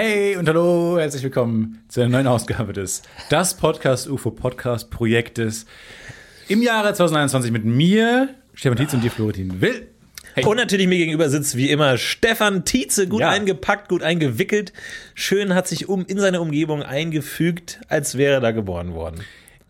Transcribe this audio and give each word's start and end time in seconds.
Hey, 0.00 0.36
und 0.36 0.48
hallo, 0.48 0.96
herzlich 0.96 1.24
willkommen 1.24 1.82
zu 1.88 2.00
einer 2.00 2.10
neuen 2.10 2.28
Ausgabe 2.28 2.72
des 2.72 3.02
Das 3.30 3.56
Podcast 3.56 4.08
UFO 4.08 4.30
Podcast 4.30 4.90
Projektes. 4.92 5.66
Im 6.46 6.62
Jahre 6.62 6.94
2021 6.94 7.50
mit 7.50 7.64
mir, 7.64 8.28
Stefan 8.54 8.78
Tietz 8.78 8.94
und 8.94 9.02
dir, 9.02 9.10
Florentin 9.10 9.60
Will. 9.60 9.87
Hey. 10.38 10.44
Und 10.46 10.56
natürlich 10.56 10.86
mir 10.86 10.98
gegenüber 10.98 11.28
sitzt 11.30 11.56
wie 11.56 11.70
immer 11.70 11.96
Stefan 11.98 12.64
Tietze, 12.64 13.08
gut 13.08 13.20
Ja. 13.20 13.30
eingepackt, 13.30 13.88
gut 13.88 14.02
eingewickelt. 14.02 14.72
Schön 15.14 15.54
hat 15.54 15.66
sich 15.68 15.88
um, 15.88 16.04
in 16.06 16.18
seine 16.18 16.40
Umgebung 16.40 16.82
eingefügt, 16.82 17.80
als 17.88 18.16
wäre 18.16 18.34
er 18.34 18.40
da 18.40 18.50
geboren 18.50 18.94
worden. 18.94 19.20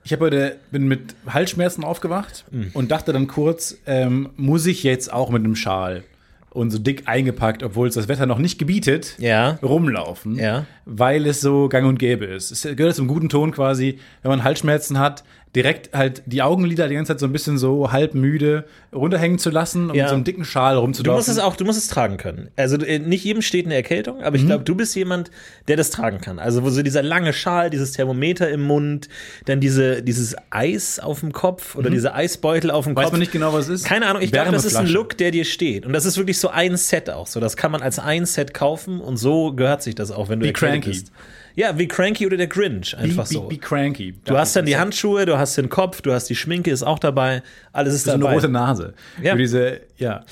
Ich 0.04 0.12
habe 0.12 0.26
heute 0.26 0.56
bin 0.70 0.88
mit 0.88 1.14
Halsschmerzen 1.28 1.84
aufgewacht 1.84 2.44
Mhm. 2.50 2.70
und 2.74 2.90
dachte 2.90 3.12
dann 3.12 3.26
kurz, 3.26 3.76
ähm, 3.86 4.30
muss 4.36 4.64
ich 4.66 4.82
jetzt 4.82 5.12
auch 5.12 5.30
mit 5.30 5.44
einem 5.44 5.54
Schal 5.56 6.02
und 6.50 6.70
so 6.70 6.78
dick 6.78 7.02
eingepackt, 7.06 7.62
obwohl 7.62 7.88
es 7.88 7.94
das 7.94 8.08
Wetter 8.08 8.24
noch 8.24 8.38
nicht 8.38 8.58
gebietet, 8.58 9.16
Ja. 9.18 9.58
rumlaufen, 9.62 10.36
Ja. 10.36 10.64
weil 10.86 11.26
es 11.26 11.40
so 11.42 11.68
gang 11.68 11.86
und 11.86 11.98
gäbe 11.98 12.24
ist. 12.24 12.50
Es 12.50 12.62
gehört 12.74 12.94
zum 12.96 13.06
guten 13.06 13.28
Ton 13.28 13.50
quasi, 13.52 13.98
wenn 14.22 14.30
man 14.30 14.44
Halsschmerzen 14.44 14.98
hat, 14.98 15.24
direkt 15.56 15.94
halt 15.96 16.22
die 16.26 16.42
Augenlider 16.42 16.88
die 16.88 16.94
ganze 16.94 17.12
Zeit 17.12 17.20
so 17.20 17.26
ein 17.26 17.32
bisschen 17.32 17.56
so 17.58 17.90
halb 17.90 18.14
müde 18.14 18.64
runterhängen 18.94 19.38
zu 19.38 19.48
lassen 19.50 19.88
und 19.90 19.96
Ja. 19.96 20.08
so 20.08 20.14
einem 20.14 20.24
dicken 20.24 20.44
Schal 20.44 20.74
Du 20.74 20.80
rumzulaufen. 20.80 21.16
musst 21.18 21.28
es 21.28 21.38
auch, 21.38 21.56
du 21.56 21.64
musst 21.64 21.78
es 21.78 21.88
tragen 21.88 22.16
können. 22.18 22.48
Also 22.56 22.76
äh, 22.78 22.98
nicht 22.98 23.24
jedem 23.24 23.40
steht 23.42 23.64
eine 23.66 23.74
Erkältung, 23.74 24.18
Mhm. 24.18 24.24
aber 24.24 24.36
ich 24.36 24.46
glaube, 24.46 24.64
du 24.64 24.74
bist 24.74 24.94
jemand, 24.94 25.30
der 25.66 25.76
das 25.76 25.90
tragen 25.90 26.20
kann. 26.20 26.38
Also 26.38 26.62
wo 26.64 26.70
so 26.70 26.82
dieser 26.82 27.02
lange 27.02 27.32
Schal, 27.32 27.70
dieses 27.70 27.92
Thermometer 27.92 28.48
im 28.50 28.60
Mund, 28.62 29.08
dann 29.46 29.60
diese, 29.60 30.02
dieses 30.02 30.36
Eis 30.50 30.98
auf 31.00 31.20
dem 31.20 31.32
Kopf 31.32 31.76
oder 31.76 31.88
diese 31.90 32.14
Eisbeutel 32.14 32.70
auf 32.70 32.84
dem 32.84 32.92
Mhm. 32.92 32.96
Weiß 32.96 33.04
Kopf. 33.04 33.12
man 33.12 33.20
nicht 33.20 33.32
genau, 33.32 33.52
was 33.54 33.68
es 33.68 33.80
ist? 33.80 33.84
Keine 33.86 34.06
Ahnung, 34.06 34.22
ich 34.22 34.32
glaube, 34.32 34.52
das 34.52 34.64
ist 34.66 34.76
ein. 34.76 34.86
Look, 34.86 35.16
der 35.16 35.30
dir 35.30 35.44
steht. 35.44 35.86
Und 35.86 35.92
das 35.94 36.04
ist 36.04 36.16
wirklich 36.18 36.38
so 36.38 36.48
ein 36.48 36.76
Set 36.76 37.08
auch. 37.10 37.26
So, 37.26 37.40
das 37.40 37.56
kann 37.56 37.72
man 37.72 37.80
als 37.82 37.98
ein 37.98 38.26
Set 38.26 38.52
kaufen 38.54 39.00
und 39.00 39.16
so 39.16 39.52
gehört 39.52 39.82
sich 39.82 39.94
das 39.94 40.10
auch, 40.10 40.28
wenn 40.28 40.40
du 40.40 40.44
Wie 40.44 40.48
erkältet 40.50 40.82
Cranky. 40.84 40.90
bist. 40.90 41.12
Ja, 41.58 41.76
wie 41.76 41.88
Cranky 41.88 42.24
oder 42.24 42.36
der 42.36 42.46
Grinch, 42.46 42.96
einfach 42.96 43.26
be, 43.26 43.34
so. 43.34 43.48
be 43.48 43.58
cranky. 43.58 44.14
Du 44.24 44.38
hast 44.38 44.54
dann 44.54 44.64
die 44.64 44.76
Handschuhe, 44.76 45.26
du 45.26 45.38
hast 45.38 45.58
den 45.58 45.68
Kopf, 45.68 46.02
du 46.02 46.12
hast 46.12 46.26
die 46.26 46.36
Schminke, 46.36 46.70
ist 46.70 46.84
auch 46.84 47.00
dabei. 47.00 47.42
Alles 47.72 47.94
ist 47.94 48.04
so 48.04 48.12
eine 48.12 48.20
dabei. 48.22 48.34
rote 48.34 48.48
Nase. 48.48 48.94
Ja. 49.20 49.32
Für 49.32 49.38
diese, 49.38 49.80
ja. 49.96 50.24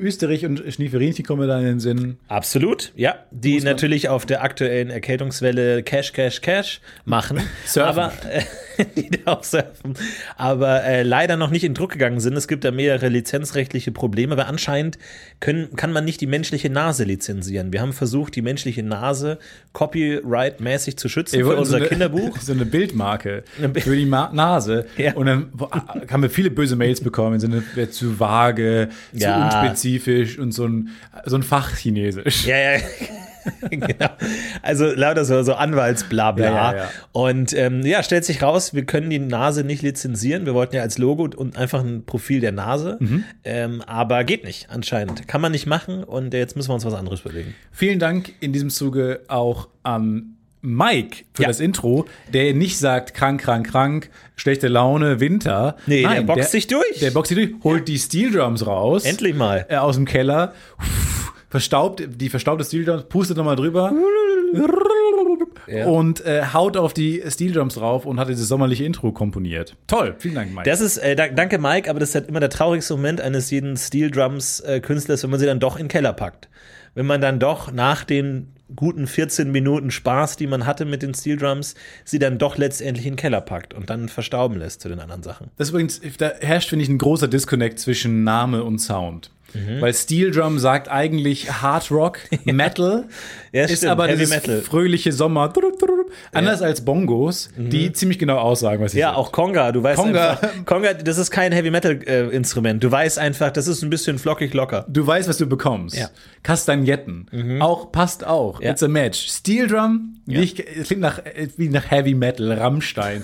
Österreich 0.00 0.44
und 0.46 0.62
Schnieferinchen 0.72 1.24
kommen 1.24 1.46
da 1.48 1.58
in 1.58 1.64
den 1.64 1.80
Sinn. 1.80 2.16
Absolut, 2.28 2.92
ja. 2.96 3.14
Die 3.30 3.60
natürlich 3.60 4.08
auf 4.08 4.26
der 4.26 4.42
aktuellen 4.42 4.90
Erkältungswelle 4.90 5.82
Cash, 5.82 6.12
Cash, 6.12 6.40
Cash 6.40 6.80
machen. 7.04 7.40
Surfen. 7.66 7.88
Aber 7.88 8.12
äh, 8.30 8.42
die 8.96 9.10
da 9.10 9.32
auch 9.32 9.44
surfen. 9.44 9.94
Aber 10.36 10.82
äh, 10.84 11.02
leider 11.04 11.36
noch 11.36 11.50
nicht 11.50 11.62
in 11.64 11.74
Druck 11.74 11.92
gegangen 11.92 12.18
sind. 12.20 12.36
Es 12.36 12.48
gibt 12.48 12.64
da 12.64 12.70
mehrere 12.72 13.08
lizenzrechtliche 13.08 13.92
Probleme, 13.92 14.36
weil 14.36 14.46
anscheinend 14.46 14.98
können, 15.40 15.76
kann 15.76 15.92
man 15.92 16.04
nicht 16.04 16.20
die 16.20 16.26
menschliche 16.26 16.70
Nase 16.70 17.04
lizenzieren. 17.04 17.72
Wir 17.72 17.80
haben 17.80 17.92
versucht, 17.92 18.34
die 18.34 18.42
menschliche 18.42 18.82
Nase 18.82 19.38
copyright-mäßig 19.72 20.96
zu 20.96 21.08
schützen 21.08 21.38
Wir 21.38 21.46
für 21.46 21.56
unser 21.56 21.70
so 21.72 21.76
eine, 21.76 21.86
Kinderbuch. 21.86 22.36
So 22.44 22.52
eine 22.52 22.66
Bildmarke 22.66 23.44
für 23.74 23.96
die 23.96 24.04
Ma 24.06 24.30
Nase. 24.32 24.86
Ja. 24.96 25.14
Und 25.14 25.26
dann 25.26 25.48
wo- 25.52 25.70
haben 25.70 26.22
wir 26.22 26.30
viele 26.30 26.50
böse 26.50 26.76
Mails 26.76 27.00
bekommen, 27.00 27.40
wäre 27.74 27.90
zu 27.90 28.18
vage, 28.20 28.88
zu 29.12 29.18
Ja. 29.20 29.44
unspezifisch 29.44 29.83
und 30.38 30.52
so 30.52 30.66
ein, 30.66 30.90
so 31.24 31.36
ein 31.36 31.42
Fachchinesisch. 31.42 32.46
Ja, 32.46 32.56
ja. 32.58 32.80
genau. 33.70 34.10
Also 34.62 34.86
lauter 34.86 35.24
so, 35.24 35.42
so 35.42 35.54
Anwaltsblabla. 35.54 36.44
Ja, 36.44 36.72
ja, 36.72 36.76
ja. 36.76 36.90
Und 37.12 37.52
ähm, 37.52 37.84
ja, 37.84 38.02
stellt 38.02 38.24
sich 38.24 38.42
raus, 38.42 38.74
wir 38.74 38.84
können 38.84 39.10
die 39.10 39.18
Nase 39.18 39.64
nicht 39.64 39.82
lizenzieren. 39.82 40.46
Wir 40.46 40.54
wollten 40.54 40.76
ja 40.76 40.82
als 40.82 40.98
Logo 40.98 41.28
und 41.36 41.56
einfach 41.56 41.82
ein 41.82 42.04
Profil 42.04 42.40
der 42.40 42.52
Nase. 42.52 42.96
Mhm. 43.00 43.24
Ähm, 43.44 43.82
aber 43.82 44.24
geht 44.24 44.44
nicht, 44.44 44.70
anscheinend. 44.70 45.28
Kann 45.28 45.40
man 45.40 45.52
nicht 45.52 45.66
machen 45.66 46.04
und 46.04 46.32
jetzt 46.34 46.56
müssen 46.56 46.70
wir 46.70 46.74
uns 46.74 46.84
was 46.84 46.94
anderes 46.94 47.20
überlegen. 47.20 47.54
Vielen 47.70 47.98
Dank 47.98 48.32
in 48.40 48.52
diesem 48.52 48.70
Zuge 48.70 49.20
auch 49.28 49.68
an 49.82 50.33
Mike 50.64 51.24
für 51.34 51.42
Ja. 51.42 51.48
das 51.48 51.60
Intro, 51.60 52.06
der 52.32 52.54
nicht 52.54 52.78
sagt 52.78 53.12
krank, 53.12 53.42
krank, 53.42 53.70
krank, 53.70 54.10
schlechte 54.34 54.68
Laune, 54.68 55.20
Winter. 55.20 55.76
Nee, 55.86 56.02
der 56.02 56.22
boxt 56.22 56.50
sich 56.52 56.66
durch. 56.66 57.00
Der 57.00 57.10
boxt 57.10 57.28
sich 57.28 57.36
durch, 57.36 57.62
holt 57.62 57.86
die 57.86 57.98
Steel 57.98 58.32
Drums 58.32 58.66
raus. 58.66 59.04
Endlich 59.04 59.34
mal. 59.36 59.66
Äh, 59.68 59.76
aus 59.76 59.96
dem 59.96 60.06
Keller. 60.06 60.54
Verstaubt, 61.50 62.02
die 62.16 62.30
verstaubte 62.30 62.64
Steel 62.64 62.84
Drums, 62.84 63.04
pustet 63.04 63.36
nochmal 63.36 63.56
drüber. 63.56 63.92
Ja. 65.66 65.86
Und 65.86 66.24
äh, 66.24 66.42
haut 66.52 66.76
auf 66.76 66.92
die 66.94 67.22
Steel 67.28 67.52
Drums 67.52 67.74
drauf 67.74 68.06
und 68.06 68.18
hat 68.20 68.28
dieses 68.28 68.48
sommerliche 68.48 68.84
Intro 68.84 69.12
komponiert. 69.12 69.76
Toll, 69.86 70.14
vielen 70.18 70.34
Dank, 70.34 70.54
Mike. 70.54 70.68
Das 70.68 70.80
ist, 70.80 70.98
äh, 70.98 71.14
da, 71.16 71.28
danke 71.28 71.58
Mike, 71.58 71.88
aber 71.90 72.00
das 72.00 72.10
ist 72.10 72.14
halt 72.14 72.28
immer 72.28 72.40
der 72.40 72.50
traurigste 72.50 72.94
Moment 72.94 73.20
eines 73.20 73.50
jeden 73.50 73.76
Steel 73.76 74.10
Drums 74.10 74.60
äh, 74.60 74.80
Künstlers, 74.80 75.22
wenn 75.22 75.30
man 75.30 75.40
sie 75.40 75.46
dann 75.46 75.60
doch 75.60 75.76
in 75.76 75.84
den 75.84 75.88
Keller 75.88 76.12
packt. 76.12 76.48
Wenn 76.94 77.06
man 77.06 77.20
dann 77.20 77.38
doch 77.38 77.72
nach 77.72 78.04
den 78.04 78.48
guten 78.76 79.06
14 79.06 79.50
Minuten 79.50 79.90
Spaß, 79.90 80.36
die 80.36 80.46
man 80.46 80.66
hatte 80.66 80.84
mit 80.84 81.02
den 81.02 81.14
Steel 81.14 81.36
Drums, 81.36 81.74
sie 82.04 82.18
dann 82.18 82.38
doch 82.38 82.56
letztendlich 82.58 83.06
in 83.06 83.12
den 83.12 83.18
Keller 83.18 83.40
packt 83.40 83.74
und 83.74 83.90
dann 83.90 84.08
verstauben 84.08 84.56
lässt 84.58 84.80
zu 84.80 84.88
den 84.88 85.00
anderen 85.00 85.22
Sachen. 85.22 85.50
Das 85.56 85.68
ist 85.68 85.70
übrigens, 85.70 86.00
da 86.18 86.32
herrscht, 86.40 86.68
finde 86.70 86.82
ich, 86.84 86.88
ein 86.88 86.98
großer 86.98 87.28
Disconnect 87.28 87.78
zwischen 87.78 88.24
Name 88.24 88.64
und 88.64 88.78
Sound. 88.78 89.30
Mhm. 89.54 89.80
Weil 89.80 89.94
Steel 89.94 90.32
Drum 90.32 90.58
sagt 90.58 90.88
eigentlich 90.88 91.62
Hard 91.62 91.90
Rock, 91.90 92.18
Metal, 92.44 93.04
Ja, 93.52 93.64
ist 93.64 93.86
aber 93.86 94.08
Heavy 94.08 94.18
dieses 94.18 94.34
Metal. 94.34 94.62
fröhliche 94.62 95.12
Sommer. 95.12 95.52
Anders 96.32 96.62
als 96.62 96.84
Bongos, 96.84 97.48
die 97.56 97.92
ziemlich 97.92 98.18
genau 98.18 98.38
aussagen, 98.38 98.82
was 98.82 98.92
sie 98.92 98.98
Mhm. 98.98 99.00
Ja, 99.00 99.08
sind. 99.10 99.18
auch 99.18 99.32
Conga, 99.32 99.72
du 99.72 99.82
weißt 99.82 100.00
Conga. 100.00 100.30
einfach, 100.30 100.48
Conga, 100.66 100.94
das 100.94 101.18
ist 101.18 101.30
kein 101.30 101.52
Heavy 101.52 101.70
Metal 101.70 101.98
äh, 102.06 102.28
Instrument. 102.28 102.82
Du 102.82 102.90
weißt 102.90 103.18
einfach, 103.18 103.50
das 103.50 103.66
ist 103.68 103.82
ein 103.82 103.90
bisschen 103.90 104.18
flockig 104.18 104.54
locker. 104.54 104.86
Du 104.88 105.06
weißt, 105.06 105.28
was 105.28 105.38
du 105.38 105.46
bekommst. 105.46 105.96
Ja. 105.96 106.10
Kastagnetten. 106.42 107.60
Auch, 107.60 107.90
passt 107.90 108.24
auch. 108.26 108.60
Ja. 108.60 108.70
It's 108.70 108.82
a 108.82 108.88
match. 108.88 109.28
Steel 109.28 109.66
Drum, 109.66 110.16
nicht, 110.26 110.60
es 110.60 110.86
klingt 110.88 111.02
nach, 111.02 111.18
äh, 111.18 111.48
wie 111.56 111.68
nach 111.68 111.90
Heavy 111.90 112.14
Metal, 112.14 112.52
Rammstein. 112.52 113.22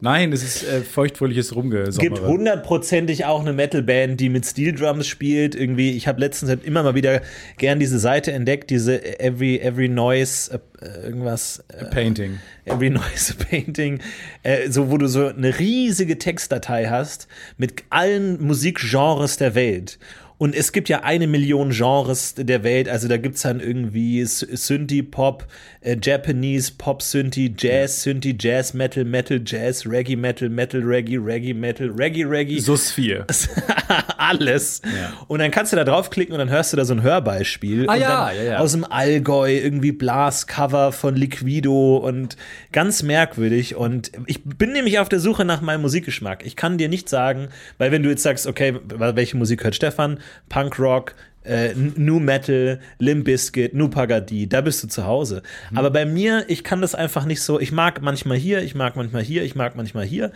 Nein, 0.00 0.32
es 0.32 0.42
ist 0.42 0.62
äh, 0.68 0.80
feuchtfröhliches 0.80 1.48
gibt 1.50 1.56
Rumgesommere. 1.56 2.26
hundertprozentig 2.26 3.24
auch 3.24 3.40
eine 3.40 3.52
Metalband, 3.52 4.18
die 4.20 4.28
mit 4.28 4.46
Steel 4.46 4.72
Drums 4.74 5.06
spielt. 5.06 5.54
Irgendwie, 5.54 5.96
ich 5.96 6.08
habe 6.08 6.20
letztens 6.20 6.48
halt 6.50 6.64
immer 6.64 6.82
mal 6.82 6.94
wieder 6.94 7.20
gern 7.58 7.78
diese 7.78 7.98
Seite 7.98 8.32
entdeckt, 8.32 8.70
diese 8.70 9.20
Every 9.20 9.58
Every 9.58 9.88
Noise 9.88 10.60
irgendwas 10.80 11.64
äh, 11.68 11.84
Painting. 11.86 12.38
Every 12.64 12.90
Noise 12.90 13.34
Painting, 13.34 14.00
äh, 14.42 14.70
so 14.70 14.90
wo 14.90 14.98
du 14.98 15.06
so 15.08 15.28
eine 15.28 15.58
riesige 15.58 16.18
Textdatei 16.18 16.86
hast 16.86 17.28
mit 17.56 17.84
allen 17.90 18.44
Musikgenres 18.44 19.36
der 19.36 19.54
Welt. 19.54 19.98
Und 20.38 20.54
es 20.54 20.72
gibt 20.72 20.88
ja 20.90 21.02
eine 21.02 21.26
Million 21.26 21.70
Genres 21.70 22.34
der 22.36 22.62
Welt, 22.62 22.88
also 22.90 23.08
da 23.08 23.16
gibt's 23.16 23.42
dann 23.42 23.60
irgendwie 23.60 24.20
S- 24.20 24.40
Synthie 24.40 25.02
Pop, 25.02 25.46
äh, 25.80 25.96
Japanese 26.02 26.72
Pop 26.76 27.00
Synthie, 27.00 27.54
Jazz 27.56 28.02
Synthie, 28.02 28.36
Jazz 28.38 28.74
Metal, 28.74 29.04
Metal 29.04 29.40
Jazz, 29.44 29.86
Reggae 29.86 30.16
Metal, 30.16 30.48
Metal 30.50 30.82
Reggae, 30.82 31.16
Reggae 31.16 31.54
Metal, 31.54 31.88
Reggae 31.90 32.24
Reggae 32.24 32.58
Sus 32.60 32.90
4. 32.90 33.24
alles. 34.18 34.82
Ja. 34.84 35.12
Und 35.28 35.38
dann 35.38 35.50
kannst 35.50 35.72
du 35.72 35.76
da 35.76 35.84
draufklicken 35.84 36.32
und 36.32 36.38
dann 36.38 36.50
hörst 36.50 36.72
du 36.72 36.76
da 36.76 36.84
so 36.84 36.94
ein 36.94 37.02
Hörbeispiel. 37.02 37.88
Ah 37.88 37.94
ja, 37.96 38.32
ja, 38.32 38.42
ja. 38.42 38.58
Aus 38.58 38.72
dem 38.72 38.84
Allgäu 38.84 39.50
irgendwie 39.56 39.92
Blascover 39.92 40.92
von 40.92 41.16
Liquido 41.16 41.96
und 41.96 42.36
ganz 42.72 43.02
merkwürdig. 43.02 43.76
Und 43.76 44.12
ich 44.26 44.40
bin 44.44 44.72
nämlich 44.72 44.98
auf 44.98 45.08
der 45.08 45.20
Suche 45.20 45.44
nach 45.44 45.60
meinem 45.60 45.82
Musikgeschmack. 45.82 46.44
Ich 46.44 46.56
kann 46.56 46.78
dir 46.78 46.88
nicht 46.88 47.08
sagen, 47.08 47.48
weil 47.78 47.92
wenn 47.92 48.02
du 48.02 48.10
jetzt 48.10 48.22
sagst, 48.22 48.46
okay, 48.46 48.74
welche 48.84 49.36
Musik 49.36 49.64
hört 49.64 49.74
Stefan? 49.74 50.18
Punk 50.48 50.78
Rock, 50.78 51.14
äh, 51.44 51.74
New 51.74 52.18
Metal, 52.18 52.80
Limp 52.98 53.24
Bizkit, 53.24 53.72
Nu 53.72 53.88
Pagadi, 53.88 54.48
da 54.48 54.60
bist 54.62 54.82
du 54.82 54.88
zu 54.88 55.06
Hause. 55.06 55.42
Mhm. 55.70 55.78
Aber 55.78 55.90
bei 55.90 56.04
mir, 56.04 56.44
ich 56.48 56.64
kann 56.64 56.80
das 56.80 56.94
einfach 56.94 57.24
nicht 57.24 57.40
so. 57.40 57.60
Ich 57.60 57.70
mag 57.72 58.02
manchmal 58.02 58.36
hier, 58.36 58.62
ich 58.62 58.74
mag 58.74 58.96
manchmal 58.96 59.22
hier, 59.22 59.44
ich 59.44 59.54
mag 59.54 59.76
manchmal 59.76 60.04
hier. 60.04 60.32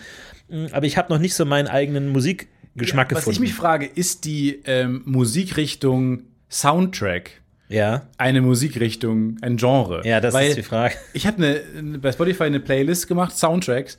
Mm, 0.48 0.66
Aber 0.72 0.86
ich 0.86 0.96
habe 0.96 1.12
noch 1.12 1.18
nicht 1.18 1.34
so 1.34 1.44
meinen 1.44 1.66
eigenen 1.68 2.10
Musikgeschmack 2.10 3.10
Was 3.10 3.18
gefunden. 3.18 3.34
ich 3.34 3.40
mich 3.40 3.54
frage, 3.54 3.86
ist 3.86 4.24
die 4.24 4.60
ähm, 4.66 5.02
Musikrichtung 5.04 6.22
Soundtrack 6.48 7.30
Ja, 7.68 8.02
eine 8.18 8.40
Musikrichtung, 8.40 9.36
ein 9.42 9.56
Genre? 9.56 10.02
ja, 10.04 10.20
das 10.20 10.32
Weil 10.34 10.48
ist 10.50 10.58
die 10.58 10.62
Frage. 10.62 10.94
Ich 11.12 11.26
habe 11.26 11.60
eine, 11.76 11.98
bei 11.98 12.12
Spotify 12.12 12.44
eine 12.44 12.60
Playlist 12.60 13.08
gemacht, 13.08 13.36
Soundtracks, 13.36 13.98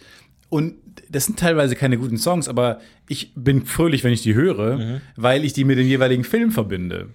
und 0.51 0.75
das 1.09 1.25
sind 1.25 1.39
teilweise 1.39 1.75
keine 1.75 1.97
guten 1.97 2.17
Songs, 2.17 2.47
aber 2.47 2.79
ich 3.07 3.31
bin 3.35 3.65
fröhlich, 3.65 4.03
wenn 4.03 4.13
ich 4.13 4.21
die 4.21 4.35
höre, 4.35 4.77
Mhm. 4.77 5.01
weil 5.15 5.43
ich 5.45 5.53
die 5.53 5.63
mit 5.63 5.77
dem 5.79 5.87
jeweiligen 5.87 6.23
Film 6.23 6.51
verbinde. 6.51 7.07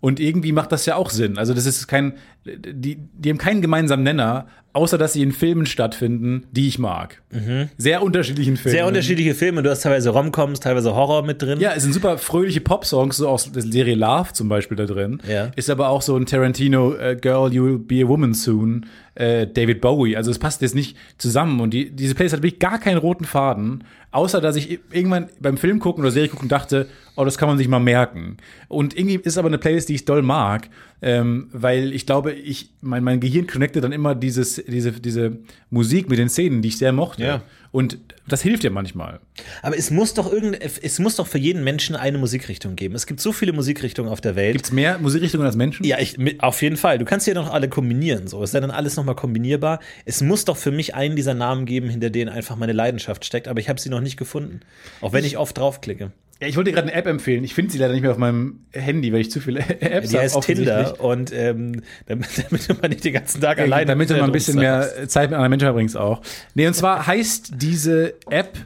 Und 0.00 0.18
irgendwie 0.18 0.50
macht 0.52 0.72
das 0.72 0.86
ja 0.86 0.96
auch 0.96 1.10
Sinn. 1.10 1.36
Also 1.38 1.52
das 1.54 1.66
ist 1.66 1.86
kein, 1.86 2.14
die, 2.46 2.96
die 2.96 3.28
haben 3.30 3.36
keinen 3.38 3.60
gemeinsamen 3.60 4.02
Nenner, 4.02 4.46
außer 4.72 4.96
dass 4.96 5.12
sie 5.12 5.22
in 5.22 5.30
Filmen 5.32 5.66
stattfinden, 5.66 6.44
die 6.50 6.66
ich 6.68 6.78
mag. 6.78 7.20
Sehr 7.76 8.02
unterschiedlichen 8.02 8.56
Filmen. 8.56 8.72
Mhm. 8.72 8.78
Sehr 8.78 8.86
unterschiedliche 8.86 9.34
Filme. 9.34 9.62
Du 9.62 9.68
hast 9.70 9.82
teilweise 9.82 10.08
Romcoms, 10.08 10.60
teilweise 10.60 10.94
Horror 10.94 11.22
mit 11.24 11.42
drin. 11.42 11.60
Ja, 11.60 11.72
es 11.76 11.82
sind 11.82 11.92
super 11.92 12.16
fröhliche 12.16 12.62
Pop-Songs, 12.62 13.18
so 13.18 13.28
aus 13.28 13.52
der 13.52 13.62
Serie 13.62 13.94
Love 13.94 14.32
zum 14.32 14.48
Beispiel 14.48 14.78
da 14.78 14.86
drin. 14.86 15.20
Ja. 15.28 15.50
Ist 15.54 15.68
aber 15.68 15.88
auch 15.90 16.00
so 16.00 16.16
ein 16.16 16.24
Tarantino, 16.24 16.94
äh, 16.94 17.14
Girl, 17.20 17.50
You'll 17.52 17.78
Be 17.78 18.02
a 18.04 18.08
Woman 18.08 18.32
Soon, 18.32 18.86
äh, 19.14 19.46
David 19.46 19.80
Bowie. 19.80 20.16
Also 20.16 20.30
es 20.30 20.38
passt 20.38 20.62
jetzt 20.62 20.74
nicht 20.74 20.96
zusammen. 21.18 21.60
Und 21.60 21.74
die, 21.74 21.90
diese 21.90 22.14
Playlist 22.14 22.34
hat 22.34 22.42
wirklich 22.42 22.60
gar 22.60 22.78
keinen 22.78 22.98
roten 22.98 23.24
Faden, 23.24 23.84
außer 24.12 24.40
dass 24.40 24.56
ich 24.56 24.78
irgendwann 24.92 25.28
beim 25.40 25.56
Film 25.56 25.80
gucken 25.80 26.04
oder 26.04 26.12
Serie 26.12 26.28
gucken 26.28 26.48
dachte, 26.48 26.88
oh, 27.16 27.24
das 27.24 27.38
kann 27.38 27.48
man 27.48 27.58
sich 27.58 27.68
mal 27.68 27.80
merken. 27.80 28.36
Und 28.68 28.96
irgendwie 28.96 29.16
ist 29.16 29.38
aber 29.38 29.48
eine 29.48 29.58
Playlist, 29.58 29.88
die 29.88 29.94
ich 29.94 30.04
doll 30.04 30.22
mag, 30.22 30.68
ähm, 31.02 31.48
weil 31.52 31.92
ich 31.92 32.06
glaube, 32.06 32.32
ich, 32.32 32.70
mein, 32.80 33.02
mein 33.02 33.20
Gehirn 33.20 33.46
connectet 33.46 33.84
dann 33.84 33.92
immer 33.92 34.14
dieses, 34.14 34.62
diese, 34.66 34.92
diese 34.92 35.38
Musik 35.70 36.08
mit 36.08 36.18
den 36.18 36.28
Szenen, 36.28 36.62
die 36.62 36.68
ich 36.68 36.78
sehr 36.78 36.92
mochte. 36.92 37.24
Ja. 37.24 37.42
Und 37.72 37.98
das 38.28 38.42
hilft 38.42 38.64
ja 38.64 38.70
manchmal. 38.70 39.18
Aber 39.62 39.76
es 39.78 39.90
muss 39.90 40.12
doch 40.12 40.30
irgend, 40.30 40.58
es 40.60 40.98
muss 40.98 41.16
doch 41.16 41.26
für 41.26 41.38
jeden 41.38 41.64
Menschen 41.64 41.96
eine 41.96 42.18
Musikrichtung 42.18 42.76
geben. 42.76 42.94
Es 42.94 43.06
gibt 43.06 43.18
so 43.18 43.32
viele 43.32 43.54
Musikrichtungen 43.54 44.12
auf 44.12 44.20
der 44.20 44.36
Welt. 44.36 44.52
Gibt 44.52 44.66
es 44.66 44.72
mehr 44.72 44.98
Musikrichtungen 44.98 45.46
als 45.46 45.56
Menschen? 45.56 45.84
Ja, 45.84 45.98
ich, 45.98 46.18
auf 46.42 46.60
jeden 46.60 46.76
Fall. 46.76 46.98
Du 46.98 47.06
kannst 47.06 47.26
ja 47.26 47.32
noch 47.32 47.50
alle 47.50 47.70
kombinieren. 47.70 48.26
So 48.26 48.42
ist 48.42 48.52
ja 48.52 48.60
dann 48.60 48.70
alles 48.70 48.96
nochmal 48.96 49.14
kombinierbar. 49.14 49.80
Es 50.04 50.20
muss 50.20 50.44
doch 50.44 50.58
für 50.58 50.70
mich 50.70 50.94
einen 50.94 51.16
dieser 51.16 51.32
Namen 51.32 51.64
geben, 51.64 51.88
hinter 51.88 52.10
denen 52.10 52.28
einfach 52.28 52.56
meine 52.56 52.74
Leidenschaft 52.74 53.24
steckt. 53.24 53.48
Aber 53.48 53.58
ich 53.58 53.70
habe 53.70 53.80
sie 53.80 53.88
noch 53.88 54.01
nicht 54.02 54.16
gefunden. 54.16 54.60
Auch 55.00 55.12
wenn 55.12 55.24
ich 55.24 55.38
oft 55.38 55.56
draufklicke. 55.58 56.10
Ja, 56.40 56.48
ich 56.48 56.56
wollte 56.56 56.70
dir 56.70 56.74
gerade 56.74 56.88
eine 56.88 56.96
App 56.96 57.06
empfehlen. 57.06 57.44
Ich 57.44 57.54
finde 57.54 57.70
sie 57.70 57.78
leider 57.78 57.92
nicht 57.92 58.02
mehr 58.02 58.10
auf 58.10 58.18
meinem 58.18 58.66
Handy, 58.72 59.12
weil 59.12 59.20
ich 59.20 59.30
zu 59.30 59.40
viele 59.40 59.60
Apps 59.80 60.08
Die 60.10 60.16
habe. 60.16 60.24
heißt 60.24 60.40
Tinder. 60.42 61.00
Und 61.00 61.32
ähm, 61.32 61.82
damit, 62.06 62.26
damit 62.50 62.82
man 62.82 62.90
nicht 62.90 63.04
den 63.04 63.12
ganzen 63.12 63.40
Tag 63.40 63.58
alleine 63.60 63.86
damit 63.86 64.10
du 64.10 64.14
mal 64.14 64.24
ein 64.24 64.32
bisschen 64.32 64.58
mehr 64.58 65.08
Zeit 65.08 65.30
mit 65.30 65.36
anderen 65.36 65.50
Menschen 65.50 65.66
verbringst 65.66 65.96
auch. 65.96 66.20
Nee, 66.54 66.66
und 66.66 66.74
zwar 66.74 67.06
heißt 67.06 67.52
diese 67.56 68.14
App 68.28 68.58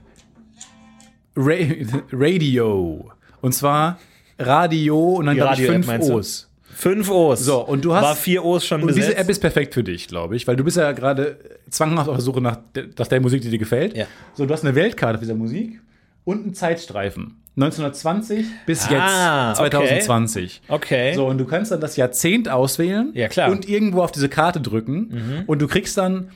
Ra 1.37 1.55
Radio. 2.12 3.12
Und 3.43 3.53
zwar 3.53 3.99
Radio 4.38 5.15
und 5.17 5.27
dann 5.27 5.35
Die 5.35 5.41
glaube 5.43 5.61
ich 5.61 5.67
fünf? 5.67 5.88
O's. 6.11 6.46
Fünf 6.78 7.11
O's. 7.11 7.40
So, 7.40 7.61
und 7.67 7.84
du 7.87 7.94
hast- 7.94 8.05
War 8.05 8.14
vier 8.17 8.44
O's 8.44 8.67
schon 8.67 8.82
Und 8.82 8.88
besetzt. 8.88 9.08
diese 9.08 9.17
App 9.19 9.28
ist 9.31 9.40
perfekt 9.40 9.73
für 9.73 9.82
dich, 9.82 10.08
glaube 10.08 10.37
ich, 10.37 10.46
weil 10.46 10.56
du 10.56 10.62
bist 10.64 10.76
ja 10.76 10.93
gerade 10.93 11.38
zwanghaft 11.70 12.08
auf 12.08 12.17
der 12.17 12.23
Suche 12.23 12.43
nach, 12.43 12.58
nach 12.99 13.06
der 13.06 13.20
Musik, 13.23 13.40
die 13.40 13.49
dir 13.50 13.58
gefällt. 13.58 13.96
Ja. 13.96 14.05
So, 14.34 14.44
du 14.44 14.52
hast 14.52 14.62
eine 14.62 14.75
Weltkarte 14.75 15.19
dieser 15.19 15.34
Musik 15.34 15.81
und 16.25 16.43
einen 16.44 16.55
Zeitstreifen. 16.55 17.40
1920 17.56 18.44
bis 18.67 18.87
Ah, 18.90 19.49
jetzt, 19.49 19.56
2020. 19.58 20.61
Okay. 20.69 21.14
So, 21.14 21.26
und 21.26 21.38
du 21.38 21.46
kannst 21.46 21.73
dann 21.73 21.81
das 21.81 21.96
Jahrzehnt 21.96 22.50
auswählen 22.50 23.11
Ja, 23.14 23.28
klar. 23.28 23.49
Mhm. 23.49 23.55
und 23.56 23.69
irgendwo 23.69 24.02
auf 24.02 24.12
diese 24.12 24.28
Karte 24.28 24.61
drücken 24.61 25.44
und 25.46 25.62
du 25.62 25.67
kriegst 25.69 25.96
dann 25.96 26.28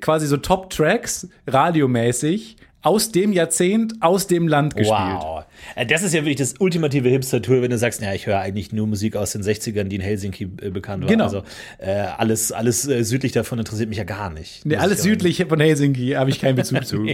quasi 0.00 0.26
so 0.26 0.36
Top-Tracks, 0.38 1.28
radiomäßig, 1.46 2.56
aus 2.82 3.10
dem 3.10 3.32
Jahrzehnt, 3.32 3.94
aus 4.00 4.26
dem 4.26 4.48
Land 4.48 4.76
gespielt. 4.76 4.98
Wow. 5.20 5.44
Äh, 5.74 5.86
Das 5.86 6.02
ist 6.02 6.12
ja 6.14 6.20
wirklich 6.22 6.36
das 6.36 6.54
ultimative 6.58 7.08
Hipster-Tool, 7.08 7.62
wenn 7.62 7.70
du 7.70 7.78
sagst, 7.78 8.00
ja, 8.02 8.12
ich 8.12 8.26
höre 8.26 8.38
eigentlich 8.40 8.72
nur 8.72 8.86
Musik 8.86 9.16
aus 9.16 9.32
den 9.32 9.42
60ern, 9.42 9.84
die 9.84 9.96
in 9.96 10.02
Helsinki 10.02 10.44
äh, 10.62 10.70
bekannt 10.70 11.02
war. 11.04 11.08
Genau. 11.10 11.24
Also 11.24 11.42
äh, 11.78 11.90
alles, 12.16 12.52
alles 12.52 12.86
äh, 12.88 13.02
südlich 13.04 13.32
davon 13.32 13.58
interessiert 13.58 13.88
mich 13.88 13.98
ja 13.98 14.04
gar 14.04 14.30
nicht. 14.30 14.64
Nee, 14.66 14.76
alles 14.76 15.02
südlich 15.02 15.44
von 15.48 15.60
Helsinki 15.60 16.10
habe 16.12 16.30
ich 16.30 16.40
keinen 16.40 16.56
Bezug 16.56 16.84
zu. 16.86 17.06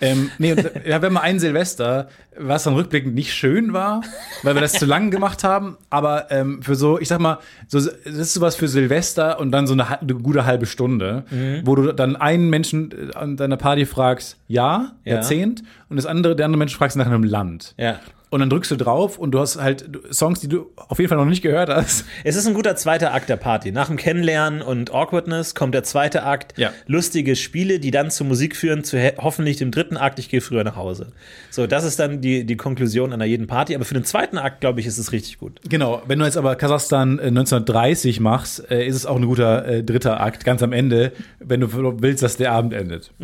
ähm, 0.00 0.30
nee, 0.38 0.52
und 0.52 0.70
ja, 0.86 1.02
wenn 1.02 1.12
mal 1.12 1.20
ein 1.20 1.38
Silvester, 1.40 2.08
was 2.38 2.64
dann 2.64 2.74
rückblickend 2.74 3.14
nicht 3.14 3.32
schön 3.34 3.72
war, 3.72 4.02
weil 4.42 4.54
wir 4.54 4.60
das 4.60 4.72
zu 4.72 4.86
lang 4.86 5.10
gemacht 5.10 5.44
haben, 5.44 5.76
aber 5.90 6.30
ähm, 6.30 6.62
für 6.62 6.74
so, 6.74 6.98
ich 6.98 7.08
sag 7.08 7.20
mal, 7.20 7.38
so, 7.68 7.78
das 7.78 7.88
ist 8.04 8.34
sowas 8.34 8.56
für 8.56 8.68
Silvester 8.68 9.38
und 9.38 9.52
dann 9.52 9.66
so 9.66 9.74
eine, 9.74 10.00
eine 10.00 10.14
gute 10.14 10.44
halbe 10.46 10.66
Stunde, 10.66 11.24
Mhm. 11.30 11.60
wo 11.64 11.74
du 11.74 11.92
dann 11.92 12.16
einen 12.16 12.48
Menschen 12.50 13.12
an 13.14 13.36
deiner 13.36 13.56
Party 13.56 13.86
fragst, 13.86 14.36
ja, 14.48 14.92
Ja. 15.04 15.14
Jahrzehnt, 15.14 15.62
und 15.88 15.96
das 15.96 16.06
andere, 16.06 16.34
der 16.34 16.46
andere 16.46 16.58
Mensch 16.58 16.74
fragst 16.74 16.96
nach 16.96 17.06
einem 17.06 17.22
Land. 17.24 17.74
Ja. 17.76 17.81
Yeah. 17.82 17.98
Und 18.32 18.40
dann 18.40 18.48
drückst 18.48 18.70
du 18.70 18.76
drauf 18.76 19.18
und 19.18 19.32
du 19.32 19.40
hast 19.40 19.60
halt 19.60 19.84
Songs, 20.10 20.40
die 20.40 20.48
du 20.48 20.70
auf 20.74 20.98
jeden 20.98 21.10
Fall 21.10 21.18
noch 21.18 21.26
nicht 21.26 21.42
gehört 21.42 21.68
hast. 21.68 22.06
Es 22.24 22.34
ist 22.34 22.46
ein 22.46 22.54
guter 22.54 22.76
zweiter 22.76 23.12
Akt 23.12 23.28
der 23.28 23.36
Party. 23.36 23.72
Nach 23.72 23.88
dem 23.88 23.98
Kennenlernen 23.98 24.62
und 24.62 24.90
Awkwardness 24.90 25.54
kommt 25.54 25.74
der 25.74 25.82
zweite 25.82 26.22
Akt. 26.22 26.56
Ja. 26.56 26.72
Lustige 26.86 27.36
Spiele, 27.36 27.78
die 27.78 27.90
dann 27.90 28.10
zur 28.10 28.26
Musik 28.26 28.56
führen, 28.56 28.84
zu 28.84 28.96
hoffentlich 29.18 29.58
dem 29.58 29.70
dritten 29.70 29.98
Akt, 29.98 30.18
ich 30.18 30.30
gehe 30.30 30.40
früher 30.40 30.64
nach 30.64 30.76
Hause. 30.76 31.12
So, 31.50 31.66
das 31.66 31.84
ist 31.84 31.98
dann 31.98 32.22
die, 32.22 32.46
die 32.46 32.56
Konklusion 32.56 33.12
einer 33.12 33.26
jeden 33.26 33.46
Party. 33.48 33.74
Aber 33.74 33.84
für 33.84 33.92
den 33.92 34.04
zweiten 34.04 34.38
Akt, 34.38 34.62
glaube 34.62 34.80
ich, 34.80 34.86
ist 34.86 34.96
es 34.96 35.12
richtig 35.12 35.36
gut. 35.38 35.60
Genau, 35.68 36.00
wenn 36.06 36.18
du 36.18 36.24
jetzt 36.24 36.38
aber 36.38 36.56
Kasachstan 36.56 37.18
äh, 37.18 37.26
1930 37.26 38.20
machst, 38.20 38.70
äh, 38.70 38.86
ist 38.86 38.96
es 38.96 39.04
auch 39.04 39.16
ein 39.16 39.26
guter 39.26 39.66
äh, 39.66 39.84
dritter 39.84 40.22
Akt, 40.22 40.46
ganz 40.46 40.62
am 40.62 40.72
Ende, 40.72 41.12
wenn 41.38 41.60
du 41.60 41.70
willst, 42.00 42.22
dass 42.22 42.38
der 42.38 42.52
Abend 42.52 42.72
endet. 42.72 43.12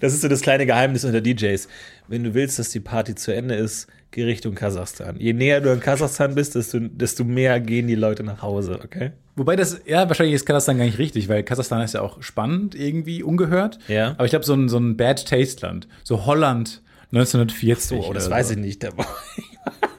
Das 0.00 0.14
ist 0.14 0.22
so 0.22 0.28
das 0.28 0.40
kleine 0.40 0.64
Geheimnis 0.64 1.04
unter 1.04 1.20
DJs. 1.20 1.68
Wenn 2.08 2.24
du 2.24 2.32
willst, 2.32 2.58
dass 2.58 2.70
die 2.70 2.80
Party 2.80 3.14
zu 3.14 3.34
Ende 3.34 3.54
ist, 3.54 3.86
Richtung 4.16 4.54
Kasachstan. 4.54 5.16
Je 5.18 5.32
näher 5.32 5.60
du 5.60 5.70
in 5.72 5.80
Kasachstan 5.80 6.34
bist, 6.34 6.54
desto, 6.54 6.78
desto 6.80 7.24
mehr 7.24 7.60
gehen 7.60 7.86
die 7.86 7.94
Leute 7.94 8.22
nach 8.24 8.42
Hause, 8.42 8.80
okay? 8.84 9.12
Wobei 9.36 9.56
das, 9.56 9.80
ja, 9.86 10.08
wahrscheinlich 10.08 10.34
ist 10.34 10.44
Kasachstan 10.46 10.78
gar 10.78 10.84
nicht 10.84 10.98
richtig, 10.98 11.28
weil 11.28 11.42
Kasachstan 11.44 11.80
ist 11.82 11.94
ja 11.94 12.02
auch 12.02 12.20
spannend, 12.22 12.74
irgendwie 12.74 13.22
ungehört. 13.22 13.78
Ja. 13.88 14.10
Aber 14.12 14.24
ich 14.24 14.30
glaube, 14.30 14.44
so 14.44 14.54
ein, 14.54 14.68
so 14.68 14.78
ein 14.78 14.96
Bad 14.96 15.26
Taste 15.26 15.64
Land, 15.66 15.86
so 16.02 16.26
Holland 16.26 16.82
1940. 17.12 17.98
Oh, 17.98 18.12
das 18.12 18.26
oder 18.26 18.36
weiß 18.36 18.48
so. 18.48 18.54
ich 18.54 18.58
nicht. 18.60 18.82
Da 18.82 18.88
war- 18.96 19.06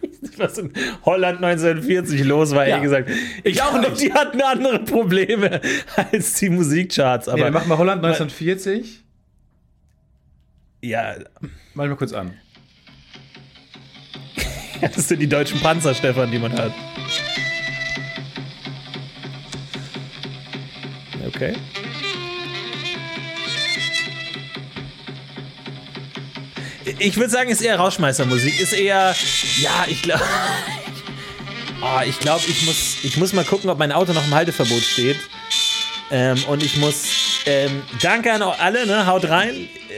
Ich 0.01 0.21
weiß 0.21 0.21
nicht, 0.21 0.39
was 0.39 0.57
in 0.57 0.71
Holland 1.05 1.43
1940 1.43 2.23
los 2.25 2.51
war, 2.51 2.63
Ja. 2.67 2.75
ehrlich 2.77 2.83
gesagt. 2.83 3.09
Ich 3.43 3.61
auch 3.61 3.71
glaub, 3.79 3.91
nicht. 3.91 4.01
Die 4.01 4.13
hatten 4.13 4.41
andere 4.41 4.79
Probleme 4.79 5.61
als 6.11 6.33
die 6.35 6.49
Musikcharts. 6.49 7.27
Aber 7.27 7.37
Nee, 7.37 7.43
dann 7.45 7.53
machen 7.53 7.69
wir 7.69 7.77
Holland 7.77 8.03
1940. 8.03 9.03
ja, 10.81 11.15
Mach 11.73 11.83
ich 11.85 11.89
mal 11.89 11.95
kurz 11.95 12.13
an. 12.13 12.33
das 14.95 15.07
sind 15.07 15.19
die 15.19 15.27
deutschen 15.27 15.59
Panzer, 15.59 15.93
Stefan, 15.93 16.31
die 16.31 16.39
man 16.39 16.53
hat. 16.53 16.73
Okay. 21.27 21.53
Ich 26.99 27.17
würde 27.17 27.29
sagen, 27.29 27.49
ist 27.49 27.61
eher 27.61 27.77
Rauschmeistermusik. 27.77 28.59
Ist 28.59 28.73
eher, 28.73 29.15
ja, 29.59 29.85
ich 29.87 30.01
glaube, 30.01 30.23
oh, 31.81 32.01
ich 32.07 32.19
glaube, 32.19 32.43
ich 32.47 32.65
muss, 32.65 32.97
ich 33.03 33.17
muss 33.17 33.33
mal 33.33 33.45
gucken, 33.45 33.69
ob 33.69 33.79
mein 33.79 33.91
Auto 33.91 34.13
noch 34.13 34.25
im 34.25 34.33
Halteverbot 34.33 34.83
steht. 34.83 35.17
Ähm, 36.11 36.43
und 36.47 36.63
ich 36.63 36.77
muss, 36.77 37.20
ähm, 37.45 37.81
danke 38.01 38.31
an 38.31 38.41
alle, 38.41 38.85
ne, 38.85 39.07
haut 39.07 39.27
rein. 39.29 39.51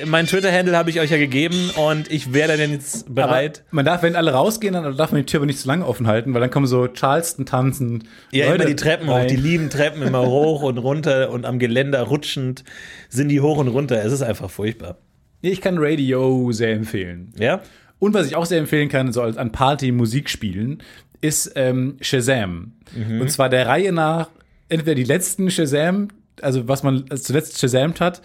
Mein 0.05 0.27
Twitter-Handle 0.27 0.77
habe 0.77 0.89
ich 0.89 0.99
euch 0.99 1.11
ja 1.11 1.17
gegeben 1.17 1.71
und 1.75 2.09
ich 2.09 2.33
wäre 2.33 2.57
dann 2.57 2.71
jetzt 2.71 3.13
bereit. 3.13 3.63
Aber 3.67 3.75
man 3.75 3.85
darf, 3.85 4.01
wenn 4.03 4.15
alle 4.15 4.31
rausgehen, 4.31 4.73
dann 4.73 4.95
darf 4.95 5.11
man 5.11 5.21
die 5.21 5.25
Tür 5.25 5.39
aber 5.39 5.45
nicht 5.45 5.59
zu 5.59 5.67
lange 5.67 5.85
offen 5.85 6.07
halten, 6.07 6.33
weil 6.33 6.41
dann 6.41 6.49
kommen 6.51 6.67
so 6.67 6.87
Charleston 6.87 7.45
tanzen. 7.45 8.05
Ja, 8.31 8.45
Leute 8.45 8.63
immer 8.63 8.65
die 8.65 8.75
Treppen 8.75 9.07
hoch, 9.09 9.15
rein. 9.15 9.27
die 9.27 9.35
lieben 9.35 9.69
Treppen 9.69 10.01
immer 10.01 10.25
hoch 10.25 10.63
und 10.63 10.77
runter 10.77 11.31
und 11.31 11.45
am 11.45 11.59
Geländer 11.59 12.01
rutschend 12.03 12.63
sind 13.09 13.29
die 13.29 13.41
hoch 13.41 13.57
und 13.57 13.67
runter. 13.67 14.03
Es 14.03 14.13
ist 14.13 14.21
einfach 14.21 14.49
furchtbar. 14.49 14.97
Ich 15.41 15.59
kann 15.59 15.75
Radio 15.77 16.51
sehr 16.53 16.73
empfehlen. 16.73 17.33
Ja? 17.37 17.61
Und 17.99 18.13
was 18.13 18.27
ich 18.27 18.35
auch 18.35 18.45
sehr 18.45 18.59
empfehlen 18.59 18.87
kann, 18.87 19.11
so 19.11 19.21
als 19.21 19.37
an 19.37 19.51
Party-Musikspielen, 19.51 20.81
ist 21.19 21.53
ähm, 21.55 21.97
Shazam. 22.01 22.73
Und 23.19 23.31
zwar 23.31 23.49
der 23.49 23.67
Reihe 23.67 23.93
nach 23.93 24.29
entweder 24.67 24.95
die 24.95 25.03
letzten 25.03 25.49
Shazam, 25.49 26.09
also 26.41 26.67
was 26.67 26.83
man 26.83 27.05
zuletzt 27.15 27.59
Shazamt 27.59 28.01
hat, 28.01 28.21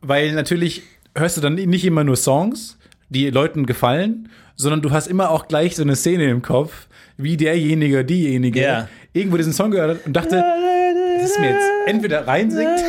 weil 0.00 0.32
natürlich 0.32 0.82
hörst 1.16 1.36
du 1.36 1.40
dann 1.40 1.54
nicht 1.54 1.84
immer 1.84 2.04
nur 2.04 2.16
Songs, 2.16 2.78
die 3.08 3.28
Leuten 3.30 3.66
gefallen, 3.66 4.28
sondern 4.56 4.80
du 4.82 4.90
hast 4.90 5.06
immer 5.06 5.30
auch 5.30 5.48
gleich 5.48 5.76
so 5.76 5.82
eine 5.82 5.96
Szene 5.96 6.30
im 6.30 6.40
Kopf, 6.42 6.86
wie 7.16 7.36
derjenige, 7.36 8.04
diejenige 8.04 8.60
Ja. 8.62 8.88
irgendwo 9.12 9.36
diesen 9.36 9.52
Song 9.52 9.70
gehört 9.70 9.98
hat 9.98 10.06
und 10.06 10.14
dachte, 10.14 10.42
das 11.20 11.30
ist 11.30 11.38
mir 11.40 11.50
jetzt 11.50 11.66
entweder 11.86 12.26
reinsingt, 12.26 12.80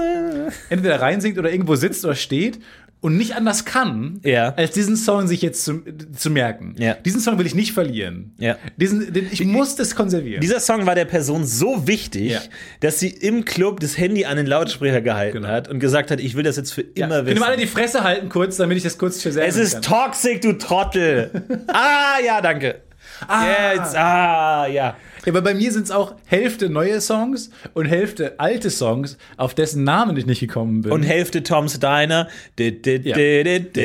entweder 0.70 1.00
reinsingt 1.00 1.38
oder 1.38 1.50
irgendwo 1.50 1.74
sitzt 1.74 2.04
oder 2.04 2.14
steht 2.14 2.58
und 3.00 3.16
nicht 3.16 3.36
anders 3.36 3.64
kann, 3.64 4.20
Ja. 4.24 4.54
als 4.56 4.72
diesen 4.72 4.96
Song 4.96 5.28
sich 5.28 5.42
jetzt 5.42 5.64
zu, 5.64 5.82
zu 6.16 6.30
merken. 6.30 6.74
Ja. 6.78 6.94
Diesen 6.94 7.20
Song 7.20 7.38
will 7.38 7.46
ich 7.46 7.54
nicht 7.54 7.72
verlieren. 7.72 8.34
Ja. 8.38 8.56
Diesen, 8.76 9.12
den, 9.12 9.28
ich 9.30 9.44
muss 9.44 9.76
das 9.76 9.94
konservieren. 9.94 10.40
Dieser 10.40 10.58
Song 10.60 10.86
war 10.86 10.94
der 10.94 11.04
Person 11.04 11.44
so 11.44 11.86
wichtig, 11.86 12.36
dass 12.80 12.98
sie 12.98 13.08
im 13.10 13.44
Club 13.44 13.80
das 13.80 13.96
Handy 13.98 14.24
an 14.24 14.36
den 14.38 14.46
Lautsprecher 14.46 15.02
gehalten 15.02 15.36
Genau. 15.42 15.48
hat 15.48 15.68
und 15.68 15.78
gesagt 15.78 16.10
hat, 16.10 16.20
ich 16.20 16.34
will 16.34 16.42
das 16.42 16.56
jetzt 16.56 16.72
für 16.72 16.80
immer 16.80 17.16
Können 17.16 17.26
wissen. 17.26 17.38
wir 17.40 17.46
alle 17.46 17.56
die 17.58 17.66
Fresse 17.66 18.02
halten 18.02 18.28
kurz, 18.28 18.56
damit 18.56 18.76
ich 18.78 18.82
das 18.82 18.98
kurz 18.98 19.22
für 19.22 19.28
es 19.28 19.56
ist 19.56 19.84
toxic, 19.84 20.40
du 20.40 20.54
Trottel. 20.54 21.30
ah, 21.68 22.18
ja, 22.24 22.40
danke. 22.40 22.80
Ah. 23.28 23.72
Jetzt, 23.74 23.96
ah, 23.96 24.66
ja. 24.66 24.96
Ja, 25.26 25.32
aber 25.32 25.42
bei 25.42 25.54
mir 25.54 25.72
sind 25.72 25.82
es 25.82 25.90
auch 25.90 26.14
Hälfte 26.24 26.70
neue 26.70 27.00
Songs 27.00 27.50
und 27.74 27.86
Hälfte 27.86 28.38
alte 28.38 28.70
Songs, 28.70 29.18
auf 29.36 29.54
dessen 29.54 29.84
Namen 29.84 30.16
ich 30.16 30.24
nicht 30.24 30.40
gekommen 30.40 30.82
bin. 30.82 30.92
Und 30.92 31.02
Hälfte 31.02 31.42
Tom's 31.42 31.80
Diner. 31.80 32.28
Ja. 32.58 32.70
dit, 32.70 33.76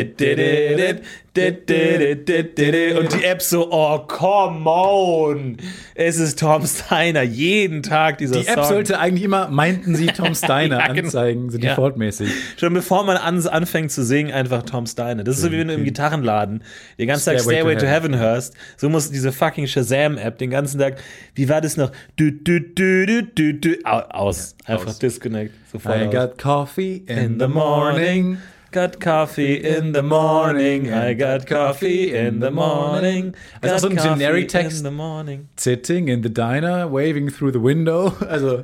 Und 1.33 3.13
die 3.13 3.23
App 3.23 3.41
so, 3.41 3.71
oh, 3.71 3.99
come 3.99 4.69
on. 4.69 5.57
Es 5.95 6.17
ist 6.17 6.37
Tom 6.39 6.65
Steiner. 6.65 7.21
Jeden 7.21 7.83
Tag 7.83 8.17
dieser 8.17 8.41
Die 8.41 8.47
App 8.47 8.55
Song. 8.59 8.65
sollte 8.65 8.99
eigentlich 8.99 9.23
immer, 9.23 9.47
meinten 9.47 9.95
sie, 9.95 10.07
Tom 10.07 10.35
Steiner 10.35 10.79
Ja, 10.79 10.87
genau. 10.87 11.05
anzeigen, 11.07 11.49
so 11.49 11.57
Ja. 11.57 11.69
defaultmäßig. 11.69 12.29
Schon 12.57 12.73
bevor 12.73 13.05
man 13.05 13.15
an, 13.15 13.47
anfängt 13.47 13.91
zu 13.93 14.03
singen, 14.03 14.33
einfach 14.33 14.63
Tom 14.63 14.85
Steiner. 14.85 15.23
Das 15.23 15.37
ist 15.37 15.43
so 15.43 15.51
wie 15.53 15.59
wenn 15.59 15.69
du 15.69 15.73
im 15.75 15.85
Gitarrenladen 15.85 16.63
den 16.99 17.07
ganzen 17.07 17.29
Tag 17.31 17.39
Stairway 17.41 17.77
to 17.77 17.85
Heaven 17.85 18.17
hörst. 18.17 18.53
So 18.75 18.89
muss 18.89 19.09
diese 19.09 19.31
fucking 19.31 19.67
Shazam-App 19.67 20.37
den 20.37 20.49
ganzen 20.49 20.79
Tag, 20.81 20.97
wie 21.35 21.47
war 21.47 21.61
das 21.61 21.77
noch? 21.77 21.93
Du, 22.17 22.31
du, 22.31 22.59
du, 22.59 23.05
du, 23.05 23.23
du, 23.23 23.53
du, 23.53 23.75
au- 23.85 23.99
aus. 24.09 24.55
Einfach 24.65 24.99
disconnect. 24.99 25.53
Sofort 25.71 25.95
I 26.01 26.09
got 26.09 26.37
coffee 26.37 27.03
in 27.07 27.39
the 27.39 27.47
morning. 27.47 28.37
Got 28.71 28.99
coffee 29.01 29.55
in 29.57 29.93
the 29.93 30.01
morning. 30.01 30.87
I 30.93 31.13
got 31.13 31.45
coffee 31.45 32.11
in 32.15 32.41
the 32.41 32.49
morning. 32.51 33.33
Das 33.61 33.73
auch 33.73 33.79
so 33.79 33.87
ein 33.89 33.95
Got 33.97 34.05
coffee 34.05 34.19
Generic-Text. 34.19 34.77
In 34.79 34.85
the 34.85 34.91
morning. 34.91 35.49
Sitting 35.57 36.07
in 36.07 36.23
the 36.23 36.33
diner, 36.33 36.89
waving 36.91 37.27
through 37.29 37.51
the 37.53 37.61
window. 37.61 38.13
Also, 38.29 38.63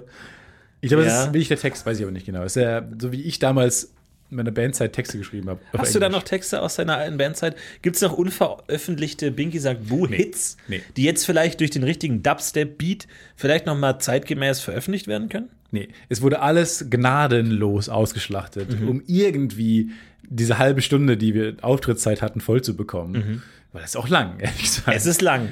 ich 0.79 0.89
glaube, 0.89 1.03
das 1.03 1.13
Ja. 1.13 1.19
ist 1.23 1.27
wirklich 1.33 1.49
der 1.49 1.57
Text, 1.59 1.85
weiß 1.85 1.97
ich 1.97 2.03
aber 2.03 2.11
nicht 2.13 2.25
genau. 2.25 2.43
Ist 2.43 2.55
ja 2.55 2.83
so 3.01 3.11
wie 3.11 3.21
ich 3.23 3.39
damals 3.39 3.91
in 4.29 4.37
meiner 4.37 4.51
Bandzeit 4.51 4.93
Texte 4.93 5.17
geschrieben 5.17 5.49
habe. 5.49 5.59
Hast 5.77 5.95
du 5.95 5.99
da 5.99 6.05
Englisch. 6.07 6.21
noch 6.21 6.27
Texte 6.27 6.61
aus 6.61 6.75
deiner 6.75 6.97
alten 6.97 7.17
Bandzeit? 7.17 7.55
Gibt 7.81 7.95
es 7.97 8.01
noch 8.01 8.13
unveröffentlichte 8.13 9.31
Binky 9.31 9.59
sagt 9.59 9.87
Boo-Hits, 9.89 10.57
Nee. 10.67 10.81
die 10.97 11.03
jetzt 11.03 11.25
vielleicht 11.25 11.59
durch 11.61 11.71
den 11.71 11.83
richtigen 11.83 12.23
Dubstep-Beat 12.23 13.07
vielleicht 13.35 13.65
noch 13.65 13.77
mal 13.77 13.99
zeitgemäß 13.99 14.59
veröffentlicht 14.61 15.07
werden 15.07 15.29
können? 15.29 15.49
Nee, 15.71 15.89
es 16.09 16.21
wurde 16.21 16.39
alles 16.41 16.87
gnadenlos 16.89 17.89
ausgeschlachtet, 17.89 18.79
Mhm. 18.79 18.87
um 18.89 19.03
irgendwie 19.05 19.91
diese 20.29 20.57
halbe 20.57 20.81
Stunde, 20.81 21.17
die 21.17 21.33
wir 21.33 21.55
Auftrittszeit 21.61 22.21
hatten, 22.21 22.39
voll 22.41 22.61
zu 22.61 22.75
bekommen. 22.75 23.43
Weil 23.73 23.81
das 23.81 23.91
ist 23.91 23.95
auch 23.97 24.09
lang, 24.09 24.39
ehrlich 24.39 24.61
gesagt. 24.63 24.87
Mhm. 24.87 24.93
Es 24.93 25.05
ist 25.05 25.21
lang. 25.21 25.49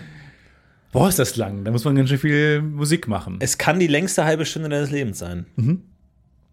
Boah, 0.92 1.10
ist 1.10 1.20
das 1.20 1.36
lang. 1.36 1.66
Da 1.66 1.72
muss 1.72 1.84
man 1.84 1.96
ganz 1.96 2.08
schön 2.10 2.20
viel 2.20 2.62
Musik 2.62 3.08
machen. 3.10 3.38
Es 3.42 3.58
kann 3.58 3.80
die 3.80 3.88
längste 3.88 4.24
halbe 4.24 4.46
Stunde 4.46 4.70
deines 4.70 4.92
Lebens 4.92 5.20
sein. 5.20 5.46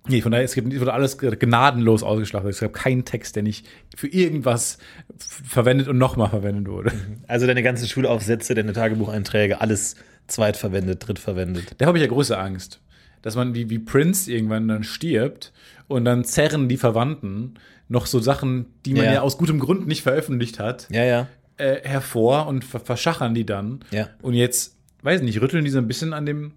Nee, 0.09 0.21
von 0.21 0.33
daher, 0.33 0.45
es, 0.45 0.54
gibt, 0.54 0.73
es 0.73 0.81
wurde 0.81 0.92
alles 0.95 1.16
gnadenlos 1.16 2.02
ausgeschlachtet. 2.02 2.50
Es 2.50 2.59
gab 2.59 2.73
keinen 2.73 3.04
Text, 3.04 3.37
der 3.37 3.45
nicht 3.45 3.69
für 3.97 4.09
irgendwas 4.09 4.78
verwendet 5.16 5.87
und 5.87 5.97
nochmal 5.99 6.31
verwendet 6.31 6.66
wurde. 6.66 6.90
Also 7.28 7.47
deine 7.47 7.62
ganzen 7.62 7.87
Schulaufsätze, 7.87 8.54
deine 8.57 8.73
Tagebucheinträge, 8.73 9.61
alles 9.61 9.95
zweitverwendet, 10.26 11.07
drittverwendet. 11.07 11.76
Da 11.78 11.87
habe 11.87 11.99
ich 11.99 12.02
ja 12.02 12.09
große 12.09 12.37
Angst, 12.37 12.81
dass 13.23 13.37
man 13.37 13.55
wie, 13.55 13.71
wie 13.71 13.79
Prince 13.79 14.31
irgendwann 14.31 14.69
dann 14.69 14.85
stirbt 14.85 15.52
und 15.88 16.05
dann 16.05 16.25
zerren 16.25 16.69
die 16.69 16.76
Verwandten 16.76 17.55
noch 17.88 18.07
so 18.07 18.21
Sachen, 18.21 18.67
die 18.85 18.95
man 18.95 19.05
Ja. 19.05 19.12
ja, 19.14 19.21
aus 19.23 19.38
gutem 19.38 19.59
Grund 19.59 19.87
nicht 19.87 20.02
veröffentlicht 20.02 20.59
hat, 20.59 20.87
Ja, 20.91 21.05
ja. 21.05 21.29
äh, 21.59 21.81
hervor 21.83 22.47
und 22.47 22.64
ver 22.64 22.81
verschachern 22.81 23.35
die 23.35 23.45
dann. 23.47 23.81
Und 24.23 24.35
jetzt, 24.35 24.76
weiß 25.02 25.23
nicht, 25.23 25.41
rütteln 25.41 25.64
die 25.64 25.71
so 25.71 25.79
ein 25.79 25.88
bisschen 25.88 26.12
an 26.12 26.25
dem 26.26 26.52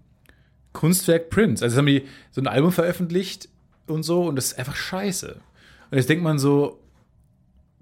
Kunstwerk 0.72 1.30
Prince. 1.30 1.62
Also 1.64 1.74
jetzt 1.74 1.78
haben 1.78 1.86
die 1.86 2.02
so 2.30 2.40
ein 2.40 2.46
Album 2.46 2.72
veröffentlicht 2.72 3.48
und 3.86 4.02
so 4.02 4.24
und 4.26 4.36
das 4.36 4.46
ist 4.52 4.58
einfach 4.58 4.76
scheiße. 4.76 5.36
Und 5.90 5.96
jetzt 5.98 6.08
denkt 6.08 6.24
man 6.24 6.38
so, 6.38 6.80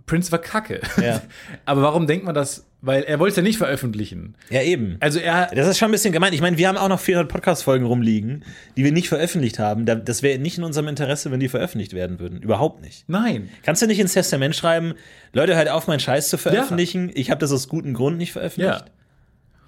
Prince 0.06 0.30
war 0.32 0.38
kacke. 0.38 0.80
Aber 1.64 1.82
warum 1.82 2.06
denkt 2.06 2.24
man 2.26 2.34
das? 2.34 2.66
Weil 2.86 3.02
er 3.04 3.18
wollte 3.18 3.30
es 3.30 3.36
ja 3.36 3.42
nicht 3.42 3.56
veröffentlichen. 3.56 4.34
Ja, 4.50 4.60
eben. 4.62 4.96
Also 5.00 5.18
er, 5.18 5.46
Das 5.54 5.66
ist 5.68 5.78
schon 5.78 5.88
ein 5.88 5.92
bisschen 5.92 6.12
gemein. 6.12 6.32
Ich 6.34 6.40
meine, 6.42 6.58
wir 6.58 6.68
haben 6.68 6.76
auch 6.76 6.88
noch 6.88 7.00
400 7.00 7.30
Podcast-Folgen 7.32 7.86
rumliegen, 7.86 8.44
die 8.76 8.84
wir 8.84 8.92
nicht 8.92 9.08
veröffentlicht 9.08 9.58
haben. 9.58 9.86
Da- 9.86 9.94
Das 9.94 10.22
wäre 10.22 10.38
nicht 10.38 10.58
in 10.58 10.64
unserem 10.64 10.88
Interesse, 10.88 11.30
wenn 11.30 11.40
die 11.40 11.48
veröffentlicht 11.48 11.94
werden 11.94 12.20
würden. 12.20 12.42
Überhaupt 12.42 12.82
nicht. 12.82 13.04
nein. 13.08 13.48
Kannst 13.62 13.80
du 13.80 13.86
nicht 13.86 14.00
ins 14.00 14.12
Testament 14.12 14.54
schreiben, 14.54 14.94
Leute, 15.32 15.56
hört 15.56 15.68
auf, 15.70 15.86
meinen 15.86 16.00
Scheiß 16.00 16.28
zu 16.28 16.36
veröffentlichen. 16.38 17.10
Ich 17.14 17.30
habe 17.30 17.38
das 17.40 17.52
aus 17.52 17.68
gutem 17.68 17.94
Grund 17.94 18.18
nicht 18.18 18.32
veröffentlicht. 18.32 18.80
Ja. 18.80 18.84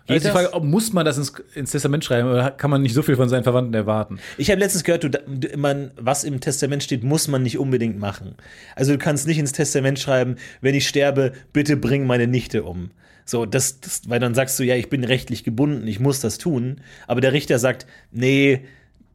Geht 0.09 0.19
Also 0.19 0.29
die? 0.29 0.33
Frage, 0.35 0.53
ob 0.55 0.63
muss 0.63 0.93
man 0.93 1.05
das 1.05 1.19
ins, 1.19 1.33
ins 1.57 1.73
Testament 1.73 2.05
schreiben 2.05 2.31
oder 2.31 2.53
kann 2.53 2.71
man 2.71 2.81
nicht 2.81 2.95
so 2.95 3.03
viel 3.03 3.17
von 3.17 3.29
seinen 3.29 3.43
Verwandten 3.43 3.75
erwarten? 3.75 4.21
Ich 4.39 4.51
habe 4.53 4.61
letztens 4.61 4.85
gehört, 4.85 5.03
du- 5.03 5.11
man, 5.57 5.91
was 5.97 6.23
im 6.23 6.39
Testament 6.41 6.85
steht, 6.85 7.03
muss 7.03 7.27
man 7.27 7.43
nicht 7.43 7.59
unbedingt 7.59 7.99
machen. 7.99 8.37
Also 8.77 8.93
du 8.93 8.99
kannst 8.99 9.27
nicht 9.27 9.39
ins 9.39 9.51
Testament 9.51 9.99
schreiben, 9.99 10.37
wenn 10.61 10.77
ich 10.77 10.87
sterbe, 10.87 11.33
bitte 11.53 11.77
bring 11.77 12.07
meine 12.07 12.29
Nichte 12.29 12.63
um. 12.63 12.91
So, 13.29 13.45
das, 13.45 13.81
das, 13.81 14.09
weil 14.09 14.21
dann 14.21 14.35
sagst 14.35 14.59
du, 14.59 14.63
ja, 14.63 14.77
ich 14.77 14.89
bin 14.89 15.03
rechtlich 15.03 15.43
gebunden, 15.43 15.87
ich 15.89 15.99
muss 15.99 16.21
das 16.21 16.39
tun. 16.39 16.81
Aber 17.09 17.21
der 17.21 17.33
Richter 17.33 17.59
sagt, 17.59 17.87
nee, 18.13 18.61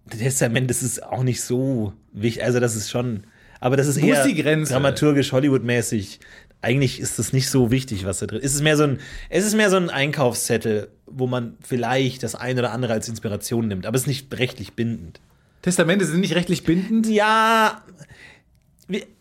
Testament, 0.10 0.70
das 0.70 0.84
ist 0.84 1.02
auch 1.02 1.24
nicht 1.24 1.42
so 1.42 1.94
wichtig. 2.12 2.44
Also 2.44 2.60
das 2.60 2.76
ist 2.76 2.90
schon, 2.92 3.24
aber 3.62 3.78
das 3.78 3.88
ist 3.88 4.02
Wo 4.02 4.08
eher 4.08 4.22
ist 4.22 4.28
die 4.30 4.42
Grenze? 4.42 4.74
dramaturgisch, 4.74 5.32
Hollywood-mäßig. 5.32 6.20
Eigentlich 6.62 7.00
ist 7.00 7.20
das 7.20 7.32
nicht 7.32 7.50
so 7.50 7.72
wichtig, 7.72 8.06
was 8.06 8.20
da 8.20 8.28
drin 8.28 8.40
ist. 8.40 8.48
Es 8.52 8.56
ist 8.56 8.62
mehr 8.62 8.76
so 8.76 8.84
ein, 8.84 9.00
es 9.30 9.46
ist 9.46 9.56
mehr 9.56 9.70
so 9.70 9.78
ein 9.78 9.90
Einkaufszettel, 9.90 10.90
wo 11.08 11.26
man 11.26 11.56
vielleicht 11.66 12.22
das 12.24 12.36
eine 12.36 12.60
oder 12.60 12.72
andere 12.74 12.94
als 12.94 13.08
Inspiration 13.08 13.70
nimmt, 13.70 13.86
aber 13.86 13.96
es 13.96 14.04
ist 14.04 14.08
nicht 14.08 14.38
rechtlich 14.38 14.74
bindend. 14.74 15.22
Testamente 15.62 16.06
sind 16.06 16.20
nicht 16.20 16.36
rechtlich 16.36 16.64
bindend? 16.64 17.08
Ja, 17.08 17.82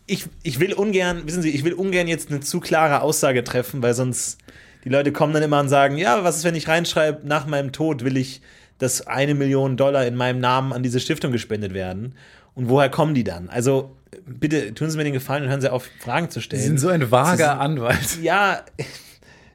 ich, 0.05 0.25
ich 0.43 0.59
will 0.59 0.73
ungern, 0.73 1.23
wissen 1.25 1.41
Sie, 1.41 1.51
ich 1.51 1.63
will 1.63 1.73
ungern 1.73 2.07
jetzt 2.07 2.29
eine 2.29 2.41
zu 2.41 2.59
klare 2.59 3.01
Aussage 3.01 3.43
treffen, 3.43 3.81
weil 3.81 3.93
sonst 3.93 4.37
die 4.83 4.89
Leute 4.89 5.11
kommen 5.11 5.33
dann 5.33 5.43
immer 5.43 5.59
und 5.59 5.69
sagen, 5.69 5.97
ja, 5.97 6.23
was 6.23 6.37
ist, 6.37 6.43
wenn 6.43 6.55
ich 6.55 6.67
reinschreibe, 6.67 7.27
nach 7.27 7.45
meinem 7.47 7.71
Tod 7.71 8.03
will 8.03 8.17
ich, 8.17 8.41
dass 8.77 9.05
eine 9.07 9.35
Million 9.35 9.77
Dollar 9.77 10.05
in 10.05 10.15
meinem 10.15 10.39
Namen 10.39 10.73
an 10.73 10.81
diese 10.83 10.99
Stiftung 10.99 11.31
gespendet 11.31 11.73
werden. 11.73 12.15
Und 12.55 12.67
woher 12.67 12.89
kommen 12.89 13.13
die 13.13 13.23
dann? 13.23 13.47
Also 13.49 13.95
bitte 14.25 14.73
tun 14.73 14.89
Sie 14.89 14.97
mir 14.97 15.03
den 15.03 15.13
Gefallen 15.13 15.43
und 15.43 15.49
hören 15.49 15.61
Sie 15.61 15.71
auf, 15.71 15.87
Fragen 15.99 16.29
zu 16.29 16.41
stellen. 16.41 16.61
Sie 16.61 16.67
sind 16.67 16.79
so 16.79 16.89
ein 16.89 17.11
vager 17.11 17.59
Anwalt. 17.59 18.17
Ja, 18.21 18.61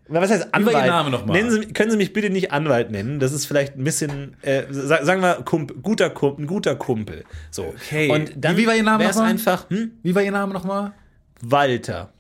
was 0.09 0.31
heißt 0.31 0.55
Anwalt? 0.55 0.77
war 0.77 0.85
Ihr 0.85 0.91
Name 0.93 1.11
noch 1.11 1.27
mal? 1.27 1.33
Nennen 1.33 1.51
Sie, 1.51 1.67
können 1.73 1.91
Sie 1.91 1.97
mich 1.97 2.13
bitte 2.13 2.31
nicht 2.31 2.53
Anwalt 2.53 2.93
nennen? 2.93 3.19
Das 3.19 3.33
ist 3.33 3.45
vielleicht 3.47 3.77
ein 3.77 3.83
bisschen, 3.83 4.37
äh, 4.43 4.63
sa- 4.71 5.05
sagen 5.05 5.21
wir, 5.21 5.43
Kump, 5.45 5.83
guter, 5.83 6.11
Kumpel, 6.11 6.45
ein 6.45 6.47
guter 6.47 6.77
Kumpel. 6.77 7.25
So. 7.51 7.65
Okay. 7.65 8.09
Und 8.11 8.33
dann 8.37 8.57
Wie 8.57 8.67
war 8.69 8.77
Ihr 8.77 8.85
Name 8.85 9.05
nochmal? 9.05 9.29
einfach 9.29 9.69
hm? 9.69 9.91
Wie 10.05 10.15
war 10.15 10.23
Ihr 10.23 10.31
Name 10.31 10.53
nochmal? 10.55 10.93
Walter. 11.41 12.11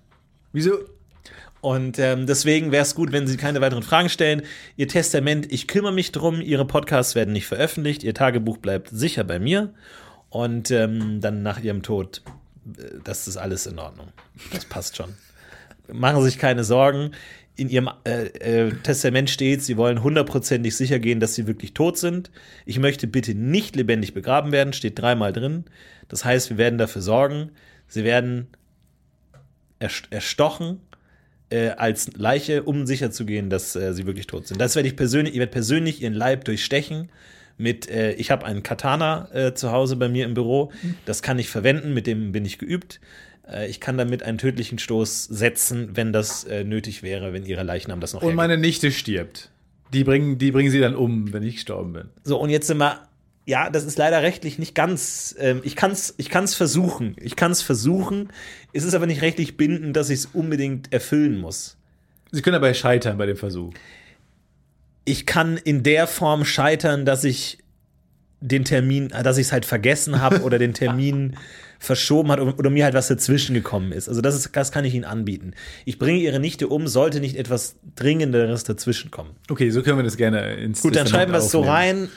Wieso? 0.53 0.73
Und 1.67 1.99
ähm, 1.99 2.27
deswegen 2.27 2.71
wäre 2.71 2.85
es 2.85 2.95
gut, 2.95 3.11
wenn 3.11 3.27
Sie 3.27 3.37
keine 3.37 3.61
weiteren 3.61 3.83
Fragen 3.83 4.09
stellen. 4.09 4.43
Ihr 4.77 4.87
Testament, 4.87 5.51
ich 5.51 5.67
kümmere 5.67 5.93
mich 5.93 6.13
drum. 6.13 6.41
Ihre 6.41 6.65
Podcasts 6.65 7.17
werden 7.17 7.33
nicht 7.33 7.49
veröffentlicht. 7.49 8.05
Ihr 8.05 8.15
Tagebuch 8.15 8.59
bleibt 8.59 8.91
sicher 8.91 9.25
bei 9.25 9.41
mir. 9.41 9.75
Und 10.29 10.71
ähm, 10.71 11.21
dann 11.21 11.43
nach 11.43 11.59
Ihrem 11.61 11.83
Tod, 11.83 12.23
äh, 12.79 13.01
das 13.03 13.27
ist 13.27 13.37
alles 13.37 13.67
in 13.67 13.81
Ordnung. 13.81 14.13
Das 14.53 14.65
passt 14.65 14.97
schon. 14.97 15.15
Machen 15.93 16.21
Sie 16.21 16.27
sich 16.27 16.39
keine 16.39 16.63
Sorgen. 16.63 17.11
In 17.57 17.69
Ihrem 17.69 17.91
äh, 18.05 18.27
äh, 18.69 18.73
Testament 18.85 19.29
steht, 19.29 19.65
Sie 19.65 19.77
wollen 19.77 20.05
hundertprozentig 20.05 20.77
sicher 20.77 21.01
gehen, 21.01 21.19
dass 21.19 21.35
Sie 21.35 21.49
wirklich 21.49 21.75
tot 21.75 21.99
sind. 21.99 22.31
Ich 22.65 22.79
möchte 22.79 23.09
bitte 23.09 23.35
nicht 23.35 23.75
lebendig 23.75 24.15
begraben 24.15 24.53
werden, 24.53 24.73
steht 24.73 25.01
dreimal 25.01 25.33
drin. 25.33 25.65
Das 26.07 26.25
heißt, 26.25 26.49
wir 26.49 26.59
werden 26.59 26.79
dafür 26.79 27.03
sorgen. 27.03 27.51
Sie 27.89 28.05
werden 28.05 28.47
erst- 29.81 30.07
erstochen 30.11 30.81
äh, 31.50 31.69
als 31.71 32.11
Leiche, 32.17 32.62
um 32.65 32.87
sicher 32.87 33.11
zu 33.11 33.25
gehen, 33.25 33.50
dass 33.50 33.76
äh, 33.76 33.93
sie 33.95 34.07
wirklich 34.07 34.26
tot 34.26 34.47
sind. 34.47 34.61
Das 34.61 34.75
werde 34.75 34.88
ich 34.88 34.97
persönlich, 34.97 35.35
ich 35.35 35.38
werde 35.41 35.53
persönlich 35.53 36.03
ihren 36.03 36.15
Leib 36.15 36.45
durchstechen. 36.45 37.11
Mit, 37.59 37.88
äh, 37.88 38.12
ich 38.15 38.31
habe 38.31 38.45
einen 38.45 38.62
Katana 38.62 39.29
äh, 39.33 39.55
zu 39.55 39.73
Hause 39.73 39.97
bei 39.97 40.09
mir 40.09 40.26
im 40.26 40.35
Büro. 40.35 40.73
Das 41.07 41.23
kann 41.23 41.38
ich 41.38 41.49
verwenden, 41.49 41.95
mit 41.95 42.07
dem 42.07 42.33
bin 42.33 42.45
ich 42.45 42.59
geübt. 42.59 43.00
Äh, 43.50 43.69
ich 43.69 43.81
kann 43.81 43.97
damit 43.97 44.23
einen 44.23 44.37
tödlichen 44.38 44.79
Stoß 44.79 45.25
setzen, 45.25 45.91
wenn 45.95 46.12
das 46.12 46.45
äh, 46.45 46.65
nötig 46.65 47.03
wäre, 47.03 47.33
wenn 47.33 47.47
ihre 47.47 47.62
Leichnam 47.62 48.00
das 48.00 48.12
noch 48.12 48.21
Und 48.21 48.26
hergibt. 48.29 48.37
meine 48.37 48.59
Nichte 48.59 48.91
stirbt. 48.93 49.50
Die 49.93 50.05
bringen, 50.05 50.37
die 50.37 50.50
bringen 50.50 50.71
sie 50.71 50.81
dann 50.81 50.95
um, 50.95 51.33
wenn 51.33 51.43
ich 51.45 51.55
gestorben 51.55 51.93
bin. 51.93 52.09
So, 52.25 52.38
und 52.38 52.50
jetzt 52.50 52.67
sind 52.67 52.79
wir, 52.79 53.00
ja, 53.47 53.71
das 53.71 53.85
ist 53.85 53.97
leider 53.97 54.23
rechtlich 54.23 54.59
nicht 54.59 54.75
ganz, 54.75 55.35
ähm, 55.38 55.61
ich 55.62 55.76
kann 55.76 55.93
es 55.93 56.15
ich 56.19 56.29
kann's 56.31 56.55
versuchen. 56.55 57.15
Ich 57.21 57.37
kann 57.37 57.53
es 57.53 57.62
versuchen. 57.62 58.31
Es 58.73 58.83
ist 58.83 58.95
aber 58.95 59.07
nicht 59.07 59.23
rechtlich 59.23 59.57
bindend, 59.57 59.97
dass 59.97 60.11
ich 60.11 60.19
es 60.21 60.26
unbedingt 60.26 60.93
erfüllen 60.93 61.38
muss. 61.38 61.76
Sie 62.33 62.43
können 62.43 62.55
dabei 62.55 62.75
scheitern 62.75 63.17
bei 63.17 63.26
dem 63.26 63.37
Versuch. 63.37 63.73
ich 65.05 65.25
kann 65.25 65.57
in 65.57 65.85
der 65.85 66.09
Form 66.09 66.45
scheitern, 66.45 67.07
dass 67.07 67.23
ich 67.23 67.59
den 68.41 68.65
Termin, 68.65 69.09
dass 69.09 69.38
ich 69.38 69.47
es 69.47 69.53
halt 69.53 69.65
vergessen 69.65 70.21
habe 70.21 70.41
oder 70.43 70.59
den 70.59 70.75
Termin 70.75 71.37
verschoben 71.79 72.33
hat 72.33 72.41
oder, 72.41 72.59
oder 72.59 72.71
mir 72.71 72.85
halt 72.85 72.95
was 72.95 73.07
dazwischen 73.07 73.55
gekommen 73.55 73.93
ist. 73.93 74.09
Also 74.09 74.21
das 74.21 74.35
ist, 74.35 74.57
das 74.57 74.73
kann 74.73 74.85
ich 74.85 74.95
Ihnen 74.95 75.05
anbieten. 75.05 75.53
Ich 75.85 76.00
bringe 76.00 76.19
Ihre 76.19 76.41
Nichte 76.41 76.67
um, 76.67 76.88
sollte 76.88 77.21
nicht 77.21 77.37
etwas 77.37 77.76
Dringenderes 77.95 78.65
dazwischen 78.65 79.12
kommen. 79.12 79.37
Okay, 79.49 79.71
so 79.71 79.83
können 79.83 79.99
wir 79.99 80.05
das 80.05 80.17
gerne 80.17 80.55
ins 80.55 80.83
Gut, 80.83 80.97
dann 80.97 81.07
schreiben 81.07 81.31
wir 81.31 81.38
es 81.38 81.50
so 81.53 81.61
rein. 81.61 82.09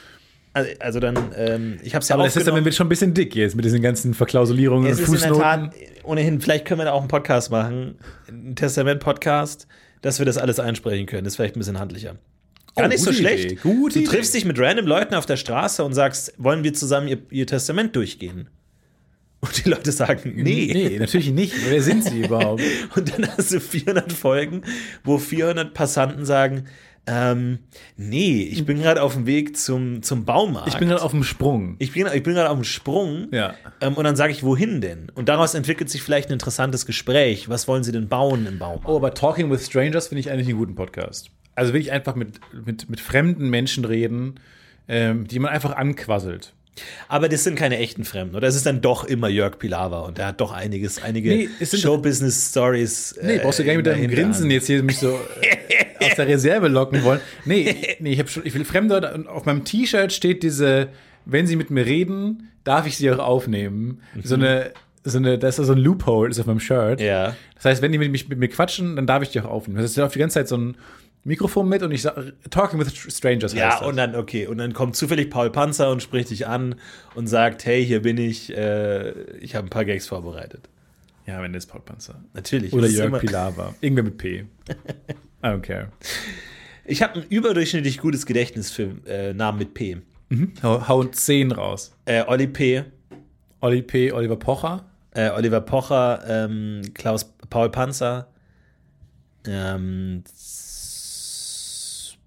Also, 0.60 0.72
also 0.80 1.00
dann, 1.00 1.18
ähm, 1.36 1.78
ich 1.84 1.96
habe 1.96 2.04
es 2.04 2.10
ja 2.10 2.16
Aber 2.16 2.24
das 2.24 2.34
Testament 2.34 2.40
aufgenommen. 2.54 2.66
wird 2.66 2.76
schon 2.76 2.86
ein 2.88 2.90
bisschen 2.90 3.14
dick 3.14 3.36
jetzt 3.36 3.56
mit 3.56 3.66
diesen 3.66 3.82
ganzen 3.82 4.14
Verklausulierungen 4.14 4.90
Es 4.92 4.98
und 5.00 5.04
ist 5.04 5.10
in 5.10 5.20
der 5.20 5.30
Fußnoten. 5.30 5.72
Tat, 5.72 5.74
ohnehin, 6.04 6.42
vielleicht 6.42 6.66
können 6.66 6.80
wir 6.80 6.86
da 6.86 6.92
auch 6.94 7.00
einen 7.02 7.08
Podcast 7.08 7.52
machen, 7.52 7.96
einen 8.28 8.56
Testament-Podcast, 8.56 9.68
dass 10.02 10.20
wir 10.20 10.26
das 10.26 10.38
alles 10.38 10.60
einsprechen 10.60 11.06
können. 11.06 11.24
Das 11.24 11.34
ist 11.34 11.38
vielleicht 11.38 11.56
ein 11.56 11.60
bisschen 11.60 11.80
handlicher. 11.80 12.16
Gar 12.76 12.86
Oh, 12.86 12.88
nicht 12.88 13.00
so 13.04 13.12
schlecht. 13.12 13.52
Idee, 13.52 13.60
du 13.64 13.88
Idee. 13.88 14.04
triffst 14.04 14.34
dich 14.34 14.46
mit 14.46 14.58
random 14.60 14.86
Leuten 14.86 15.16
auf 15.16 15.26
der 15.26 15.38
Straße 15.38 15.84
und 15.84 15.94
sagst, 15.94 16.34
wollen 16.38 16.64
wir 16.64 16.74
zusammen 16.74 17.08
ihr, 17.08 17.18
ihr 17.32 17.48
Testament 17.48 17.96
durchgehen? 17.96 18.50
Und 19.42 19.64
die 19.66 19.70
Leute 19.70 19.92
sagen, 19.94 20.34
nee. 20.36 20.70
Nee, 20.74 21.00
natürlich 21.00 21.32
nicht. 21.32 21.54
Wer 21.70 21.82
sind 21.82 22.04
sie 22.04 22.22
überhaupt? 22.24 22.62
Und 22.96 23.14
dann 23.18 23.26
hast 23.38 23.54
du 23.54 23.62
400 23.62 24.12
Folgen, 24.12 24.64
wo 25.06 25.18
400 25.18 25.74
Passanten 25.74 26.26
sagen, 26.26 26.66
ähm, 27.12 27.60
nee, 27.98 28.44
ich 28.44 28.66
bin 28.66 28.80
gerade 28.80 29.02
auf 29.02 29.14
dem 29.14 29.26
Weg 29.26 29.58
zum, 29.58 30.04
zum 30.04 30.26
Baumarkt. 30.26 30.68
Ich 30.68 30.78
bin 30.78 30.90
gerade 30.90 31.02
auf 31.02 31.10
dem 31.10 31.24
Sprung. 31.24 31.76
ich 31.80 31.92
bin, 31.92 32.06
ich 32.14 32.22
bin 32.22 32.36
gerade 32.36 32.52
auf 32.52 32.58
dem 32.58 32.64
Sprung. 32.64 33.30
Ja. 33.32 33.56
Ähm, 33.82 33.96
und 33.96 34.04
dann 34.04 34.16
sage 34.16 34.32
ich, 34.32 34.44
wohin 34.44 34.80
denn? 34.80 35.12
Und 35.16 35.28
daraus 35.28 35.56
entwickelt 35.56 35.90
sich 35.90 36.04
vielleicht 36.04 36.30
ein 36.30 36.34
interessantes 36.34 36.86
Gespräch. 36.86 37.50
Was 37.50 37.68
wollen 37.68 37.84
sie 37.84 37.92
denn 37.92 38.10
bauen 38.10 38.46
im 38.46 38.60
Baumarkt? 38.60 38.88
Oh, 38.88 38.98
aber 38.98 39.16
Talking 39.16 39.50
with 39.50 39.66
Strangers 39.66 40.10
finde 40.10 40.20
ich 40.20 40.30
eigentlich 40.30 40.50
einen 40.50 40.60
guten 40.60 40.76
Podcast. 40.76 41.32
Also 41.56 41.74
will 41.74 41.82
ich 41.82 41.92
einfach 41.92 42.14
mit, 42.14 42.40
mit, 42.66 42.90
mit 42.90 43.00
fremden 43.00 43.50
Menschen 43.50 43.86
reden, 43.86 44.40
ähm, 44.88 45.28
die 45.28 45.40
man 45.40 45.52
einfach 45.52 45.76
anquasselt. 45.76 46.54
Aber 47.08 47.30
das 47.30 47.44
sind 47.44 47.56
keine 47.56 47.78
echten 47.78 48.04
Fremden, 48.06 48.36
oder? 48.36 48.48
Es 48.48 48.56
ist 48.56 48.66
dann 48.66 48.82
doch 48.82 49.04
immer 49.04 49.30
Jörg 49.30 49.58
Pilawa 49.60 50.02
und 50.02 50.18
der 50.18 50.28
hat 50.28 50.42
doch 50.42 50.52
einiges, 50.52 51.02
einige 51.02 51.30
Nee, 51.30 51.50
Showbusiness-Stories. 51.66 53.14
äh, 53.14 53.26
Nee, 53.26 53.40
brauchst 53.44 53.60
du 53.60 53.64
gar 53.64 53.74
nicht 53.74 53.86
mit 53.86 53.88
deinem 53.88 54.10
Grinsen 54.10 54.50
jetzt 54.52 54.68
hier 54.68 54.84
mich 54.84 54.98
so 54.98 55.20
äh, 55.42 56.06
aus 56.06 56.16
der 56.16 56.28
Reserve 56.28 56.68
locken 56.68 57.04
wollen. 57.04 57.20
Nee, 57.46 57.76
nee 58.00 58.14
ich, 58.14 58.20
hab 58.20 58.30
schon, 58.30 58.46
ich 58.46 58.54
will 58.54 58.66
Fremde 58.66 59.14
und 59.14 59.28
auf 59.28 59.46
meinem 59.46 59.64
T-Shirt 59.64 60.12
steht 60.14 60.44
diese, 60.44 60.90
wenn 61.26 61.48
sie 61.48 61.56
mit 61.56 61.70
mir 61.70 61.86
reden, 61.86 62.50
darf 62.64 62.88
ich 62.88 62.98
sie 62.98 63.12
auch 63.12 63.20
aufnehmen. 63.20 64.02
So 64.24 64.36
eine, 64.36 64.72
so 65.04 65.18
eine, 65.18 65.38
da 65.38 65.48
ist 65.48 65.58
so 65.58 65.72
ein 65.72 65.78
Loophole, 65.78 66.30
ist 66.30 66.40
auf 66.40 66.46
meinem 66.46 66.60
Shirt. 66.60 67.02
Ja. 67.02 67.36
Das 67.56 67.66
heißt, 67.66 67.82
wenn 67.82 67.92
die 67.92 67.98
mit, 67.98 68.12
mich, 68.12 68.30
mit 68.30 68.40
mir 68.40 68.48
quatschen, 68.50 68.96
dann 68.96 69.08
darf 69.08 69.24
ich 69.24 69.30
die 69.30 69.40
auch 69.42 69.46
aufnehmen. 69.46 69.82
Das 69.82 69.92
ist 69.92 69.98
ja 69.98 70.06
auf 70.06 70.14
die 70.14 70.20
ganze 70.20 70.36
Zeit 70.36 70.48
so 70.48 70.58
ein 70.58 70.76
Mikrofon 71.24 71.68
mit 71.68 71.84
und 71.84 71.92
ich 71.92 72.02
sage, 72.02 72.34
Talking 72.50 72.80
with 72.80 72.96
Strangers 72.96 73.54
Ja, 73.54 73.80
und 73.80 73.98
dann, 73.98 74.16
okay, 74.16 74.48
und 74.48 74.58
dann 74.58 74.74
kommt 74.74 74.96
zufällig 74.96 75.30
Paul 75.30 75.50
Panzer 75.52 75.92
und 75.92 76.02
spricht 76.02 76.30
dich 76.30 76.48
an 76.48 76.76
und 77.16 77.28
sagt, 77.28 77.66
hey, 77.66 77.86
hier 77.86 78.02
bin 78.02 78.18
ich, 78.18 78.56
äh, 78.56 79.12
ich 79.40 79.56
habe 79.56 79.68
ein 79.68 79.70
paar 79.70 79.86
Gags 79.86 80.08
vorbereitet. 80.08 80.70
ja, 81.28 81.42
wenn 81.42 81.54
das 81.54 81.66
Paul 81.66 81.82
Panzer. 81.82 82.24
Natürlich. 82.34 82.74
Oder 82.74 82.88
Jörg 82.88 83.20
Pilawa. 83.20 83.76
Irgendwer 83.82 84.04
mit 84.06 84.18
P. 84.18 84.46
I 85.44 85.48
don't 85.48 85.60
care. 85.62 85.92
Ich 86.86 87.02
habe 87.04 87.20
ein 87.20 87.26
überdurchschnittlich 87.30 88.00
gutes 88.00 88.26
Gedächtnis 88.26 88.72
für 88.72 88.96
äh, 89.06 89.34
Namen 89.34 89.60
mit 89.60 89.74
P. 89.74 89.98
Hau, 90.64 90.88
hau 90.88 91.04
10 91.04 91.52
raus. 91.52 91.94
Äh, 92.06 92.24
Olli 92.28 92.48
P., 92.48 92.84
Olli 93.62 93.82
P., 93.82 94.12
Oliver 94.12 94.38
Pocher. 94.38 94.86
äh, 95.12 95.30
Oliver 95.32 95.62
Pocher, 95.62 96.24
ähm, 96.28 96.82
Klaus 96.94 97.34
Paul 97.50 97.70
Panzer, 97.70 98.28
ähm, 99.48 100.24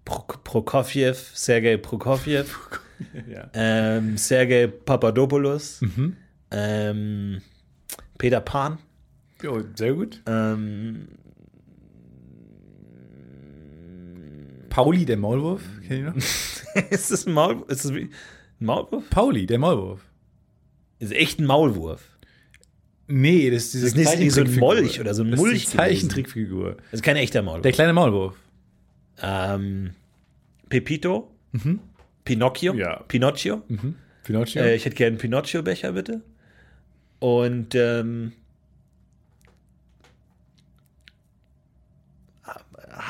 Pro 0.04 0.24
Prokofjew, 0.44 1.14
Sergei 1.34 1.76
Prokofjew, 1.76 2.44
Ja. 3.30 3.50
ähm, 3.54 4.16
Sergei 4.18 4.66
Papadopoulos, 4.66 5.80
ähm, 6.50 7.40
Peter 8.18 8.40
Pan, 8.40 8.78
Oh, 9.46 9.60
sehr 9.74 9.94
gut. 9.94 10.20
ähm, 10.26 11.08
Pauli, 14.70 15.04
der 15.04 15.16
Maulwurf. 15.18 15.62
Kennt 15.86 16.00
ihr 16.00 16.10
noch? 16.10 16.16
ist 16.90 17.10
das 17.10 17.26
ein 17.26 17.32
Maulwurf? 17.34 17.68
Ist 17.68 17.84
das 17.84 17.94
wie 17.94 18.00
ein 18.02 18.10
Maulwurf? 18.60 19.10
Pauli, 19.10 19.46
der 19.46 19.58
Maulwurf. 19.58 20.00
Ist 20.98 21.12
echt 21.12 21.38
ein 21.40 21.46
Maulwurf. 21.46 22.08
Nee, 23.08 23.50
das 23.50 23.74
ist 23.74 23.82
Das 23.84 23.92
ist 23.94 24.18
nicht 24.18 24.32
so 24.32 24.40
ein. 24.42 24.54
Molch 24.58 24.98
oder 25.00 25.12
so 25.14 25.22
ein 25.22 25.30
das 25.32 25.38
ist 25.40 25.44
Mulch 25.44 25.64
gewesen. 25.64 25.76
Zeichentrickfigur. 25.76 26.76
Das 26.90 27.00
ist 27.00 27.02
kein 27.02 27.16
echter 27.16 27.42
Maulwurf. 27.42 27.62
Der 27.62 27.72
kleine 27.72 27.92
Maulwurf. 27.92 28.36
Ähm, 29.22 29.94
Pepito, 30.68 31.30
Pinocchio, 32.24 32.74
Ja. 32.74 32.96
Pinocchio. 33.08 33.62
Pinocchio. 34.24 34.62
Äh, 34.62 34.74
ich 34.74 34.84
hätte 34.84 34.96
gerne 34.96 35.12
einen 35.12 35.18
Pinocchio-Becher, 35.18 35.92
bitte. 35.92 36.22
Und 37.20 37.74
ähm, 37.74 38.32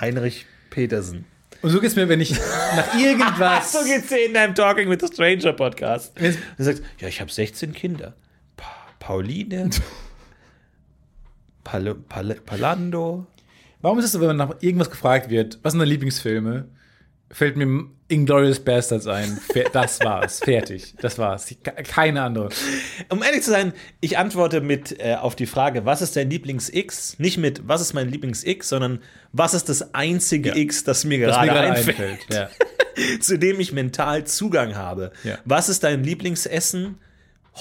Heinrich 0.00 0.46
Petersen. 0.70 1.24
und 1.62 1.70
so 1.70 1.80
geht's 1.80 1.96
mir, 1.96 2.08
wenn 2.08 2.20
ich 2.20 2.32
nach 2.32 2.94
irgendwas. 2.98 3.72
So 3.78 3.84
geht's 3.84 4.08
dir 4.08 4.26
in 4.26 4.34
deinem 4.34 4.54
Talking 4.54 4.88
with 4.88 4.98
the 5.00 5.08
Stranger 5.12 5.52
Podcast. 5.52 6.12
Du 6.18 6.64
sagst, 6.64 6.82
ja, 6.98 7.08
ich 7.08 7.20
habe 7.20 7.30
16 7.30 7.72
Kinder. 7.72 8.14
Pa 8.56 8.66
Pauline, 8.98 9.70
Pal 11.64 11.94
Pal 11.94 12.34
Palando. 12.46 13.26
Warum 13.82 13.98
ist 13.98 14.06
es 14.06 14.12
so, 14.12 14.20
wenn 14.20 14.28
man 14.28 14.36
nach 14.36 14.56
irgendwas 14.60 14.90
gefragt 14.90 15.28
wird, 15.28 15.58
was 15.62 15.72
sind 15.72 15.80
deine 15.80 15.90
Lieblingsfilme? 15.90 16.68
Fällt 17.30 17.56
mir 17.56 17.86
Inglourious 18.08 18.60
Bastards 18.60 19.06
ein. 19.06 19.38
Das 19.72 20.00
war's. 20.00 20.40
Fertig. 20.40 20.94
Das 21.00 21.18
war's. 21.18 21.46
Ke- 21.64 21.82
Keine 21.82 22.22
andere. 22.22 22.50
Um 23.08 23.22
ehrlich 23.22 23.42
zu 23.42 23.50
sein, 23.50 23.72
ich 24.00 24.18
antworte 24.18 24.60
mit 24.60 25.00
äh, 25.00 25.14
auf 25.14 25.34
die 25.34 25.46
Frage, 25.46 25.86
was 25.86 26.02
ist 26.02 26.14
dein 26.16 26.28
Lieblings-X? 26.30 27.18
Nicht 27.18 27.38
mit, 27.38 27.66
was 27.66 27.80
ist 27.80 27.94
mein 27.94 28.10
Lieblings-X, 28.10 28.68
sondern 28.68 29.00
was 29.32 29.54
ist 29.54 29.68
das 29.70 29.94
einzige 29.94 30.50
Ja. 30.50 30.56
X, 30.56 30.84
das 30.84 31.04
mir 31.04 31.18
gerade 31.18 31.46
mir 31.46 31.52
gerade 31.54 31.70
einfällt, 31.72 31.98
einfällt. 31.98 32.20
Ja. 32.30 32.48
zu 33.20 33.38
dem 33.38 33.58
ich 33.60 33.72
mental 33.72 34.24
Zugang 34.24 34.76
habe. 34.76 35.12
Ja. 35.24 35.38
Was 35.46 35.70
ist 35.70 35.82
dein 35.84 36.04
Lieblingsessen? 36.04 36.98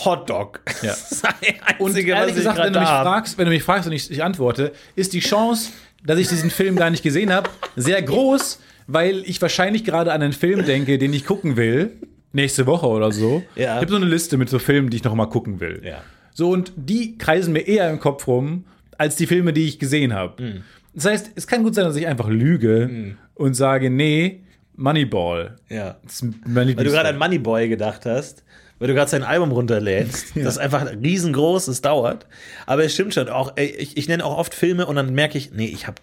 Hotdog. 0.05 0.61
Ja. 0.81 0.95
Das 1.11 1.11
ist 1.11 1.23
das 1.23 1.33
Und 1.79 1.87
Einzige, 1.87 2.11
ehrlich 2.11 2.35
gesagt, 2.35 2.57
wenn 2.57 2.73
du, 2.73 2.79
fragst, 2.79 3.37
wenn 3.37 3.45
du 3.45 3.51
mich 3.51 3.63
fragst 3.63 3.87
und 3.87 3.93
ich, 3.93 4.09
ich 4.11 4.21
antworte, 4.23 4.71
ist 4.95 5.13
die 5.13 5.19
Chance, 5.21 5.71
dass 6.03 6.19
ich 6.19 6.27
diesen 6.27 6.49
Film 6.49 6.75
gar 6.75 6.89
nicht 6.89 7.03
gesehen 7.03 7.31
habe, 7.31 7.49
sehr 7.75 8.01
groß, 8.01 8.59
weil 8.87 9.23
ich 9.25 9.41
wahrscheinlich 9.41 9.83
gerade 9.83 10.11
an 10.11 10.21
einen 10.21 10.33
Film 10.33 10.65
denke, 10.65 10.97
den 10.97 11.13
ich 11.13 11.25
gucken 11.25 11.57
will. 11.57 11.93
Nächste 12.33 12.65
Woche 12.65 12.87
oder 12.87 13.11
so. 13.11 13.43
Ja. 13.55 13.75
Ich 13.75 13.81
habe 13.81 13.89
so 13.89 13.97
eine 13.97 14.05
Liste 14.05 14.37
mit 14.37 14.49
so 14.49 14.57
Filmen, 14.57 14.89
die 14.89 14.97
ich 14.97 15.03
noch 15.03 15.13
mal 15.15 15.25
gucken 15.25 15.59
will. 15.59 15.81
Ja. 15.83 16.01
So, 16.33 16.49
und 16.49 16.71
die 16.75 17.17
kreisen 17.17 17.51
mir 17.53 17.67
eher 17.67 17.89
im 17.89 17.99
Kopf 17.99 18.25
rum, 18.27 18.65
als 18.97 19.17
die 19.17 19.27
Filme, 19.27 19.51
die 19.51 19.67
ich 19.67 19.79
gesehen 19.79 20.13
habe. 20.13 20.41
Mhm. 20.41 20.63
Das 20.93 21.05
heißt, 21.05 21.31
es 21.35 21.47
kann 21.47 21.63
gut 21.63 21.75
sein, 21.75 21.85
dass 21.85 21.95
ich 21.95 22.07
einfach 22.07 22.29
lüge 22.29 23.15
und 23.35 23.53
sage, 23.53 23.89
nee, 23.89 24.43
Moneyball. 24.75 25.57
Ja. 25.69 25.97
Weil 26.45 26.73
du 26.73 26.83
gerade 26.83 27.09
an 27.09 27.17
Moneyboy 27.17 27.69
gedacht 27.69 28.05
hast, 28.05 28.43
weil 28.81 28.87
du 28.87 28.95
gerade 28.95 29.11
sein 29.11 29.21
Album 29.21 29.51
runterlädst, 29.51 30.33
das 30.35 30.57
einfach 30.57 30.91
riesengroß 30.91 31.67
ist, 31.67 31.85
dauert. 31.85 32.25
Aber 32.65 32.83
es 32.83 32.95
stimmt 32.95 33.13
schon, 33.13 33.29
auch, 33.29 33.55
ich, 33.55 33.95
ich 33.95 34.07
nenne 34.07 34.25
auch 34.25 34.35
oft 34.35 34.55
Filme 34.55 34.87
und 34.87 34.95
dann 34.95 35.13
merke 35.13 35.37
ich, 35.37 35.51
nee, 35.51 35.67
ich 35.67 35.85
habe 35.85 36.01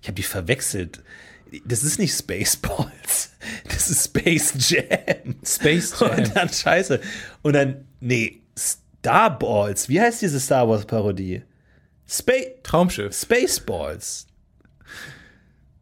ich 0.00 0.06
hab 0.06 0.14
die 0.14 0.22
verwechselt. 0.22 1.02
Das 1.64 1.82
ist 1.82 1.98
nicht 1.98 2.16
Spaceballs, 2.16 3.32
das 3.64 3.90
ist 3.90 4.04
Space 4.04 4.54
Jam. 4.70 5.34
Space 5.44 5.98
Jam. 5.98 6.18
Und 6.18 6.36
dann 6.36 6.48
scheiße. 6.48 7.00
Und 7.42 7.54
dann, 7.54 7.84
nee, 7.98 8.42
Starballs. 8.56 9.88
Wie 9.88 10.00
heißt 10.00 10.22
diese 10.22 10.38
Star 10.38 10.68
Wars 10.68 10.86
Parodie? 10.86 11.42
Spa 12.08 12.34
Traumschiff. 12.62 13.12
Spaceballs. 13.12 14.28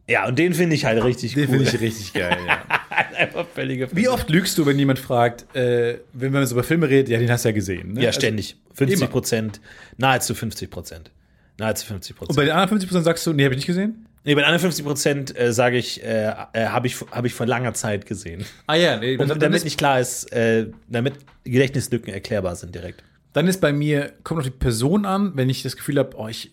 Ja, 0.09 0.27
und 0.27 0.39
den 0.39 0.55
finde 0.55 0.75
ich 0.75 0.85
halt 0.85 1.03
richtig 1.05 1.35
Den 1.35 1.49
cool. 1.51 1.59
finde 1.59 1.65
ich 1.77 1.81
richtig 1.81 2.13
geil, 2.15 2.39
ja. 2.47 2.63
einfach 3.17 3.47
völlige 3.55 3.89
Wie 3.95 4.09
oft 4.09 4.31
lügst 4.31 4.57
du, 4.59 4.65
wenn 4.67 4.79
jemand 4.79 4.99
fragt, 4.99 5.55
äh, 5.55 5.99
wenn 6.13 6.33
man 6.33 6.47
so 6.47 6.55
über 6.55 6.65
Filme 6.65 6.89
redet, 6.89 7.09
ja, 7.11 7.19
den 7.19 7.31
hast 7.31 7.45
du 7.45 7.51
ja 7.51 7.55
gesehen. 7.55 7.93
Ne? 7.93 8.01
Ja, 8.03 8.09
Also- 8.09 8.21
ständig. 8.21 8.57
50 8.75 9.11
Prozent, 9.11 9.61
nahezu 9.97 10.35
50 10.35 10.71
Prozent. 10.71 11.11
Nahezu 11.59 11.85
50% 11.93 12.11
Und 12.11 12.17
Prozent. 12.19 12.37
bei 12.37 12.45
den 12.45 12.53
anderen 12.55 12.69
50% 12.81 13.03
sagst 13.03 13.27
du, 13.27 13.33
nee, 13.33 13.43
habe 13.45 13.55
ich 13.55 13.59
nicht 13.59 13.67
gesehen? 13.67 14.07
Nee, 14.25 14.35
bei 14.37 14.43
den 14.43 14.47
anderen 14.47 14.61
50 14.63 14.85
Prozent 14.85 15.39
äh, 15.39 15.53
sage 15.53 15.77
ich, 15.79 16.03
äh, 16.05 16.33
äh, 16.53 16.67
habe 16.67 16.87
ich, 16.87 16.97
hab 17.11 17.25
ich 17.25 17.35
vor 17.35 17.47
langer 17.47 17.75
Zeit 17.75 18.07
gesehen. 18.07 18.45
Ah 18.69 18.77
ja, 18.77 18.97
nee, 18.99 19.17
Und 19.17 19.29
damit 19.29 19.55
ist, 19.57 19.65
nicht 19.65 19.77
klar 19.79 19.99
ist, 20.01 20.33
äh, 20.33 20.69
damit 20.89 21.15
Gedächtnislücken 21.45 22.13
erklärbar 22.15 22.55
sind 22.57 22.75
direkt. 22.75 23.03
dann 23.33 23.47
ist 23.49 23.61
bei 23.61 23.73
mir, 23.73 24.13
kommt 24.23 24.39
auf 24.41 24.45
die 24.47 24.51
Person 24.53 25.05
an, 25.07 25.33
wenn 25.35 25.51
ich 25.51 25.63
das 25.63 25.77
Gefühl 25.77 25.99
habe, 25.99 26.17
oh, 26.17 26.29
ich 26.29 26.53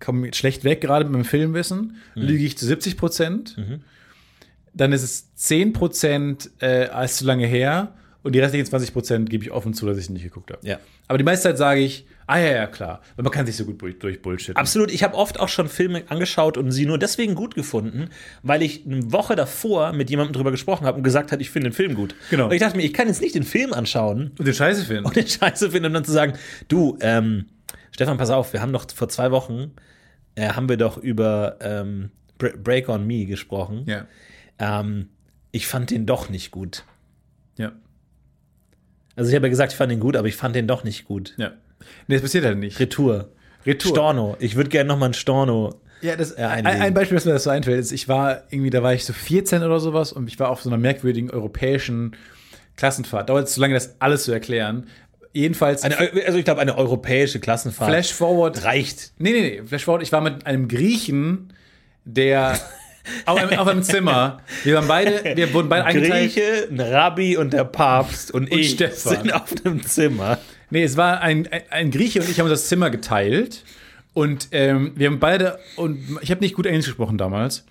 komme 0.00 0.32
schlecht 0.34 0.64
weg, 0.64 0.80
gerade 0.80 1.04
mit 1.04 1.12
meinem 1.12 1.24
Filmwissen, 1.24 1.96
lüge 2.14 2.44
ich 2.44 2.56
zu 2.58 2.66
70 2.66 2.96
Prozent. 2.96 3.56
Dann 4.72 4.92
ist 4.92 5.02
es 5.02 5.34
10 5.34 5.72
Prozent 5.72 6.50
äh, 6.60 6.86
als 6.86 7.16
zu 7.18 7.24
lange 7.24 7.46
her 7.46 7.94
und 8.22 8.34
die 8.34 8.38
restlichen 8.40 8.66
20 8.66 8.92
Prozent 8.92 9.30
gebe 9.30 9.44
ich 9.44 9.50
offen 9.50 9.74
zu, 9.74 9.86
dass 9.86 9.98
ich 9.98 10.10
nicht 10.10 10.22
geguckt 10.22 10.50
habe. 10.52 10.66
Ja. 10.66 10.78
Aber 11.08 11.18
die 11.18 11.24
meiste 11.24 11.48
Zeit 11.48 11.58
sage 11.58 11.80
ich, 11.80 12.06
ah 12.26 12.38
ja, 12.38 12.52
ja, 12.52 12.66
klar. 12.66 13.00
Weil 13.16 13.24
man 13.24 13.32
kann 13.32 13.46
sich 13.46 13.56
so 13.56 13.64
gut 13.64 13.82
durch, 13.82 14.22
Bullshit. 14.22 14.56
Absolut. 14.56 14.92
Ich 14.92 15.02
habe 15.02 15.16
oft 15.16 15.40
auch 15.40 15.48
schon 15.48 15.68
Filme 15.68 16.04
angeschaut 16.08 16.56
und 16.56 16.70
sie 16.70 16.86
nur 16.86 16.98
deswegen 16.98 17.34
gut 17.34 17.54
gefunden, 17.54 18.10
weil 18.42 18.62
ich 18.62 18.84
eine 18.86 19.10
Woche 19.10 19.34
davor 19.36 19.92
mit 19.92 20.10
jemandem 20.10 20.34
drüber 20.34 20.50
gesprochen 20.50 20.86
habe 20.86 20.98
und 20.98 21.02
gesagt 21.02 21.32
hat, 21.32 21.40
ich 21.40 21.50
finde 21.50 21.70
den 21.70 21.74
Film 21.74 21.94
gut. 21.94 22.14
Genau. 22.30 22.44
Und 22.44 22.52
ich 22.52 22.60
dachte 22.60 22.76
mir, 22.76 22.84
ich 22.84 22.92
kann 22.92 23.08
jetzt 23.08 23.22
nicht 23.22 23.34
den 23.34 23.42
Film 23.42 23.72
anschauen 23.72 24.32
Und 24.38 24.46
den 24.46 24.54
Scheiße 24.54 24.84
finden. 24.84 25.06
und 25.06 25.16
den 25.16 25.26
Scheiße 25.26 25.70
finden 25.70 25.86
und 25.86 25.94
dann 25.94 26.04
zu 26.04 26.12
sagen, 26.12 26.34
du, 26.68 26.96
ähm, 27.00 27.46
Stefan, 27.92 28.16
pass 28.18 28.30
auf, 28.30 28.52
wir 28.52 28.62
haben 28.62 28.72
doch 28.72 28.86
vor 28.94 29.08
zwei 29.08 29.30
Wochen, 29.30 29.72
äh, 30.34 30.50
haben 30.50 30.68
wir 30.68 30.76
doch 30.76 30.96
über 30.98 31.56
ähm, 31.60 32.10
Bre- 32.38 32.56
Break 32.56 32.88
on 32.88 33.06
Me 33.06 33.26
gesprochen. 33.26 33.84
Ja. 33.86 34.06
Ähm, 34.58 35.08
ich 35.52 35.66
fand 35.66 35.90
den 35.90 36.06
doch 36.06 36.28
nicht 36.28 36.50
gut. 36.50 36.84
Ja. 37.58 37.72
Also 39.16 39.30
ich 39.30 39.34
habe 39.36 39.46
ja 39.46 39.50
gesagt, 39.50 39.72
ich 39.72 39.78
fand 39.78 39.90
den 39.92 40.00
gut, 40.00 40.16
aber 40.16 40.28
ich 40.28 40.36
fand 40.36 40.54
den 40.56 40.66
doch 40.66 40.84
nicht 40.84 41.04
gut. 41.04 41.34
Ja. 41.36 41.52
Nee, 42.06 42.14
das 42.16 42.22
passiert 42.22 42.44
halt 42.44 42.58
nicht. 42.58 42.78
Retour. 42.78 43.30
Retour. 43.66 43.90
Storno. 43.90 44.36
Ich 44.38 44.54
würde 44.56 44.70
gerne 44.70 44.88
noch 44.88 44.98
mal 44.98 45.06
ein 45.06 45.14
Storno. 45.14 45.80
Ja, 46.00 46.16
das, 46.16 46.34
Ja, 46.38 46.48
ein, 46.48 46.66
ein 46.66 46.94
Beispiel, 46.94 47.16
das 47.16 47.26
mir 47.26 47.32
das 47.32 47.44
so 47.44 47.50
einfällt, 47.50 47.78
ist, 47.78 47.92
ich 47.92 48.08
war 48.08 48.44
irgendwie, 48.50 48.70
da 48.70 48.82
war 48.82 48.94
ich 48.94 49.04
so 49.04 49.12
14 49.12 49.62
oder 49.62 49.80
sowas 49.80 50.12
und 50.12 50.28
ich 50.28 50.38
war 50.38 50.48
auf 50.48 50.62
so 50.62 50.70
einer 50.70 50.78
merkwürdigen 50.78 51.30
europäischen 51.30 52.16
Klassenfahrt. 52.76 53.28
Dauert 53.28 53.48
zu 53.50 53.60
lange, 53.60 53.74
das 53.74 53.96
alles 54.00 54.24
zu 54.24 54.32
erklären. 54.32 54.86
Jedenfalls, 55.32 55.82
Eine, 55.82 55.96
also 56.26 56.38
ich 56.38 56.44
glaube, 56.44 56.60
eine 56.60 56.76
europäische 56.76 57.40
Klassenfahrt 57.40 57.90
Flash 57.90 58.12
Forward. 58.12 58.64
reicht. 58.64 59.12
Nee, 59.18 59.32
nee, 59.32 59.40
nee, 59.40 59.62
Flash 59.66 59.84
Forward, 59.84 60.02
ich 60.02 60.12
war 60.12 60.20
mit 60.20 60.46
einem 60.46 60.68
Griechen, 60.68 61.52
der 62.04 62.58
auf 63.26 63.38
einem, 63.38 63.58
auf 63.58 63.68
einem 63.68 63.82
Zimmer, 63.82 64.42
wir 64.64 64.74
waren 64.76 64.88
beide, 64.88 65.36
wir 65.36 65.52
wurden 65.52 65.68
beide 65.68 65.84
eingeteilt. 65.84 66.34
Grieche, 66.34 66.68
ein 66.70 66.80
Rabbi 66.80 67.36
und 67.36 67.52
der 67.52 67.64
Papst 67.64 68.30
und, 68.30 68.52
ich 68.52 68.72
Stefan. 68.72 69.16
sind 69.16 69.34
auf 69.34 69.52
einem 69.64 69.82
Zimmer. 69.84 70.38
Nee, 70.70 70.84
es 70.84 70.96
war 70.96 71.20
ein, 71.20 71.48
ein, 71.50 71.62
ein 71.70 71.90
Grieche 71.90 72.20
und 72.20 72.30
ich 72.30 72.40
haben 72.40 72.48
das 72.48 72.68
Zimmer 72.68 72.90
geteilt. 72.90 73.64
Und 74.12 74.48
ähm, 74.50 74.92
wir 74.96 75.06
haben 75.06 75.20
beide, 75.20 75.58
und 75.76 75.98
ich 76.20 76.30
habe 76.30 76.40
nicht 76.40 76.54
gut 76.54 76.66
Englisch 76.66 76.86
gesprochen 76.86 77.18
damals. 77.18 77.64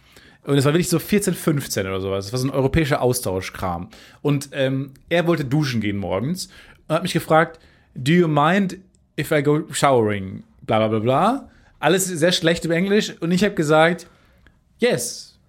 Und 0.43 0.57
es 0.57 0.65
war 0.65 0.73
wirklich 0.73 0.89
so 0.89 0.99
14, 0.99 1.33
15 1.33 1.85
oder 1.85 1.99
sowas. 1.99 2.25
Das 2.25 2.31
war 2.33 2.39
so 2.39 2.47
ein 2.47 2.53
europäischer 2.53 3.01
Austauschkram. 3.01 3.89
Und 4.21 4.49
ähm, 4.53 4.93
er 5.09 5.27
wollte 5.27 5.45
duschen 5.45 5.81
gehen 5.81 5.97
morgens 5.97 6.49
und 6.89 6.95
hat 6.95 7.03
mich 7.03 7.13
gefragt, 7.13 7.59
do 7.95 8.11
you 8.11 8.27
mind 8.27 8.79
if 9.17 9.31
I 9.31 9.43
go 9.43 9.63
showering? 9.71 10.43
Bla 10.63 10.79
bla 10.79 10.87
bla 10.87 10.99
bla. 10.99 11.49
Alles 11.79 12.05
sehr 12.05 12.31
schlecht 12.31 12.65
im 12.65 12.71
Englisch. 12.71 13.13
Und 13.21 13.31
ich 13.31 13.43
habe 13.43 13.53
gesagt, 13.53 14.07
yes. 14.79 15.39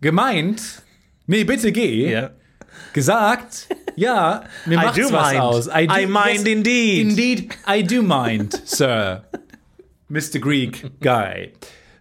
Gemeint, 0.00 0.82
nee, 1.26 1.44
bitte 1.44 1.72
geh. 1.72 2.12
Ja. 2.12 2.30
Gesagt, 2.92 3.68
ja, 3.96 4.44
mir 4.66 4.74
I 4.74 4.76
macht's 4.76 4.96
do 4.96 5.12
was 5.12 5.30
mind. 5.30 5.42
aus. 5.42 5.66
I 5.68 6.06
mind 6.06 6.48
indeed. 6.48 7.08
Indeed, 7.08 7.58
I 7.68 7.82
do 7.82 8.02
mind, 8.02 8.62
Sir. 8.64 9.24
Mr. 10.08 10.38
Greek 10.40 10.90
Guy. 11.00 11.52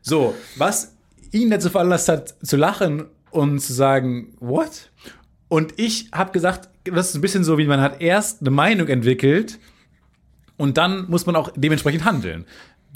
So, 0.01 0.35
was 0.57 0.95
ihn 1.31 1.49
dazu 1.49 1.69
veranlasst 1.69 2.09
hat, 2.09 2.35
zu 2.43 2.57
lachen 2.57 3.05
und 3.31 3.59
zu 3.59 3.73
sagen, 3.73 4.35
what? 4.39 4.89
Und 5.47 5.73
ich 5.77 6.09
habe 6.11 6.31
gesagt, 6.31 6.69
das 6.85 7.09
ist 7.09 7.15
ein 7.15 7.21
bisschen 7.21 7.43
so, 7.43 7.57
wie 7.57 7.65
man 7.65 7.81
hat 7.81 8.01
erst 8.01 8.41
eine 8.41 8.49
Meinung 8.51 8.87
entwickelt 8.87 9.59
und 10.57 10.77
dann 10.77 11.09
muss 11.09 11.25
man 11.25 11.35
auch 11.35 11.51
dementsprechend 11.55 12.05
handeln. 12.05 12.45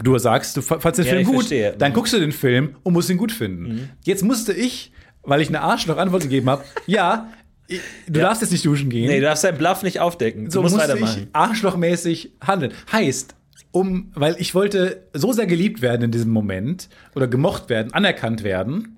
Du 0.03 0.17
sagst, 0.17 0.57
du 0.57 0.61
fandst 0.61 0.99
den 0.99 1.05
Ja, 1.05 1.11
Film 1.13 1.25
gut, 1.25 1.35
verstehe. 1.35 1.73
Mhm. 1.73 1.77
dann 1.79 1.93
guckst 1.93 2.13
du 2.13 2.19
den 2.19 2.31
Film 2.33 2.75
und 2.83 2.93
musst 2.93 3.09
ihn 3.09 3.17
gut 3.17 3.31
finden. 3.31 3.89
Jetzt 4.03 4.23
musste 4.23 4.51
ich, 4.53 4.91
weil 5.23 5.39
ich 5.41 5.47
eine 5.47 5.61
Arschloch-Antwort 5.61 6.23
gegeben 6.23 6.49
habe, 6.49 6.63
ja, 6.85 7.31
ich- 7.67 7.81
du 8.07 8.19
darfst 8.19 8.41
jetzt 8.41 8.51
nicht 8.51 8.65
duschen 8.65 8.89
gehen 8.89 9.07
Nee, 9.07 9.19
du 9.19 9.25
darfst 9.25 9.43
deinen 9.43 9.57
Bluff 9.57 9.83
nicht 9.83 9.99
aufdecken. 9.99 10.45
Du 10.45 10.51
so 10.51 10.61
musst 10.61 10.77
weitermachen. 10.77 11.23
ich 11.23 11.27
arschlochmäßig 11.33 12.33
handeln. 12.45 12.73
Heißt, 12.91 13.35
um, 13.71 14.11
weil 14.15 14.35
ich 14.39 14.53
wollte 14.53 15.07
so 15.13 15.31
sehr 15.33 15.47
geliebt 15.47 15.81
werden 15.81 16.03
in 16.03 16.11
diesem 16.11 16.31
Moment 16.31 16.89
oder 17.15 17.27
gemocht 17.27 17.69
werden, 17.69 17.93
anerkannt 17.93 18.43
werden, 18.43 18.97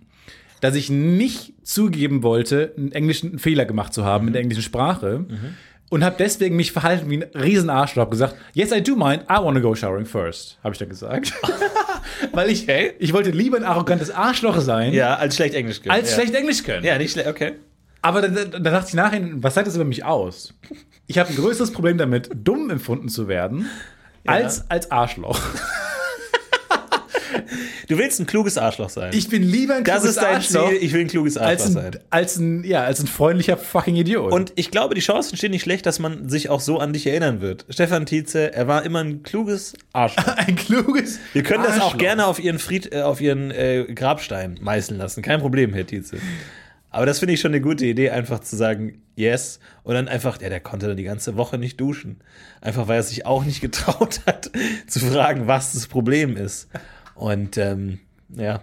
dass 0.61 0.75
ich 0.75 0.89
nicht 0.89 1.53
zugeben 1.67 2.23
wollte, 2.23 2.73
einen 2.77 2.91
englischen 2.91 3.39
Fehler 3.39 3.65
gemacht 3.65 3.93
zu 3.93 4.05
haben 4.05 4.27
in 4.27 4.33
der 4.33 4.41
englischen 4.41 4.63
Sprache. 4.63 5.25
Und 5.89 6.03
habe 6.03 6.15
deswegen 6.19 6.55
mich 6.55 6.71
verhalten 6.71 7.09
wie 7.09 7.23
ein 7.23 7.29
riesen 7.33 7.69
Arschloch. 7.69 8.03
Hab 8.03 8.11
gesagt, 8.11 8.35
yes, 8.53 8.71
I 8.71 8.81
do 8.81 8.95
mind, 8.95 9.23
I 9.29 9.35
want 9.41 9.55
to 9.57 9.61
go 9.61 9.73
showering 9.75 10.05
first, 10.05 10.57
habe 10.63 10.73
ich 10.73 10.79
dann 10.79 10.89
gesagt. 10.89 11.33
Weil 12.33 12.49
ich, 12.49 12.63
Okay. 12.63 12.93
ich 12.99 13.13
wollte 13.13 13.31
lieber 13.31 13.57
ein 13.57 13.63
arrogantes 13.63 14.11
Arschloch 14.11 14.59
sein, 14.59 14.93
Ja, 14.93 15.15
als 15.15 15.35
schlecht 15.35 15.53
Englisch 15.55 15.81
können. 15.81 15.91
als 15.91 16.09
ja. 16.09 16.15
schlecht 16.15 16.35
Englisch 16.35 16.63
können. 16.63 16.83
Ja, 16.85 16.97
nicht 16.97 17.11
schlecht, 17.11 17.27
okay. 17.27 17.53
Aber 18.01 18.21
dann, 18.21 18.51
dann, 18.51 18.63
dachte 18.63 18.87
ich 18.89 18.93
nachher, 18.93 19.21
was 19.35 19.53
sagt 19.55 19.67
das 19.67 19.75
über 19.75 19.85
mich 19.85 20.03
aus? 20.05 20.53
Ich 21.07 21.17
habe 21.17 21.29
ein 21.29 21.35
größeres 21.35 21.71
Problem 21.71 21.97
damit, 21.97 22.29
dumm 22.33 22.69
empfunden 22.69 23.09
zu 23.09 23.27
werden, 23.27 23.65
als 24.25 24.69
als 24.69 24.91
Arschloch. 24.91 25.39
Du 27.87 27.97
willst 27.97 28.19
ein 28.19 28.27
kluges 28.27 28.57
Arschloch 28.57 28.89
sein. 28.89 29.11
Ich 29.13 29.29
bin 29.29 29.43
lieber 29.43 29.75
ein 29.75 29.83
das 29.85 30.01
kluges 30.01 30.09
ist 30.17 30.21
dein 30.21 30.35
Arschloch 30.35 30.69
Ziel, 30.69 30.77
ich 30.81 30.93
will 30.93 31.01
ein 31.01 31.07
kluges 31.07 31.37
als 31.37 31.61
Arschloch 31.61 31.83
ein, 31.83 31.91
sein. 31.93 32.01
als, 32.09 32.37
ein, 32.37 32.63
ja, 32.65 32.83
als 32.83 32.99
ein 32.99 33.07
freundlicher 33.07 33.55
fucking 33.55 33.95
Idiot. 33.95 34.33
Und 34.33 34.51
ich 34.55 34.71
glaube, 34.71 34.93
die 34.93 35.01
Chancen 35.01 35.37
stehen 35.37 35.51
nicht 35.51 35.63
schlecht, 35.63 35.85
dass 35.85 35.99
man 35.99 36.27
sich 36.27 36.49
auch 36.49 36.59
so 36.59 36.79
an 36.79 36.91
dich 36.91 37.07
erinnern 37.07 37.39
wird. 37.39 37.65
Stefan 37.69 38.05
Tietze, 38.05 38.53
er 38.53 38.67
war 38.67 38.83
immer 38.83 38.99
ein 38.99 39.23
kluges 39.23 39.73
Arschloch. 39.93 40.27
ein 40.37 40.55
kluges 40.57 41.19
Wir 41.31 41.43
können 41.43 41.63
das 41.63 41.79
auch 41.79 41.85
Arschloch. 41.85 41.97
gerne 41.99 42.25
auf 42.27 42.39
ihren, 42.39 42.59
Fried, 42.59 42.93
äh, 42.93 43.01
auf 43.01 43.21
ihren 43.21 43.51
äh, 43.51 43.85
Grabstein 43.93 44.57
meißeln 44.61 44.99
lassen. 44.99 45.21
Kein 45.21 45.39
Problem, 45.39 45.73
Herr 45.73 45.87
Tietze. 45.87 46.17
Aber 46.89 47.05
das 47.05 47.19
finde 47.19 47.35
ich 47.35 47.39
schon 47.41 47.51
eine 47.51 47.61
gute 47.61 47.85
Idee, 47.85 48.09
einfach 48.09 48.39
zu 48.39 48.55
sagen, 48.55 49.01
yes. 49.15 49.59
Und 49.83 49.95
dann 49.95 50.07
einfach, 50.07 50.41
ja, 50.41 50.49
der 50.49 50.59
konnte 50.59 50.87
dann 50.87 50.97
die 50.97 51.03
ganze 51.03 51.37
Woche 51.37 51.57
nicht 51.57 51.79
duschen. 51.79 52.21
Einfach, 52.59 52.87
weil 52.87 52.97
er 52.97 53.03
sich 53.03 53.25
auch 53.25 53.45
nicht 53.45 53.61
getraut 53.61 54.21
hat, 54.25 54.51
zu 54.87 54.99
fragen, 54.99 55.47
was 55.47 55.73
das 55.73 55.87
Problem 55.87 56.35
ist. 56.35 56.67
Und 57.17 57.57
ähm, 57.57 57.99
ja, 58.35 58.61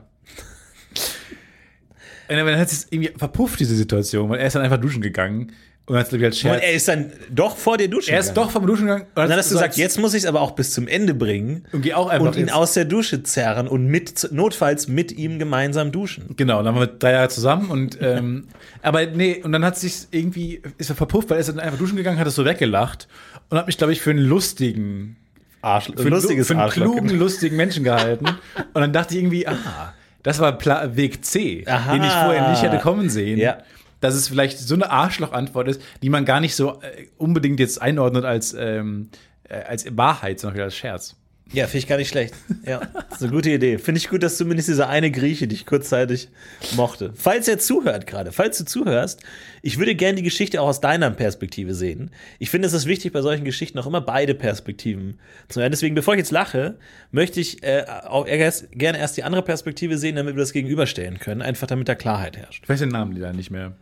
Und 2.28 2.36
dann 2.36 2.58
hat 2.58 2.70
sich 2.70 2.86
irgendwie 2.90 3.12
verpufft, 3.16 3.60
diese 3.60 3.74
Situation, 3.76 4.30
weil 4.30 4.40
er 4.40 4.46
ist 4.46 4.54
dann 4.56 4.62
einfach 4.62 4.80
duschen 4.80 5.02
gegangen 5.02 5.52
und 5.86 5.96
hat 5.96 6.04
es, 6.04 6.08
glaube 6.08 6.22
ich, 6.22 6.26
als 6.26 6.36
und 6.36 6.40
Scherz. 6.50 6.62
er 6.62 6.72
ist 6.72 6.88
dann 6.88 7.12
doch 7.30 7.56
vor 7.58 7.76
dir 7.76 7.88
duschen 7.90 8.14
er 8.14 8.20
ist 8.20 8.28
gegangen. 8.28 8.46
doch 8.46 8.50
vom 8.52 8.66
Duschen 8.66 8.86
gegangen. 8.86 9.04
Und 9.14 9.28
dann 9.28 9.32
hast 9.32 9.50
du 9.50 9.54
gesagt, 9.56 9.76
jetzt 9.76 9.98
muss 9.98 10.14
ich 10.14 10.22
es 10.22 10.26
aber 10.26 10.40
auch 10.40 10.52
bis 10.52 10.70
zum 10.72 10.88
Ende 10.88 11.12
bringen 11.12 11.66
Und 11.72 11.82
geh 11.82 11.92
auch 11.92 12.08
einfach 12.08 12.28
und 12.28 12.36
ihn 12.36 12.46
jetzt- 12.46 12.54
aus 12.54 12.72
der 12.72 12.86
Dusche 12.86 13.22
zerren 13.22 13.68
und 13.68 13.86
mit, 13.86 14.28
notfalls 14.32 14.88
mit 14.88 15.12
ihm 15.12 15.38
gemeinsam 15.38 15.92
duschen. 15.92 16.34
Genau, 16.36 16.62
dann 16.62 16.74
waren 16.74 16.82
wir 16.82 16.86
drei 16.86 17.12
Jahre 17.12 17.28
zusammen 17.28 17.70
und 17.70 17.98
ähm, 18.00 18.48
aber 18.82 19.04
nee, 19.06 19.42
und 19.44 19.52
dann 19.52 19.62
hat 19.64 19.76
sich 19.78 20.06
irgendwie, 20.10 20.62
ist 20.78 20.88
er 20.88 20.96
verpufft, 20.96 21.28
weil 21.28 21.36
er 21.36 21.40
ist 21.40 21.50
dann 21.50 21.60
einfach 21.60 21.78
duschen 21.78 21.96
gegangen, 21.96 22.18
hat 22.18 22.26
es 22.26 22.34
so 22.34 22.46
weggelacht 22.46 23.06
und 23.50 23.58
hat 23.58 23.66
mich, 23.66 23.76
glaube 23.76 23.92
ich, 23.92 24.00
für 24.00 24.10
einen 24.10 24.20
lustigen 24.24 25.16
Arschloch. 25.64 25.98
für, 25.98 26.09
lustiges 26.09 26.46
für 26.46 26.55
einen 26.55 26.62
Arschloch. 26.62 26.92
klugen, 26.92 27.18
lustigen 27.18 27.57
Menschen 27.57 27.85
gehalten. 27.85 28.27
Und 28.27 28.81
dann 28.81 28.92
dachte 28.92 29.14
ich 29.14 29.20
irgendwie, 29.20 29.46
ah, 29.46 29.92
das 30.22 30.38
war 30.38 30.53
Pla 30.53 30.96
Weg 30.96 31.24
C, 31.24 31.64
Aha. 31.66 31.92
den 31.92 32.03
ich 32.03 32.12
vorher 32.12 32.50
nicht 32.50 32.62
hätte 32.62 32.79
kommen 32.79 33.11
sehen. 33.11 33.38
Ja. 33.38 33.59
Dass 34.00 34.14
es 34.14 34.29
vielleicht 34.29 34.59
so 34.59 34.74
eine 34.74 34.90
Arschloch-Antwort 34.90 35.68
ist, 35.68 35.83
die 36.03 36.11
man 36.11 36.24
gar 36.24 36.40
nicht 36.40 36.55
so 36.55 36.81
äh, 36.83 37.07
unbedingt 37.16 37.61
jetzt 37.61 37.81
einordnet 37.81 38.24
als, 38.24 38.55
ähm, 38.59 39.09
äh, 39.48 39.62
als 39.62 39.85
Wahrheit, 39.96 40.40
sondern 40.40 40.62
als 40.62 40.77
Scherz. 40.77 41.16
Ja, 41.52 41.66
finde 41.66 41.78
ich 41.78 41.87
gar 41.87 41.98
nicht 41.98 42.09
schlecht. 42.09 42.35
Ja, 42.66 42.80
das 42.80 43.18
ist 43.18 43.22
eine 43.22 43.33
gute 43.33 43.50
Idee. 43.50 43.78
Finde 43.78 43.98
ich 43.98 44.09
gut, 44.09 44.22
dass 44.22 44.38
zumindest 44.38 44.68
dieser 44.68 44.88
eine 44.88 45.11
Grieche 45.11 45.46
dich 45.46 45.66
kurzzeitig 45.66 46.28
mochte. 46.74 47.12
Falls 47.14 47.46
er 47.46 47.59
zuhört 47.59 48.07
gerade, 48.07 48.33
falls 48.33 48.59
du 48.59 48.64
zuhörst, 48.64 49.22
ich 49.62 49.78
würde 49.78 49.94
gerne 49.94 50.16
die 50.16 50.22
Geschichte 50.22 50.61
auch 50.61 50.68
aus 50.68 50.80
deiner 50.80 51.11
Perspektive 51.11 51.74
sehen. 51.74 52.11
Ich 52.38 52.50
finde, 52.50 52.66
es 52.66 52.72
ist 52.72 52.87
wichtig, 52.87 53.12
bei 53.12 53.20
solchen 53.20 53.44
Geschichten 53.44 53.78
auch 53.78 53.87
immer 53.87 54.00
beide 54.00 54.35
Perspektiven 54.35 55.18
zu 55.48 55.61
hören. 55.61 55.70
Deswegen, 55.70 55.94
bevor 55.94 56.14
ich 56.14 56.18
jetzt 56.18 56.33
lache, 56.33 56.76
möchte 57.12 57.40
ich 57.40 57.62
äh, 57.62 57.85
auch 58.04 58.26
erst, 58.26 58.72
gerne 58.72 58.98
erst 58.98 59.16
die 59.16 59.22
andere 59.22 59.42
Perspektive 59.42 59.98
sehen, 59.98 60.16
damit 60.16 60.35
wir 60.35 60.40
das 60.40 60.52
gegenüberstellen 60.52 61.18
können, 61.18 61.42
einfach 61.42 61.66
damit 61.66 61.88
da 61.88 61.94
Klarheit 61.94 62.37
herrscht. 62.37 62.64
Ich 62.64 62.68
weiß 62.68 62.80
den 62.80 62.88
Namen 62.88 63.12
leider 63.12 63.33
nicht 63.33 63.50
mehr. 63.50 63.76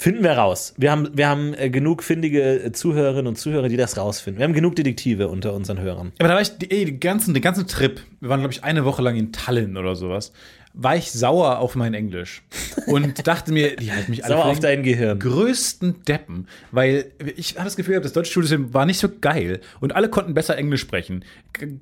Finden 0.00 0.22
wir 0.22 0.32
raus. 0.32 0.74
Wir 0.76 0.92
haben, 0.92 1.08
wir 1.12 1.28
haben 1.28 1.54
äh, 1.54 1.70
genug 1.70 2.04
findige 2.04 2.62
äh, 2.62 2.72
Zuhörerinnen 2.72 3.26
und 3.26 3.36
Zuhörer, 3.36 3.68
die 3.68 3.76
das 3.76 3.96
rausfinden. 3.96 4.38
Wir 4.38 4.44
haben 4.44 4.52
genug 4.52 4.76
Detektive 4.76 5.26
unter 5.26 5.54
unseren 5.54 5.80
Hörern. 5.80 6.12
Aber 6.20 6.28
da 6.28 6.34
war 6.34 6.40
ich, 6.40 6.52
ey, 6.68 6.84
den 6.84 7.00
ganzen, 7.00 7.34
den 7.34 7.42
ganzen 7.42 7.66
Trip, 7.66 8.00
wir 8.20 8.28
waren, 8.28 8.40
glaube 8.40 8.52
ich, 8.52 8.62
eine 8.62 8.84
Woche 8.84 9.02
lang 9.02 9.16
in 9.16 9.32
Tallinn 9.32 9.76
oder 9.76 9.96
sowas, 9.96 10.32
war 10.78 10.96
ich 10.96 11.10
sauer 11.10 11.58
auf 11.58 11.74
mein 11.74 11.92
Englisch. 11.92 12.42
Und 12.86 13.26
dachte 13.26 13.52
mir, 13.52 13.74
die 13.76 13.92
halten 13.92 14.12
mich 14.12 14.24
alle 14.24 14.34
Sauer 14.34 14.44
auf 14.46 14.60
dein 14.60 14.84
Gehirn. 14.84 15.18
größten 15.18 16.04
Deppen, 16.04 16.46
weil 16.70 17.10
ich 17.36 17.56
habe 17.56 17.64
das 17.64 17.76
Gefühl 17.76 17.94
gehabt, 17.94 18.06
das 18.06 18.12
deutsche 18.12 18.32
Schulsystem 18.32 18.72
war 18.72 18.86
nicht 18.86 18.98
so 18.98 19.08
geil 19.20 19.60
und 19.80 19.94
alle 19.94 20.08
konnten 20.08 20.34
besser 20.34 20.56
Englisch 20.56 20.80
sprechen. 20.80 21.24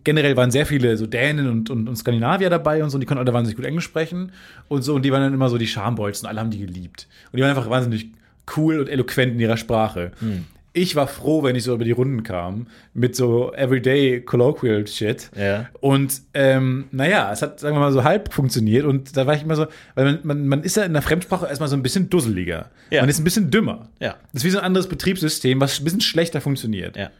Generell 0.02 0.36
waren 0.36 0.50
sehr 0.50 0.64
viele 0.64 0.96
so 0.96 1.06
Dänen 1.06 1.46
und, 1.48 1.68
und, 1.68 1.88
und 1.88 1.96
Skandinavier 1.96 2.48
dabei 2.48 2.82
und 2.82 2.88
so, 2.88 2.96
und 2.96 3.02
die 3.02 3.06
konnten 3.06 3.22
alle 3.22 3.34
wahnsinnig 3.34 3.56
gut 3.56 3.66
Englisch 3.66 3.84
sprechen 3.84 4.32
und 4.68 4.80
so, 4.82 4.94
und 4.94 5.02
die 5.02 5.12
waren 5.12 5.22
dann 5.22 5.34
immer 5.34 5.50
so 5.50 5.58
die 5.58 5.66
Schambolzen, 5.66 6.26
alle 6.26 6.40
haben 6.40 6.50
die 6.50 6.60
geliebt. 6.60 7.06
Und 7.30 7.36
die 7.36 7.42
waren 7.42 7.50
einfach 7.50 7.68
wahnsinnig 7.68 8.08
cool 8.56 8.80
und 8.80 8.88
eloquent 8.88 9.34
in 9.34 9.40
ihrer 9.40 9.58
Sprache. 9.58 10.12
Hm. 10.20 10.46
Ich 10.76 10.94
war 10.94 11.06
froh, 11.06 11.42
wenn 11.42 11.56
ich 11.56 11.64
so 11.64 11.72
über 11.72 11.84
die 11.84 11.92
Runden 11.92 12.22
kam, 12.22 12.66
mit 12.92 13.16
so 13.16 13.50
everyday 13.54 14.20
colloquial 14.20 14.86
shit. 14.86 15.30
Ja. 15.34 15.70
Und 15.80 16.20
ähm, 16.34 16.84
naja, 16.92 17.32
es 17.32 17.40
hat, 17.40 17.60
sagen 17.60 17.74
wir 17.76 17.80
mal, 17.80 17.92
so 17.92 18.04
halb 18.04 18.30
funktioniert. 18.30 18.84
Und 18.84 19.16
da 19.16 19.26
war 19.26 19.34
ich 19.34 19.42
immer 19.42 19.56
so, 19.56 19.68
weil 19.94 20.04
man, 20.04 20.20
man, 20.22 20.48
man 20.48 20.62
ist 20.62 20.76
ja 20.76 20.82
in 20.82 20.92
der 20.92 21.00
Fremdsprache 21.00 21.46
erstmal 21.46 21.70
so 21.70 21.76
ein 21.76 21.82
bisschen 21.82 22.10
dusseliger. 22.10 22.70
Ja. 22.90 23.00
Man 23.00 23.08
ist 23.08 23.18
ein 23.18 23.24
bisschen 23.24 23.50
dümmer. 23.50 23.88
Ja. 24.00 24.16
Das 24.34 24.42
ist 24.42 24.44
wie 24.44 24.50
so 24.50 24.58
ein 24.58 24.64
anderes 24.64 24.86
Betriebssystem, 24.86 25.58
was 25.62 25.80
ein 25.80 25.84
bisschen 25.84 26.02
schlechter 26.02 26.42
funktioniert. 26.42 26.94
Ja. 26.94 27.10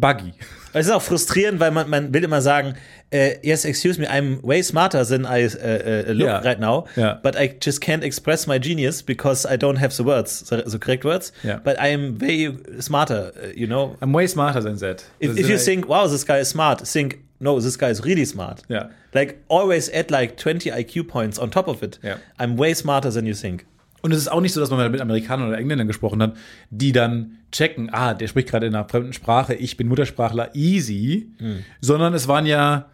Buggy. 0.00 0.32
Es 0.72 0.86
ist 0.86 0.92
auch 0.92 1.02
frustrierend, 1.02 1.60
weil 1.60 1.70
man, 1.70 1.88
man 1.88 2.12
will 2.12 2.24
immer 2.24 2.40
sagen, 2.42 2.74
äh, 3.12 3.36
yes, 3.42 3.64
excuse 3.64 4.00
me, 4.00 4.08
I'm 4.08 4.42
way 4.42 4.60
smarter 4.62 5.04
than 5.06 5.24
I 5.24 5.42
äh, 5.44 6.08
äh, 6.08 6.12
look 6.12 6.26
Ja. 6.26 6.38
right 6.38 6.58
now, 6.58 6.86
Ja. 6.96 7.20
but 7.22 7.36
I 7.36 7.54
just 7.62 7.80
can't 7.80 8.02
express 8.02 8.46
my 8.48 8.58
genius 8.58 9.02
because 9.02 9.46
I 9.46 9.56
don't 9.56 9.78
have 9.78 9.94
the 9.96 10.04
words, 10.04 10.44
the, 10.48 10.64
the 10.66 10.78
correct 10.78 11.04
words, 11.04 11.32
Ja. 11.44 11.60
but 11.62 11.76
I'm 11.78 12.18
way 12.20 12.52
smarter, 12.80 13.32
uh, 13.36 13.46
you 13.54 13.66
know. 13.68 13.96
I'm 14.02 14.12
way 14.12 14.26
smarter 14.26 14.60
than 14.60 14.78
that. 14.80 15.04
If, 15.20 15.36
if 15.38 15.48
you 15.48 15.54
halt- 15.54 15.60
think, 15.64 15.88
wow, 15.88 16.08
this 16.08 16.24
guy 16.26 16.40
is 16.40 16.48
smart, 16.48 16.80
think, 16.88 17.18
no, 17.38 17.60
this 17.60 17.76
guy 17.78 17.90
is 17.90 18.04
really 18.04 18.24
smart. 18.24 18.62
Ja. 18.68 18.90
Like, 19.12 19.36
always 19.48 19.88
add 19.92 20.10
like 20.10 20.36
20 20.36 20.70
IQ 20.72 21.04
points 21.06 21.38
on 21.38 21.50
top 21.50 21.68
of 21.68 21.82
it. 21.84 22.00
Ja. 22.02 22.16
I'm 22.40 22.56
way 22.56 22.74
smarter 22.74 23.12
than 23.12 23.26
you 23.26 23.34
think. 23.34 23.64
Und 24.04 24.12
es 24.12 24.18
ist 24.18 24.28
auch 24.28 24.42
nicht 24.42 24.52
so, 24.52 24.60
dass 24.60 24.68
man 24.68 24.92
mit 24.92 25.00
Amerikanern 25.00 25.48
oder 25.48 25.56
Engländern 25.56 25.86
gesprochen 25.86 26.20
hat, 26.20 26.36
die 26.68 26.92
dann 26.92 27.38
checken, 27.50 27.88
ah, 27.90 28.12
der 28.12 28.28
spricht 28.28 28.50
gerade 28.50 28.66
in 28.66 28.74
einer 28.74 28.86
fremden 28.86 29.14
Sprache, 29.14 29.54
ich 29.54 29.78
bin 29.78 29.88
Muttersprachler, 29.88 30.54
easy. 30.54 31.30
Hm. 31.38 31.64
Sondern 31.80 32.12
es 32.12 32.28
waren 32.28 32.44
ja 32.44 32.90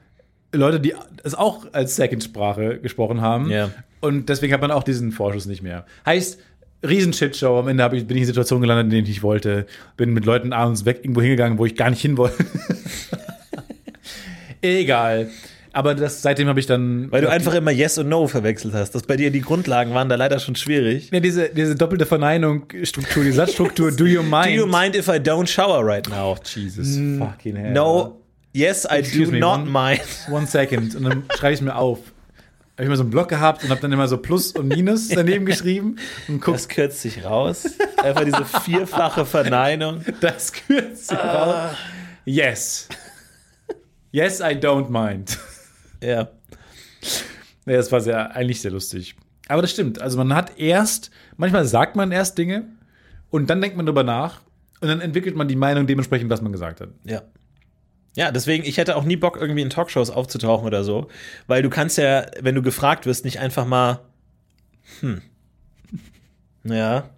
Leute, 0.53 0.79
die 0.79 0.95
es 1.25 1.35
auch 1.35 1.67
als 1.73 1.97
Second-Sprache 1.97 2.79
gesprochen 2.79 3.23
haben. 3.23 3.51
Ja. 3.51 3.71
Und 3.99 4.29
deswegen 4.29 4.53
hat 4.53 4.61
man 4.61 4.71
auch 4.71 4.85
diesen 4.85 5.11
Vorschuss 5.11 5.47
nicht 5.47 5.63
mehr. 5.63 5.85
Heißt, 6.07 6.39
riesen 6.89 7.13
Shitshow. 7.13 7.59
Am 7.59 7.67
Ende 7.67 7.91
ich, 7.93 8.07
bin 8.07 8.17
ich 8.17 8.23
in 8.23 8.27
Situationen 8.29 8.63
gelandet, 8.63 8.85
in 8.85 8.91
denen 8.91 9.03
ich 9.03 9.09
nicht 9.09 9.23
wollte. 9.25 9.67
Bin 9.97 10.15
mit 10.15 10.25
Leuten 10.25 10.53
abends 10.53 10.85
weg 10.85 11.01
irgendwo 11.03 11.23
hingegangen, 11.23 11.59
wo 11.59 11.67
ich 11.67 11.75
gar 11.75 11.91
nicht 11.91 12.03
hin 12.03 12.19
wollte. 12.19 12.47
Egal. 14.63 15.29
Aber 15.73 15.95
das, 15.95 16.23
seitdem 16.23 16.49
habe 16.49 16.59
ich 16.59 16.67
dann. 16.67 17.11
Weil 17.13 17.23
du 17.23 17.31
einfach 17.31 17.55
immer 17.55 17.71
Yes 17.71 17.97
und 17.99 18.09
No 18.09 18.27
verwechselt 18.27 18.75
hast. 18.75 18.93
Das 18.95 19.03
bei 19.05 19.17
dir 19.17 19.31
die 19.31 19.41
Grundlagen 19.41 19.95
waren 19.95 20.09
da 20.09 20.17
leider 20.17 20.39
schon 20.41 20.57
schwierig. 20.57 21.11
Ja, 21.13 21.21
diese, 21.21 21.49
diese 21.49 21.77
doppelte 21.77 22.07
Verneinung, 22.07 22.65
Struktur, 22.83 23.23
die 23.23 23.33
Satzstruktur, 23.33 23.93
do 23.97 24.05
you 24.07 24.23
mind? 24.23 24.47
Do 24.47 24.51
you 24.51 24.67
mind 24.67 24.97
if 24.97 25.07
I 25.09 25.19
don't 25.19 25.47
shower 25.47 25.85
right 25.87 26.09
now? 26.09 26.37
Jesus 26.45 26.97
fucking 27.19 27.57
hell. 27.57 27.73
No. 27.73 28.17
Yes, 28.53 28.85
I 28.85 28.97
Excuse 28.97 29.27
do 29.27 29.33
me, 29.33 29.39
not 29.39 29.61
one- 29.61 29.71
mind. 29.71 30.01
One 30.29 30.47
second. 30.47 30.97
Und 30.97 31.05
dann 31.05 31.23
schreibe 31.39 31.55
ich 31.55 31.61
mir 31.61 31.77
auf. 31.77 31.99
Habe 32.77 32.85
ich 32.85 32.89
mal 32.89 32.97
so 32.97 33.03
einen 33.03 33.11
Block 33.11 33.29
gehabt 33.29 33.63
und 33.63 33.69
habe 33.71 33.81
dann 33.81 33.93
immer 33.93 34.09
so 34.09 34.17
Plus 34.17 34.53
und 34.53 34.67
Minus 34.69 35.09
daneben 35.15 35.45
geschrieben 35.47 35.97
und 36.29 36.41
guck, 36.41 36.55
Das 36.55 36.67
kürzt 36.67 37.01
sich 37.03 37.25
raus. 37.25 37.65
Einfach 38.03 38.25
diese 38.25 38.45
vierfache 38.65 39.25
Verneinung. 39.27 40.01
das 40.21 40.53
kürzt 40.53 41.09
sich 41.09 41.19
raus. 41.19 41.77
Yes. 42.25 42.89
Yes, 44.13 44.41
I 44.41 44.55
don't 44.57 44.89
mind. 44.89 45.39
Ja. 46.03 46.29
Ja, 47.67 47.77
das 47.77 47.93
war 47.93 48.01
sehr, 48.01 48.35
eigentlich 48.35 48.61
sehr 48.61 48.71
lustig. 48.71 49.15
Aber 49.49 49.63
das 49.63 49.71
stimmt. 49.73 50.01
Also 50.01 50.17
man 50.19 50.35
hat 50.35 50.59
erst, 50.59 51.11
manchmal 51.37 51.65
sagt 51.65 51.97
man 51.97 52.13
erst 52.13 52.39
Dinge 52.39 52.65
und 53.31 53.51
dann 53.51 53.61
denkt 53.61 53.77
man 53.77 53.87
drüber 53.87 54.05
nach 54.05 54.41
und 54.81 54.89
dann 54.89 55.01
entwickelt 55.01 55.37
man 55.37 55.49
die 55.49 55.57
Meinung 55.57 55.87
dementsprechend, 55.87 56.31
was 56.31 56.41
man 56.41 56.53
gesagt 56.53 56.81
hat. 56.81 56.91
Ja. 57.05 57.23
Ja, 58.17 58.33
deswegen, 58.33 58.65
ich 58.65 58.77
hätte 58.77 58.97
auch 58.97 59.05
nie 59.05 59.17
Bock, 59.17 59.37
irgendwie 59.41 59.63
in 59.63 59.71
Talkshows 59.71 60.11
aufzutauchen 60.11 60.67
oder 60.67 60.83
so. 60.83 61.09
Weil 61.47 61.63
du 61.63 61.71
kannst 61.71 61.97
ja, 61.99 62.27
wenn 62.41 62.55
du 62.55 62.63
gefragt 62.63 63.07
wirst, 63.07 63.25
nicht 63.25 63.39
einfach 63.39 63.67
mal. 63.67 64.01
Hm. 65.01 65.23
Ja. 66.63 67.09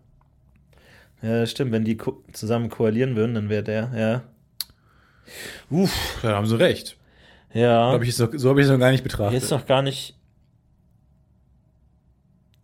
Ja, 1.21 1.40
das 1.40 1.51
stimmt. 1.51 1.73
Wenn 1.73 1.85
die 1.85 1.97
ko 1.97 2.23
zusammen 2.33 2.68
koalieren 2.68 3.16
würden, 3.16 3.35
dann 3.35 3.49
wäre 3.49 3.64
der, 3.64 3.90
ja. 3.97 4.23
Uff, 5.68 6.18
Da 6.23 6.37
haben 6.37 6.47
sie 6.47 6.59
recht. 6.59 6.97
Ja. 7.55 7.93
Hab 7.93 8.03
ich 8.03 8.15
so 8.17 8.29
so 8.37 8.51
habe 8.51 8.61
ich 8.61 8.67
es 8.67 8.73
noch 8.73 8.79
gar 8.79 8.91
nicht 8.91 9.03
betrachtet. 9.05 9.41
Jetzt 9.41 9.51
noch 9.51 9.67
gar 9.67 9.83
nicht. 9.83 10.17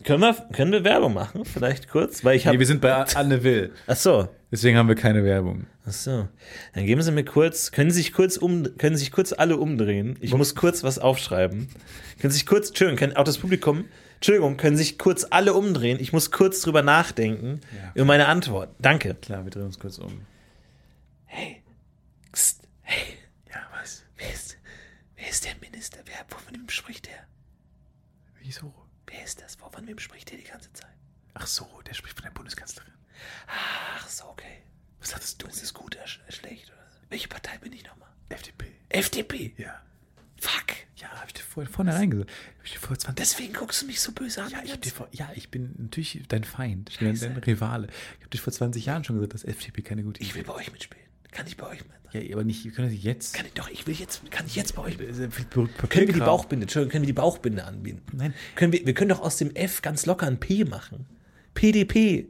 Können 0.05 0.21
wir, 0.21 0.35
können 0.53 0.73
wir 0.73 0.85
Werbung 0.85 1.13
machen? 1.13 1.45
Vielleicht 1.45 1.89
kurz? 1.89 2.25
Weil 2.25 2.37
ich 2.37 2.47
habe. 2.47 2.57
nee, 2.57 2.61
wir 2.61 2.67
sind 2.67 2.81
bei 2.81 2.93
Anne 3.15 3.43
Will. 3.43 3.73
ach 3.87 3.97
so. 3.97 4.29
Deswegen 4.51 4.79
haben 4.79 4.89
wir 4.89 4.95
keine 4.95 5.25
Werbung. 5.25 5.67
Ach 5.87 5.93
so. 5.93 6.27
Dann 6.75 6.87
geben 6.87 7.03
Sie 7.03 7.13
mir 7.13 7.25
kurz, 7.25 7.71
können 7.73 7.91
Sie 7.91 7.97
sich 8.01 8.15
kurz 8.15 8.39
um, 8.39 8.79
können 8.79 8.97
sich 8.97 9.13
kurz 9.13 9.35
alle 9.35 9.59
umdrehen? 9.59 10.17
Ich 10.21 10.33
muss 10.35 10.55
kurz 10.55 10.83
was 10.85 10.99
aufschreiben. 10.99 11.69
Können 12.19 12.31
Sie 12.31 12.39
sich 12.39 12.47
kurz, 12.47 12.69
Entschuldigung, 12.69 12.99
können 12.99 13.17
auch 13.17 13.25
das 13.25 13.37
Publikum, 13.37 13.85
Entschuldigung, 14.15 14.57
können 14.57 14.77
sich 14.79 14.97
kurz 14.99 15.27
alle 15.29 15.53
umdrehen? 15.53 15.99
Ich 16.01 16.15
muss 16.15 16.31
kurz 16.31 16.63
drüber 16.63 16.83
nachdenken 16.83 17.61
Ja. 17.77 17.91
über 17.95 18.05
meine 18.07 18.27
Antwort. 18.29 18.71
Danke. 18.79 19.15
Klar, 19.21 19.45
wir 19.45 19.51
drehen 19.51 19.65
uns 19.65 19.79
kurz 19.79 19.99
um. 19.99 20.07
Psst. 20.07 20.23
Hey, 21.27 21.63
ist, 22.33 22.68
wer 25.29 25.33
ist 25.33 25.45
der 25.45 25.57
Minister? 25.61 25.99
Wer, 26.07 26.25
von 26.27 26.55
wem 26.55 26.69
spricht 26.71 27.07
der? 27.07 27.27
Wieso? 28.41 28.73
Wer 29.07 29.25
ist 29.25 29.43
das? 29.43 29.57
Von 29.57 29.87
wem 29.87 29.99
spricht 29.99 30.31
der 30.31 30.39
die 30.39 30.45
ganze 30.45 30.73
Zeit? 30.73 30.95
Ach 31.35 31.47
so, 31.47 31.69
der 31.87 31.93
spricht 31.93 32.17
von 32.17 32.25
der 32.25 32.31
Bundeskanzlerin. 32.31 32.95
Ach 33.47 34.09
so, 34.09 34.25
okay. 34.25 34.63
Was 35.01 35.15
hattest 35.15 35.43
du? 35.43 35.47
Ist 35.47 35.63
es 35.63 35.75
gut 35.75 35.97
oder 35.97 36.07
sch 36.07 36.21
schlecht? 36.31 36.69
Oder? 36.69 36.87
so? 36.91 36.99
Welche 37.11 37.29
Partei 37.29 37.59
bin 37.59 37.75
ich 37.75 37.85
nochmal? 37.85 38.09
FDP. 38.31 38.73
FDP. 38.89 39.55
Ja. 39.59 39.83
Fuck. 40.41 40.77
Ja, 40.97 41.09
habe 41.11 41.27
ich 41.27 41.35
dir 41.35 41.43
vor, 41.43 41.67
vornherein 41.67 42.11
gesagt. 42.11 42.31
Hab 42.31 42.65
ich 42.65 42.73
dir 42.73 42.79
vor 42.79 42.99
20 42.99 43.17
Deswegen 43.17 43.53
guckst 43.53 43.83
du 43.83 43.87
mich 43.87 44.01
so 44.01 44.13
böse 44.13 44.43
an. 44.43 44.51
Ja, 44.51 44.63
ich, 44.65 44.73
hab 44.73 44.81
dir 44.81 44.91
vor, 44.91 45.09
ja, 45.13 45.31
ich 45.35 45.51
bin 45.51 45.75
natürlich 45.77 46.23
dein 46.29 46.45
Feind. 46.45 46.89
Ich 46.89 47.01
bin 47.01 47.09
Scheiße. 47.09 47.29
dein 47.29 47.37
Rivale. 47.37 47.89
Ich 47.89 48.21
habe 48.21 48.31
dir 48.31 48.39
vor 48.39 48.53
20 48.53 48.87
Jahren 48.87 49.05
schon 49.05 49.17
gesagt, 49.17 49.35
dass 49.35 49.45
FDP 49.45 49.83
keine 49.83 50.05
gute 50.05 50.23
ich 50.23 50.35
will 50.35 50.41
Idee 50.41 50.49
bei 50.49 50.55
euch 50.55 50.73
mitspielen. 50.73 51.07
Kann 51.33 51.47
ich 51.47 51.59
bei 51.59 51.67
euch 51.67 51.81
mitmachen? 51.81 51.98
Ja, 52.13 52.21
aber 52.33 52.45
nicht, 52.45 52.65
wir 52.65 52.73
können 52.73 52.91
das 52.91 53.03
jetzt. 53.03 53.35
Kann 53.35 53.47
ich 53.47 53.53
doch, 53.53 53.69
ich 53.71 53.87
will 53.87 53.95
jetzt, 53.95 54.31
kann 54.31 54.47
ich 54.47 54.57
jetzt 54.57 54.75
bei 54.75 54.83
euch? 54.83 54.97
Können 54.97 56.07
wir 56.07 56.15
die 56.15 56.21
Bauchbinde, 56.21 56.65
Entschuldigung, 56.65 56.93
können 56.93 57.03
wir 57.03 57.09
die 57.09 57.13
Bauchbinde 57.13 57.65
anbieten? 57.65 58.03
Nein. 58.13 58.35
Können 58.55 58.73
wir, 58.73 58.87
wir 58.87 58.95
können 58.95 59.11
doch 59.11 59.21
aus 59.21 59.37
dem 59.37 59.55
F 59.55 59.83
ganz 59.83 60.07
locker 60.07 60.27
ein 60.27 60.41
P 60.41 60.65
machen. 60.65 61.07
PDP. 61.55 62.27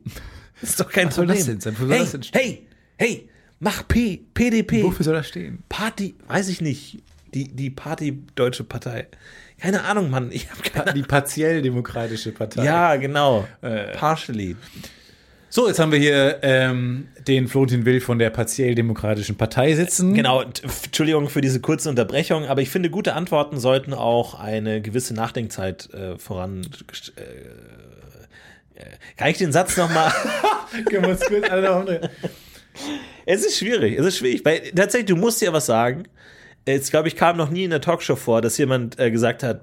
Das 0.60 0.70
ist 0.70 0.80
doch 0.80 0.90
kein 0.90 1.08
Was 1.08 1.16
soll 1.16 1.26
Problem. 1.26 1.38
das 1.38 1.46
denn 1.46 1.60
sein? 1.60 1.76
Wo 1.78 1.86
soll 1.86 1.96
hey, 1.96 2.00
das 2.00 2.10
denn 2.12 2.22
hey, 2.32 2.66
hey, 2.96 3.28
mach 3.60 3.86
P, 3.86 4.24
PDP. 4.34 4.82
Wofür 4.82 5.04
soll 5.04 5.14
das 5.14 5.28
stehen? 5.28 5.62
Party, 5.68 6.16
weiß 6.26 6.48
ich 6.48 6.60
nicht. 6.60 7.02
Die, 7.34 7.44
die 7.44 7.70
Party 7.70 8.22
Deutsche 8.34 8.64
Partei. 8.64 9.06
Keine 9.58 9.84
Ahnung, 9.84 10.08
Mann. 10.08 10.32
Ich 10.32 10.50
habe 10.50 10.62
keine 10.62 10.94
Die 10.94 11.02
partiell 11.02 11.62
demokratische 11.62 12.32
Partei. 12.32 12.64
Ja, 12.64 12.96
genau. 12.96 13.46
Äh. 13.60 13.92
Partially. 13.92 14.56
So, 15.50 15.66
jetzt 15.66 15.78
haben 15.78 15.92
wir 15.92 15.98
hier 15.98 16.40
ähm, 16.42 17.08
den 17.26 17.48
Florentin 17.48 17.86
Will 17.86 18.02
von 18.02 18.18
der 18.18 18.28
partiell 18.28 18.74
demokratischen 18.74 19.36
Partei 19.36 19.74
sitzen. 19.74 20.12
Genau, 20.12 20.42
Entschuldigung 20.42 21.30
für 21.30 21.40
diese 21.40 21.60
kurze 21.60 21.88
Unterbrechung, 21.88 22.44
aber 22.44 22.60
ich 22.60 22.68
finde, 22.68 22.90
gute 22.90 23.14
Antworten 23.14 23.58
sollten 23.58 23.94
auch 23.94 24.38
eine 24.38 24.82
gewisse 24.82 25.14
Nachdenkzeit 25.14 25.88
äh, 25.94 26.18
voran. 26.18 26.68
Äh, 27.16 27.22
äh, 28.78 28.84
kann 29.16 29.30
ich 29.30 29.38
den 29.38 29.52
Satz 29.52 29.76
nochmal? 29.76 30.12
Es 33.26 33.44
ist 33.44 33.58
schwierig, 33.58 33.98
es 33.98 34.06
ist 34.06 34.18
schwierig, 34.18 34.44
weil 34.44 34.60
tatsächlich, 34.70 35.08
du 35.08 35.16
musst 35.16 35.42
ja 35.42 35.52
was 35.52 35.66
sagen. 35.66 36.04
Jetzt, 36.66 36.90
glaube 36.90 37.08
ich, 37.08 37.16
kam 37.16 37.36
noch 37.36 37.50
nie 37.50 37.64
in 37.64 37.70
der 37.70 37.80
Talkshow 37.80 38.16
vor, 38.16 38.40
dass 38.40 38.56
jemand 38.58 38.98
äh, 38.98 39.10
gesagt 39.10 39.42
hat, 39.42 39.62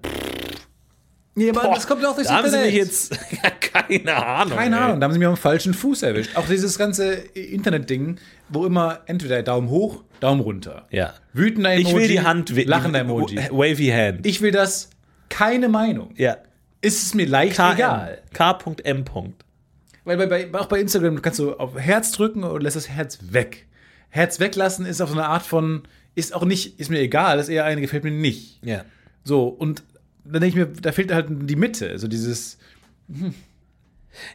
Nee, 1.37 1.49
aber 1.49 1.63
boah, 1.63 1.75
das 1.75 1.85
kommt 1.85 2.03
auch 2.05 2.15
durchs 2.15 2.29
da 2.29 2.37
haben 2.37 2.49
sie 2.49 2.55
Internet. 2.55 2.73
mich 2.73 2.81
jetzt, 2.81 3.19
keine 3.73 4.15
Ahnung. 4.15 4.57
Keine 4.57 4.75
ey. 4.77 4.81
Ahnung, 4.83 4.99
da 5.01 5.05
haben 5.05 5.13
sie 5.13 5.19
mich 5.19 5.27
dem 5.27 5.35
falschen 5.35 5.73
Fuß 5.73 6.03
erwischt. 6.03 6.35
Auch 6.37 6.47
dieses 6.47 6.77
ganze 6.77 7.13
Internet-Ding, 7.13 8.17
wo 8.47 8.65
immer 8.65 9.01
entweder 9.05 9.43
Daumen 9.43 9.69
hoch, 9.69 10.03
Daumen 10.21 10.39
runter. 10.39 10.87
Ja. 10.91 11.13
Wütender 11.33 11.73
Emoji, 11.73 11.87
Ich 11.89 11.95
will 11.95 12.07
die 12.07 12.21
Hand, 12.21 12.49
lachender 12.65 12.99
Emoji. 13.01 13.37
Wavy 13.51 13.87
Hand. 13.87 14.25
Ich 14.25 14.41
will 14.41 14.51
das, 14.51 14.89
keine 15.29 15.69
Meinung. 15.69 16.13
ja. 16.15 16.37
Ist 16.81 17.01
es 17.01 17.13
mir 17.15 17.25
leicht 17.25 17.57
K 17.57 17.73
egal. 17.73 18.21
K.M. 18.31 19.05
Weil 20.03 20.17
bei, 20.17 20.27
bei, 20.27 20.59
auch 20.59 20.67
bei 20.67 20.79
Instagram 20.79 21.19
kannst 21.19 21.39
du 21.39 21.53
auf 21.53 21.75
Herz 21.75 22.11
drücken 22.11 22.43
und 22.43 22.61
lässt 22.61 22.75
das 22.75 22.89
Herz 22.89 23.17
weg. 23.31 23.65
Herz 24.09 24.39
weglassen 24.39 24.85
ist 24.85 25.01
auf 25.01 25.09
so 25.09 25.15
eine 25.15 25.25
Art 25.27 25.41
von, 25.41 25.81
ist 26.13 26.35
auch 26.35 26.45
nicht, 26.45 26.79
ist 26.79 26.91
mir 26.91 26.99
egal, 26.99 27.39
ist 27.39 27.49
eher 27.49 27.65
eine, 27.65 27.81
gefällt 27.81 28.03
mir 28.03 28.11
nicht. 28.11 28.63
Ja. 28.63 28.85
So, 29.23 29.47
und 29.47 29.83
dann 30.25 30.41
denke 30.41 30.47
ich 30.47 30.55
mir, 30.55 30.65
da 30.81 30.91
fehlt 30.91 31.11
halt 31.13 31.27
die 31.29 31.55
Mitte. 31.55 31.97
So 31.99 32.07
dieses, 32.07 32.57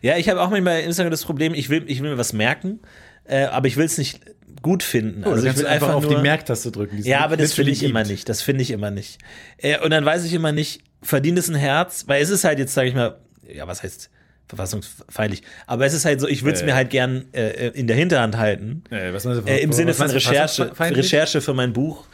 Ja, 0.03 0.17
ich 0.19 0.29
habe 0.29 0.41
auch 0.41 0.51
manchmal 0.51 0.75
bei 0.81 0.83
Instagram 0.85 1.11
das 1.11 1.25
Problem, 1.25 1.55
ich 1.55 1.71
will, 1.71 1.85
ich 1.87 2.03
will 2.03 2.11
mir 2.11 2.19
was 2.19 2.33
merken, 2.33 2.81
äh, 3.25 3.45
aber 3.45 3.67
ich 3.67 3.77
will 3.77 3.87
es 3.87 3.97
nicht 3.99 4.21
gut 4.63 4.83
finden. 4.83 5.25
also 5.25 5.37
also 5.37 5.49
ich 5.49 5.57
will 5.57 5.63
du 5.65 5.69
einfach 5.71 5.95
auf 5.95 6.07
die 6.07 6.17
Merktaste 6.17 6.71
drücken. 6.71 6.99
Ja, 7.03 7.21
aber 7.21 7.37
das 7.39 7.55
finde 7.55 7.71
ich 7.73 7.83
immer 7.83 8.01
gibt. 8.01 8.11
nicht. 8.11 8.29
Das 8.29 8.43
finde 8.43 8.63
ich 8.63 8.71
immer 8.73 8.91
nicht. 8.91 9.19
Äh, 9.57 9.79
und 9.79 9.91
dann 9.91 10.05
weiß 10.05 10.25
ich 10.25 10.35
immer 10.35 10.53
nicht, 10.53 10.83
verdient 11.03 11.39
es 11.39 11.49
ein 11.49 11.55
Herz? 11.55 12.05
Weil 12.09 12.23
es 12.23 12.29
ist 12.29 12.45
halt 12.45 12.59
jetzt, 12.59 12.75
sage 12.75 12.89
ich 12.91 12.95
mal, 12.95 13.17
ja, 13.51 13.67
was 13.67 13.83
heißt 13.83 14.11
verfassungsfeindlich? 14.49 15.43
Aber 15.67 15.87
es 15.87 15.95
ist 15.95 16.05
halt 16.05 16.21
so, 16.21 16.29
ich 16.29 16.43
würde 16.43 16.57
es 16.57 16.63
Äh. 16.63 16.67
mir 16.67 16.75
halt 16.75 16.91
gern 16.91 17.25
äh, 17.33 17.69
in 17.69 17.87
der 17.87 17.97
Hinterhand 17.97 18.37
halten. 18.37 18.83
Äh, 18.91 19.15
was 19.15 19.25
meinst 19.25 19.47
du, 19.47 19.51
Äh, 19.51 19.61
Im 19.63 19.73
Sinne 19.73 19.95
von 19.95 20.11
Recherche? 20.11 20.73
Recherche 20.79 21.41
für 21.41 21.55
mein 21.55 21.73
Buch. 21.73 22.07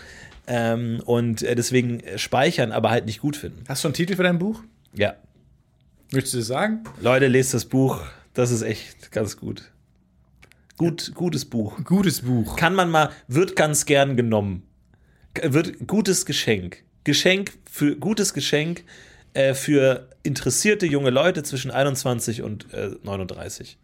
Ähm, 0.46 1.00
und 1.04 1.42
äh, 1.42 1.54
deswegen 1.54 2.00
äh, 2.00 2.18
speichern, 2.18 2.72
aber 2.72 2.90
halt 2.90 3.06
nicht 3.06 3.20
gut 3.20 3.36
finden. 3.36 3.64
Hast 3.68 3.82
du 3.84 3.88
einen 3.88 3.94
Titel 3.94 4.16
für 4.16 4.22
dein 4.22 4.38
Buch? 4.38 4.62
Ja. 4.94 5.14
Möchtest 6.12 6.34
du 6.34 6.38
das 6.38 6.46
sagen? 6.46 6.84
Leute, 7.00 7.26
lest 7.26 7.52
das 7.52 7.64
Buch. 7.64 8.00
Das 8.34 8.50
ist 8.50 8.62
echt 8.62 9.10
ganz 9.10 9.36
gut. 9.36 9.72
Gut, 10.76 11.12
gutes 11.14 11.44
Buch. 11.46 11.82
Gutes 11.84 12.20
Buch. 12.20 12.56
kann 12.56 12.74
man 12.74 12.90
mal, 12.90 13.10
wird 13.28 13.56
ganz 13.56 13.86
gern 13.86 14.16
genommen. 14.16 14.62
Wird 15.42 15.86
gutes 15.86 16.26
Geschenk. 16.26 16.84
Geschenk 17.04 17.52
für 17.70 17.96
gutes 17.96 18.34
Geschenk 18.34 18.84
äh, 19.34 19.54
für 19.54 20.08
interessierte 20.22 20.86
junge 20.86 21.10
Leute 21.10 21.42
zwischen 21.42 21.70
21 21.70 22.42
und 22.42 22.72
äh, 22.72 22.90
39. 23.02 23.78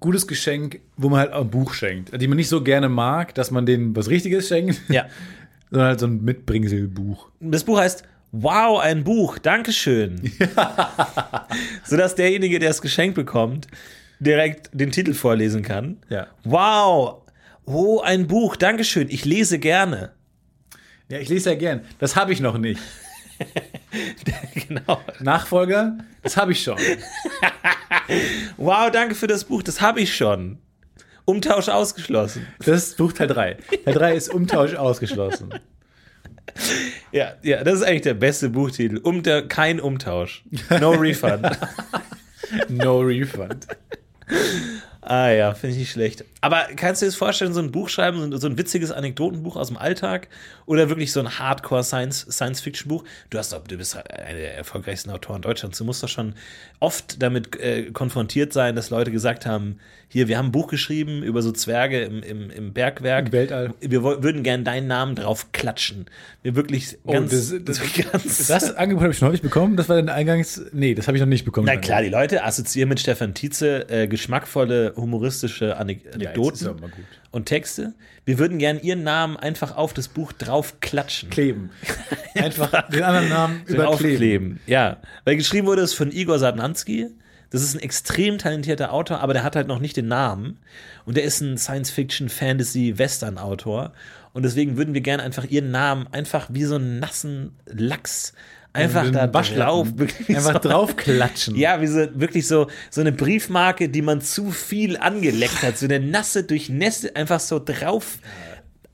Gutes 0.00 0.26
Geschenk, 0.26 0.80
wo 0.96 1.08
man 1.08 1.20
halt 1.20 1.32
auch 1.32 1.42
ein 1.42 1.50
Buch 1.50 1.72
schenkt, 1.72 2.20
die 2.20 2.28
man 2.28 2.36
nicht 2.36 2.48
so 2.48 2.62
gerne 2.62 2.88
mag, 2.88 3.34
dass 3.34 3.50
man 3.50 3.64
denen 3.64 3.96
was 3.96 4.08
Richtiges 4.08 4.48
schenkt, 4.48 4.80
Ja. 4.88 5.06
sondern 5.74 5.88
halt 5.88 5.98
so 5.98 6.06
ein 6.06 6.22
Mitbringselbuch. 6.22 7.30
Das 7.40 7.64
Buch 7.64 7.78
heißt 7.78 8.04
Wow, 8.30 8.80
ein 8.80 9.02
Buch, 9.02 9.38
Dankeschön. 9.38 10.32
Sodass 11.84 12.14
derjenige, 12.14 12.60
der 12.60 12.70
das 12.70 12.80
Geschenk 12.80 13.16
bekommt, 13.16 13.66
direkt 14.20 14.70
den 14.72 14.92
Titel 14.92 15.14
vorlesen 15.14 15.62
kann. 15.62 15.98
Ja. 16.08 16.28
Wow, 16.44 17.22
oh, 17.64 18.00
ein 18.00 18.28
Buch, 18.28 18.54
Dankeschön, 18.54 19.08
ich 19.10 19.24
lese 19.24 19.58
gerne. 19.58 20.12
Ja, 21.08 21.18
ich 21.18 21.28
lese 21.28 21.50
ja 21.50 21.56
gern. 21.56 21.80
Das 21.98 22.14
habe 22.14 22.32
ich 22.32 22.40
noch 22.40 22.56
nicht. 22.56 22.80
genau. 24.68 25.00
Nachfolger, 25.20 25.98
das 26.22 26.36
habe 26.36 26.52
ich 26.52 26.62
schon. 26.62 26.78
Wow, 28.58 28.90
danke 28.90 29.14
für 29.14 29.26
das 29.26 29.44
Buch, 29.44 29.62
das 29.62 29.80
habe 29.80 30.00
ich 30.00 30.14
schon. 30.14 30.58
Umtausch 31.24 31.68
ausgeschlossen. 31.68 32.46
Das 32.58 32.68
ist 32.88 32.96
Buch 32.96 33.12
Teil 33.12 33.28
3. 33.28 33.56
Teil 33.84 33.94
3 33.94 34.14
ist 34.14 34.28
Umtausch 34.32 34.74
ausgeschlossen. 34.74 35.50
Ja, 37.12 37.34
ja, 37.42 37.64
das 37.64 37.76
ist 37.76 37.82
eigentlich 37.82 38.02
der 38.02 38.14
beste 38.14 38.50
Buchtitel. 38.50 38.98
Um 38.98 39.22
der, 39.22 39.48
kein 39.48 39.80
Umtausch. 39.80 40.44
No 40.80 40.90
refund. 40.92 41.46
No 42.68 43.00
refund. 43.00 43.66
Ah 45.00 45.28
ja, 45.30 45.54
finde 45.54 45.72
ich 45.74 45.80
nicht 45.80 45.90
schlecht. 45.92 46.24
Aber 46.40 46.66
kannst 46.76 47.00
du 47.02 47.06
dir 47.06 47.10
das 47.10 47.16
vorstellen, 47.16 47.52
so 47.52 47.60
ein 47.60 47.72
Buch 47.72 47.88
schreiben, 47.88 48.18
so 48.18 48.24
ein, 48.24 48.38
so 48.40 48.46
ein 48.46 48.56
witziges 48.58 48.90
Anekdotenbuch 48.92 49.56
aus 49.56 49.68
dem 49.68 49.76
Alltag 49.76 50.28
oder 50.66 50.88
wirklich 50.88 51.10
so 51.12 51.20
ein 51.20 51.38
Hardcore-Science-Fiction-Buch? 51.38 53.04
Du, 53.30 53.38
hast 53.38 53.52
doch- 53.52 53.66
du 53.66 53.76
bist 53.76 53.96
einer 53.96 54.38
der 54.38 54.56
erfolgreichsten 54.56 55.10
Autoren 55.10 55.42
Deutschlands. 55.42 55.78
Du 55.78 55.84
musst 55.84 56.02
doch 56.02 56.08
schon 56.08 56.34
oft 56.80 57.20
damit 57.22 57.56
äh, 57.60 57.90
konfrontiert 57.92 58.52
sein, 58.52 58.76
dass 58.76 58.90
Leute 58.90 59.10
gesagt 59.10 59.46
haben, 59.46 59.78
hier, 60.14 60.28
wir 60.28 60.38
haben 60.38 60.46
ein 60.46 60.52
Buch 60.52 60.68
geschrieben 60.68 61.24
über 61.24 61.42
so 61.42 61.50
Zwerge 61.50 62.02
im, 62.02 62.22
im, 62.22 62.48
im 62.48 62.72
Bergwerk. 62.72 63.26
Im 63.26 63.32
Weltall. 63.32 63.74
Wir 63.80 64.04
würden 64.04 64.44
gern 64.44 64.62
deinen 64.62 64.86
Namen 64.86 65.16
drauf 65.16 65.50
klatschen. 65.50 66.06
Wir 66.44 66.54
wirklich 66.54 66.98
ganz, 67.04 67.32
Oh, 67.52 67.58
das, 67.58 67.80
das, 67.80 68.10
ganz 68.12 68.46
das 68.46 68.74
Angebot 68.76 69.02
habe 69.02 69.12
ich 69.12 69.18
schon 69.18 69.26
häufig 69.26 69.42
bekommen. 69.42 69.76
Das 69.76 69.88
war 69.88 69.96
dein 69.96 70.08
Eingangs. 70.08 70.62
Nee, 70.72 70.94
das 70.94 71.08
habe 71.08 71.16
ich 71.16 71.20
noch 71.20 71.28
nicht 71.28 71.44
bekommen. 71.44 71.66
Na 71.66 71.74
klar, 71.74 72.00
die 72.00 72.10
Leute 72.10 72.44
assoziieren 72.44 72.90
mit 72.90 73.00
Stefan 73.00 73.34
Tietze 73.34 73.88
äh, 73.88 74.06
geschmackvolle, 74.06 74.92
humoristische 74.94 75.76
Anek 75.78 76.04
Ja, 76.04 76.12
Anekdoten 76.12 76.68
gut. 76.80 76.92
und 77.32 77.46
Texte. 77.46 77.94
Wir 78.24 78.38
würden 78.38 78.58
gern 78.58 78.78
ihren 78.80 79.02
Namen 79.02 79.36
einfach 79.36 79.76
auf 79.76 79.94
das 79.94 80.06
Buch 80.06 80.32
draufklatschen. 80.32 81.28
Kleben. 81.30 81.70
Einfach 82.36 82.88
den 82.88 83.02
anderen 83.02 83.28
Namen 83.28 83.62
überkleben. 83.66 83.84
Draufkleben. 83.84 84.60
Ja, 84.68 84.98
weil 85.24 85.36
geschrieben 85.36 85.66
wurde 85.66 85.82
es 85.82 85.92
von 85.92 86.12
Igor 86.12 86.38
Sadnanski. 86.38 87.08
Das 87.54 87.62
ist 87.62 87.74
ein 87.76 87.80
extrem 87.80 88.38
talentierter 88.38 88.92
Autor, 88.92 89.20
aber 89.20 89.32
der 89.32 89.44
hat 89.44 89.54
halt 89.54 89.68
noch 89.68 89.78
nicht 89.78 89.96
den 89.96 90.08
Namen. 90.08 90.58
Und 91.04 91.16
der 91.16 91.22
ist 91.22 91.40
ein 91.40 91.56
Science-Fiction, 91.56 92.28
Fantasy, 92.28 92.98
Western-Autor. 92.98 93.92
Und 94.32 94.42
deswegen 94.42 94.76
würden 94.76 94.92
wir 94.92 95.00
gerne 95.02 95.22
einfach 95.22 95.44
ihren 95.44 95.70
Namen 95.70 96.08
einfach 96.10 96.48
wie 96.50 96.64
so 96.64 96.74
einen 96.74 96.98
nassen 96.98 97.52
Lachs 97.66 98.32
einfach 98.72 99.08
da 99.12 99.28
drauf. 99.28 99.86
Einfach 100.28 100.60
so- 100.62 100.68
draufklatschen. 100.68 101.54
Ja, 101.56 101.80
wie 101.80 101.86
so, 101.86 102.08
wirklich 102.14 102.48
so, 102.48 102.66
so 102.90 103.00
eine 103.00 103.12
Briefmarke, 103.12 103.88
die 103.88 104.02
man 104.02 104.20
zu 104.20 104.50
viel 104.50 104.96
angeleckt 104.96 105.62
hat. 105.62 105.78
So 105.78 105.86
eine 105.86 106.00
nasse, 106.00 106.42
durchnässte, 106.42 107.14
einfach 107.14 107.38
so 107.38 107.62
drauf, 107.64 108.18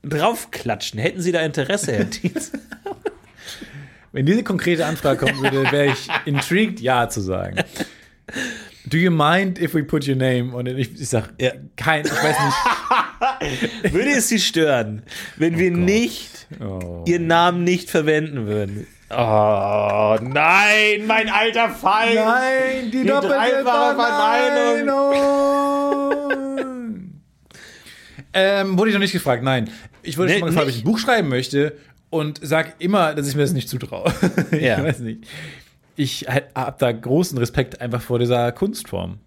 draufklatschen. 0.03 0.99
Hätten 0.99 1.21
Sie 1.21 1.31
da 1.31 1.41
Interesse, 1.41 1.93
Herr 1.93 2.09
Tietz? 2.09 2.51
Wenn 4.11 4.25
diese 4.25 4.43
konkrete 4.43 4.85
Anfrage 4.85 5.25
kommen 5.25 5.41
würde, 5.41 5.71
wäre 5.71 5.87
ich 5.87 6.07
intrigued, 6.25 6.79
ja 6.79 7.09
zu 7.09 7.21
sagen. 7.21 7.55
Do 8.91 8.97
you 8.97 9.09
mind 9.09 9.57
if 9.59 9.73
we 9.73 9.83
put 9.83 10.05
your 10.07 10.17
name 10.17 10.53
on 10.53 10.67
it? 10.67 10.77
Ich, 10.77 10.99
ich 10.99 11.07
sag, 11.09 11.29
Ja. 11.39 11.51
kein, 11.77 12.05
ich 12.05 12.11
weiß 12.11 12.35
nicht. 13.81 13.83
Würde 13.93 14.09
es 14.11 14.27
Sie 14.27 14.39
stören, 14.39 15.03
wenn 15.37 15.57
wir 15.57 15.71
nicht 15.71 16.29
Oh. 16.59 17.05
Ihren 17.07 17.27
Namen 17.27 17.63
nicht 17.63 17.89
verwenden 17.89 18.45
würden? 18.45 18.85
Oh, 19.09 20.17
nein, 20.21 21.07
mein 21.07 21.29
alter 21.29 21.69
Feind. 21.69 22.15
Nein, 22.15 22.91
die, 22.91 23.03
Die 23.03 23.07
doppelte 23.07 23.63
Verneinung. 23.63 25.13
ähm, 28.33 28.77
wurde 28.77 28.89
ich 28.89 28.93
noch 28.93 28.99
nicht 29.01 29.13
gefragt, 29.13 29.43
nein. 29.43 29.69
Ich 30.03 30.17
wurde 30.17 30.27
Nee, 30.29 30.33
schon 30.39 30.41
mal 30.41 30.47
gefragt, 30.47 30.67
ob 30.67 30.73
ich 30.73 30.81
ein 30.81 30.83
Buch 30.83 30.99
schreiben 30.99 31.29
möchte 31.29 31.77
und 32.09 32.39
sag 32.41 32.75
immer, 32.79 33.13
dass 33.15 33.29
ich 33.29 33.35
mir 33.35 33.43
das 33.43 33.53
nicht 33.53 33.69
zutraue. 33.69 34.11
ich 34.51 34.61
Ja. 34.61 34.83
weiß 34.83 34.99
nicht. 34.99 35.25
Ich 36.01 36.25
habe 36.55 36.75
da 36.79 36.91
großen 36.91 37.37
Respekt 37.37 37.79
einfach 37.79 38.01
vor 38.01 38.17
dieser 38.17 38.51
Kunstform. 38.53 39.19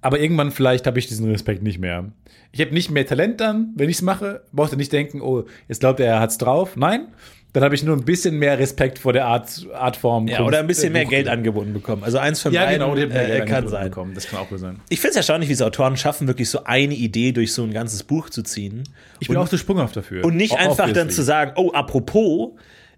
Aber 0.00 0.20
irgendwann 0.20 0.52
vielleicht 0.52 0.86
habe 0.86 0.98
ich 1.00 1.08
diesen 1.08 1.28
Respekt 1.30 1.62
nicht 1.62 1.78
mehr. 1.80 2.12
Ich 2.52 2.60
habe 2.60 2.72
nicht 2.72 2.90
mehr 2.90 3.04
Talent 3.06 3.40
dann, 3.40 3.72
wenn 3.76 3.88
ich 3.88 3.96
es 3.96 4.02
mache. 4.02 4.42
Brauchte 4.52 4.76
nicht 4.76 4.92
denken, 4.92 5.20
oh, 5.20 5.44
jetzt 5.68 5.80
glaubt 5.80 5.98
er, 6.00 6.06
er 6.06 6.20
hat's 6.20 6.38
drauf. 6.38 6.76
Nein, 6.76 7.08
dann 7.52 7.64
habe 7.64 7.74
ich 7.74 7.82
nur 7.82 7.96
ein 7.96 8.04
bisschen 8.04 8.38
mehr 8.38 8.58
Respekt 8.60 8.98
vor 9.00 9.12
der 9.12 9.26
Art, 9.26 9.66
Artform. 9.74 10.28
Ja, 10.28 10.36
Kunst- 10.36 10.48
oder 10.48 10.58
ein 10.60 10.66
bisschen 10.68 10.92
mehr 10.92 11.02
Buch- 11.04 11.10
Geld 11.10 11.26
angeboten 11.28 11.72
bekommen. 11.72 12.04
Also 12.04 12.18
eins 12.18 12.40
von 12.42 12.52
Ja, 12.52 12.64
beiden 12.66 12.80
genau, 12.80 12.96
äh, 12.96 13.08
Geld 13.08 13.46
kann 13.46 13.66
sein. 13.68 13.84
bekommen. 13.90 14.14
Das 14.14 14.28
kann 14.28 14.38
auch 14.40 14.50
wohl 14.52 14.58
sein. 14.58 14.80
Ich 14.88 15.00
finde 15.00 15.10
es 15.10 15.16
erstaunlich, 15.16 15.48
wie 15.48 15.54
es 15.54 15.62
Autoren 15.62 15.96
schaffen, 15.96 16.28
wirklich 16.28 16.48
so 16.48 16.62
eine 16.64 16.94
Idee 16.94 17.32
durch 17.32 17.52
so 17.52 17.62
ein 17.64 17.72
ganzes 17.72 18.02
Buch 18.04 18.30
zu 18.30 18.42
ziehen. 18.42 18.84
Ich 19.18 19.26
bin 19.28 19.36
auch 19.36 19.48
zu 19.48 19.58
sprunghaft 19.58 19.96
dafür. 19.96 20.24
Und 20.24 20.36
nicht 20.36 20.52
O- 20.52 20.56
einfach 20.56 20.92
dann 20.92 21.10
zu 21.10 21.22
sagen, 21.22 21.52
oh, 21.56 21.70
apropos, 21.72 22.50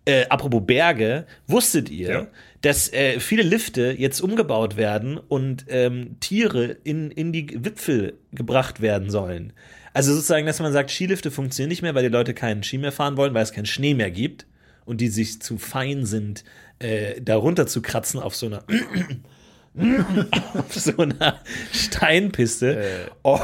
äh, 0.07 0.27
apropos 0.29 0.63
Berge, 0.67 1.27
wusstet 1.47 1.91
ihr, 1.91 2.09
Ja. 2.09 2.27
Dass 2.65 2.91
äh, 2.93 3.21
viele 3.21 3.43
Lifte 3.43 3.95
jetzt 3.97 4.21
umgebaut 4.21 4.77
werden 4.79 5.19
und 5.19 5.67
ähm, 5.69 6.17
Tiere 6.21 6.77
in, 6.85 7.11
in 7.11 7.31
die 7.31 7.63
Wipfel 7.63 8.19
gebracht 8.33 8.81
werden 8.81 9.11
sollen? 9.11 9.53
Also 9.93 10.15
sozusagen, 10.15 10.47
dass 10.47 10.61
man 10.61 10.73
sagt, 10.73 10.91
Skilifte 10.91 11.31
funktionieren 11.31 11.69
nicht 11.69 11.83
mehr, 11.83 11.95
weil 11.95 12.05
die 12.05 12.09
Leute 12.09 12.33
keinen 12.33 12.63
Ski 12.63 12.79
mehr 12.79 12.91
fahren 12.91 13.19
wollen, 13.19 13.35
weil 13.35 13.43
es 13.43 13.53
keinen 13.53 13.67
Schnee 13.67 13.93
mehr 13.93 14.11
gibt 14.11 14.47
und 14.87 15.03
die 15.03 15.09
sich 15.09 15.43
zu 15.43 15.59
fein 15.59 16.07
sind, 16.07 16.43
äh, 16.79 17.21
da 17.21 17.37
runter 17.37 17.67
zu 17.67 17.83
kratzen 17.83 18.19
auf 18.19 18.35
so 18.35 18.47
einer 18.47 18.65
auf 20.55 20.73
so 20.75 20.97
einer 20.97 21.41
Steinpiste. 21.71 23.11
Und 23.23 23.41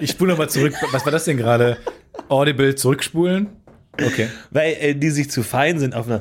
Ich 0.00 0.10
spule 0.10 0.32
nochmal 0.32 0.50
zurück. 0.50 0.74
Was 0.92 1.06
war 1.06 1.12
das 1.12 1.24
denn 1.24 1.38
gerade? 1.38 1.78
Audible 2.28 2.74
zurückspulen? 2.74 3.48
Okay. 3.94 4.28
weil 4.50 4.72
äh, 4.80 4.94
die 4.94 5.10
sich 5.10 5.30
zu 5.30 5.42
fein 5.42 5.78
sind, 5.78 5.94
auf 5.94 6.06
einer 6.06 6.20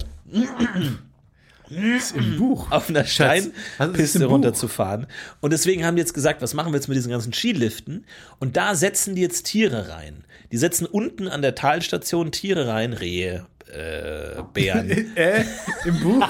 ist 1.72 2.16
im 2.16 2.38
Buch. 2.38 2.72
auf 2.72 2.90
einer 2.90 3.06
Steinpiste 3.06 4.20
Buch? 4.20 4.30
runterzufahren. 4.30 5.08
Und 5.40 5.54
deswegen 5.54 5.86
haben 5.86 5.96
die 5.96 6.02
jetzt 6.02 6.14
gesagt, 6.14 6.42
was 6.42 6.54
machen 6.54 6.72
wir 6.74 6.78
jetzt 6.78 6.88
mit 6.88 6.98
diesen 6.98 7.12
ganzen 7.12 7.34
Skiliften? 7.34 8.06
Und 8.40 8.58
da 8.58 8.76
setzen 8.76 9.16
die 9.16 9.22
jetzt 9.22 9.44
Tiere 9.44 9.90
rein. 9.90 10.24
Die 10.52 10.58
setzen 10.58 10.86
unten 10.86 11.28
an 11.28 11.42
der 11.42 11.56
Talstation 11.56 12.32
Tiere 12.32 12.68
rein, 12.68 12.94
Rehe, 12.94 13.46
äh, 13.72 14.42
Bären, 14.54 14.90
Äh, 15.16 15.44
im 15.86 16.00
Buch? 16.02 16.28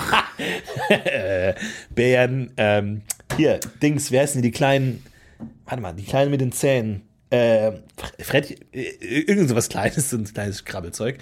Bären, 1.95 2.51
ähm, 2.58 3.01
hier, 3.36 3.60
Dings, 3.82 4.12
wie 4.12 4.19
heißen 4.19 4.41
die, 4.41 4.49
die 4.49 4.51
kleinen, 4.51 5.04
warte 5.65 5.82
mal, 5.82 5.93
die 5.93 6.04
kleinen 6.04 6.32
mit 6.32 6.41
den 6.41 6.51
Zähnen, 6.51 7.04
äh, 7.32 7.71
Fred, 8.19 8.58
äh, 8.75 8.89
irgend 9.01 9.49
so 9.49 9.56
was 9.56 9.69
Kleines, 9.69 10.10
so 10.10 10.17
ein 10.17 10.25
kleines 10.25 10.65
Krabbelzeug. 10.65 11.17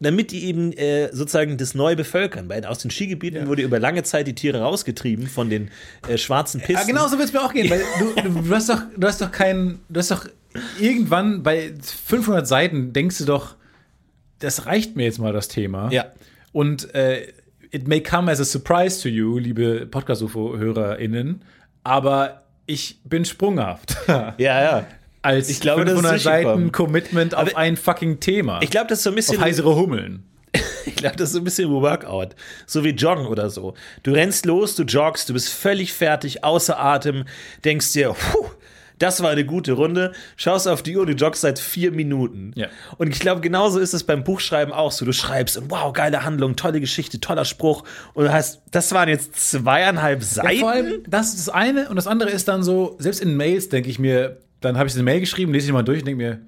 Damit 0.00 0.30
die 0.30 0.44
eben 0.44 0.72
äh, 0.72 1.08
sozusagen 1.12 1.56
das 1.56 1.74
neu 1.74 1.96
bevölkern. 1.96 2.48
Weil 2.48 2.64
aus 2.64 2.78
den 2.78 2.90
Skigebieten 2.90 3.48
wurde 3.48 3.62
über 3.62 3.80
lange 3.80 4.04
Zeit 4.04 4.26
die 4.28 4.34
Tiere 4.34 4.60
rausgetrieben 4.60 5.26
von 5.26 5.50
den 5.50 5.70
äh, 6.08 6.16
schwarzen 6.16 6.60
Pisten. 6.60 6.74
Ja, 6.74 6.84
genau 6.84 7.08
so 7.08 7.18
wird 7.18 7.28
es 7.28 7.32
mir 7.32 7.42
auch 7.42 7.52
gehen. 7.52 7.68
Weil 7.68 7.82
du, 7.98 8.22
du, 8.22 8.42
du 8.48 8.54
hast 8.54 8.68
doch, 8.68 8.82
du 8.96 9.06
hast 9.06 9.20
doch 9.20 9.32
keinen, 9.32 9.80
du 9.88 9.98
hast 9.98 10.10
doch 10.10 10.26
irgendwann 10.80 11.42
bei 11.42 11.72
500 12.06 12.46
Seiten 12.46 12.92
denkst 12.92 13.18
du 13.18 13.24
doch, 13.24 13.56
das 14.38 14.66
reicht 14.66 14.96
mir 14.96 15.04
jetzt 15.04 15.18
mal 15.18 15.32
das 15.32 15.48
Thema. 15.48 15.90
Ja. 15.90 16.06
Und 16.52 16.94
äh, 16.94 17.32
it 17.70 17.88
may 17.88 18.02
come 18.02 18.30
as 18.30 18.40
a 18.40 18.44
surprise 18.44 19.02
to 19.02 19.08
you, 19.08 19.38
liebe 19.38 19.86
Podcast-UFO-HörerInnen, 19.86 21.42
aber 21.84 22.42
ich 22.66 23.00
bin 23.04 23.24
sprunghaft. 23.24 23.96
Ja, 24.06 24.34
ja. 24.38 24.86
Als 25.22 25.48
Ich 25.48 25.60
glaube, 25.60 25.84
das 25.84 25.94
ist 25.94 26.00
500 26.00 26.20
Seiten. 26.20 26.72
Commitment 26.72 27.34
auf 27.34 27.48
Aber 27.48 27.56
ein 27.56 27.76
fucking 27.76 28.20
Thema. 28.20 28.60
Ich 28.62 28.70
glaube, 28.70 28.86
das 28.88 28.98
ist 28.98 29.04
so 29.04 29.10
ein 29.10 29.16
bisschen. 29.16 29.38
auf 29.38 29.42
heisere 29.44 29.74
Hummeln. 29.76 30.24
Ich 30.86 30.96
glaube, 30.96 31.16
das 31.16 31.28
ist 31.28 31.34
so 31.34 31.38
ein 31.40 31.44
bisschen 31.44 31.70
Workout. 31.70 32.34
So 32.66 32.82
wie 32.82 32.90
Joggen 32.90 33.26
oder 33.26 33.50
so. 33.50 33.74
Du 34.02 34.12
rennst 34.12 34.46
los, 34.46 34.74
du 34.74 34.84
joggst, 34.84 35.28
du 35.28 35.34
bist 35.34 35.50
völlig 35.50 35.92
fertig, 35.92 36.42
außer 36.42 36.80
Atem, 36.80 37.24
denkst 37.62 37.92
dir, 37.92 38.16
puh, 38.18 38.46
das 38.98 39.22
war 39.22 39.30
eine 39.30 39.44
gute 39.44 39.72
Runde, 39.72 40.12
schaust 40.36 40.66
auf 40.66 40.82
die 40.82 40.96
Uhr, 40.96 41.06
du 41.06 41.12
joggst 41.12 41.42
seit 41.42 41.58
vier 41.58 41.92
Minuten. 41.92 42.52
Ja. 42.56 42.68
Und 42.96 43.08
ich 43.10 43.20
glaube, 43.20 43.40
genauso 43.40 43.78
ist 43.78 43.94
es 43.94 44.04
beim 44.04 44.24
Buchschreiben 44.24 44.72
auch 44.72 44.90
so. 44.92 45.04
Du 45.04 45.12
schreibst 45.12 45.56
und 45.56 45.70
wow, 45.70 45.92
geile 45.92 46.24
Handlung, 46.24 46.56
tolle 46.56 46.80
Geschichte, 46.80 47.20
toller 47.20 47.44
Spruch. 47.44 47.84
Und 48.14 48.24
du 48.24 48.32
hast, 48.32 48.62
das 48.70 48.92
waren 48.92 49.08
jetzt 49.08 49.36
zweieinhalb 49.50 50.22
Seiten. 50.24 50.60
Vor 50.60 50.70
allem, 50.70 51.02
das 51.06 51.28
ist 51.28 51.46
das 51.46 51.54
eine 51.54 51.88
und 51.88 51.96
das 51.96 52.06
andere 52.06 52.30
ist 52.30 52.48
dann 52.48 52.62
so, 52.62 52.96
selbst 52.98 53.20
in 53.20 53.36
Mails 53.36 53.68
denke 53.68 53.88
ich 53.88 53.98
mir, 53.98 54.38
dann 54.60 54.76
habe 54.76 54.88
ich 54.88 54.94
eine 54.94 55.02
Mail 55.02 55.20
geschrieben, 55.20 55.52
lese 55.52 55.66
ich 55.66 55.72
mal 55.72 55.82
durch 55.82 56.00
und 56.00 56.06
denke 56.06 56.22
mir, 56.22 56.40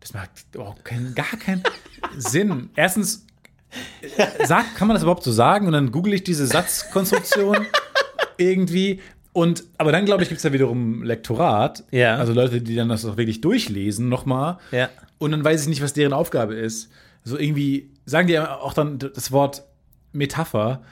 das 0.00 0.14
macht 0.14 0.30
überhaupt 0.52 0.84
keinen, 0.84 1.14
gar 1.14 1.36
keinen 1.38 1.62
Sinn. 2.18 2.70
Erstens, 2.76 3.26
sagt, 4.44 4.76
kann 4.76 4.88
man 4.88 4.94
das 4.94 5.02
überhaupt 5.02 5.24
so 5.24 5.32
sagen? 5.32 5.66
Und 5.66 5.72
dann 5.72 5.90
google 5.92 6.14
ich 6.14 6.24
diese 6.24 6.46
Satzkonstruktion 6.46 7.66
irgendwie. 8.38 9.00
Und, 9.32 9.64
aber 9.76 9.92
dann, 9.92 10.06
glaube 10.06 10.22
ich, 10.22 10.28
gibt 10.28 10.38
es 10.38 10.42
da 10.42 10.52
wiederum 10.52 11.02
Lektorat. 11.02 11.84
Ja. 11.90 12.16
Also 12.16 12.32
Leute, 12.32 12.62
die 12.62 12.74
dann 12.74 12.88
das 12.88 13.04
auch 13.04 13.16
wirklich 13.16 13.40
durchlesen 13.40 14.08
nochmal. 14.08 14.58
Ja. 14.72 14.88
Und 15.18 15.32
dann 15.32 15.44
weiß 15.44 15.62
ich 15.62 15.68
nicht, 15.68 15.82
was 15.82 15.92
deren 15.92 16.12
Aufgabe 16.12 16.54
ist. 16.54 16.90
So 17.24 17.38
irgendwie, 17.38 17.90
sagen 18.04 18.28
die 18.28 18.34
ja 18.34 18.56
auch 18.56 18.72
dann 18.72 18.98
das 18.98 19.32
Wort 19.32 19.64
Metapher, 20.12 20.82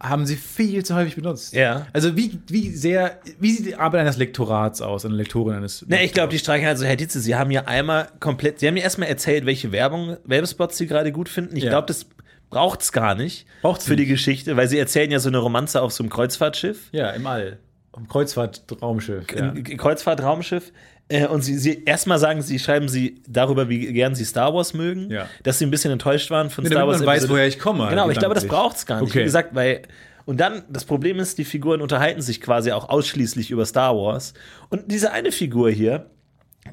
haben 0.00 0.26
sie 0.26 0.36
viel 0.36 0.84
zu 0.84 0.94
häufig 0.94 1.14
benutzt. 1.14 1.54
Ja. 1.54 1.86
Also 1.92 2.16
wie, 2.16 2.38
wie 2.48 2.70
sehr, 2.70 3.18
wie 3.38 3.52
sieht 3.52 3.66
die 3.66 3.76
Arbeit 3.76 4.02
eines 4.02 4.16
Lektorats 4.16 4.80
aus, 4.82 5.04
einer 5.04 5.14
Lektorin 5.14 5.56
eines 5.56 5.86
Ne, 5.86 6.02
ich 6.04 6.12
glaube, 6.12 6.30
die 6.32 6.38
streichen 6.38 6.66
halt 6.66 6.78
so, 6.78 6.84
Herr 6.84 6.96
Dietze, 6.96 7.20
Sie 7.20 7.34
haben 7.34 7.50
ja 7.50 7.64
einmal 7.64 8.08
komplett, 8.20 8.60
Sie 8.60 8.66
haben 8.66 8.76
ja 8.76 8.82
erstmal 8.82 9.08
erzählt, 9.08 9.46
welche 9.46 9.72
Werbung, 9.72 10.16
Werbespots 10.24 10.76
Sie 10.78 10.86
gerade 10.86 11.12
gut 11.12 11.28
finden. 11.28 11.56
Ich 11.56 11.64
Ja. 11.64 11.70
glaube, 11.70 11.86
das 11.86 12.06
braucht's 12.50 12.92
gar 12.92 13.14
nicht 13.14 13.46
Braucht's 13.62 13.86
für 13.86 13.96
die 13.96 14.02
nicht. 14.04 14.10
Geschichte, 14.12 14.56
weil 14.56 14.68
Sie 14.68 14.78
erzählen 14.78 15.10
ja 15.10 15.18
so 15.18 15.28
eine 15.28 15.38
Romanze 15.38 15.80
auf 15.82 15.92
so 15.92 16.02
einem 16.02 16.10
Kreuzfahrtschiff, 16.10 16.88
Ja, 16.92 17.10
im 17.10 17.26
All. 17.26 17.58
Am 17.92 18.08
Kreuzfahrtraumschiff. 18.08 19.24
Ja. 19.32 19.52
Kreuzfahrtraumschiff. 19.76 20.72
Äh, 21.08 21.26
und 21.26 21.42
sie, 21.42 21.58
sie 21.58 21.84
erstmal 21.84 22.18
sagen 22.18 22.40
sie, 22.42 22.58
schreiben 22.58 22.88
sie 22.88 23.20
darüber, 23.28 23.68
wie 23.68 23.92
gern 23.92 24.14
sie 24.14 24.24
Star 24.24 24.54
Wars 24.54 24.72
mögen, 24.72 25.10
Ja. 25.10 25.28
dass 25.42 25.58
sie 25.58 25.66
ein 25.66 25.70
bisschen 25.70 25.90
enttäuscht 25.92 26.30
waren 26.30 26.48
von 26.50 26.64
Nee, 26.64 26.70
Star 26.70 26.80
damit 26.80 26.92
Wars. 26.94 27.00
man 27.00 27.08
weiß, 27.16 27.28
woher 27.28 27.46
ich 27.46 27.58
komme. 27.58 27.88
Genau, 27.90 28.04
aber 28.04 28.12
ich 28.12 28.18
glaube, 28.18 28.34
das 28.34 28.44
gedanklich. 28.44 28.62
braucht's 28.66 28.86
gar 28.86 29.00
nicht. 29.00 29.10
Okay. 29.10 29.20
Wie 29.20 29.24
gesagt, 29.24 29.54
weil 29.54 29.82
Und 30.26 30.40
dann, 30.40 30.62
das 30.70 30.86
Problem 30.86 31.18
ist, 31.18 31.36
die 31.36 31.44
Figuren 31.44 31.82
unterhalten 31.82 32.22
sich 32.22 32.40
quasi 32.40 32.72
auch 32.72 32.88
ausschließlich 32.88 33.50
über 33.50 33.66
Star 33.66 33.94
Wars. 33.94 34.32
Und 34.70 34.90
diese 34.90 35.12
eine 35.12 35.30
Figur 35.32 35.70
hier, 35.70 36.06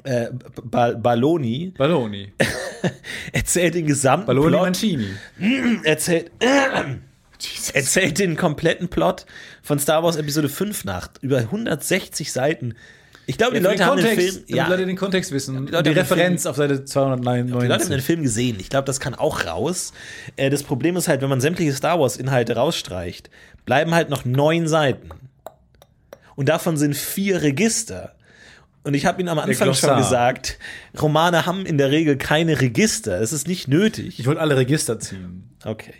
äh, 0.04 0.28
Ba- 0.64 0.92
Baloni, 0.94 1.74
Balloni. 1.76 2.32
erzählt 3.32 3.74
den 3.74 3.86
gesamten 3.86 4.26
Balloni 4.26 4.48
Plot. 4.52 4.62
Mancini. 4.62 5.08
erzählt, 5.84 6.30
erzählt 7.74 8.18
den 8.18 8.36
kompletten 8.36 8.88
Plot 8.88 9.26
von 9.62 9.78
Star 9.78 10.02
Wars 10.02 10.16
Episode 10.16 10.48
5 10.48 10.84
nach. 10.86 11.08
Über 11.20 11.38
160 11.38 12.32
Seiten. 12.32 12.74
Ich 13.26 13.38
glaube, 13.38 13.56
die 13.56 13.62
Ja, 13.62 13.70
Leute 13.70 13.84
haben 13.86 13.96
den 13.96 14.06
Kontext, 14.06 14.28
Film. 14.36 14.44
damit 14.48 14.56
Ja, 14.56 14.68
Leute 14.68 14.86
den 14.86 14.96
Kontext 14.96 15.32
wissen. 15.32 15.66
Die 15.66 15.72
den 15.72 15.92
Referenz 15.92 16.44
auf 16.46 16.56
Seite 16.56 16.74
Die 16.74 16.80
Leute 16.92 17.12
haben 17.14 17.22
den 17.22 17.56
299. 17.60 18.04
Film 18.04 18.22
gesehen. 18.22 18.56
Ich 18.58 18.68
glaube, 18.68 18.84
das 18.86 18.98
kann 19.00 19.14
auch 19.14 19.46
raus. 19.46 19.92
Äh, 20.36 20.50
das 20.50 20.62
Problem 20.64 20.96
ist 20.96 21.06
halt, 21.08 21.22
wenn 21.22 21.28
man 21.28 21.40
sämtliche 21.40 21.72
Star 21.72 22.00
Wars-Inhalte 22.00 22.56
rausstreicht, 22.56 23.30
bleiben 23.64 23.94
halt 23.94 24.10
noch 24.10 24.24
neun 24.24 24.66
Seiten. 24.66 25.10
Und 26.34 26.48
davon 26.48 26.76
sind 26.76 26.96
vier 26.96 27.42
Register. 27.42 28.14
Und 28.84 28.94
ich 28.94 29.06
habe 29.06 29.20
Ihnen 29.20 29.28
am 29.28 29.38
Anfang 29.38 29.72
schon 29.74 29.96
gesagt, 29.96 30.58
Romane 31.00 31.46
haben 31.46 31.64
in 31.64 31.78
der 31.78 31.92
Regel 31.92 32.16
keine 32.16 32.60
Register. 32.60 33.20
Das 33.20 33.32
ist 33.32 33.46
nicht 33.46 33.68
nötig. 33.68 34.18
Ich 34.18 34.26
wollte 34.26 34.40
alle 34.40 34.56
Register 34.56 34.98
ziehen. 34.98 35.56
Okay. 35.64 35.94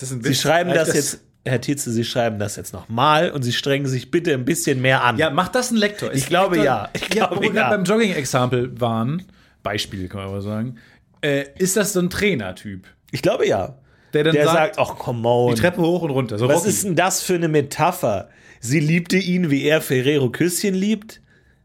Das 0.00 0.08
Sie 0.08 0.34
schreiben 0.34 0.70
reicht 0.70 0.80
das 0.88 0.94
jetzt, 0.94 1.20
Herr 1.44 1.60
Tietze, 1.60 1.90
Sie 1.92 2.04
schreiben 2.04 2.38
das 2.38 2.56
jetzt 2.56 2.72
nochmal 2.72 3.30
und 3.30 3.42
Sie 3.42 3.52
strengen 3.52 3.86
sich 3.86 4.10
bitte 4.10 4.34
ein 4.34 4.44
bisschen 4.44 4.80
mehr 4.80 5.04
an. 5.04 5.16
Ja, 5.18 5.30
macht 5.30 5.54
das 5.54 5.70
ein 5.70 5.76
Lektor? 5.76 6.10
Ist 6.10 6.28
glaube, 6.28 6.56
Lektor, 6.56 6.64
ja. 6.64 6.88
Ich 6.92 7.08
glaube, 7.08 7.36
wo 7.36 7.40
wir 7.42 7.52
ja. 7.52 7.70
beim 7.70 7.84
Jogging-Exempel 7.84 8.80
waren, 8.80 9.22
Beispiel 9.62 10.08
kann 10.08 10.20
man 10.20 10.28
aber 10.28 10.42
sagen, 10.42 10.76
äh, 11.22 11.44
ist 11.58 11.76
das 11.76 11.92
so 11.92 12.00
ein 12.00 12.10
Trainertyp, 12.10 12.86
Ich 13.10 13.22
glaube 13.22 13.46
ja. 13.46 13.76
der 14.12 14.24
dann 14.24 14.34
Der 14.34 14.46
sagt, 14.46 14.78
ach, 14.78 14.96
come 14.96 15.26
on. 15.28 15.54
die 15.54 15.60
Treppe 15.60 15.80
hoch 15.80 16.02
und 16.02 16.10
runter. 16.10 16.38
So 16.38 16.48
Was 16.48 16.58
Rocky. 16.58 16.68
ist 16.68 16.84
denn 16.84 16.96
das 16.96 17.22
für 17.22 17.34
eine 17.34 17.48
Metapher? 17.48 18.28
Sie 18.60 18.80
liebte 18.80 19.16
ihn, 19.16 19.50
wie 19.50 19.64
er 19.64 19.80
Ferrero 19.80 20.30
Küsschen 20.30 20.74
liebt? 20.74 21.20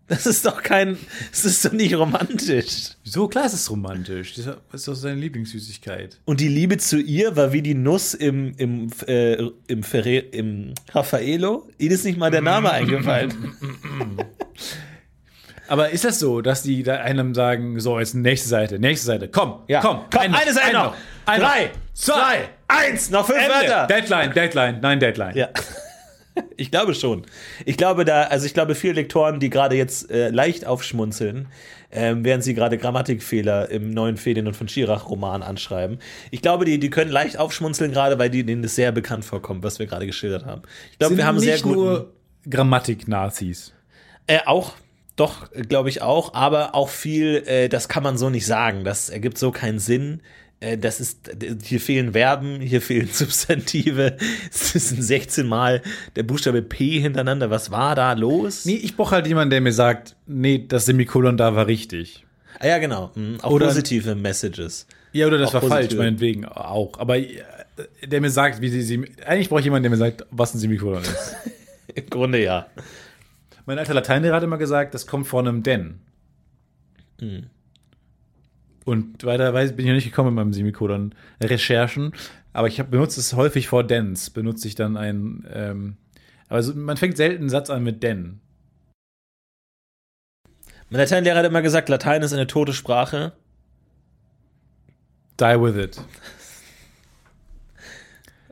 Das 0.08 0.26
ist 0.26 0.46
doch 0.46 0.62
kein, 0.62 0.98
das 1.32 1.46
ist 1.46 1.64
doch 1.64 1.72
nicht 1.72 1.96
romantisch. 1.96 2.90
So 3.06 3.28
klar 3.30 3.46
ist 3.46 3.54
es 3.54 3.72
romantisch. 3.72 4.34
Das 4.36 4.58
ist 4.74 4.88
doch 4.88 4.96
seine 4.96 5.16
Lieblingssüßigkeit. 5.16 6.20
Und 6.26 6.42
die 6.42 6.50
Liebe 6.50 6.78
zu 6.78 7.00
ihr 7.00 7.36
war 7.38 7.54
wie 7.54 7.62
die 7.62 7.74
Nuss 7.74 8.14
im, 8.14 8.54
im, 8.58 8.92
äh, 9.08 9.38
im, 9.68 9.82
Ferre, 9.82 10.18
im 10.18 10.74
Raffaello. 10.92 11.70
Ihnen 11.78 11.92
ist 11.94 12.04
nicht 12.04 12.18
mal 12.18 12.32
der 12.32 12.42
Name 12.42 12.72
eingefallen. 12.72 13.34
Aber 15.68 15.90
ist 15.92 16.04
das 16.04 16.20
so, 16.20 16.42
dass 16.42 16.62
die 16.64 16.84
da 16.84 16.96
einem 16.98 17.34
sagen, 17.34 17.80
so, 17.80 17.98
jetzt 17.98 18.14
nächste 18.14 18.50
Seite, 18.50 18.80
nächste 18.80 19.06
Seite, 19.08 19.30
komm, 19.30 19.62
Ja. 19.68 19.80
komm, 19.80 20.02
komm, 20.12 20.22
ein 20.22 20.36
eine 20.36 20.54
Seite 20.54 20.68
ein 20.68 20.74
noch. 20.74 20.96
ein 21.26 21.40
Drei, 21.40 21.72
zwei, 21.94 22.14
zwei, 22.14 22.50
eins, 22.68 23.10
noch 23.10 23.26
fünf 23.26 23.40
Ende. 23.40 23.54
Wörter. 23.54 23.88
Deadline, 23.88 24.34
Deadline, 24.34 24.80
nein, 24.82 25.00
Deadline. 25.00 25.36
Ja. 25.38 25.48
Ich 26.58 26.72
glaube 26.72 26.96
schon. 26.96 27.24
Ich 27.66 27.78
glaube 27.78 28.06
da, 28.06 28.24
also 28.24 28.46
ich 28.46 28.54
glaube 28.54 28.76
viele 28.76 28.94
Lektoren, 28.94 29.40
die 29.40 29.50
gerade 29.50 29.76
jetzt 29.76 30.10
äh, 30.10 30.30
leicht 30.30 30.66
aufschmunzeln, 30.66 31.48
ähm, 31.92 32.26
während 32.26 32.44
sie 32.44 32.54
gerade 32.54 32.78
Grammatikfehler 32.78 33.70
im 33.70 33.92
neuen 33.92 34.18
Fedin 34.18 34.48
und 34.48 34.56
von 34.56 34.68
Schirach 34.68 35.10
Roman 35.10 35.44
anschreiben. 35.44 36.00
Ich 36.32 36.42
glaube, 36.42 36.66
die, 36.66 36.80
die 36.80 36.90
können 36.90 37.12
leicht 37.12 37.38
aufschmunzeln 37.38 37.92
gerade, 37.92 38.18
weil 38.18 38.30
die, 38.30 38.44
denen 38.44 38.64
das 38.64 38.76
sehr 38.76 38.92
bekannt 38.92 39.26
vorkommt, 39.26 39.64
was 39.64 39.80
wir 39.80 39.86
gerade 39.86 40.06
geschildert 40.06 40.46
haben. 40.46 40.64
Ich 40.92 41.00
glaube, 41.00 41.18
wir 41.18 41.26
haben 41.26 41.36
nicht 41.36 41.46
sehr 41.46 41.60
guten, 41.60 41.76
nur 41.76 42.14
Grammatik-Nazis. 42.50 43.74
äh, 44.28 44.40
auch, 44.46 44.74
doch, 45.16 45.52
glaube 45.52 45.90
ich 45.90 46.02
auch, 46.02 46.34
aber 46.34 46.74
auch 46.74 46.90
viel, 46.90 47.44
äh, 47.46 47.70
das 47.70 47.88
kann 47.88 48.04
man 48.04 48.18
so 48.18 48.30
nicht 48.30 48.46
sagen. 48.46 48.84
Das 48.84 49.10
ergibt 49.10 49.38
so 49.38 49.52
keinen 49.52 49.80
Sinn. 49.80 50.22
Äh, 50.64 50.78
das 50.78 51.00
ist, 51.00 51.30
hier 51.64 51.80
fehlen 51.82 52.14
Verben, 52.14 52.62
hier 52.62 52.82
fehlen 52.82 53.08
Substantive. 53.12 54.16
Es 54.52 54.72
sind 54.72 55.02
16 55.04 55.46
Mal 55.46 55.82
der 56.16 56.24
Buchstabe 56.24 56.62
P 56.62 57.00
hintereinander. 57.00 57.50
Was 57.50 57.70
war 57.72 57.96
da 57.96 58.14
los? 58.14 58.66
Nee, 58.66 58.76
ich 58.76 58.96
brauche 58.96 59.16
halt 59.16 59.28
jemanden, 59.28 59.50
der 59.52 59.62
mir 59.62 59.74
sagt, 59.74 60.16
nee, 60.26 60.66
das 60.68 60.86
Semikolon 60.86 61.38
da 61.38 61.56
war 61.56 61.68
richtig. 61.68 62.26
Ah, 62.60 62.68
ja, 62.68 62.78
genau. 62.78 63.12
Mhm. 63.16 63.40
Auch 63.42 63.52
Oder- 63.52 63.68
positive 63.68 64.16
Messages. 64.16 64.88
Ja, 65.12 65.28
oder 65.28 65.38
das 65.38 65.50
Auch 65.50 65.56
war 65.56 65.62
falsch, 65.62 65.74
positive. 65.88 66.02
meinetwegen 66.02 66.46
auch. 66.46 66.98
Aber 66.98 67.18
äh, 67.20 67.44
der 68.04 68.20
mir 68.22 68.32
sagt, 68.32 68.62
wie 68.62 68.70
sie, 68.70 68.82
sie 68.82 69.06
eigentlich 69.26 69.50
brauche 69.50 69.60
ich 69.60 69.66
jemanden, 69.66 69.84
der 69.84 69.92
mir 69.92 69.98
sagt, 69.98 70.26
was 70.32 70.56
ein 70.56 70.60
Semikolon 70.60 71.04
ist. 71.04 71.36
Im 71.96 72.10
Grunde 72.10 72.42
ja. 72.42 72.66
mein 73.68 73.78
alter 73.78 73.94
Lateinlehrer 73.94 74.38
hat 74.38 74.44
immer 74.44 74.58
gesagt, 74.58 74.96
das 74.96 75.06
kommt 75.06 75.28
von 75.28 75.48
einem 75.48 75.62
denn. 75.62 76.00
Und 78.86 79.24
weiter 79.24 79.54
weiß, 79.54 79.76
bin 79.76 79.86
ich 79.86 79.90
noch 79.90 79.96
nicht 79.96 80.06
gekommen 80.06 80.36
mit 80.36 80.44
meinem 80.44 80.54
Semikolon-Recherchen. 80.54 82.14
Aber 82.52 82.68
ich 82.68 82.80
hab, 82.80 82.92
benutze 82.92 83.20
es 83.20 83.34
häufig 83.34 83.68
vor 83.68 83.84
dens. 83.84 84.30
Benutze 84.30 84.68
ich 84.68 84.76
dann 84.76 84.98
ein. 84.98 85.48
Ähm, 85.52 85.98
aber 86.50 86.62
so, 86.62 86.74
man 86.74 86.98
fängt 86.98 87.18
selten 87.18 87.44
einen 87.44 87.50
Satz 87.50 87.70
an 87.70 87.84
mit 87.84 88.04
denn. 88.04 88.40
Mein 90.90 91.00
Lateinlehrer 91.00 91.40
hat 91.40 91.46
immer 91.46 91.62
gesagt, 91.62 91.90
Latein 91.90 92.22
ist 92.22 92.34
eine 92.34 92.46
tote 92.46 92.74
Sprache. 92.74 93.32
Die 95.40 95.46
with 95.46 95.76
it. 95.76 96.00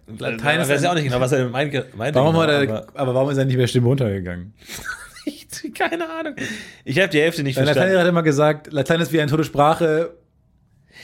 Latein 0.19 0.55
ich 0.55 0.63
ist 0.63 0.69
weiß 0.69 0.83
ja 0.83 0.89
auch 0.89 0.95
nicht 0.95 1.03
genau, 1.03 1.19
was 1.19 1.31
er 1.31 1.47
meinte. 1.49 1.87
meinte 1.95 2.19
Warum 2.19 2.33
genau, 2.33 2.45
er, 2.45 2.61
aber 2.69 2.99
aber, 2.99 3.15
warum 3.15 3.29
ist 3.29 3.37
er 3.37 3.45
nicht 3.45 3.57
mehr 3.57 3.67
Stimme 3.67 3.87
runtergegangen? 3.87 4.53
keine 5.73 6.09
Ahnung. 6.09 6.35
Ich 6.85 6.97
habe 6.99 7.09
die 7.09 7.21
Hälfte 7.21 7.43
nicht 7.43 7.55
Mein 7.55 7.65
verstanden. 7.65 7.93
Lateinlehrer 7.93 8.01
hat 8.01 8.09
immer 8.09 8.23
gesagt, 8.23 8.73
Latein 8.73 9.01
ist 9.01 9.11
wie 9.11 9.21
eine 9.21 9.29
tote 9.29 9.43
Sprache. 9.43 10.15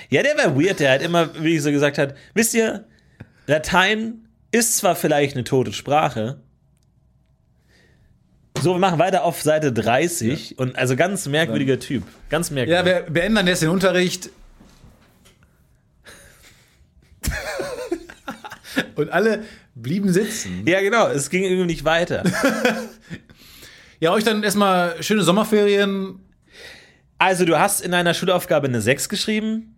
Ja, 0.09 0.23
der 0.23 0.37
war 0.37 0.55
weird. 0.59 0.79
Der 0.79 0.91
hat 0.93 1.01
immer, 1.01 1.29
wie 1.43 1.55
ich 1.55 1.63
so 1.63 1.71
gesagt 1.71 1.97
hat, 1.97 2.15
wisst 2.33 2.53
ihr, 2.53 2.85
Latein 3.45 4.27
ist 4.51 4.77
zwar 4.77 4.95
vielleicht 4.95 5.35
eine 5.35 5.43
tote 5.43 5.73
Sprache. 5.73 6.41
So, 8.61 8.73
wir 8.73 8.79
machen 8.79 8.99
weiter 8.99 9.23
auf 9.23 9.41
Seite 9.41 9.71
30 9.71 10.57
und 10.57 10.75
also 10.77 10.95
ganz 10.95 11.27
merkwürdiger 11.27 11.79
Typ. 11.79 12.03
Ganz 12.29 12.49
merkwürdig. 12.49 12.85
Ja, 12.85 12.85
wir 12.85 13.01
beenden 13.09 13.45
jetzt 13.47 13.61
den 13.61 13.69
Unterricht. 13.69 14.29
Und 18.95 19.11
alle 19.11 19.43
blieben 19.75 20.11
sitzen. 20.11 20.63
ja, 20.65 20.81
genau, 20.81 21.07
es 21.07 21.29
ging 21.29 21.43
irgendwie 21.43 21.65
nicht 21.65 21.85
weiter. 21.85 22.23
Ja, 23.99 24.11
euch 24.11 24.23
dann 24.23 24.43
erstmal 24.43 25.01
schöne 25.01 25.23
Sommerferien. 25.23 26.19
Also, 27.17 27.45
du 27.45 27.57
hast 27.57 27.81
in 27.81 27.91
deiner 27.91 28.13
Schulaufgabe 28.13 28.67
eine 28.67 28.79
6 28.79 29.09
geschrieben. 29.09 29.75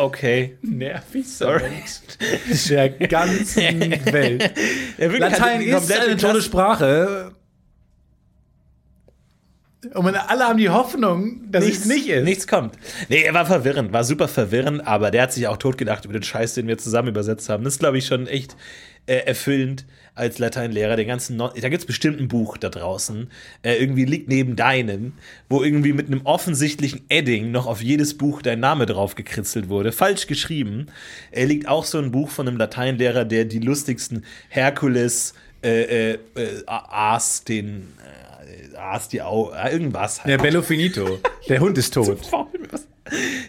Okay. 0.00 0.56
Nervig, 0.62 1.28
Sorry. 1.28 1.70
Der 2.68 2.88
ganzen 2.88 3.90
Welt. 4.12 4.42
Ja, 4.96 5.12
wirklich, 5.12 5.20
Latein 5.20 5.60
ist 5.60 5.92
eine 5.92 6.16
tolle 6.16 6.40
Sprache. 6.40 7.32
Und 9.94 10.14
alle 10.14 10.44
haben 10.44 10.58
die 10.58 10.68
Hoffnung, 10.68 11.50
dass 11.50 11.64
es 11.64 11.84
nicht 11.86 12.08
ist. 12.08 12.24
Nichts 12.24 12.46
kommt. 12.46 12.76
Nee, 13.08 13.22
er 13.22 13.34
war 13.34 13.46
verwirrend, 13.46 13.92
war 13.92 14.04
super 14.04 14.28
verwirrend, 14.28 14.86
aber 14.86 15.10
der 15.10 15.22
hat 15.22 15.32
sich 15.32 15.46
auch 15.48 15.56
totgedacht 15.56 16.04
über 16.04 16.14
den 16.14 16.22
Scheiß, 16.22 16.54
den 16.54 16.66
wir 16.66 16.78
zusammen 16.78 17.08
übersetzt 17.08 17.48
haben. 17.48 17.64
Das 17.64 17.74
ist, 17.74 17.80
glaube 17.80 17.98
ich, 17.98 18.06
schon 18.06 18.26
echt 18.26 18.56
äh, 19.06 19.16
erfüllend 19.16 19.86
als 20.14 20.38
Lateinlehrer. 20.38 20.96
Den 20.96 21.08
ganzen 21.08 21.36
Non 21.36 21.50
da 21.60 21.68
gibt 21.68 21.82
es 21.82 21.86
bestimmt 21.86 22.20
ein 22.20 22.28
Buch 22.28 22.56
da 22.56 22.68
draußen, 22.68 23.30
äh, 23.62 23.74
irgendwie 23.74 24.04
liegt 24.04 24.28
neben 24.28 24.56
deinem, 24.56 25.12
wo 25.48 25.62
irgendwie 25.62 25.92
mit 25.92 26.06
einem 26.06 26.22
offensichtlichen 26.22 27.02
Edding 27.08 27.50
noch 27.50 27.66
auf 27.66 27.82
jedes 27.82 28.16
Buch 28.16 28.42
dein 28.42 28.60
Name 28.60 28.86
drauf 28.86 29.14
gekritzelt 29.14 29.68
wurde. 29.68 29.92
Falsch 29.92 30.26
geschrieben. 30.26 30.86
Er 31.30 31.46
liegt 31.46 31.68
auch 31.68 31.84
so 31.84 31.98
ein 31.98 32.10
Buch 32.10 32.30
von 32.30 32.48
einem 32.48 32.56
Lateinlehrer, 32.56 33.24
der 33.24 33.44
die 33.44 33.60
lustigsten 33.60 34.24
Herkules 34.48 35.34
äh, 35.62 36.12
äh, 36.12 36.18
äh, 36.36 36.62
aß 36.66 37.44
den 37.44 37.88
äh, 37.98 38.76
aß 38.76 39.08
die 39.08 39.22
Au 39.22 39.52
äh, 39.52 39.72
irgendwas 39.72 40.24
halt. 40.24 40.30
Der 40.30 40.38
Bello 40.38 40.62
Finito. 40.62 41.20
Der 41.48 41.60
Hund 41.60 41.76
ist 41.78 41.94
tot. 41.94 42.18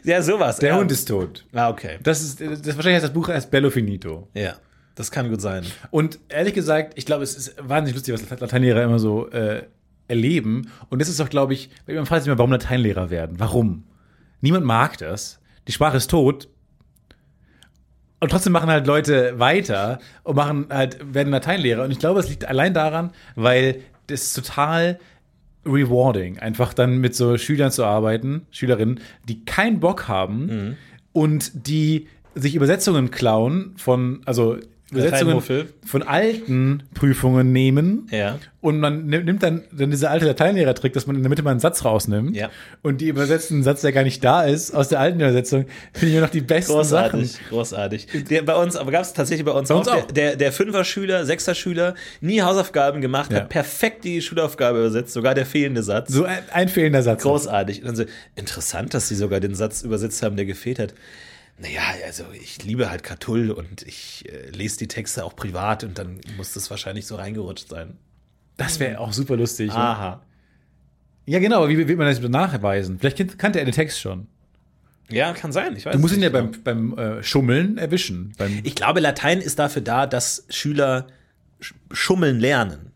Ja, 0.04 0.22
sowas. 0.24 0.58
Der 0.58 0.70
ja. 0.70 0.78
Hund 0.78 0.92
ist 0.92 1.06
tot. 1.06 1.46
Ah, 1.54 1.70
okay. 1.70 2.00
Das 2.02 2.22
ist, 2.22 2.42
das 2.42 2.66
wahrscheinlich 2.76 2.96
heißt 2.96 3.04
das 3.04 3.14
Buch 3.14 3.30
erst 3.30 3.52
Bello 3.52 3.70
Finito. 3.70 4.28
Ja, 4.34 4.56
das 4.96 5.12
kann 5.12 5.30
gut 5.30 5.42
sein. 5.42 5.66
Und 5.90 6.20
ehrlich 6.30 6.54
gesagt, 6.54 6.94
ich 6.96 7.06
glaube, 7.06 7.24
es 7.24 7.36
ist 7.36 7.56
wahnsinnig 7.58 7.96
lustig, 7.96 8.14
was 8.14 8.40
Lateinlehrer 8.40 8.84
immer 8.84 9.00
so 9.00 9.30
äh, 9.30 9.64
erleben. 10.08 10.70
Und 10.90 11.00
das 11.00 11.10
ist 11.10 11.20
doch, 11.20 11.30
glaube 11.30 11.54
ich, 11.54 11.70
man 11.88 12.06
fragt 12.06 12.24
sich 12.24 12.30
immer, 12.30 12.38
warum 12.38 12.52
Lateinlehrer 12.52 13.10
werden. 13.10 13.40
Warum? 13.40 13.84
Niemand 14.42 14.66
mag 14.66 14.98
das. 14.98 15.40
Die 15.68 15.72
Sprache 15.72 15.98
ist 15.98 16.10
tot. 16.10 16.50
Und 18.20 18.30
trotzdem 18.30 18.54
machen 18.54 18.70
halt 18.70 18.86
Leute 18.86 19.40
weiter 19.40 20.00
und 20.24 20.36
machen 20.36 20.68
halt, 20.70 21.00
werden 21.14 21.32
Lateinlehrer. 21.32 21.84
Und 21.84 21.92
ich 21.92 22.00
glaube, 22.00 22.20
es 22.20 22.30
liegt 22.30 22.46
allein 22.46 22.74
daran, 22.74 23.12
weil 23.36 23.82
das 24.08 24.34
total 24.34 25.00
rewarding, 25.66 26.40
einfach 26.40 26.74
dann 26.74 26.98
mit 26.98 27.16
so 27.16 27.38
Schülern 27.38 27.72
zu 27.72 27.86
arbeiten, 27.86 28.48
Schülerinnen, 28.52 29.00
die 29.28 29.46
keinen 29.46 29.80
Bock 29.80 30.08
haben 30.08 30.78
und 31.14 31.68
die 31.68 32.08
sich 32.36 32.56
Übersetzungen 32.56 33.12
klauen 33.12 33.74
von, 33.78 34.22
also 34.26 34.58
Übersetzungen 34.92 35.42
von 35.86 36.04
alten 36.04 36.84
Prüfungen 36.94 37.52
nehmen. 37.52 38.08
Ja. 38.12 38.40
Und 38.60 38.80
man 38.80 39.08
nimmt 39.08 39.42
dann, 39.42 39.64
dann 39.72 39.90
diese 39.90 40.10
alte 40.10 40.26
Lateinlehrer-Trick, 40.26 40.94
dass 40.94 41.08
man 41.08 41.16
in 41.16 41.24
der 41.24 41.30
Mitte 41.30 41.42
mal 41.42 41.52
einen 41.52 41.60
Satz 41.60 41.84
rausnimmt. 41.84 42.36
Ja. 42.36 42.50
Und 42.84 43.02
die 43.02 43.08
übersetzen 43.08 43.56
einen 43.56 43.64
Satz, 43.64 43.82
der 43.82 43.92
gar 43.92 44.04
nicht 44.04 44.24
da 44.24 44.44
ist, 44.44 44.72
aus 44.74 44.90
der 44.90 45.00
alten 45.00 45.20
Übersetzung. 45.20 45.66
Finde 45.94 46.08
ich 46.08 46.14
immer 46.14 46.26
noch 46.28 46.30
die 46.32 46.42
besten 46.42 46.74
Großartig, 46.74 47.32
Sachen. 47.32 47.46
großartig. 47.50 48.08
Der, 48.30 48.44
bei 48.44 48.56
uns, 48.56 48.76
aber 48.76 48.92
gab 48.92 49.02
es 49.02 49.14
tatsächlich 49.14 49.46
bei 49.46 49.52
uns, 49.54 49.70
Bei 49.70 49.76
uns 49.76 49.88
auch, 49.88 49.96
auch. 49.96 50.06
Der, 50.08 50.30
der, 50.32 50.36
der 50.36 50.52
Fünfer-Schüler, 50.52 51.26
Sechser-Schüler, 51.26 51.96
nie 52.20 52.42
Hausaufgaben 52.42 53.02
gemacht, 53.02 53.32
Ja. 53.32 53.40
hat 53.40 53.50
perfekt 53.50 54.04
die 54.04 54.22
Schulaufgabe 54.22 54.80
übersetzt, 54.80 55.14
sogar 55.14 55.34
der 55.34 55.46
fehlende 55.46 55.82
Satz. 55.82 56.12
So 56.14 56.26
ein, 56.26 56.40
ein 56.52 56.68
fehlender 56.70 57.02
Satz. 57.02 57.24
Großartig. 57.24 57.80
Und 57.82 57.88
dann 57.88 57.96
so, 57.96 58.04
interessant, 58.36 58.94
dass 58.94 59.08
sie 59.08 59.16
sogar 59.16 59.40
den 59.40 59.56
Satz 59.56 59.82
übersetzt 59.82 60.22
haben, 60.22 60.36
der 60.36 60.46
gefehlt 60.46 60.78
hat. 60.78 60.94
Naja, 61.62 61.82
also 62.06 62.24
ich 62.34 62.64
liebe 62.64 62.90
halt 62.90 63.04
Catull 63.04 63.52
und 63.52 63.84
ich 63.84 64.26
äh, 64.28 64.50
lese 64.50 64.78
die 64.80 64.88
Texte 64.88 65.24
auch 65.24 65.36
privat 65.36 65.84
und 65.84 65.98
dann 66.00 66.20
muss 66.38 66.54
das 66.54 66.70
wahrscheinlich 66.72 67.06
so 67.06 67.16
reingerutscht 67.16 67.70
sein. 67.70 67.98
Das 68.58 68.80
wäre 68.80 69.00
auch 69.00 69.14
super 69.14 69.38
lustig. 69.38 69.70
Ja, 69.70 69.76
Aha. 69.76 70.22
ja 71.26 71.40
genau, 71.40 71.58
aber 71.58 71.70
wie 71.70 71.78
wird 71.88 71.98
man 71.98 72.08
das 72.08 72.20
nachweisen? 72.22 73.00
Vielleicht 73.00 73.38
kannte 73.38 73.60
er 73.60 73.66
den 73.66 73.74
Text 73.74 74.00
schon. 74.00 74.28
Ja, 75.10 75.34
kann 75.34 75.52
sein. 75.52 75.76
Ich 75.76 75.86
weiß 75.86 75.94
Du 75.94 76.00
musst 76.00 76.16
ihn 76.16 76.22
ja 76.24 76.30
nicht 76.30 76.64
beim, 76.64 76.94
beim 76.94 76.98
äh, 77.20 77.24
Schummeln 77.24 77.78
erwischen. 77.78 78.34
Beim, 78.38 78.62
Ich 78.64 78.76
glaube, 78.76 79.00
Latein 79.02 79.40
ist 79.42 79.60
dafür 79.60 79.82
da, 79.82 80.08
dass 80.08 80.46
Schüler 80.50 81.08
sch- 81.62 81.74
schummeln 81.92 82.40
lernen. 82.40 82.91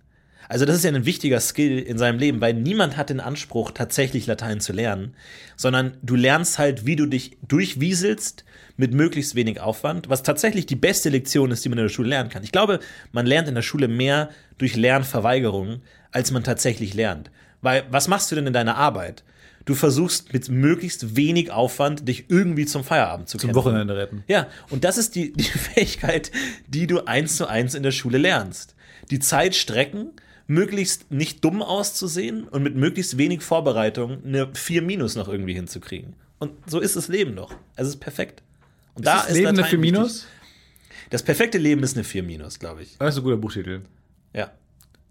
Also 0.47 0.65
das 0.65 0.77
ist 0.77 0.83
ja 0.83 0.91
ein 0.91 1.05
wichtiger 1.05 1.39
Skill 1.39 1.79
in 1.79 1.97
seinem 1.97 2.19
Leben, 2.19 2.41
weil 2.41 2.53
niemand 2.53 2.97
hat 2.97 3.09
den 3.09 3.19
Anspruch, 3.19 3.71
tatsächlich 3.71 4.27
Latein 4.27 4.59
zu 4.59 4.73
lernen, 4.73 5.15
sondern 5.55 5.97
du 6.01 6.15
lernst 6.15 6.59
halt, 6.59 6.85
wie 6.85 6.95
du 6.95 7.05
dich 7.05 7.37
durchwieselst 7.47 8.45
mit 8.77 8.93
möglichst 8.93 9.35
wenig 9.35 9.59
Aufwand, 9.59 10.09
was 10.09 10.23
tatsächlich 10.23 10.65
die 10.65 10.75
beste 10.75 11.09
Lektion 11.09 11.51
ist, 11.51 11.63
die 11.63 11.69
man 11.69 11.77
in 11.77 11.85
der 11.85 11.89
Schule 11.89 12.09
lernen 12.09 12.29
kann. 12.29 12.43
Ich 12.43 12.51
glaube, 12.51 12.79
man 13.11 13.25
lernt 13.25 13.47
in 13.47 13.55
der 13.55 13.61
Schule 13.61 13.87
mehr 13.87 14.29
durch 14.57 14.75
Lernverweigerung, 14.75 15.81
als 16.11 16.31
man 16.31 16.43
tatsächlich 16.43 16.93
lernt. 16.93 17.31
Weil 17.61 17.83
was 17.89 18.07
machst 18.07 18.31
du 18.31 18.35
denn 18.35 18.47
in 18.47 18.53
deiner 18.53 18.75
Arbeit? 18.75 19.23
Du 19.65 19.73
versuchst 19.73 20.31
mit 20.31 20.47
möglichst 20.47 21.15
wenig 21.15 21.51
Aufwand, 21.51 22.07
dich 22.07 22.25
irgendwie 22.29 22.67
zum 22.67 22.83
Feierabend 22.83 23.27
zu 23.27 23.39
zum 23.39 23.47
kämpfen. 23.47 23.63
Wochenende 23.63 23.97
retten. 23.97 24.23
Ja, 24.27 24.47
und 24.69 24.83
das 24.83 24.99
ist 24.99 25.15
die, 25.15 25.33
die 25.35 25.43
Fähigkeit, 25.43 26.31
die 26.67 26.85
du 26.85 27.05
eins 27.05 27.35
zu 27.35 27.47
eins 27.47 27.73
in 27.73 27.81
der 27.81 27.91
Schule 27.91 28.19
lernst. 28.19 28.75
Die 29.09 29.19
Zeit 29.19 29.55
strecken, 29.55 30.11
möglichst 30.47 31.11
nicht 31.11 31.43
dumm 31.43 31.61
auszusehen 31.61 32.47
und 32.47 32.63
mit 32.63 32.75
möglichst 32.75 33.17
wenig 33.17 33.41
Vorbereitung 33.41 34.23
eine 34.23 34.49
4 34.53 34.81
Minus 34.81 35.15
noch 35.15 35.27
irgendwie 35.27 35.53
hinzukriegen. 35.53 36.13
Und 36.39 36.51
so 36.69 36.79
ist 36.79 36.95
das 36.95 37.07
Leben 37.07 37.35
doch. 37.35 37.51
Also 37.75 37.89
es 37.89 37.95
ist 37.95 37.99
perfekt. 37.99 38.43
Und 38.93 39.05
das 39.05 39.29
Leben 39.29 39.47
eine 39.47 39.57
Latein 39.57 39.71
4 39.71 39.79
Minus? 39.79 40.13
wichtig. 40.15 40.29
Das 41.09 41.23
perfekte 41.23 41.57
Leben 41.57 41.83
ist 41.83 41.95
eine 41.95 42.03
4 42.03 42.23
Minus, 42.23 42.59
glaube 42.59 42.83
ich. 42.83 42.97
Das 42.97 43.15
ist 43.15 43.21
ein 43.21 43.23
guter 43.23 43.37
Buchtitel. 43.37 43.81
Ja. 44.33 44.51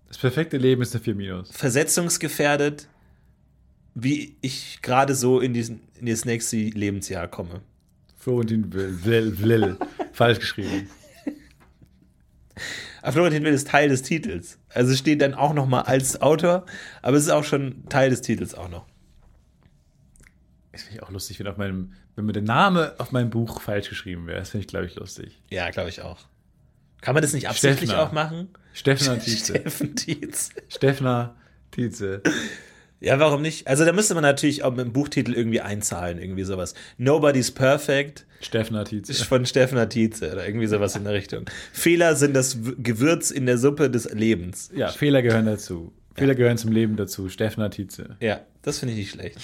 Das 0.08 0.18
perfekte 0.18 0.56
Leben 0.56 0.82
ist 0.82 0.94
eine 0.94 1.02
4 1.02 1.14
Minus. 1.14 1.50
Versetzungsgefährdet, 1.50 2.88
wie 3.94 4.36
ich 4.40 4.80
gerade 4.82 5.14
so 5.14 5.40
in, 5.40 5.52
diesen, 5.52 5.80
in 5.98 6.06
das 6.06 6.24
nächste 6.24 6.56
Lebensjahr 6.56 7.28
komme. 7.28 7.60
Florentin 8.16 8.72
Will. 8.72 9.76
Falsch 10.12 10.40
geschrieben. 10.40 10.88
Aber 13.04 13.12
Florentin 13.12 13.44
Will 13.44 13.52
ist 13.52 13.68
Teil 13.68 13.90
des 13.90 14.00
Titels. 14.00 14.58
Also 14.70 14.92
es 14.92 14.98
steht 14.98 15.20
dann 15.20 15.34
auch 15.34 15.52
noch 15.52 15.66
mal 15.66 15.82
als 15.82 16.22
Autor, 16.22 16.64
aber 17.02 17.18
es 17.18 17.24
ist 17.24 17.28
auch 17.28 17.44
schon 17.44 17.86
Teil 17.90 18.08
des 18.08 18.22
Titels 18.22 18.54
auch 18.54 18.70
noch. 18.70 18.86
Das 20.72 20.84
finde 20.84 20.96
ich 20.96 21.02
auch 21.02 21.10
lustig, 21.10 21.38
wenn, 21.38 21.46
auf 21.46 21.58
meinem, 21.58 21.92
wenn 22.16 22.24
mir 22.24 22.32
der 22.32 22.40
Name 22.40 22.94
auf 22.96 23.12
meinem 23.12 23.28
Buch 23.28 23.60
falsch 23.60 23.90
geschrieben 23.90 24.26
wäre. 24.26 24.38
Das 24.38 24.48
finde 24.48 24.62
ich, 24.62 24.68
glaube 24.68 24.86
ich, 24.86 24.94
lustig. 24.94 25.42
Ja, 25.50 25.68
glaube 25.68 25.90
ich 25.90 26.00
auch. 26.00 26.20
Kann 27.02 27.12
man 27.12 27.22
das 27.22 27.34
nicht 27.34 27.46
absichtlich 27.46 27.90
Steffner. 27.90 28.08
auch 28.08 28.12
machen? 28.12 28.48
Steffner 28.72 29.18
Tietze. 29.20 29.52
Steffen 29.52 29.96
Tietz. 29.96 30.48
Steffner 30.70 31.36
Tietze. 31.72 32.22
Ja, 33.00 33.18
warum 33.20 33.42
nicht? 33.42 33.68
Also 33.68 33.84
da 33.84 33.92
müsste 33.92 34.14
man 34.14 34.22
natürlich 34.22 34.62
auch 34.62 34.70
mit 34.70 34.80
dem 34.86 34.94
Buchtitel 34.94 35.34
irgendwie 35.34 35.60
einzahlen, 35.60 36.18
irgendwie 36.18 36.44
sowas. 36.44 36.72
Nobody's 36.96 37.50
Perfect 37.50 38.24
Steffner 38.44 38.84
Tietze. 38.84 39.24
von 39.24 39.46
Steffner 39.46 39.88
Tietze 39.88 40.32
oder 40.32 40.46
irgendwie 40.46 40.66
sowas 40.66 40.96
in 40.96 41.04
der 41.04 41.14
Richtung. 41.14 41.44
Fehler 41.72 42.16
sind 42.16 42.34
das 42.34 42.58
Gewürz 42.78 43.30
in 43.30 43.46
der 43.46 43.58
Suppe 43.58 43.90
des 43.90 44.12
Lebens. 44.12 44.70
Ja, 44.74 44.88
Fehler 44.88 45.22
gehören 45.22 45.46
dazu. 45.46 45.92
Fehler 46.14 46.34
gehören 46.34 46.58
zum 46.58 46.72
Leben 46.72 46.96
dazu. 46.96 47.28
Steffner 47.28 47.70
Tietze. 47.70 48.16
Ja, 48.20 48.40
das 48.62 48.78
finde 48.78 48.94
ich 48.94 49.00
nicht 49.00 49.10
schlecht. 49.10 49.38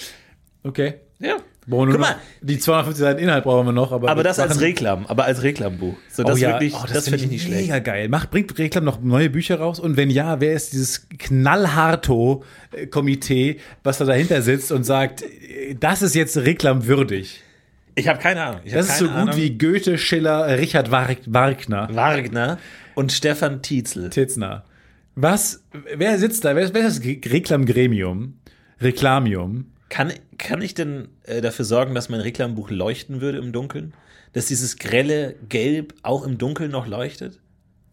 Okay. 0.63 0.95
Ja. 1.19 1.39
Guck 1.69 1.99
mal, 1.99 2.15
die 2.41 2.59
250 2.59 3.01
Seiten 3.01 3.21
Inhalt 3.21 3.45
brauchen 3.45 3.67
wir 3.67 3.73
noch, 3.73 3.93
aber, 3.93 4.09
aber 4.09 4.23
das 4.25 4.41
als 4.41 4.61
Reklam, 4.61 5.07
aber 5.07 5.27
als 5.27 5.43
Reklambuch. 5.43 5.95
So, 6.11 6.25
das 6.25 6.37
oh 6.37 6.39
ja, 6.39 6.53
wirklich, 6.53 6.75
oh, 6.75 6.87
das, 6.91 7.05
finde 7.05 7.25
ich 7.25 7.31
nicht 7.31 7.43
schlecht. 7.45 7.69
Mega 7.69 7.81
geil. 7.81 8.09
Macht, 8.09 8.31
bringt 8.31 8.59
Reklam 8.59 8.85
noch 8.85 8.99
neue 9.01 9.29
Bücher 9.31 9.61
raus? 9.61 9.79
Und 9.79 9.97
wenn 9.97 10.11
ja, 10.11 10.41
wer 10.41 10.55
ist 10.55 10.73
dieses 10.73 11.07
Knallharto-Komitee, 11.17 13.61
was 13.85 13.99
da 13.99 14.07
dahinter 14.07 14.43
sitzt 14.43 14.73
und 14.73 14.83
sagt, 14.85 15.23
äh, 15.23 15.77
das 15.79 16.03
ist 16.03 16.15
jetzt 16.15 16.39
reklamwürdig? 16.39 17.43
Ich 18.01 18.09
habe 18.09 18.19
keine 18.19 18.43
Ahnung. 18.43 18.61
Ich 18.65 18.73
Das 18.73 18.89
ist 18.89 18.99
so 18.99 19.07
gut 19.07 19.15
Ahnung. 19.15 19.37
wie 19.37 19.57
Goethe, 19.57 19.99
Schiller, 19.99 20.59
Richard 20.59 20.91
Wag 20.91 21.19
Wagner, 21.27 21.89
Wagner 21.93 22.59
und 22.95 23.13
Stefan 23.13 23.63
Tietzel. 23.63 24.11
Titzner. 24.11 24.65
Was, 25.15 25.63
wer 25.95 26.19
sitzt 26.19 26.45
da? 26.45 26.57
Wer 26.57 26.65
ist, 26.65 26.75
wer 26.75 26.87
ist 26.87 26.99
das 26.99 27.07
Reklamgremium? 27.33 28.39
Reklamium? 28.81 29.73
Kann, 29.89 30.13
kann 30.39 30.63
ich 30.63 30.75
denn 30.75 31.09
äh, 31.25 31.41
dafür 31.41 31.65
sorgen, 31.65 31.95
dass 31.95 32.09
mein 32.09 32.21
Reklambuch 32.21 32.71
leuchten 32.71 33.21
würde 33.21 33.39
im 33.39 33.53
Dunkeln? 33.53 33.93
Dass 34.33 34.47
dieses 34.47 34.79
grelle 34.79 35.35
Gelb 35.49 35.95
auch 36.03 36.25
im 36.25 36.39
Dunkeln 36.39 36.71
noch 36.71 36.87
leuchtet? 36.87 37.41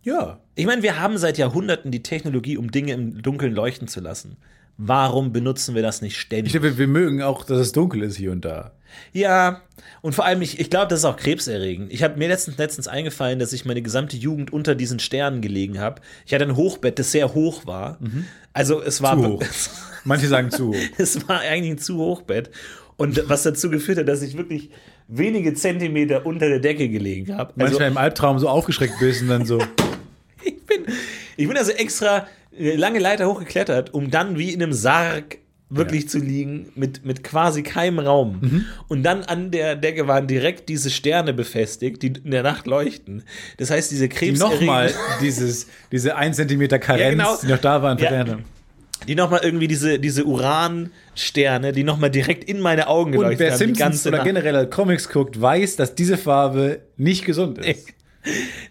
Ja. 0.03 0.39
Ich 0.55 0.65
meine, 0.65 0.83
wir 0.83 0.99
haben 0.99 1.17
seit 1.17 1.37
Jahrhunderten 1.37 1.91
die 1.91 2.03
Technologie, 2.03 2.55
um 2.57 2.71
Dinge 2.71 2.93
im 2.93 3.21
Dunkeln 3.21 3.53
leuchten 3.53 3.87
zu 3.87 3.99
lassen. 3.99 4.37
Warum 4.77 5.33
benutzen 5.33 5.73
wir 5.75 5.81
das 5.81 6.01
nicht 6.01 6.13
Ich 6.13 6.19
ständig? 6.21 6.51
glaube, 6.53 6.77
wir, 6.77 6.87
mögen 6.87 7.21
auch, 7.21 7.43
dass 7.43 7.57
es 7.59 7.71
dunkel 7.71 8.03
ist 8.03 8.15
hier 8.17 8.31
und 8.31 8.45
da. 8.45 8.71
Ja, 9.11 9.61
und 10.01 10.13
vor 10.13 10.25
allem, 10.25 10.41
ich, 10.41 10.59
ich 10.59 10.69
glaube, 10.69 10.87
das 10.87 10.99
ist 10.99 11.05
auch 11.05 11.17
krebserregend. 11.17 11.91
Ich 11.91 12.03
habe 12.03 12.17
mir 12.17 12.27
letztens, 12.27 12.57
letztens 12.57 12.87
eingefallen, 12.87 13.39
dass 13.39 13.53
ich 13.53 13.65
meine 13.65 13.81
gesamte 13.81 14.15
Jugend 14.17 14.53
unter 14.53 14.75
diesen 14.75 14.99
Sternen 14.99 15.41
gelegen 15.41 15.79
habe. 15.79 16.01
Ich 16.25 16.33
hatte 16.33 16.45
ein 16.45 16.55
Hochbett, 16.55 16.99
das 16.99 17.11
sehr 17.11 17.33
hoch 17.33 17.65
war. 17.65 17.97
Also 18.53 18.81
es 18.81 19.01
war 19.01 19.15
Mhm. 19.15 19.21
Zu 19.23 19.29
hoch. 19.31 19.43
Manche 20.03 20.27
sagen 20.27 20.51
zu 20.51 20.69
hoch. 20.69 20.75
es 20.97 21.27
war 21.27 21.39
eigentlich 21.41 21.71
ein 21.71 21.77
zu 21.79 21.97
Hochbett. 21.97 22.49
Und 22.95 23.27
was 23.29 23.43
dazu 23.43 23.69
geführt 23.69 23.97
hat, 23.99 24.07
dass 24.07 24.21
ich 24.21 24.37
wirklich 24.37 24.69
wenige 25.07 25.53
Zentimeter 25.53 26.25
unter 26.25 26.47
der 26.47 26.59
Decke 26.59 26.89
gelegen 26.89 27.35
habe. 27.35 27.53
Also, 27.57 27.73
Manchmal 27.73 27.87
im 27.89 27.97
Albtraum 27.97 28.39
so 28.39 28.47
aufgeschreckt 28.49 28.95
bist 28.99 29.21
und 29.21 29.27
dann 29.27 29.45
so. 29.45 29.59
ich, 30.43 30.65
bin, 30.65 30.85
ich 31.35 31.47
bin 31.47 31.57
also 31.57 31.71
extra 31.71 32.27
lange 32.57 32.99
Leiter 32.99 33.27
hochgeklettert, 33.27 33.93
um 33.93 34.09
dann 34.11 34.37
wie 34.37 34.51
in 34.53 34.61
einem 34.63 34.73
Sarg 34.73 35.37
wirklich 35.69 36.07
zu 36.07 36.19
liegen, 36.19 36.69
mit, 36.75 37.05
mit 37.05 37.23
quasi 37.25 37.61
keinem 37.61 37.99
Raum. 37.99 38.39
Mhm. 38.41 38.65
Und 38.87 39.03
dann 39.03 39.23
an 39.23 39.51
der 39.51 39.75
Decke 39.75 40.07
waren 40.07 40.25
direkt 40.25 40.69
diese 40.69 40.89
Sterne 40.89 41.33
befestigt, 41.33 42.01
die 42.03 42.13
in 42.23 42.31
der 42.31 42.41
Nacht 42.43 42.67
leuchten. 42.67 43.23
Das 43.57 43.69
heißt, 43.69 43.91
diese 43.91 44.07
die 44.07 44.15
Krebs 44.15 44.39
nochmal 44.39 44.93
dieses, 45.21 45.67
diese 45.91 46.15
1 46.15 46.37
cm 46.37 46.69
Karenz, 46.79 47.01
Ja, 47.01 47.09
genau. 47.09 47.37
die 47.41 47.47
noch 47.47 47.57
da 47.57 47.81
waren, 47.81 47.97
Ja. 47.97 48.11
haben. 48.11 48.45
die 49.09 49.15
nochmal 49.15 49.41
irgendwie 49.43 49.67
diese, 49.67 49.99
diese 49.99 50.23
Uransterne, 50.23 51.71
die 51.73 51.83
nochmal 51.83 52.11
direkt 52.11 52.45
in 52.45 52.59
meine 52.61 52.87
Augen 52.87 53.11
Und 53.11 53.19
geleuchtet 53.19 53.39
wer 53.39 53.51
haben. 53.51 53.59
die 53.59 53.65
Simpsons 53.65 54.07
oder 54.07 54.23
generell 54.23 54.67
Comics 54.67 55.09
guckt, 55.09 55.39
weiß, 55.39 55.75
dass 55.75 55.95
diese 55.95 56.17
Farbe 56.17 56.79
nicht 56.95 57.25
gesund 57.25 57.57
ist. 57.57 57.89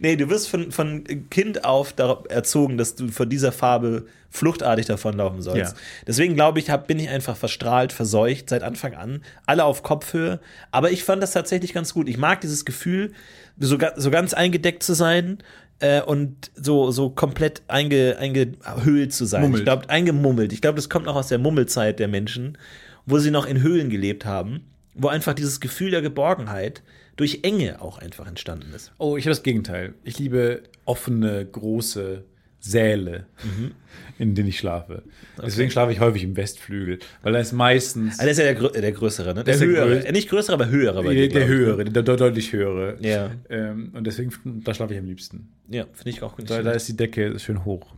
Nee, 0.01 0.17
du 0.17 0.29
wirst 0.29 0.49
von, 0.49 0.73
von 0.73 1.05
Kind 1.31 1.65
auf 1.65 1.93
darauf 1.93 2.25
erzogen, 2.29 2.79
dass 2.79 2.95
du 2.95 3.09
von 3.09 3.29
dieser 3.29 3.53
Farbe 3.53 4.07
fluchtartig 4.31 4.87
davonlaufen 4.87 5.43
sollst. 5.43 5.73
Ja. 5.75 5.81
Deswegen 6.07 6.35
glaube 6.35 6.59
ich, 6.59 6.71
hab, 6.71 6.87
bin 6.87 6.99
ich 6.99 7.09
einfach 7.09 7.37
verstrahlt, 7.37 7.93
verseucht 7.93 8.51
seit 8.51 8.63
Anfang 8.63 8.95
an. 8.95 9.23
Alle 9.47 9.65
auf 9.65 9.83
Kopfhöhe. 9.83 10.41
Aber 10.71 10.91
ich 10.91 11.05
fand 11.05 11.23
das 11.23 11.33
tatsächlich 11.33 11.73
ganz 11.73 11.95
gut. 11.95 12.09
Ich 12.09 12.19
mag 12.19 12.41
dieses 12.41 12.65
Gefühl, 12.65 13.13
so, 13.59 13.79
so 13.97 14.11
ganz 14.11 14.35
eingedeckt 14.35 14.83
zu 14.83 14.95
sein 14.95 15.39
äh, 15.81 16.03
und 16.03 16.51
so, 16.55 16.91
so 16.91 17.11
komplett 17.11 17.63
einge, 17.69 18.17
eingehöhlt 18.19 19.13
zu 19.13 19.25
sein. 19.25 19.43
Mummelt. 19.43 19.61
Ich 19.61 19.65
glaube, 19.65 19.89
eingemummelt. 19.89 20.53
Ich 20.53 20.61
glaube, 20.61 20.77
das 20.77 20.89
kommt 20.89 21.07
noch 21.07 21.17
aus 21.17 21.29
der 21.29 21.39
Mummelzeit 21.39 21.99
der 21.99 22.09
Menschen, 22.09 22.59
wo 23.07 23.19
sie 23.19 23.31
noch 23.31 23.47
in 23.47 23.63
Höhlen 23.63 23.91
gelebt 23.91 24.25
haben, 24.25 24.65
wo 24.95 25.09
einfach 25.09 25.35
dieses 25.35 25.61
Gefühl 25.61 25.91
der 25.91 26.03
Geborgenheit 26.03 26.83
durch 27.17 27.41
Enge 27.43 27.81
auch 27.81 27.99
einfach 27.99 28.27
entstanden 28.27 28.73
ist. 28.75 28.93
Oh, 28.99 29.17
ich 29.17 29.25
habe 29.25 29.31
das 29.31 29.43
Gegenteil. 29.43 29.95
Ich 30.05 30.19
liebe 30.19 30.62
offene, 30.85 31.45
große 31.47 32.25
Säle, 32.61 33.27
Mhm. 33.45 33.73
in 34.19 34.35
denen 34.35 34.49
ich 34.49 34.59
schlafe. 34.59 35.03
Deswegen 35.41 35.71
schlafe 35.71 35.93
ich 35.93 36.01
häufig 36.01 36.25
im 36.25 36.37
Westflügel, 36.37 36.99
weil 37.23 37.33
da 37.33 37.39
ist 37.39 37.53
meistens 37.53 38.19
Ah, 38.19 38.23
der 38.23 38.33
ist 38.33 38.39
ja 38.39 38.45
der, 38.45 38.55
grö 38.57 38.69
der 38.71 38.91
größere, 38.93 39.35
ne? 39.35 39.45
Der, 39.45 39.57
der 39.57 39.67
höhere. 39.67 39.89
größte. 39.89 40.09
Äh, 40.09 40.12
nicht 40.12 40.29
größere, 40.29 40.55
aber 40.55 40.69
höhere. 40.69 41.03
bei 41.03 41.14
der, 41.14 41.23
dir, 41.23 41.29
glaub 41.29 41.41
der 41.43 41.49
ne? 41.49 41.55
höhere, 41.55 41.85
der, 41.85 42.03
der 42.03 42.17
deutlich 42.17 42.53
höhere. 42.53 42.97
Ja. 43.01 43.31
Ähm, 43.51 43.93
und 43.95 44.05
deswegen, 44.07 44.33
da 44.64 44.75
schlafe 44.75 44.95
ich 44.95 44.99
am 44.99 45.07
liebsten. 45.07 45.49
Ja, 45.69 45.85
finde 45.93 46.11
ich 46.11 46.23
auch 46.23 46.37
gut. 46.37 46.51
Da, 46.51 46.62
da 46.62 46.73
ist 46.73 46.89
die 46.89 46.97
Decke 46.97 47.39
schön 47.39 47.64
hoch. 47.64 47.95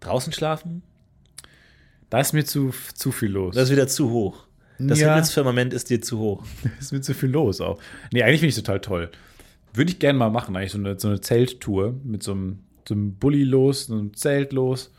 Draußen 0.00 0.32
schlafen? 0.32 0.82
Da 2.10 2.20
ist 2.20 2.32
mir 2.32 2.44
zu, 2.44 2.72
zu 2.94 3.12
viel 3.12 3.30
los. 3.30 3.54
Das 3.54 3.64
ist 3.64 3.72
wieder 3.72 3.86
zu 3.88 4.10
hoch. 4.10 4.46
Das 4.88 5.00
Ja. 5.00 5.08
Himmelsfirmament 5.08 5.72
ist 5.72 5.90
dir 5.90 6.00
zu 6.00 6.18
hoch. 6.18 6.44
ist 6.80 6.92
mir 6.92 7.00
zu 7.00 7.14
viel 7.14 7.30
los 7.30 7.60
auch. 7.60 7.78
Nee, 8.12 8.22
eigentlich 8.22 8.40
finde 8.40 8.50
ich 8.50 8.56
es 8.56 8.62
total 8.62 8.80
toll. 8.80 9.10
Würde 9.74 9.90
ich 9.90 9.98
gerne 9.98 10.18
mal 10.18 10.30
machen, 10.30 10.56
eigentlich 10.56 10.72
so 10.72 10.78
eine, 10.78 10.98
so 10.98 11.08
eine 11.08 11.20
Zelttour 11.20 11.94
mit 12.04 12.22
so 12.22 12.32
einem, 12.32 12.58
so 12.86 12.94
einem 12.94 13.14
Bulli 13.14 13.44
los, 13.44 13.86
so 13.86 13.94
einem 13.94 14.14
Zelt 14.14 14.52
los. 14.52 14.92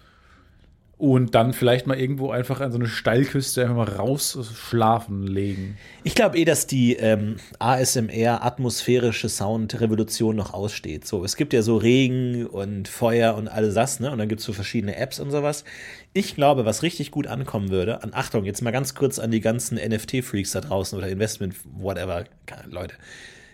Und 1.03 1.35
dann 1.35 1.51
vielleicht 1.51 1.85
mal 1.85 1.99
irgendwo 1.99 2.31
einfach 2.31 2.61
an 2.61 2.71
so 2.71 2.77
eine 2.77 2.87
Steilküste 2.87 3.61
einfach 3.61 3.75
mal 3.75 3.89
raus 3.89 4.39
schlafen 4.55 5.27
legen. 5.27 5.77
Ich 6.05 6.15
glaube 6.15 6.37
eh, 6.37 6.45
dass 6.45 6.65
die 6.65 6.93
ähm, 6.93 7.35
ASMR 7.59 8.41
atmosphärische 8.41 9.27
Sound-Revolution 9.27 10.33
noch 10.33 10.53
aussteht. 10.53 11.05
So, 11.05 11.25
es 11.25 11.35
gibt 11.35 11.51
ja 11.51 11.61
so 11.61 11.75
Regen 11.75 12.45
und 12.45 12.87
Feuer 12.87 13.35
und 13.35 13.49
alles 13.49 13.73
das, 13.73 13.99
ne? 13.99 14.11
Und 14.11 14.17
dann 14.17 14.29
gibt 14.29 14.39
es 14.39 14.45
so 14.45 14.53
verschiedene 14.53 14.95
Apps 14.95 15.19
und 15.19 15.29
sowas. 15.29 15.65
Ich 16.13 16.35
glaube, 16.35 16.63
was 16.63 16.83
richtig 16.83 17.11
gut 17.11 17.27
ankommen 17.27 17.69
würde, 17.69 18.01
an 18.01 18.11
Achtung, 18.13 18.45
jetzt 18.45 18.61
mal 18.61 18.71
ganz 18.71 18.95
kurz 18.95 19.19
an 19.19 19.29
die 19.29 19.41
ganzen 19.41 19.77
NFT-Freaks 19.77 20.53
da 20.53 20.61
draußen 20.61 20.97
oder 20.97 21.09
Investment, 21.09 21.53
whatever, 21.65 22.23
Leute. 22.69 22.95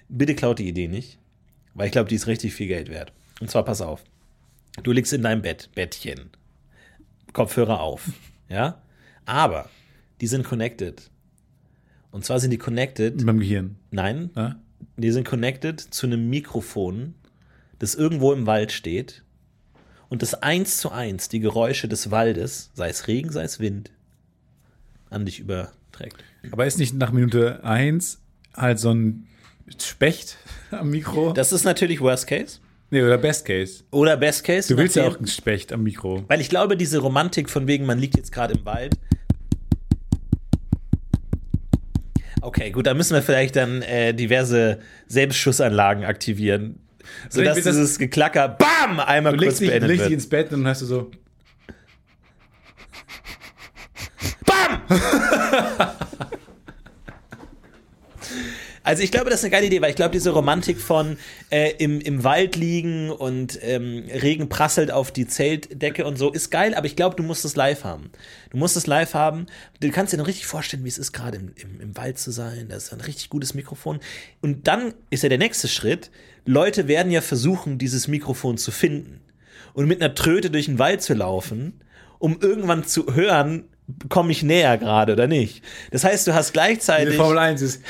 Bitte 0.08 0.36
klaut 0.36 0.60
die 0.60 0.68
Idee 0.68 0.88
nicht, 0.88 1.18
weil 1.74 1.88
ich 1.88 1.94
glaube, 1.94 2.10
die 2.10 2.16
ist 2.16 2.28
richtig 2.28 2.54
viel 2.54 2.68
Geld 2.68 2.92
wert. 2.92 3.12
Und 3.42 3.50
zwar, 3.50 3.66
pass 3.66 3.82
auf. 3.82 4.04
Du 4.84 4.92
liegst 4.92 5.14
in 5.14 5.24
deinem 5.24 5.42
Bett, 5.42 5.72
Bettchen. 5.74 6.30
Kopfhörer 7.40 7.80
auf. 7.80 8.10
Ja? 8.50 8.82
Aber 9.26 9.70
die 10.20 10.28
sind 10.28 10.44
connected. 10.44 11.10
Und 12.12 12.26
zwar 12.26 12.42
sind 12.42 12.52
die 12.52 12.58
connected. 12.58 13.24
Meinem 13.24 13.40
Gehirn. 13.40 13.78
Nein, 13.92 14.30
Ja? 14.36 14.58
die 14.98 15.12
sind 15.12 15.26
connected 15.26 15.80
zu 15.80 16.06
einem 16.06 16.30
Mikrofon, 16.30 17.14
das 17.80 17.96
irgendwo 17.96 18.34
im 18.34 18.46
Wald 18.46 18.74
steht 18.74 19.24
und 20.10 20.22
das 20.22 20.34
eins 20.34 20.80
zu 20.80 20.92
eins 20.92 21.30
die 21.30 21.40
Geräusche 21.40 21.88
des 21.88 22.12
Waldes, 22.12 22.72
sei 22.74 22.90
es 22.90 23.08
Regen, 23.08 23.32
sei 23.32 23.44
es 23.44 23.62
Wind, 23.62 23.92
an 25.10 25.26
dich 25.26 25.40
überträgt. 25.40 26.18
Aber 26.52 26.66
ist 26.66 26.78
nicht 26.78 26.94
nach 26.96 27.14
Minute 27.14 27.64
eins 27.64 28.20
halt 28.54 28.80
so 28.80 28.94
ein 28.94 29.28
Specht 29.82 30.36
am 30.72 30.90
Mikro? 30.90 31.32
Das 31.32 31.54
ist 31.54 31.64
natürlich 31.64 32.02
Worst 32.02 32.28
Case. 32.28 32.60
Nee, 32.92 33.02
oder 33.02 33.18
Best 33.18 33.46
Case. 33.46 33.84
Oder 33.92 34.18
Best 34.18 34.44
Case. 34.44 34.68
Du 34.74 34.78
willst 34.80 34.96
ja 34.96 35.08
auch 35.08 35.18
einen 35.18 35.28
Specht 35.28 35.72
am 35.74 35.84
Mikro. 35.84 36.24
Weil 36.28 36.42
ich 36.42 36.50
glaube, 36.50 36.76
diese 36.78 37.00
Romantik 37.00 37.50
von 37.50 37.68
wegen, 37.68 37.86
man 37.86 38.00
liegt 38.00 38.16
jetzt 38.18 38.32
gerade 38.32 38.54
im 38.56 38.66
Wald. 38.66 38.96
Okay, 42.42 42.72
gut, 42.72 42.88
da 42.88 42.94
müssen 42.94 43.14
wir 43.14 43.22
vielleicht 43.22 43.56
dann 43.56 43.82
äh, 43.82 44.14
diverse 44.14 44.80
Selbstschussanlagen 45.08 46.06
aktivieren. 46.06 46.80
Sodass 47.30 47.58
das- 47.58 47.76
dieses 47.76 47.98
Geklacker, 48.00 48.48
BAM, 48.48 49.00
einmal 49.00 49.34
Du 49.34 49.40
kurz 49.40 49.60
legst 49.60 49.62
dich, 49.62 49.68
du 49.68 49.72
beendet 49.74 49.90
legst 49.90 50.06
dich 50.06 50.14
ins 50.14 50.30
Bett 50.30 50.54
und 50.54 50.62
dann 50.64 50.68
hast 50.70 50.82
du 50.82 50.86
so. 50.86 51.12
BAM! 54.46 54.82
Also 58.90 59.04
ich 59.04 59.12
glaube, 59.12 59.30
das 59.30 59.42
ist 59.42 59.44
eine 59.44 59.52
geile 59.52 59.68
Idee, 59.68 59.84
weil 59.84 59.92
ich 59.92 59.96
glaube, 59.96 60.14
diese 60.14 60.32
Romantik 60.32 60.82
von 60.82 61.18
äh, 61.52 61.74
im, 61.78 62.02
im 62.02 62.24
Wald 62.24 62.56
liegen 62.56 63.12
und 63.12 63.60
ähm, 63.62 64.06
Regen 64.12 64.50
prasselt 64.50 64.90
auf 64.90 65.12
die 65.12 65.28
Zeltdecke 65.28 66.08
und 66.08 66.18
so 66.18 66.32
ist 66.32 66.50
geil, 66.50 66.74
aber 66.74 66.88
ich 66.88 66.96
glaube, 66.96 67.16
du 67.16 67.22
musst 67.22 67.46
es 67.46 67.56
live 67.56 67.84
haben. 67.84 68.10
Du 68.50 68.58
musst 68.58 68.76
es 68.76 68.88
live 68.88 69.14
haben. 69.14 69.46
Du 69.80 69.92
kannst 69.92 70.12
dir 70.12 70.18
noch 70.18 70.26
richtig 70.26 70.48
vorstellen, 70.48 70.84
wie 70.86 70.88
es 70.88 70.98
ist, 70.98 71.12
gerade 71.12 71.38
im, 71.38 71.54
im, 71.56 71.82
im 71.82 71.98
Wald 71.98 72.18
zu 72.18 72.32
sein. 72.32 72.66
Das 72.68 72.86
ist 72.86 72.94
ein 72.94 73.02
richtig 73.02 73.30
gutes 73.30 73.54
Mikrofon. 73.54 74.00
Und 74.42 74.68
dann 74.68 74.96
ist 75.12 75.22
ja 75.22 75.30
der 75.30 75.38
nächste 75.38 75.68
Schritt. 75.68 76.10
Leute 76.48 76.88
werden 76.88 77.12
ja 77.12 77.22
versuchen, 77.22 77.78
dieses 77.78 78.08
Mikrofon 78.08 78.58
zu 78.58 78.72
finden 78.72 79.22
und 79.74 79.86
mit 79.86 80.02
einer 80.02 80.16
Tröte 80.16 80.50
durch 80.50 80.66
den 80.66 80.80
Wald 80.80 81.04
zu 81.04 81.14
laufen, 81.14 81.80
um 82.18 82.40
irgendwann 82.42 82.86
zu 82.86 83.14
hören, 83.14 83.66
komme 84.10 84.32
ich 84.32 84.44
näher 84.44 84.78
gerade 84.78 85.14
oder 85.14 85.28
nicht. 85.28 85.64
Das 85.92 86.04
heißt, 86.04 86.28
du 86.28 86.34
hast 86.34 86.50
Die 86.50 86.54
gleichzeitig 86.54 87.16
Formel 87.16 87.38
1 87.38 87.62
ist. 87.62 87.82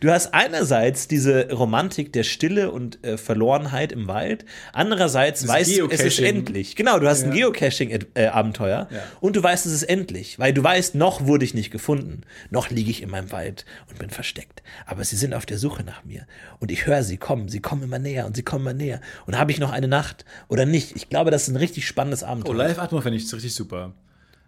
Du 0.00 0.10
hast 0.10 0.34
einerseits 0.34 1.08
diese 1.08 1.50
Romantik 1.52 2.12
der 2.12 2.24
Stille 2.24 2.70
und 2.70 3.02
äh, 3.04 3.16
Verlorenheit 3.16 3.92
im 3.92 4.06
Wald, 4.06 4.44
andererseits 4.72 5.46
weißt 5.48 5.78
du, 5.78 5.88
es 5.88 6.00
ist 6.00 6.20
endlich. 6.20 6.76
Genau, 6.76 6.98
du 6.98 7.08
hast 7.08 7.24
ein 7.24 7.30
Geocaching-Abenteuer 7.30 8.88
Ja. 8.90 8.98
und 9.20 9.36
du 9.36 9.42
weißt, 9.42 9.64
es 9.66 9.72
ist 9.72 9.82
endlich, 9.84 10.38
weil 10.38 10.52
du 10.52 10.62
weißt, 10.62 10.94
noch 10.94 11.26
wurde 11.26 11.44
ich 11.44 11.54
nicht 11.54 11.70
gefunden, 11.70 12.22
noch 12.50 12.70
liege 12.70 12.90
ich 12.90 13.02
in 13.02 13.10
meinem 13.10 13.32
Wald 13.32 13.64
und 13.88 13.98
bin 13.98 14.10
versteckt. 14.10 14.62
Aber 14.86 15.04
sie 15.04 15.16
sind 15.16 15.32
auf 15.32 15.46
der 15.46 15.58
Suche 15.58 15.84
nach 15.84 16.04
mir 16.04 16.26
und 16.60 16.70
ich 16.70 16.86
höre 16.86 17.02
sie 17.02 17.16
kommen, 17.16 17.48
sie 17.48 17.60
kommen 17.60 17.82
immer 17.82 17.98
näher 17.98 18.26
und 18.26 18.36
sie 18.36 18.42
kommen 18.42 18.64
immer 18.66 18.74
näher. 18.74 19.00
Und 19.26 19.38
habe 19.38 19.52
ich 19.52 19.58
noch 19.58 19.72
eine 19.72 19.88
Nacht 19.88 20.24
oder 20.48 20.66
nicht? 20.66 20.94
Ich 20.96 21.08
glaube, 21.08 21.30
das 21.30 21.44
ist 21.44 21.48
ein 21.48 21.56
richtig 21.56 21.86
spannendes 21.86 22.22
Oh, 22.22 22.26
Abenteuer. 22.26 22.56
Live-Atmo 22.94 23.00
finde 23.00 23.18
ich 23.18 23.32
richtig 23.32 23.54
super. 23.54 23.92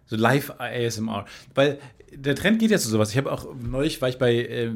So 0.05 0.15
Live-ASMR. 0.15 1.25
Weil 1.53 1.79
der 2.13 2.35
Trend 2.35 2.59
geht 2.59 2.71
ja 2.71 2.77
zu 2.77 2.89
sowas. 2.89 3.11
Ich 3.11 3.17
habe 3.17 3.31
auch 3.31 3.47
neulich 3.61 4.01
war 4.01 4.09
ich 4.09 4.17
bei 4.17 4.35
äh, 4.35 4.71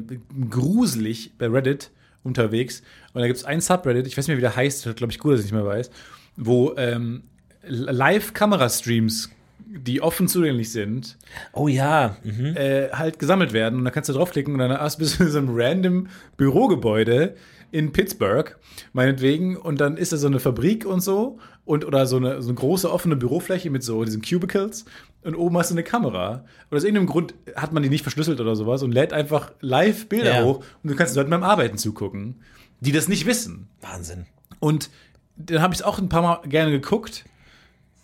gruselig 0.50 1.32
bei 1.38 1.46
Reddit 1.48 1.90
unterwegs 2.22 2.82
und 3.14 3.20
da 3.20 3.26
gibt 3.26 3.38
es 3.38 3.44
ein 3.44 3.60
Subreddit, 3.60 4.06
ich 4.06 4.16
weiß 4.16 4.28
nicht 4.28 4.36
mehr, 4.36 4.36
wie 4.36 4.42
der 4.42 4.54
heißt, 4.54 4.94
glaube 4.96 5.12
ich 5.12 5.18
gut, 5.18 5.32
dass 5.32 5.40
ich 5.40 5.46
nicht 5.46 5.54
mehr 5.54 5.66
weiß, 5.66 5.90
wo 6.36 6.74
ähm, 6.76 7.24
Live-Kamerastreams, 7.64 9.30
die 9.58 10.02
offen 10.02 10.28
zugänglich 10.28 10.70
sind, 10.70 11.16
oh 11.52 11.66
ja, 11.66 12.16
mhm. 12.22 12.54
äh, 12.56 12.90
halt 12.90 13.18
gesammelt 13.18 13.52
werden. 13.52 13.78
Und 13.78 13.84
da 13.86 13.90
kannst 13.90 14.08
du 14.08 14.12
draufklicken 14.12 14.52
und 14.52 14.58
dann 14.60 14.70
hast- 14.72 14.98
bist 14.98 15.18
du 15.18 15.24
in 15.24 15.30
so 15.30 15.38
einem 15.38 15.50
random 15.52 16.08
Bürogebäude 16.36 17.34
in 17.72 17.90
Pittsburgh, 17.90 18.56
meinetwegen. 18.92 19.56
Und 19.56 19.80
dann 19.80 19.96
ist 19.96 20.12
da 20.12 20.16
so 20.16 20.28
eine 20.28 20.38
Fabrik 20.38 20.86
und 20.86 21.00
so. 21.00 21.38
Und, 21.64 21.84
oder 21.84 22.06
so 22.06 22.16
eine, 22.16 22.40
so 22.42 22.48
eine 22.50 22.56
große 22.58 22.90
offene 22.92 23.16
Bürofläche 23.16 23.70
mit 23.70 23.82
so 23.82 24.04
diesen 24.04 24.22
Cubicles. 24.22 24.84
Und 25.22 25.34
oben 25.34 25.56
hast 25.58 25.70
du 25.70 25.74
eine 25.74 25.82
Kamera. 25.82 26.44
Und 26.70 26.76
aus 26.76 26.84
irgendeinem 26.84 27.06
Grund 27.08 27.34
hat 27.56 27.72
man 27.72 27.82
die 27.82 27.88
nicht 27.88 28.02
verschlüsselt 28.02 28.40
oder 28.40 28.54
sowas 28.56 28.82
und 28.82 28.92
lädt 28.92 29.12
einfach 29.12 29.52
live 29.60 30.08
Bilder 30.08 30.36
Ja. 30.40 30.44
hoch. 30.44 30.58
Und 30.82 30.90
du 30.90 30.94
kannst 30.96 31.16
Leuten 31.16 31.30
beim 31.30 31.42
Arbeiten 31.44 31.78
zugucken, 31.78 32.40
die 32.80 32.92
das 32.92 33.08
nicht 33.08 33.26
wissen. 33.26 33.68
Wahnsinn. 33.80 34.26
Und 34.60 34.90
dann 35.36 35.62
habe 35.62 35.72
ich 35.74 35.80
es 35.80 35.86
auch 35.86 35.98
ein 35.98 36.08
paar 36.08 36.22
Mal 36.22 36.40
gerne 36.48 36.70
geguckt. 36.72 37.24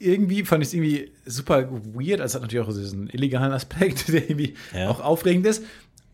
Irgendwie 0.00 0.44
fand 0.44 0.62
ich 0.62 0.68
es 0.68 0.74
irgendwie 0.74 1.10
super 1.26 1.68
weird. 1.94 2.20
Also 2.20 2.30
es 2.30 2.34
hat 2.36 2.42
natürlich 2.42 2.64
auch 2.66 2.72
diesen 2.72 3.10
illegalen 3.10 3.52
Aspekt, 3.60 4.08
der 4.08 4.22
irgendwie 4.30 4.54
Ja. 4.72 4.88
auch 4.88 5.00
aufregend 5.00 5.44
ist. 5.46 5.64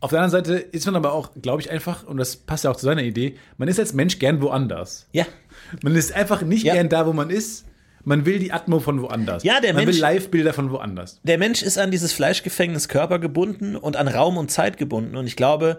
Auf 0.00 0.10
der 0.10 0.20
anderen 0.20 0.44
Seite 0.44 0.58
ist 0.58 0.84
man 0.86 0.96
aber 0.96 1.12
auch, 1.12 1.30
glaube 1.40 1.62
ich, 1.62 1.70
einfach, 1.70 2.04
und 2.06 2.18
das 2.18 2.36
passt 2.36 2.64
ja 2.64 2.70
auch 2.70 2.76
zu 2.76 2.84
seiner 2.84 3.02
Idee, 3.02 3.36
man 3.56 3.68
ist 3.68 3.78
als 3.80 3.94
Mensch 3.94 4.18
gern 4.18 4.42
woanders. 4.42 5.06
Ja, 5.12 5.24
Man 5.82 5.94
ist 5.96 6.12
einfach 6.12 6.42
nicht 6.42 6.64
Ja. 6.64 6.74
gern 6.74 6.88
da, 6.90 7.06
wo 7.06 7.12
man 7.14 7.30
ist. 7.30 7.64
Man 8.06 8.26
will 8.26 8.38
die 8.38 8.52
Atmo 8.52 8.80
von 8.80 9.00
woanders. 9.00 9.44
Ja, 9.44 9.60
der 9.60 9.72
man 9.72 9.84
Mensch- 9.86 9.96
will 9.96 10.02
Live-Bilder 10.02 10.52
von 10.52 10.70
woanders. 10.70 11.20
der 11.22 11.38
Mensch 11.38 11.62
ist 11.62 11.78
an 11.78 11.90
dieses 11.90 12.12
Fleischgefängnis 12.12 12.88
Körper 12.88 13.18
gebunden 13.18 13.76
und 13.76 13.96
an 13.96 14.08
Raum 14.08 14.36
und 14.36 14.50
Zeit 14.50 14.76
gebunden. 14.76 15.16
Und 15.16 15.26
ich 15.26 15.36
glaube, 15.36 15.78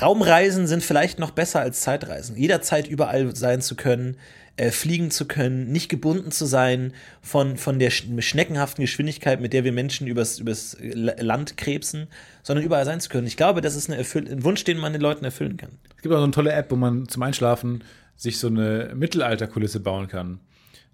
Raumreisen 0.00 0.66
sind 0.66 0.82
vielleicht 0.82 1.18
noch 1.18 1.30
besser 1.30 1.60
als 1.60 1.80
Zeitreisen. 1.80 2.36
Jederzeit 2.36 2.86
überall 2.88 3.34
sein 3.34 3.60
zu 3.60 3.74
können, 3.76 4.16
äh, 4.58 4.70
fliegen 4.70 5.10
zu 5.10 5.26
können, 5.26 5.72
nicht 5.72 5.88
gebunden 5.88 6.30
zu 6.30 6.44
sein 6.44 6.92
von, 7.22 7.56
von 7.56 7.78
der 7.78 7.90
sch 7.90 8.04
schneckenhaften 8.18 8.82
Geschwindigkeit, 8.82 9.40
mit 9.40 9.52
der 9.52 9.64
wir 9.64 9.72
Menschen 9.72 10.06
übers, 10.06 10.38
übers 10.38 10.74
L- 10.74 11.16
Land 11.18 11.56
krebsen, 11.56 12.08
sondern 12.42 12.64
überall 12.64 12.84
sein 12.84 13.00
zu 13.00 13.08
können. 13.08 13.26
Ich 13.26 13.36
glaube, 13.36 13.60
das 13.60 13.76
ist 13.76 13.88
eine 13.88 13.98
erfüll 13.98 14.28
ein 14.28 14.44
Wunsch, 14.44 14.64
den 14.64 14.78
man 14.78 14.92
den 14.92 15.00
Leuten 15.02 15.24
erfüllen 15.24 15.56
kann. 15.56 15.70
Es 15.96 16.02
gibt 16.02 16.14
auch 16.14 16.18
so 16.18 16.24
eine 16.24 16.32
tolle 16.32 16.52
App, 16.52 16.70
wo 16.70 16.76
man 16.76 17.08
zum 17.08 17.22
Einschlafen 17.22 17.84
sich 18.16 18.38
so 18.38 18.48
eine 18.48 18.92
Mittelalterkulisse 18.94 19.80
bauen 19.80 20.08
kann. 20.08 20.40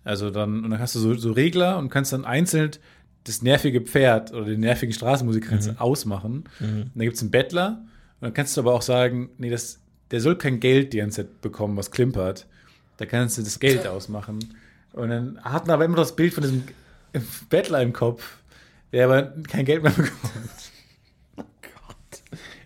Also 0.04 0.30
dann, 0.30 0.62
und 0.62 0.70
dann 0.70 0.80
hast 0.80 0.94
du 0.94 0.98
so, 0.98 1.14
so 1.14 1.32
Regler 1.32 1.78
und 1.78 1.88
kannst 1.88 2.12
dann 2.12 2.24
einzeln 2.24 2.72
das 3.24 3.40
nervige 3.40 3.80
Pferd 3.80 4.34
oder 4.34 4.44
den 4.44 4.60
nervigen 4.60 4.92
Straßenmusiker 4.92 5.56
du 5.56 5.80
ausmachen. 5.80 6.44
Und 6.60 6.90
dann 6.94 7.04
gibt 7.04 7.16
es 7.16 7.22
einen 7.22 7.30
Bettler 7.30 7.82
und 8.20 8.26
dann 8.26 8.34
kannst 8.34 8.54
du 8.54 8.60
aber 8.60 8.74
auch 8.74 8.82
sagen, 8.82 9.30
nee, 9.38 9.48
das, 9.48 9.80
der 10.10 10.20
soll 10.20 10.36
kein 10.36 10.60
Geld 10.60 10.92
die 10.92 10.98
ganze 10.98 11.22
Zeit 11.22 11.40
bekommen, 11.40 11.78
was 11.78 11.90
klimpert. 11.90 12.46
Da 12.96 13.06
kannst 13.06 13.38
du 13.38 13.42
das 13.42 13.58
Geld 13.58 13.86
ausmachen. 13.86 14.38
Und 14.92 15.08
dann 15.08 15.40
hat 15.42 15.66
man 15.66 15.74
aber 15.74 15.84
immer 15.84 15.96
das 15.96 16.14
Bild 16.14 16.32
von 16.34 16.42
diesem 16.42 16.64
Bettler 17.50 17.82
im 17.82 17.92
Kopf, 17.92 18.38
der 18.92 19.06
aber 19.06 19.34
kein 19.48 19.64
Geld 19.64 19.82
mehr 19.82 19.92
bekommt. 19.92 20.12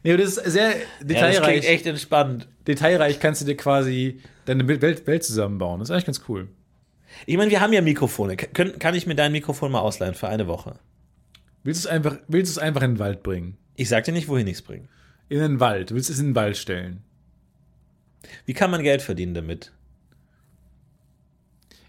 Nee, 0.05 0.12
aber 0.12 0.22
das 0.22 0.37
ist 0.37 0.53
sehr 0.53 0.70
Ja, 0.70 0.74
das 1.01 1.07
detailreich 1.09 1.43
klingt 1.43 1.64
echt 1.64 1.87
entspannt. 1.87 2.49
detailreich 2.66 3.18
kannst 3.18 3.41
du 3.43 3.47
dir 3.47 3.57
quasi 3.57 4.20
deine 4.45 4.66
Welt, 4.68 5.07
Welt 5.07 5.24
zusammenbauen. 5.24 5.81
Das 5.81 5.89
ist 5.89 5.93
eigentlich 5.93 6.07
ganz 6.07 6.22
cool. 6.29 6.49
Ich 7.26 7.37
meine, 7.37 7.51
wir 7.51 7.61
haben 7.61 7.72
ja 7.72 7.83
Mikrofone. 7.83 8.37
K 8.37 8.47
können, 8.47 8.79
kann 8.79 8.95
ich 8.95 9.07
mir 9.07 9.16
dein 9.16 9.33
Mikrofon 9.33 9.72
mal 9.72 9.81
ausleihen 9.81 10.14
für 10.14 10.29
eine 10.29 10.47
Woche? 10.47 10.79
Willst 11.64 11.85
du 11.85 11.89
es 11.89 11.93
einfach, 11.93 12.16
willst 12.29 12.55
du 12.55 12.61
es 12.61 12.64
einfach 12.64 12.83
in 12.83 12.93
den 12.93 12.99
Wald 13.01 13.22
bringen? 13.24 13.57
Ich 13.74 13.89
sag 13.89 14.05
dir 14.05 14.12
nicht, 14.12 14.29
wohin 14.29 14.47
ich 14.47 14.55
es 14.59 14.62
bringe. 14.62 14.89
In 15.29 15.41
den 15.41 15.61
Wald. 15.61 15.91
Du 15.91 15.95
willst 15.97 16.11
es 16.11 16.20
in 16.20 16.26
den 16.29 16.35
Wald 16.37 16.57
stellen. 16.57 17.03
Wie 18.47 18.55
kann 18.55 18.70
man 18.70 18.83
Geld 18.83 19.03
verdienen 19.03 19.35
damit? 19.35 19.72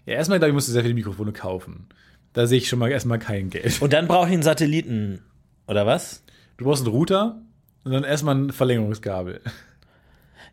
Ja, 0.06 0.14
erstmal, 0.14 0.38
glaube 0.38 0.50
ich, 0.50 0.54
musst 0.54 0.68
du 0.68 0.72
sehr 0.72 0.82
viele 0.82 0.94
Mikrofone 0.94 1.32
kaufen. 1.32 1.86
Da 2.32 2.46
sehe 2.46 2.58
ich 2.58 2.68
schon 2.68 2.78
mal 2.78 2.90
erstmal 2.90 3.18
kein 3.18 3.50
Geld. 3.50 3.80
Und 3.82 3.92
dann 3.92 4.06
brauche 4.06 4.26
ich 4.28 4.32
einen 4.34 4.42
Satelliten, 4.42 5.20
oder 5.66 5.86
was? 5.86 6.22
Du 6.56 6.64
brauchst 6.64 6.84
einen 6.84 6.94
Router 6.94 7.40
und 7.84 7.92
dann 7.92 8.04
erstmal 8.04 8.34
ein 8.36 8.52
Verlängerungskabel. 8.52 9.40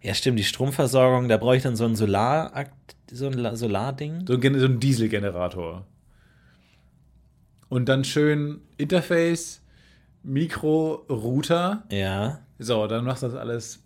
Ja, 0.01 0.13
stimmt, 0.13 0.39
die 0.39 0.43
Stromversorgung, 0.43 1.27
da 1.27 1.37
brauche 1.37 1.55
ich 1.57 1.63
dann 1.63 1.75
so 1.75 1.85
ein 1.85 1.95
Solar, 1.95 2.65
so 3.11 3.27
ein 3.27 3.33
La- 3.33 3.55
Solarding. 3.55 4.25
So 4.27 4.33
ein, 4.35 4.59
so 4.59 4.65
ein 4.65 4.79
Dieselgenerator. 4.79 5.85
Und 7.69 7.89
dann 7.89 8.03
schön 8.03 8.61
Interface 8.77 9.61
Mikro-Router. 10.23 11.83
Ja. 11.91 12.39
So, 12.59 12.87
dann 12.87 13.05
machst 13.05 13.23
du 13.23 13.27
das 13.27 13.35
alles, 13.35 13.83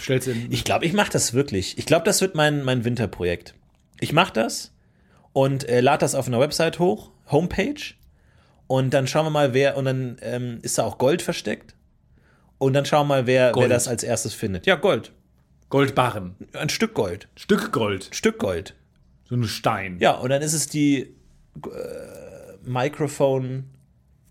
stellst 0.00 0.28
in. 0.28 0.50
Ich 0.52 0.64
glaube, 0.64 0.84
ich 0.84 0.92
mache 0.92 1.10
das 1.10 1.34
wirklich. 1.34 1.78
Ich 1.78 1.86
glaube, 1.86 2.04
das 2.04 2.20
wird 2.20 2.34
mein, 2.34 2.62
mein 2.64 2.84
Winterprojekt. 2.84 3.54
Ich 4.04 4.12
mache 4.12 4.34
das 4.34 4.74
und 5.32 5.66
äh, 5.66 5.80
lade 5.80 6.00
das 6.00 6.14
auf 6.14 6.26
einer 6.26 6.38
Website 6.38 6.78
hoch, 6.78 7.10
Homepage. 7.30 7.94
Und 8.66 8.92
dann 8.92 9.06
schauen 9.06 9.24
wir 9.24 9.30
mal, 9.30 9.54
wer, 9.54 9.78
und 9.78 9.86
dann 9.86 10.18
ähm, 10.20 10.58
ist 10.60 10.76
da 10.76 10.84
auch 10.84 10.98
Gold 10.98 11.22
versteckt. 11.22 11.74
Und 12.58 12.74
dann 12.74 12.84
schauen 12.84 13.08
wir 13.08 13.14
mal, 13.14 13.26
wer, 13.26 13.54
wer 13.56 13.66
das 13.66 13.88
als 13.88 14.02
erstes 14.02 14.34
findet. 14.34 14.66
Ja, 14.66 14.74
Gold. 14.74 15.12
Goldbarren. 15.70 16.36
Ein 16.52 16.68
Stück 16.68 16.92
Gold. 16.92 17.28
Stück 17.34 17.72
Gold. 17.72 18.10
Stück 18.12 18.38
Gold. 18.38 18.74
So 19.24 19.36
ein 19.36 19.44
Stein. 19.44 19.96
Ja, 20.00 20.12
und 20.12 20.28
dann 20.28 20.42
ist 20.42 20.52
es 20.52 20.66
die 20.66 20.98
äh, 21.00 21.16
Microphone 22.62 23.70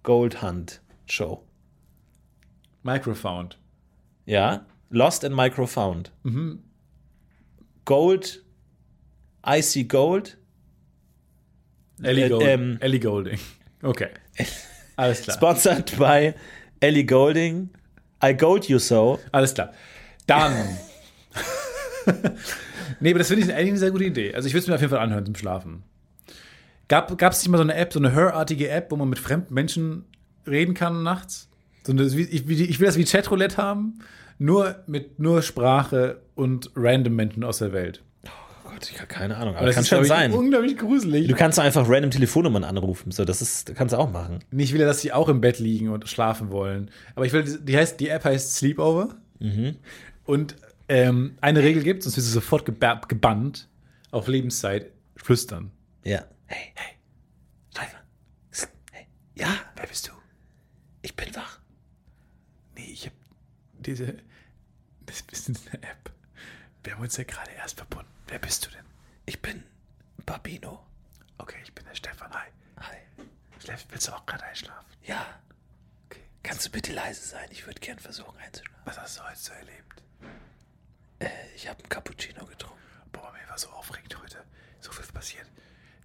Gold 0.04 0.44
Hunt 0.44 0.82
Show. 1.08 1.44
Microfound. 2.84 3.58
Ja, 4.28 4.68
Lost 4.92 5.26
and 5.26 5.36
Microfound. 5.36 6.12
Gold, 7.86 8.43
Icy 9.46 9.86
Gold. 9.86 10.38
Ellie, 12.02 12.26
Äh, 12.26 12.30
Gold, 12.30 12.44
ähm, 12.48 12.78
Ellie 12.80 13.00
Golding. 13.00 13.40
Okay. 13.82 14.10
Alles 14.96 15.22
klar. 15.22 15.38
Sponsored 15.38 15.98
by 15.98 16.34
Ellie 16.80 17.06
Golding. 17.06 17.70
I 18.24 18.34
Gold 18.36 18.66
You 18.66 18.80
So. 18.80 19.20
Alles 19.32 19.54
klar. 19.54 19.74
Dann. 20.28 20.54
nee, 23.00 23.10
aber 23.10 23.20
das 23.20 23.28
finde 23.28 23.44
ich 23.46 23.54
eigentlich 23.54 23.70
eine 23.70 23.78
sehr 23.78 23.92
gute 23.92 24.06
Idee. 24.06 24.34
Also 24.34 24.48
ich 24.48 24.54
würde 24.54 24.62
es 24.62 24.68
mir 24.68 24.76
auf 24.76 24.82
jeden 24.82 24.92
Fall 24.92 25.00
anhören 25.00 25.26
zum 25.26 25.36
Schlafen. 25.36 25.84
Gab 26.88 27.10
es 27.12 27.42
nicht 27.42 27.50
mal 27.50 27.58
so 27.58 27.64
eine 27.64 27.76
App, 27.76 27.92
so 27.94 28.00
eine 28.00 28.12
Hörartige 28.12 28.70
App, 28.70 28.92
wo 28.92 28.96
man 28.96 29.10
mit 29.10 29.20
fremden 29.20 29.54
Menschen 29.54 30.06
reden 30.46 30.74
kann 30.74 31.04
nachts? 31.04 31.50
So 31.86 31.92
eine, 31.92 32.04
ich, 32.04 32.48
ich 32.48 32.80
will 32.80 32.86
das 32.86 32.98
wie 32.98 33.06
Chatroulette 33.06 33.58
haben, 33.58 34.00
nur 34.38 34.84
mit 34.88 35.20
nur 35.20 35.42
Sprache 35.42 36.22
und 36.36 36.72
random 36.76 37.16
Menschen 37.16 37.44
aus 37.44 37.58
der 37.60 37.74
Welt. 37.74 38.04
Gott, 38.74 38.90
ich 38.92 38.98
habe 38.98 39.08
keine 39.08 39.38
Ahnung, 39.38 39.56
aber 39.56 39.68
das 39.68 39.76
kann 39.76 39.86
schon 39.86 40.06
sein. 40.06 40.32
unglaublich 40.34 40.78
gruselig. 40.78 41.28
Du 41.28 41.36
kannst 41.36 41.60
einfach 41.60 41.88
random 41.88 42.10
Telefonnummern 42.12 42.64
anrufen. 42.64 43.12
So, 43.12 43.24
das 43.24 43.42
ist, 43.42 43.76
kannst 43.76 43.94
du 43.94 43.98
auch 44.00 44.10
machen. 44.12 44.40
Ich 44.52 44.74
will 44.74 44.80
ja, 44.82 44.88
dass 44.88 45.02
sie 45.02 45.12
auch 45.12 45.30
im 45.30 45.42
Bett 45.42 45.60
liegen 45.60 45.90
und 45.90 46.10
schlafen 46.10 46.50
wollen. 46.52 46.90
Aber 47.16 47.26
ich 47.26 47.34
will, 47.34 47.44
die, 47.44 47.78
heißt, 47.78 48.00
die 48.00 48.10
App 48.10 48.26
heißt 48.26 48.56
Sleepover. 48.56 49.16
Und 50.26 50.56
ähm, 50.88 51.38
eine 51.42 51.62
Regel 51.62 51.84
gibt, 51.84 52.04
sonst 52.04 52.18
wirst 52.18 52.28
du 52.30 52.32
sofort 52.34 52.66
geba 52.66 53.02
gebannt 53.08 53.68
auf 54.12 54.28
Lebenszeit 54.28 54.92
flüstern. 55.18 55.72
Ja. 56.04 56.24
Hey, 56.46 56.72
hey. 56.76 56.94
Schreiber. 57.76 58.70
Hey. 58.92 59.08
Ja, 59.36 59.48
Wer 59.76 59.88
bist 59.88 60.08
du? 60.08 60.12
ich 61.02 61.16
bin 61.16 61.36
wach. 61.36 61.60
Nee, 62.76 62.90
ich 62.92 63.06
hab 63.06 63.14
diese. 63.80 64.16
Das 65.06 65.24
ist 65.32 65.50
eine 65.50 65.84
App. 65.84 66.13
Wir 66.84 66.94
haben 66.94 67.02
uns 67.02 67.18
ja 67.18 67.24
gerade 67.24 67.52
erst 67.52 67.78
verbunden. 67.78 68.10
Wer 68.28 68.40
bist 68.40 68.66
du 68.66 68.70
denn? 68.72 68.84
Ich 69.26 69.42
bin 69.42 69.64
Babino. 70.26 70.80
Okay, 71.38 71.58
ich 71.64 71.74
bin 71.74 71.86
der 71.86 71.96
Stefan. 71.96 72.32
Hi. 72.34 72.48
Hi. 72.78 72.98
Schläfst, 73.64 73.88
willst 73.92 74.08
du 74.08 74.12
auch 74.14 74.26
gerade 74.26 74.44
einschlafen? 74.44 74.86
Ja. 75.06 75.26
Okay. 76.10 76.20
Kannst 76.44 76.66
du 76.68 76.72
bitte 76.72 76.94
leise 76.94 77.26
sein? 77.26 77.48
Ich 77.52 77.66
würde 77.66 77.80
gern 77.80 78.00
versuchen 78.00 78.38
einzuschlafen. 78.46 78.82
Was 78.86 78.98
hast 79.00 79.20
du 79.20 79.24
heute 79.24 79.38
so 79.40 79.52
erlebt? 79.54 79.80
Ich 81.56 81.68
habe 81.70 81.80
einen 81.80 81.90
Cappuccino 81.90 82.46
getrunken. 82.46 82.78
Boah, 83.14 83.32
mir 83.32 83.50
war 83.50 83.58
so 83.58 83.70
aufregend 83.70 84.22
heute. 84.22 84.38
So 84.82 84.92
viel 84.92 85.04
ist 85.04 85.14
passiert. 85.14 85.46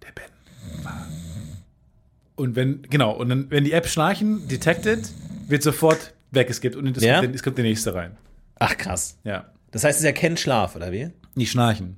Der 0.01 0.11
Ben 0.13 0.31
war. 0.83 1.05
Und 2.37 2.55
wenn, 2.55 2.83
genau, 2.83 3.11
und 3.11 3.27
dann, 3.27 3.51
wenn 3.51 3.65
die 3.65 3.73
App 3.73 3.85
Schnarchen 3.87 4.47
detected, 4.47 5.11
wird 5.49 5.61
sofort 5.61 6.13
weggeskippt 6.31 6.77
und 6.77 6.95
es, 6.95 7.03
Ja? 7.03 7.19
kommt, 7.19 7.35
es 7.35 7.43
kommt 7.43 7.57
der 7.57 7.65
nächste 7.65 7.93
rein. 7.93 8.15
Ach 8.59 8.77
krass. 8.77 9.17
Ja. 9.25 9.51
Das 9.71 9.83
heißt, 9.83 9.99
es 9.99 10.05
erkennt 10.05 10.39
Schlaf, 10.39 10.75
oder 10.75 10.91
wie? 10.91 11.09
Nicht 11.35 11.51
schnarchen. 11.51 11.97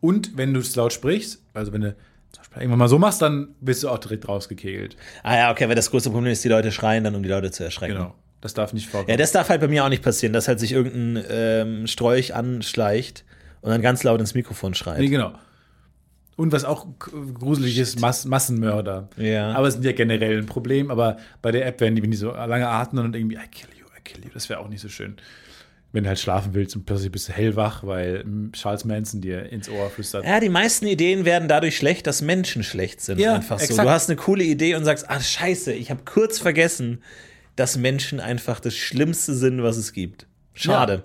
Und 0.00 0.36
wenn 0.36 0.54
du 0.54 0.60
es 0.60 0.74
laut 0.76 0.92
sprichst, 0.92 1.42
also 1.54 1.72
wenn 1.72 1.80
du 1.80 1.96
irgendwann 2.56 2.78
mal 2.78 2.88
so 2.88 2.98
machst, 2.98 3.22
dann 3.22 3.54
bist 3.60 3.82
du 3.82 3.88
auch 3.88 3.98
direkt 3.98 4.28
rausgekegelt. 4.28 4.96
Ah 5.22 5.36
ja, 5.36 5.50
okay, 5.50 5.68
weil 5.68 5.74
das 5.74 5.90
größte 5.90 6.10
Problem 6.10 6.32
ist, 6.32 6.44
die 6.44 6.48
Leute 6.48 6.72
schreien 6.72 7.04
dann, 7.04 7.14
um 7.14 7.22
die 7.22 7.28
Leute 7.28 7.50
zu 7.50 7.64
erschrecken. 7.64 7.94
Genau. 7.94 8.14
Das 8.40 8.52
darf 8.52 8.74
nicht 8.74 8.88
vorkommen. 8.88 9.10
Ja, 9.10 9.16
das 9.16 9.32
darf 9.32 9.48
halt 9.48 9.62
bei 9.62 9.68
mir 9.68 9.84
auch 9.84 9.88
nicht 9.88 10.02
passieren, 10.02 10.34
dass 10.34 10.48
halt 10.48 10.60
sich 10.60 10.72
irgendein 10.72 11.24
ähm, 11.30 11.86
Strolch 11.86 12.34
anschleicht 12.34 13.24
und 13.62 13.70
dann 13.70 13.80
ganz 13.80 14.02
laut 14.02 14.20
ins 14.20 14.34
Mikrofon 14.34 14.74
schreit. 14.74 14.98
Nee, 14.98 15.08
genau. 15.08 15.32
Und 16.36 16.52
was 16.52 16.64
auch 16.64 16.86
gruselig 16.98 17.78
ist, 17.78 18.00
Mass 18.00 18.24
Massenmörder. 18.24 19.08
Ja. 19.16 19.52
Aber 19.52 19.68
es 19.68 19.74
sind 19.74 19.84
ja 19.84 19.92
generell 19.92 20.36
ein 20.36 20.46
Problem. 20.46 20.90
Aber 20.90 21.16
bei 21.40 21.52
der 21.52 21.64
App, 21.66 21.80
wenn 21.80 21.94
die, 21.94 22.02
wenn 22.02 22.10
die 22.10 22.16
so 22.16 22.32
lange 22.32 22.68
atmen 22.68 23.04
und 23.04 23.16
irgendwie, 23.16 23.36
I 23.36 23.48
kill 23.50 23.70
you, 23.78 23.86
I 23.86 24.00
kill 24.02 24.22
you, 24.24 24.30
das 24.34 24.48
wäre 24.48 24.60
auch 24.60 24.68
nicht 24.68 24.80
so 24.80 24.88
schön. 24.88 25.16
Wenn 25.94 26.02
du 26.02 26.08
halt 26.08 26.18
schlafen 26.18 26.54
willst 26.54 26.74
und 26.74 26.86
plötzlich 26.86 27.12
bist 27.12 27.28
du 27.28 27.32
hellwach, 27.32 27.84
weil 27.84 28.24
Charles 28.52 28.84
Manson 28.84 29.20
dir 29.20 29.48
ins 29.50 29.68
Ohr 29.68 29.88
flüstert. 29.88 30.24
Ja, 30.24 30.40
die 30.40 30.48
meisten 30.48 30.88
Ideen 30.88 31.24
werden 31.24 31.46
dadurch 31.46 31.76
schlecht, 31.76 32.08
dass 32.08 32.20
Menschen 32.20 32.64
schlecht 32.64 33.00
sind. 33.00 33.20
Ja, 33.20 33.36
einfach 33.36 33.60
so. 33.60 33.64
exakt. 33.64 33.86
Du 33.86 33.90
hast 33.92 34.10
eine 34.10 34.16
coole 34.16 34.42
Idee 34.42 34.74
und 34.74 34.84
sagst, 34.84 35.08
ah, 35.08 35.20
scheiße, 35.20 35.72
ich 35.72 35.92
habe 35.92 36.00
kurz 36.04 36.40
vergessen, 36.40 37.00
dass 37.54 37.76
Menschen 37.76 38.18
einfach 38.18 38.58
das 38.58 38.74
Schlimmste 38.74 39.34
sind, 39.34 39.62
was 39.62 39.76
es 39.76 39.92
gibt. 39.92 40.26
Schade. 40.52 41.04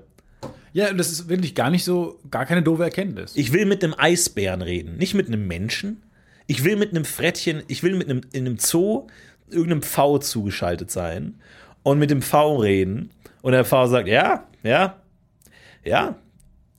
Ja, 0.73 0.89
und 0.89 0.97
das 0.97 1.11
ist 1.11 1.29
wirklich 1.29 1.53
gar 1.53 1.69
nicht 1.69 1.83
so, 1.83 2.19
gar 2.31 2.47
keine 2.47 2.63
doofe 2.63 2.83
Erkenntnis. 2.83 3.33
Ich 3.35 3.53
will 3.53 3.67
mit 3.67 3.83
einem 3.83 3.93
Eisbären 3.95 4.63
reden, 4.63 4.97
nicht 4.97 5.13
mit 5.13 5.27
einem 5.27 5.47
Menschen. 5.47 6.01
Ich 6.47 6.63
will 6.63 6.77
mit 6.77 6.89
einem 6.89 7.05
Frettchen, 7.05 7.61
ich 7.67 7.83
will 7.83 7.95
mit 7.95 8.09
einem, 8.09 8.21
in 8.33 8.47
einem 8.47 8.57
Zoo 8.57 9.05
irgendeinem 9.49 9.83
Pfau 9.83 10.17
zugeschaltet 10.17 10.89
sein 10.89 11.35
und 11.83 11.99
mit 11.99 12.09
dem 12.09 12.23
Pfau 12.23 12.57
reden. 12.57 13.11
Und 13.43 13.51
der 13.51 13.65
Pfau 13.65 13.85
sagt, 13.85 14.07
ja, 14.07 14.47
ja, 14.63 14.97
ja, 15.83 16.15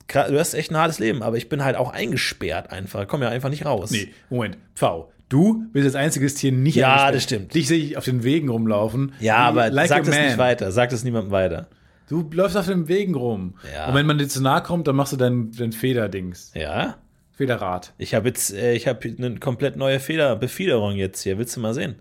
du 0.07 0.39
hast 0.39 0.53
echt 0.53 0.71
ein 0.71 0.77
hartes 0.77 0.99
Leben, 0.99 1.23
aber 1.23 1.37
ich 1.37 1.49
bin 1.49 1.63
halt 1.63 1.75
auch 1.75 1.91
eingesperrt 1.91 2.71
einfach. 2.71 3.01
Ich 3.03 3.07
komme 3.07 3.25
ja 3.25 3.31
einfach 3.31 3.49
nicht 3.49 3.65
raus. 3.65 3.91
nee, 3.91 4.09
Moment, 4.29 4.57
Pfau. 4.75 5.11
Du 5.29 5.65
bist 5.71 5.85
als 5.85 5.95
einziges 5.95 6.35
Tier 6.35 6.51
nicht 6.51 6.75
Ja, 6.75 7.09
das 7.09 7.23
stimmt. 7.23 7.53
Dich 7.55 7.67
sehe 7.69 7.79
ich 7.79 7.95
auf 7.95 8.03
den 8.03 8.23
Wegen 8.23 8.49
rumlaufen. 8.49 9.13
Ja, 9.21 9.37
aber 9.37 9.69
like 9.69 9.87
sag 9.87 10.03
das 10.03 10.13
man. 10.13 10.25
nicht 10.25 10.37
weiter. 10.37 10.73
Sag 10.73 10.89
das 10.89 11.05
niemandem 11.05 11.31
weiter. 11.31 11.67
Du 12.09 12.29
läufst 12.33 12.57
auf 12.57 12.65
den 12.65 12.89
Wegen 12.89 13.15
rum. 13.15 13.53
Ja. 13.73 13.87
Und 13.87 13.95
wenn 13.95 14.05
man 14.05 14.17
dir 14.17 14.27
zu 14.27 14.41
nahe 14.41 14.61
kommt, 14.61 14.89
dann 14.89 14.97
machst 14.97 15.13
du 15.13 15.17
dein, 15.17 15.53
dein 15.53 15.71
Federdings. 15.71 16.51
Ja? 16.53 16.97
Federrad. 17.31 17.93
Ich 17.97 18.13
habe 18.13 18.27
jetzt, 18.27 18.53
äh, 18.53 18.73
ich 18.73 18.89
habe 18.89 19.07
eine 19.17 19.39
komplett 19.39 19.77
neue 19.77 20.01
Feder 20.01 20.35
Befiederung 20.35 20.97
jetzt 20.97 21.21
hier. 21.21 21.37
Willst 21.37 21.55
du 21.55 21.61
mal 21.61 21.73
sehen? 21.73 21.95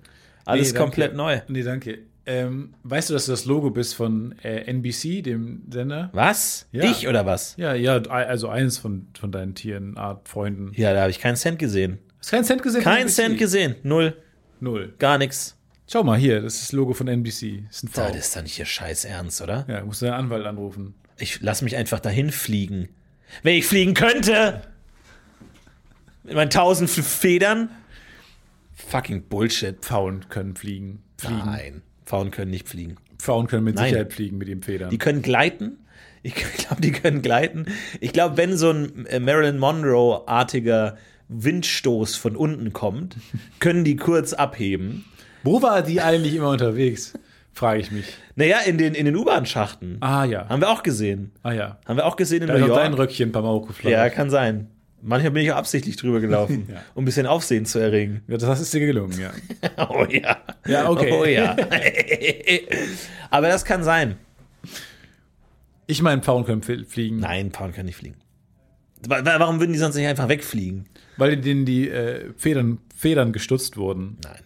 Alles 0.44 0.72
Nee, 0.72 0.78
komplett 0.80 1.14
neu. 1.14 1.40
Nee, 1.46 1.62
danke. 1.62 2.00
Ähm, 2.26 2.74
weißt 2.84 3.10
du, 3.10 3.14
dass 3.14 3.26
du 3.26 3.32
das 3.32 3.44
Logo 3.44 3.70
bist 3.70 3.94
von 3.94 4.34
äh, 4.42 4.70
NBC, 4.70 5.22
dem 5.22 5.62
Sender? 5.70 6.10
Was? 6.12 6.66
Ja. 6.70 6.84
Ich 6.84 7.08
oder 7.08 7.26
was? 7.26 7.56
Ja, 7.56 7.74
ja, 7.74 7.96
also 8.02 8.48
eines 8.48 8.78
von, 8.78 9.08
von 9.18 9.32
deinen 9.32 9.54
Tieren, 9.54 9.96
Art, 9.96 10.28
Freunden. 10.28 10.72
Ja, 10.74 10.92
da 10.92 11.00
habe 11.00 11.10
ich 11.10 11.18
keinen 11.18 11.36
Cent 11.36 11.58
gesehen. 11.58 11.98
Hast 12.18 12.30
keinen 12.30 12.44
Cent 12.44 12.62
gesehen? 12.62 12.82
von 12.82 12.92
Kein 12.92 13.02
NBC? 13.02 13.14
Cent 13.14 13.38
gesehen. 13.38 13.76
Null. 13.82 14.16
Null. 14.60 14.94
Gar 14.98 15.18
nichts. 15.18 15.56
Schau 15.90 16.04
mal 16.04 16.18
hier, 16.18 16.40
das 16.42 16.54
ist 16.54 16.62
das 16.64 16.72
Logo 16.72 16.92
von 16.92 17.08
NBC. 17.08 17.64
Das 17.66 17.78
ist 17.78 17.84
ein 17.84 17.88
V. 17.88 18.08
Das 18.08 18.16
ist 18.16 18.36
doch 18.36 18.42
nicht 18.42 18.58
ihr 18.58 18.66
Scheiß 18.66 19.06
Ernst, 19.06 19.40
oder? 19.40 19.64
Ja, 19.68 19.84
musst 19.84 20.02
du 20.02 20.06
deinen 20.06 20.14
Anwalt 20.14 20.46
anrufen. 20.46 20.94
Ich 21.18 21.40
lass 21.40 21.62
mich 21.62 21.76
einfach 21.76 21.98
dahin 22.00 22.30
fliegen. 22.30 22.88
Wenn 23.42 23.56
ich 23.56 23.66
fliegen 23.66 23.94
könnte! 23.94 24.62
Mit 26.22 26.34
meinen 26.34 26.50
tausend 26.50 26.90
Federn? 26.90 27.70
Fucking 28.74 29.24
Bullshit. 29.24 29.78
Pfauen 29.80 30.28
können 30.28 30.54
fliegen. 30.54 31.02
Fliegen. 31.18 31.38
Nein. 31.44 31.82
Pfauen 32.10 32.32
können 32.32 32.50
nicht 32.50 32.68
fliegen. 32.68 32.96
Pfauen 33.20 33.46
können 33.46 33.62
mit 33.62 33.76
Nein. 33.76 33.90
Sicherheit 33.90 34.12
fliegen 34.12 34.36
mit 34.36 34.48
ihren 34.48 34.64
Federn. 34.64 34.90
Die 34.90 34.98
können 34.98 35.22
gleiten. 35.22 35.78
Ich 36.24 36.34
glaube, 36.58 36.80
die 36.80 36.90
können 36.90 37.22
gleiten. 37.22 37.66
Ich 38.00 38.12
glaube, 38.12 38.36
wenn 38.36 38.56
so 38.56 38.70
ein 38.70 39.06
äh, 39.06 39.20
Marilyn 39.20 39.58
Monroe-artiger 39.58 40.96
Windstoß 41.28 42.16
von 42.16 42.34
unten 42.34 42.72
kommt, 42.72 43.14
können 43.60 43.84
die 43.84 43.94
kurz 43.94 44.32
abheben. 44.32 45.04
Wo 45.44 45.62
war 45.62 45.82
die 45.82 46.00
eigentlich 46.00 46.34
immer 46.34 46.50
unterwegs? 46.50 47.14
Frage 47.52 47.78
ich 47.80 47.92
mich. 47.92 48.06
Naja, 48.34 48.58
in 48.66 48.76
den, 48.76 48.94
in 48.94 49.04
den 49.04 49.14
U-Bahn-Schachten. 49.14 49.98
Ah 50.00 50.24
ja. 50.24 50.48
Haben 50.48 50.62
wir 50.62 50.70
auch 50.70 50.82
gesehen. 50.82 51.30
Ah 51.44 51.52
ja. 51.52 51.78
Haben 51.86 51.96
wir 51.96 52.06
auch 52.06 52.16
gesehen 52.16 52.42
in 52.42 52.48
Da 52.48 52.54
New 52.58 52.64
ist 52.64 52.70
auch 52.72 52.76
dein 52.76 52.90
York. 52.92 53.02
Röckchen 53.02 53.32
hochgeflogen. 53.32 53.96
Ja, 53.96 54.08
kann 54.08 54.30
sein. 54.30 54.66
Manchmal 55.02 55.30
bin 55.32 55.44
ich 55.44 55.52
auch 55.52 55.56
absichtlich 55.56 55.96
drüber 55.96 56.20
gelaufen, 56.20 56.66
Ja. 56.72 56.82
um 56.94 57.02
ein 57.02 57.06
bisschen 57.06 57.26
Aufsehen 57.26 57.64
zu 57.66 57.78
erregen. 57.78 58.22
Ja, 58.28 58.36
das 58.36 58.60
ist 58.60 58.72
dir 58.74 58.80
gelungen, 58.80 59.18
ja. 59.18 59.32
Oh 59.88 60.04
ja. 60.08 60.36
Ja, 60.66 60.88
okay. 60.90 61.12
Oh 61.12 61.24
ja. 61.24 61.56
Aber 63.30 63.48
das 63.48 63.64
kann 63.64 63.82
sein. 63.82 64.16
Ich 65.86 66.02
meine, 66.02 66.22
Pfauen 66.22 66.44
können 66.44 66.62
fl- 66.62 66.84
fliegen, 66.86 67.18
Nein, 67.18 67.50
Paul 67.50 67.72
kann 67.72 67.86
nicht 67.86 67.96
fliegen. 67.96 68.16
Wa- 69.08 69.24
wa- 69.24 69.38
Warum 69.40 69.58
würden 69.60 69.72
die 69.72 69.78
sonst 69.78 69.96
nicht 69.96 70.06
einfach 70.06 70.28
wegfliegen? 70.28 70.86
weil 71.16 71.36
denen 71.36 71.66
die 71.66 71.86
äh, 71.88 72.32
Federn, 72.38 72.78
Federn 72.96 73.32
gestutzt 73.34 73.76
wurden. 73.76 74.16
Nein. 74.24 74.40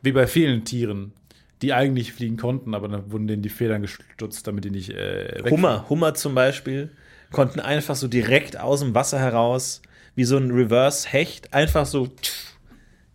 Wie 0.00 0.12
bei 0.12 0.26
vielen 0.26 0.64
Tieren, 0.64 1.12
die 1.60 1.74
eigentlich 1.74 2.14
fliegen 2.14 2.38
konnten, 2.38 2.74
aber 2.74 2.88
dann 2.88 3.12
wurden 3.12 3.26
denen 3.26 3.42
die 3.42 3.50
Federn 3.50 3.82
gestutzt, 3.82 4.46
damit 4.46 4.64
die 4.64 4.70
nicht 4.70 4.90
äh, 4.90 5.24
wegfliegen. 5.28 5.50
Hummer, 5.50 5.88
Hummer 5.90 6.14
zum 6.14 6.34
Beispiel, 6.34 6.90
konnten 7.30 7.60
einfach 7.60 7.96
so 7.96 8.08
direkt 8.08 8.58
aus 8.58 8.80
dem 8.80 8.94
Wasser 8.94 9.18
heraus, 9.18 9.82
wie 10.14 10.24
so 10.24 10.36
ein 10.36 10.50
Reverse-Hecht, 10.50 11.54
einfach 11.54 11.86
so 11.86 12.06
tsch, 12.08 12.32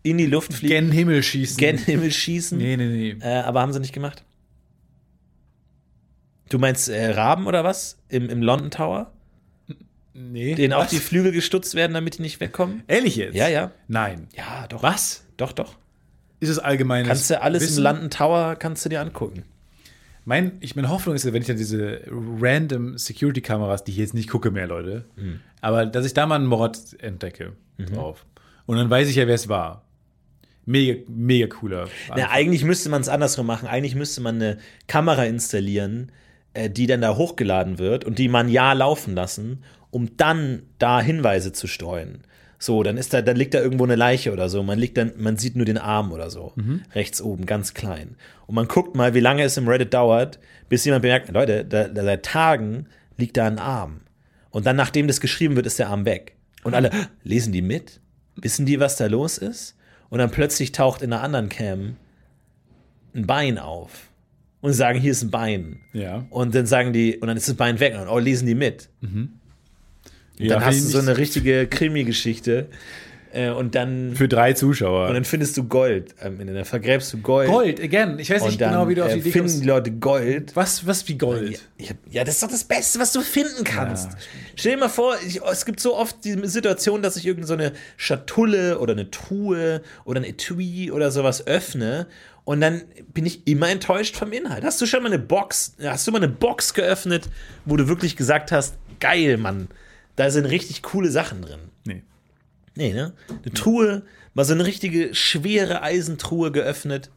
in 0.04 0.18
die 0.18 0.26
Luft 0.28 0.54
fliegen, 0.54 0.74
Gen 0.88 0.92
Himmel 0.92 1.24
schießen. 1.24 1.58
gen 1.58 1.78
Himmel 1.78 2.12
schießen. 2.12 2.58
Nee, 2.58 2.78
nee, 2.78 2.88
nee. 2.88 3.16
Äh, 3.22 3.42
aber 3.42 3.62
haben 3.62 3.74
sie 3.74 3.80
nicht 3.80 3.94
gemacht. 3.94 4.24
Du 6.50 6.60
meinst 6.60 6.90
äh, 6.90 7.10
Raben 7.12 7.48
oder 7.48 7.64
was? 7.64 7.98
Im, 8.08 8.30
Im 8.30 8.42
London 8.42 8.70
Tower? 8.72 9.12
Nee. 10.14 10.56
Denen 10.56 10.74
auch 10.74 10.84
Was? 10.84 10.92
die 10.92 11.00
Flügel 11.00 11.32
gestutzt 11.32 11.76
werden, 11.76 11.94
damit 11.94 12.18
die 12.18 12.22
nicht 12.22 12.40
wegkommen? 12.40 12.84
Ehrlich 12.88 13.16
jetzt? 13.18 13.36
Ja, 13.36 13.48
ja. 13.50 13.72
Nein. 13.88 14.28
Ja, 14.38 14.66
doch. 14.68 14.82
Was? 14.82 15.26
Doch, 15.38 15.52
doch. 15.52 15.76
Ist 16.40 16.50
es 16.50 16.60
allgemeines 16.60 17.08
Kannst 17.08 17.30
du 17.32 17.42
alles 17.42 17.64
Wissen? 17.64 17.78
im 17.80 17.84
London 17.84 18.10
Tower, 18.12 18.56
kannst 18.56 18.86
du 18.86 18.90
dir 18.90 19.02
angucken. 19.02 19.44
Mein, 20.26 20.54
ich, 20.60 20.76
meine 20.76 20.90
Hoffnung 20.90 21.16
ist 21.16 21.26
wenn 21.32 21.42
ich 21.42 21.48
dann 21.48 21.58
diese 21.58 22.02
random 22.10 22.98
Security-Kameras, 22.98 23.84
die 23.84 23.92
ich 23.92 23.98
jetzt 23.98 24.14
nicht 24.16 24.30
gucke 24.30 24.50
mehr, 24.52 24.68
Leute, 24.68 25.06
Hm. 25.16 25.40
aber 25.62 25.86
dass 25.86 26.06
ich 26.06 26.14
da 26.14 26.26
mal 26.26 26.36
einen 26.36 26.48
Mord 26.48 26.78
entdecke 27.00 27.54
drauf. 27.78 28.26
Und 28.66 28.78
dann 28.78 28.90
weiß 28.90 29.08
ich 29.10 29.16
ja, 29.18 29.28
wer 29.28 29.36
es 29.36 29.48
war. 29.50 29.84
Mega, 30.66 31.00
mega 31.08 31.46
cooler. 31.48 31.88
Na, 32.16 32.32
eigentlich 32.32 32.64
müsste 32.64 32.90
man 32.90 33.02
es 33.02 33.08
andersrum 33.10 33.46
machen. 33.46 33.68
Eigentlich 33.68 33.94
müsste 33.94 34.22
man 34.22 34.36
eine 34.36 34.58
Kamera 34.88 35.26
installieren, 35.26 36.12
äh, 36.56 36.72
die 36.72 36.88
dann 36.88 37.02
da 37.02 37.16
hochgeladen 37.16 37.78
wird 37.78 38.04
und 38.04 38.18
die 38.18 38.28
man 38.28 38.50
ja 38.50 38.74
laufen 38.74 39.14
lassen, 39.14 39.64
um 39.92 40.18
dann 40.18 40.64
da 40.80 41.02
Hinweise 41.02 41.52
zu 41.54 41.68
streuen. 41.68 42.24
So, 42.58 42.84
dann 42.84 42.98
ist 42.98 43.14
da, 43.14 43.22
dann 43.22 43.36
liegt 43.36 43.54
da 43.54 43.60
irgendwo 43.60 43.84
eine 43.84 43.96
Leiche 43.96 44.32
oder 44.32 44.50
so. 44.50 44.64
Man 44.64 44.80
liegt 44.80 44.98
dann, 44.98 45.14
man 45.18 45.38
sieht 45.38 45.56
nur 45.56 45.66
den 45.66 45.78
Arm 45.78 46.12
oder 46.12 46.30
so. 46.30 46.54
Rechts 46.94 47.22
oben, 47.22 47.46
ganz 47.46 47.74
klein. 47.74 48.16
Und 48.48 48.56
man 48.56 48.68
guckt 48.68 48.96
mal, 48.96 49.14
wie 49.14 49.20
lange 49.20 49.44
es 49.44 49.58
im 49.58 49.68
Reddit 49.68 49.94
dauert, 49.94 50.40
bis 50.70 50.86
jemand 50.86 51.02
bemerkt, 51.02 51.30
Leute, 51.30 51.66
da, 51.66 51.88
da 51.88 52.04
seit 52.04 52.24
Tagen 52.24 52.88
liegt 53.18 53.38
da 53.38 53.46
ein 53.46 53.60
Arm. 53.60 54.02
Und 54.52 54.66
dann, 54.66 54.76
nachdem 54.76 55.08
das 55.08 55.20
geschrieben 55.20 55.56
wird, 55.56 55.66
ist 55.66 55.80
der 55.80 55.90
Arm 55.90 56.06
weg. 56.06 56.36
Und 56.64 56.74
alle, 56.74 56.90
lesen 57.24 57.52
die 57.52 57.62
mit? 57.62 58.00
Wissen 58.36 58.66
die, 58.66 58.80
was 58.80 58.96
da 58.96 59.08
los 59.08 59.38
ist? 59.38 59.76
Und 60.10 60.20
dann 60.20 60.32
plötzlich 60.32 60.72
taucht 60.72 61.02
in 61.02 61.12
einer 61.12 61.22
anderen 61.22 61.50
Cam 61.50 61.98
ein 63.14 63.28
Bein 63.28 63.58
auf. 63.58 64.10
Und 64.62 64.74
sagen, 64.74 65.00
hier 65.00 65.12
ist 65.12 65.22
ein 65.22 65.30
Bein. 65.30 65.82
Ja. 65.94 66.26
Und 66.30 66.56
dann 66.56 66.66
sagen 66.66 66.92
die, 66.92 67.18
und 67.18 67.28
dann 67.28 67.38
ist 67.38 67.48
das 67.48 67.56
Bein 67.56 67.80
weg. 67.80 67.96
Und 68.00 68.08
oh, 68.08 68.18
lesen 68.18 68.48
die 68.48 68.56
mit. 68.56 68.90
Ja, 70.38 70.56
dann 70.56 70.66
hast 70.66 70.84
du 70.84 70.90
so 70.90 71.00
eine 71.00 71.18
richtige 71.18 71.68
Krimi-Geschichte. 71.68 72.68
Äh, 73.36 73.50
und 73.50 73.76
dann, 73.76 74.16
Für 74.16 74.30
drei 74.30 74.54
Zuschauer. 74.54 75.10
und 75.10 75.14
dann 75.14 75.26
findest 75.26 75.58
du 75.58 75.66
Gold. 75.66 76.16
am 76.22 76.40
Ende. 76.40 76.54
Dann 76.54 76.64
vergräbst 76.64 77.12
du 77.12 77.18
Gold. 77.18 77.50
Gold, 77.50 77.82
again. 77.82 78.18
Ich 78.18 78.30
weiß 78.30 78.46
nicht 78.46 78.62
dann 78.62 78.72
genau, 78.72 78.88
wie 78.88 78.96
du 78.96 79.04
auf 79.04 79.12
die 79.12 79.18
äh, 79.18 79.20
Idee 79.20 79.32
finden 79.32 79.48
kommst. 79.50 79.64
die 79.64 79.68
Leute 79.68 79.92
Gold. 79.92 80.56
Was, 80.56 80.88
was 80.88 81.06
wie 81.10 81.18
Gold? 81.18 81.62
Ja, 81.78 81.92
ja, 82.10 82.24
das 82.24 82.36
ist 82.36 82.44
doch 82.44 82.50
das 82.50 82.64
Beste, 82.64 82.98
was 83.00 83.12
du 83.12 83.20
finden 83.20 83.66
kannst. 83.66 84.12
Ja, 84.14 84.18
Stell 84.56 84.72
dir 84.76 84.78
mal 84.78 84.90
vor, 84.90 85.16
ich, 85.28 85.42
es 85.42 85.66
gibt 85.66 85.82
so 85.82 85.98
oft 85.98 86.24
die 86.24 86.48
Situation, 86.48 87.02
dass 87.02 87.18
ich 87.18 87.26
irgendeine 87.26 87.48
so 87.48 87.54
eine 87.56 87.74
Schatulle 87.98 88.80
oder 88.80 88.94
eine 88.94 89.12
Truhe 89.12 89.82
oder 90.06 90.22
ein 90.22 90.24
Etui 90.24 90.92
oder 90.92 91.12
sowas 91.12 91.46
öffne 91.46 92.08
und 92.46 92.62
dann 92.62 92.84
bin 93.14 93.26
ich 93.26 93.46
immer 93.48 93.70
enttäuscht 93.70 94.16
vom 94.16 94.32
Inhalt. 94.32 94.64
Hast 94.64 94.80
du 94.80 94.86
schon 94.86 95.04
mal 95.04 95.12
eine 95.12 95.20
Box, 95.20 95.76
hast 95.84 96.08
du 96.08 96.12
mal 96.12 96.20
eine 96.20 96.30
Box 96.30 96.74
geöffnet, 96.74 97.28
wo 97.66 97.76
du 97.76 97.88
wirklich 97.90 98.16
gesagt 98.16 98.52
hast, 98.52 98.76
geil, 99.00 99.38
Mann, 99.38 99.68
da 100.16 100.30
sind 100.30 100.46
richtig 100.46 100.84
coole 100.84 101.12
Sachen 101.12 101.42
drin. 101.42 101.60
Nee. 101.86 102.04
Nee, 102.76 102.94
ne? 102.94 103.14
Eine 103.30 103.54
Truhe, 103.54 104.04
mal 104.34 104.44
so 104.46 104.54
eine 104.54 104.66
richtige 104.66 105.16
schwere 105.16 105.82
Eisentruhe 105.82 106.52
geöffnet. 106.52 107.10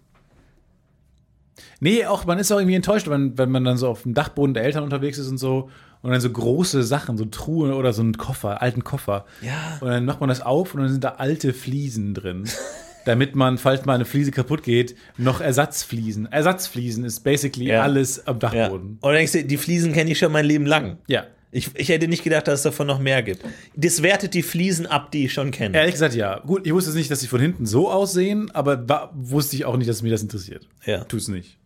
Nee, 1.80 2.06
auch, 2.06 2.24
man 2.24 2.38
ist 2.38 2.50
auch 2.52 2.58
irgendwie 2.58 2.76
enttäuscht, 2.76 3.08
wenn, 3.08 3.36
wenn 3.38 3.50
man 3.50 3.64
dann 3.64 3.76
so 3.76 3.88
auf 3.88 4.02
dem 4.02 4.14
Dachboden 4.14 4.54
der 4.54 4.64
Eltern 4.64 4.84
unterwegs 4.84 5.18
ist 5.18 5.28
und 5.28 5.38
so 5.38 5.70
und 6.02 6.10
dann 6.12 6.20
so 6.20 6.30
große 6.30 6.82
Sachen, 6.84 7.16
so 7.16 7.24
Truhen 7.24 7.72
oder 7.72 7.92
so 7.92 8.02
einen 8.02 8.16
Koffer, 8.16 8.62
alten 8.62 8.84
Koffer. 8.84 9.26
Ja. 9.42 9.78
Und 9.80 9.88
dann 9.88 10.04
macht 10.04 10.20
man 10.20 10.28
das 10.28 10.40
auf 10.40 10.74
und 10.74 10.80
dann 10.82 10.90
sind 10.90 11.02
da 11.04 11.14
alte 11.18 11.52
Fliesen 11.52 12.14
drin. 12.14 12.48
damit 13.04 13.34
man, 13.34 13.56
falls 13.58 13.86
mal 13.86 13.94
eine 13.94 14.04
Fliese 14.04 14.30
kaputt 14.32 14.62
geht, 14.62 14.94
noch 15.16 15.40
Ersatzfliesen. 15.40 16.26
Ersatzfliesen 16.30 17.04
ist 17.04 17.20
basically 17.20 17.68
Ja. 17.68 17.82
alles 17.82 18.26
am 18.26 18.36
Ja. 18.36 18.50
Dachboden. 18.50 18.98
Und 19.00 19.02
dann 19.02 19.14
denkst 19.14 19.32
du, 19.32 19.44
die 19.44 19.56
Fliesen 19.56 19.92
kenne 19.94 20.10
ich 20.10 20.18
schon 20.18 20.30
mein 20.30 20.44
Leben 20.44 20.66
lang. 20.66 20.98
Ja. 21.06 21.24
Ich, 21.50 21.70
ich 21.74 21.88
hätte 21.88 22.08
nicht 22.08 22.24
gedacht, 22.24 22.46
dass 22.46 22.60
es 22.60 22.62
davon 22.62 22.86
noch 22.86 22.98
mehr 22.98 23.22
gibt. 23.22 23.42
Das 23.74 24.02
wertet 24.02 24.34
die 24.34 24.42
Fliesen 24.42 24.86
ab, 24.86 25.10
die 25.12 25.24
ich 25.24 25.32
schon 25.32 25.50
kenne. 25.50 25.76
Ehrlich 25.76 25.94
gesagt, 25.94 26.14
ja. 26.14 26.40
Gut, 26.40 26.66
ich 26.66 26.74
wusste 26.74 26.92
nicht, 26.92 27.10
dass 27.10 27.20
sie 27.20 27.26
von 27.26 27.40
hinten 27.40 27.64
so 27.64 27.90
aussehen, 27.90 28.50
aber 28.50 29.10
wusste 29.14 29.56
ich 29.56 29.64
auch 29.64 29.76
nicht, 29.76 29.88
dass 29.88 30.02
mich 30.02 30.12
das 30.12 30.22
interessiert. 30.22 30.68
Ja. 30.84 31.04
Tut's 31.04 31.28
nicht. 31.28 31.58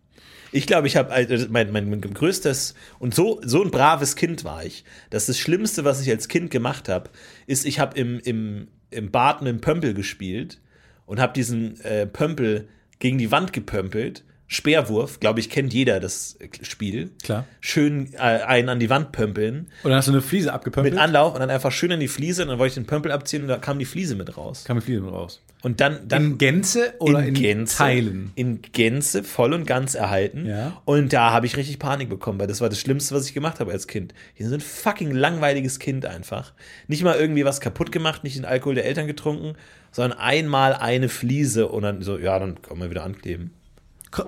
Ich 0.53 0.67
glaube, 0.67 0.85
ich 0.85 0.95
habe 0.95 1.11
also 1.11 1.47
mein, 1.49 1.71
mein, 1.71 1.89
mein 1.89 1.99
größtes 1.99 2.75
und 2.99 3.15
so 3.15 3.41
so 3.43 3.63
ein 3.63 3.71
braves 3.71 4.15
Kind 4.15 4.43
war 4.43 4.63
ich, 4.63 4.85
dass 5.09 5.25
das 5.25 5.39
Schlimmste, 5.39 5.83
was 5.83 5.99
ich 5.99 6.11
als 6.11 6.27
Kind 6.27 6.51
gemacht 6.51 6.89
habe, 6.89 7.09
ist, 7.47 7.65
ich 7.65 7.79
habe 7.79 7.97
im, 7.99 8.19
im, 8.19 8.67
im 8.91 9.09
Bad 9.09 9.41
mit 9.41 9.51
dem 9.51 9.61
Pömpel 9.61 9.95
gespielt 9.95 10.61
und 11.07 11.19
habe 11.19 11.33
diesen 11.33 11.81
äh, 11.81 12.05
Pömpel 12.05 12.67
gegen 12.99 13.17
die 13.17 13.31
Wand 13.31 13.51
gepömpelt. 13.51 14.23
Speerwurf, 14.53 15.19
glaube 15.19 15.39
ich, 15.39 15.49
kennt 15.49 15.73
jeder 15.73 15.99
das 15.99 16.37
Spiel. 16.61 17.09
Klar. 17.23 17.45
Schön 17.59 18.13
äh, 18.13 18.17
einen 18.19 18.69
an 18.69 18.79
die 18.79 18.89
Wand 18.89 19.11
pömpeln. 19.11 19.67
Und 19.81 19.89
dann 19.89 19.95
hast 19.95 20.07
du 20.07 20.11
eine 20.11 20.21
Fliese 20.21 20.53
abgepömpelt. 20.53 20.93
Mit 20.93 21.01
Anlauf 21.01 21.33
und 21.33 21.39
dann 21.39 21.49
einfach 21.49 21.71
schön 21.71 21.91
an 21.91 21.99
die 21.99 22.07
Fliese 22.07 22.43
und 22.43 22.49
dann 22.49 22.59
wollte 22.59 22.69
ich 22.69 22.75
den 22.75 22.85
Pömpel 22.85 23.11
abziehen 23.11 23.41
und 23.41 23.47
da 23.47 23.57
kam 23.57 23.79
die 23.79 23.85
Fliese 23.85 24.15
mit 24.15 24.37
raus. 24.37 24.63
kam 24.63 24.75
mit 24.75 24.85
Fliese 24.85 25.03
raus. 25.03 25.41
Und 25.63 25.81
dann, 25.81 26.07
dann 26.07 26.23
In 26.23 26.37
Gänze 26.37 26.93
oder 26.99 27.25
in, 27.25 27.33
Gänze, 27.33 27.77
Teilen? 27.77 28.31
In 28.35 28.61
Gänze 28.61 29.23
voll 29.23 29.53
und 29.53 29.65
ganz 29.65 29.95
erhalten. 29.95 30.45
Ja. 30.45 30.81
Und 30.85 31.13
da 31.13 31.31
habe 31.31 31.45
ich 31.47 31.57
richtig 31.57 31.79
Panik 31.79 32.09
bekommen, 32.09 32.39
weil 32.39 32.47
das 32.47 32.61
war 32.61 32.69
das 32.69 32.79
Schlimmste, 32.79 33.15
was 33.15 33.25
ich 33.25 33.33
gemacht 33.33 33.59
habe 33.59 33.71
als 33.71 33.87
Kind. 33.87 34.13
Hier 34.35 34.49
so 34.49 34.53
ein 34.53 34.61
fucking 34.61 35.11
langweiliges 35.11 35.79
Kind 35.79 36.05
einfach. 36.05 36.53
Nicht 36.87 37.03
mal 37.03 37.15
irgendwie 37.15 37.45
was 37.45 37.59
kaputt 37.59 37.91
gemacht, 37.91 38.23
nicht 38.23 38.37
den 38.37 38.45
Alkohol 38.45 38.75
der 38.75 38.85
Eltern 38.85 39.07
getrunken, 39.07 39.55
sondern 39.91 40.19
einmal 40.19 40.73
eine 40.73 41.09
Fliese 41.09 41.69
und 41.69 41.81
dann 41.81 42.01
so, 42.03 42.19
ja, 42.19 42.37
dann 42.37 42.61
kann 42.61 42.77
man 42.77 42.89
wieder 42.89 43.03
ankleben. 43.03 43.51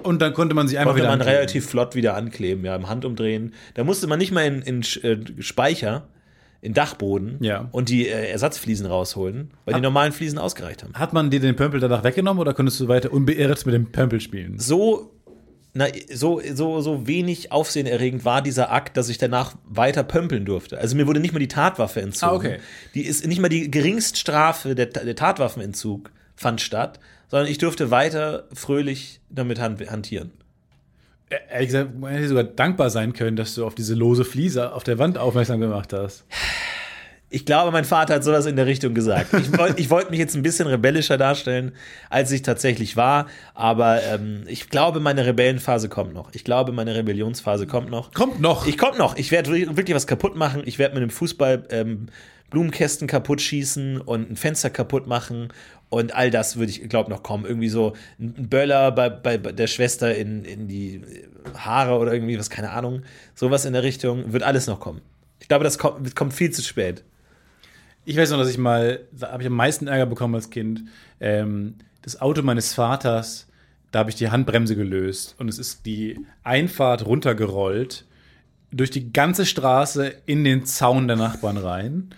Und 0.04 0.22
dann 0.22 0.34
konnte 0.34 0.56
man 0.56 0.68
sich 0.68 0.78
einfach 0.78 0.92
Konnte 0.92 1.04
wieder 1.04 1.12
man 1.12 1.20
ankleben. 1.22 1.38
relativ 1.38 1.68
flott 1.70 1.96
wieder 1.96 2.16
ankleben, 2.16 2.66
ja, 2.66 2.76
im 2.76 2.88
Handumdrehen. 2.90 3.54
Da 3.76 3.84
musste 3.84 4.08
man 4.08 4.18
nicht 4.20 4.32
mal 4.32 4.46
in, 4.46 4.62
in 4.62 4.82
äh, 5.04 5.42
Speicher, 5.42 6.08
in 6.62 6.74
Dachboden 6.74 7.38
Ja. 7.42 7.70
und 7.72 7.90
die 7.90 8.08
äh, 8.08 8.30
Ersatzfliesen 8.32 8.88
rausholen, 8.88 9.52
weil 9.66 9.76
die 9.76 9.82
normalen 9.82 10.12
Fliesen 10.12 10.40
ausgereicht 10.40 10.84
haben. 10.84 10.94
Hat 10.96 11.14
man 11.14 11.30
dir 11.30 11.40
den 11.40 11.56
Pömpel 11.56 11.80
danach 11.80 12.04
weggenommen 12.04 12.42
oder 12.42 12.54
konntest 12.54 12.80
du 12.80 12.88
weiter 12.88 13.12
unbeirrt 13.14 13.66
mit 13.66 13.76
dem 13.76 13.92
Pömpel 13.92 14.20
spielen? 14.20 14.58
so, 14.58 15.12
na, 15.78 15.88
so, 16.12 16.42
so, 16.54 16.80
so 16.80 17.06
wenig 17.06 17.52
aufsehenerregend 17.52 18.24
war 18.24 18.42
dieser 18.42 18.72
Akt, 18.72 18.96
dass 18.96 19.10
ich 19.10 19.18
danach 19.18 19.56
weiter 19.66 20.04
pömpeln 20.04 20.46
durfte. 20.46 20.78
Also 20.80 20.96
mir 20.96 21.06
wurde 21.06 21.20
nicht 21.20 21.34
mal 21.34 21.40
die 21.40 21.50
Tatwaffe 21.50 22.02
entzogen. 22.02 22.32
Ah, 22.34 22.36
okay. 22.38 22.60
Die 22.96 23.02
ist 23.06 23.28
nicht 23.28 23.42
mal 23.42 23.50
die 23.50 23.70
Geringststrafe 23.70 24.74
der, 24.74 24.86
der 24.86 25.16
Tatwaffenentzug 25.18 26.12
fand 26.36 26.62
statt, 26.62 27.00
sondern 27.36 27.52
ich 27.52 27.58
durfte 27.58 27.92
weiter 27.92 28.46
fröhlich 28.54 29.20
damit 29.30 29.60
han- 29.60 29.78
hantieren. 29.90 30.32
Äh, 31.30 31.36
Ehrlich 31.52 31.68
gesagt, 31.68 32.00
man 32.00 32.14
hätte 32.14 32.30
sogar 32.30 32.46
dankbar 32.46 32.90
sein 32.90 33.12
können, 33.12 33.36
dass 33.36 33.56
du 33.56 33.66
auf 33.66 33.76
diese 33.76 33.94
lose 33.94 34.24
Fliese 34.24 34.72
auf 34.72 34.86
der 34.86 35.00
Wand 35.00 35.18
aufmerksam 35.18 35.60
gemacht 35.60 35.92
hast. 35.92 36.24
Ich 37.30 37.46
glaube, 37.46 37.72
mein 37.72 37.84
Vater 37.84 38.14
hat 38.14 38.24
sowas 38.24 38.46
in 38.46 38.56
der 38.56 38.68
Richtung 38.68 38.94
gesagt. 38.94 39.34
Ich 39.34 39.58
wollte 39.58 39.90
wollt 39.90 40.12
mich 40.12 40.20
jetzt 40.20 40.34
ein 40.36 40.44
bisschen 40.44 40.66
rebellischer 40.68 41.18
darstellen, 41.18 41.74
als 42.10 42.32
ich 42.32 42.42
tatsächlich 42.42 42.96
war. 42.96 43.28
Aber 43.54 44.02
ähm, 44.04 44.44
ich 44.48 44.70
glaube, 44.70 45.02
meine 45.02 45.26
Rebellenphase 45.26 45.90
kommt 45.90 46.14
noch. 46.14 46.30
Ich 46.34 46.46
glaube, 46.46 46.72
meine 46.72 46.96
Rebellionsphase 46.96 47.68
kommt 47.68 47.90
noch. 47.90 48.14
Kommt 48.14 48.40
noch. 48.40 48.66
Ich 48.66 48.78
komme 48.78 48.98
noch. 48.98 49.18
Ich 49.18 49.32
werde 49.32 49.52
wirklich 49.52 49.94
was 49.94 50.08
kaputt 50.08 50.38
machen. 50.38 50.62
Ich 50.64 50.80
werde 50.80 50.94
mit 50.94 51.02
dem 51.04 51.10
Fußball 51.10 51.64
ähm, 51.72 52.08
Blumenkästen 52.50 53.08
kaputt 53.08 53.42
schießen 53.42 54.02
und 54.02 54.32
ein 54.32 54.36
Fenster 54.36 54.70
kaputt 54.70 55.08
machen. 55.08 55.50
Und 55.90 56.16
all 56.16 56.32
das 56.32 56.58
würde 56.58 56.72
ich, 56.72 56.88
glaube 56.90 57.10
noch 57.10 57.24
kommen. 57.24 57.46
Irgendwie 57.46 57.70
so 57.70 57.94
ein 58.20 58.50
Böller 58.50 58.92
bei, 58.92 59.10
bei, 59.10 59.38
bei 59.38 59.52
der 59.52 59.68
Schwester 59.68 60.16
in, 60.16 60.44
in 60.46 60.68
die 60.68 61.02
Haare 61.56 61.98
oder 61.98 62.14
irgendwie 62.14 62.38
was, 62.38 62.50
keine 62.50 62.72
Ahnung. 62.72 63.04
Sowas 63.34 63.66
in 63.66 63.74
der 63.74 63.84
Richtung. 63.84 64.34
Wird 64.34 64.44
alles 64.44 64.68
noch 64.68 64.80
kommen. 64.80 65.02
Ich 65.40 65.48
glaube, 65.48 65.64
das 65.64 65.78
kommt, 65.78 66.16
kommt 66.16 66.34
viel 66.34 66.52
zu 66.52 66.62
spät. 66.62 67.04
Ich 68.04 68.18
weiß 68.18 68.30
noch, 68.32 68.38
dass 68.38 68.50
ich 68.50 68.58
mal, 68.58 69.02
da 69.12 69.32
habe 69.32 69.44
ich 69.44 69.48
am 69.48 69.56
meisten 69.56 69.88
Ärger 69.88 70.06
bekommen 70.06 70.36
als 70.36 70.50
Kind. 70.50 70.84
Ähm, 71.20 71.76
das 72.04 72.22
Auto 72.22 72.44
meines 72.44 72.74
Vaters, 72.74 73.48
da 73.92 74.00
habe 74.00 74.12
ich 74.12 74.16
die 74.16 74.30
Handbremse 74.30 74.76
gelöst 74.76 75.36
und 75.40 75.50
es 75.50 75.58
ist 75.58 75.86
die 75.86 76.20
Einfahrt 76.44 77.06
runtergerollt 77.06 78.06
durch 78.72 78.92
die 78.92 79.14
ganze 79.14 79.46
Straße 79.46 80.14
in 80.26 80.44
den 80.44 80.66
Zaun 80.66 81.08
der 81.08 81.18
Nachbarn 81.18 81.58
rein. 81.58 82.10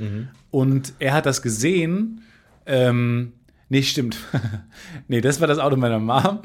Und 0.52 0.94
er 1.00 1.14
hat 1.14 1.26
das 1.26 1.42
gesehen. 1.42 2.22
Ähm, 2.66 3.34
nee, 3.70 3.84
stimmt. 3.84 4.18
nee, 5.08 5.22
das 5.22 5.40
war 5.40 5.48
das 5.48 5.60
Auto 5.60 5.76
meiner 5.76 6.00
Mom. 6.00 6.40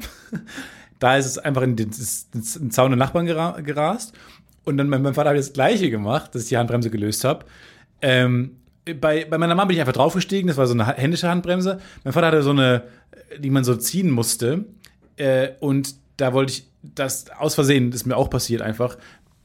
da 0.99 1.17
ist 1.17 1.25
es 1.25 1.37
einfach 1.37 1.63
in 1.63 1.75
den, 1.75 1.91
den 1.91 2.71
Zaun 2.71 2.91
der 2.91 2.97
Nachbarn 2.97 3.25
gera 3.25 3.59
gerast. 3.61 4.13
Und 4.65 4.77
dann 4.77 4.87
mein, 4.87 5.13
Vater 5.13 5.31
hat 5.31 5.37
das 5.37 5.53
Gleiche 5.53 5.89
gemacht, 5.89 6.33
dass 6.33 6.43
ich 6.43 6.49
die 6.49 6.57
Handbremse 6.57 6.89
gelöst 6.89 7.23
habe. 7.23 7.45
Ähm, 8.01 8.57
bei, 8.99 9.25
bei 9.25 9.37
meiner 9.37 9.55
Mama 9.55 9.65
bin 9.65 9.75
ich 9.75 9.81
einfach 9.81 9.93
draufgestiegen, 9.93 10.47
das 10.47 10.57
war 10.57 10.67
so 10.67 10.73
eine 10.73 10.87
händische 10.87 11.29
Handbremse. 11.29 11.79
Mein 12.03 12.13
Vater 12.13 12.27
hatte 12.27 12.43
so 12.43 12.51
eine, 12.51 12.83
die 13.37 13.49
man 13.49 13.63
so 13.63 13.75
ziehen 13.75 14.09
musste. 14.09 14.65
Äh, 15.17 15.49
und 15.59 15.95
da 16.17 16.33
wollte 16.33 16.53
ich, 16.53 16.67
das 16.81 17.29
aus 17.31 17.55
Versehen, 17.55 17.91
das 17.91 18.01
ist 18.01 18.07
mir 18.07 18.17
auch 18.17 18.29
passiert 18.29 18.61
einfach. 18.61 18.97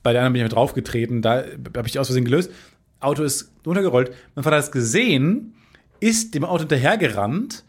Bei 0.09 0.15
der 0.15 0.23
anderen 0.23 0.33
bin 0.33 0.41
ich 0.41 0.45
einfach 0.45 0.57
draufgetreten, 0.57 1.21
da 1.21 1.45
habe 1.77 1.83
ich 1.85 1.93
die 1.93 1.99
aus 1.99 2.07
Versehen 2.07 2.25
gelöst. 2.25 2.51
Auto 2.99 3.23
ist 3.25 3.53
runtergerollt. 3.67 4.11
Mein 4.35 4.43
Vater 4.43 4.57
hat 4.57 4.65
es 4.65 4.71
gesehen, 4.71 5.53
ist 6.01 6.35
dem 6.35 6.47
Auto 6.47 6.61
hinterhergerannt 6.61 7.63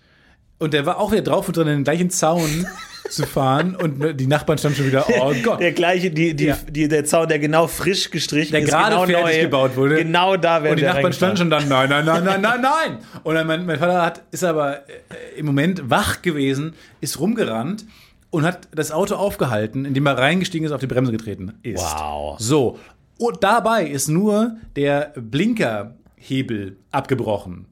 Und 0.57 0.71
der 0.73 0.85
war 0.85 0.99
auch 0.99 1.11
wieder 1.11 1.21
drauf 1.23 1.49
und 1.49 1.57
dran, 1.57 1.67
in 1.67 1.79
den 1.79 1.83
gleichen 1.83 2.09
Zaun 2.09 2.65
zu 3.09 3.25
fahren. 3.25 3.75
Und 3.75 4.17
die 4.17 4.25
Nachbarn 4.27 4.57
standen 4.57 4.77
schon 4.77 4.87
wieder, 4.87 5.05
oh 5.19 5.33
Gott. 5.43 5.59
Der 5.59 5.73
gleiche, 5.73 6.11
die, 6.11 6.33
die, 6.33 6.45
Ja. 6.45 6.57
die, 6.69 6.87
der 6.87 7.03
Zaun, 7.03 7.27
der 7.27 7.39
genau 7.39 7.67
frisch 7.67 8.09
gestrichen 8.09 8.53
Der 8.53 8.61
ist, 8.61 8.69
gerade 8.69 8.91
genau 8.95 9.05
fertig 9.05 9.35
neu, 9.35 9.41
gebaut 9.41 9.75
wurde. 9.75 9.95
Genau 9.97 10.37
da 10.37 10.63
werden 10.63 10.75
Und 10.75 10.79
die 10.79 10.85
Nachbarn 10.85 11.11
standen 11.11 11.35
schon 11.35 11.49
dann, 11.49 11.67
nein, 11.67 11.89
nein, 11.89 12.05
nein, 12.05 12.23
nein, 12.23 12.39
nein, 12.41 12.61
nein. 12.61 12.97
Und 13.23 13.35
dann 13.35 13.47
mein, 13.47 13.65
mein 13.65 13.79
Vater 13.79 14.01
hat, 14.01 14.21
ist 14.31 14.45
aber 14.45 14.77
äh, 14.87 15.37
im 15.37 15.45
Moment 15.45 15.89
wach 15.89 16.21
gewesen, 16.21 16.73
ist 17.01 17.19
rumgerannt 17.19 17.83
und 18.31 18.43
hat 18.43 18.67
das 18.71 18.91
Auto 18.91 19.15
aufgehalten, 19.15 19.85
indem 19.85 20.05
er 20.05 20.17
reingestiegen 20.17 20.65
ist, 20.65 20.71
auf 20.71 20.81
die 20.81 20.87
Bremse 20.87 21.11
getreten 21.11 21.53
ist. 21.63 21.81
Wow. 21.83 22.39
So. 22.39 22.79
Und 23.17 23.43
dabei 23.43 23.85
ist 23.85 24.07
nur 24.07 24.57
der 24.75 25.13
Blinkerhebel 25.15 26.77
abgebrochen. 26.91 27.65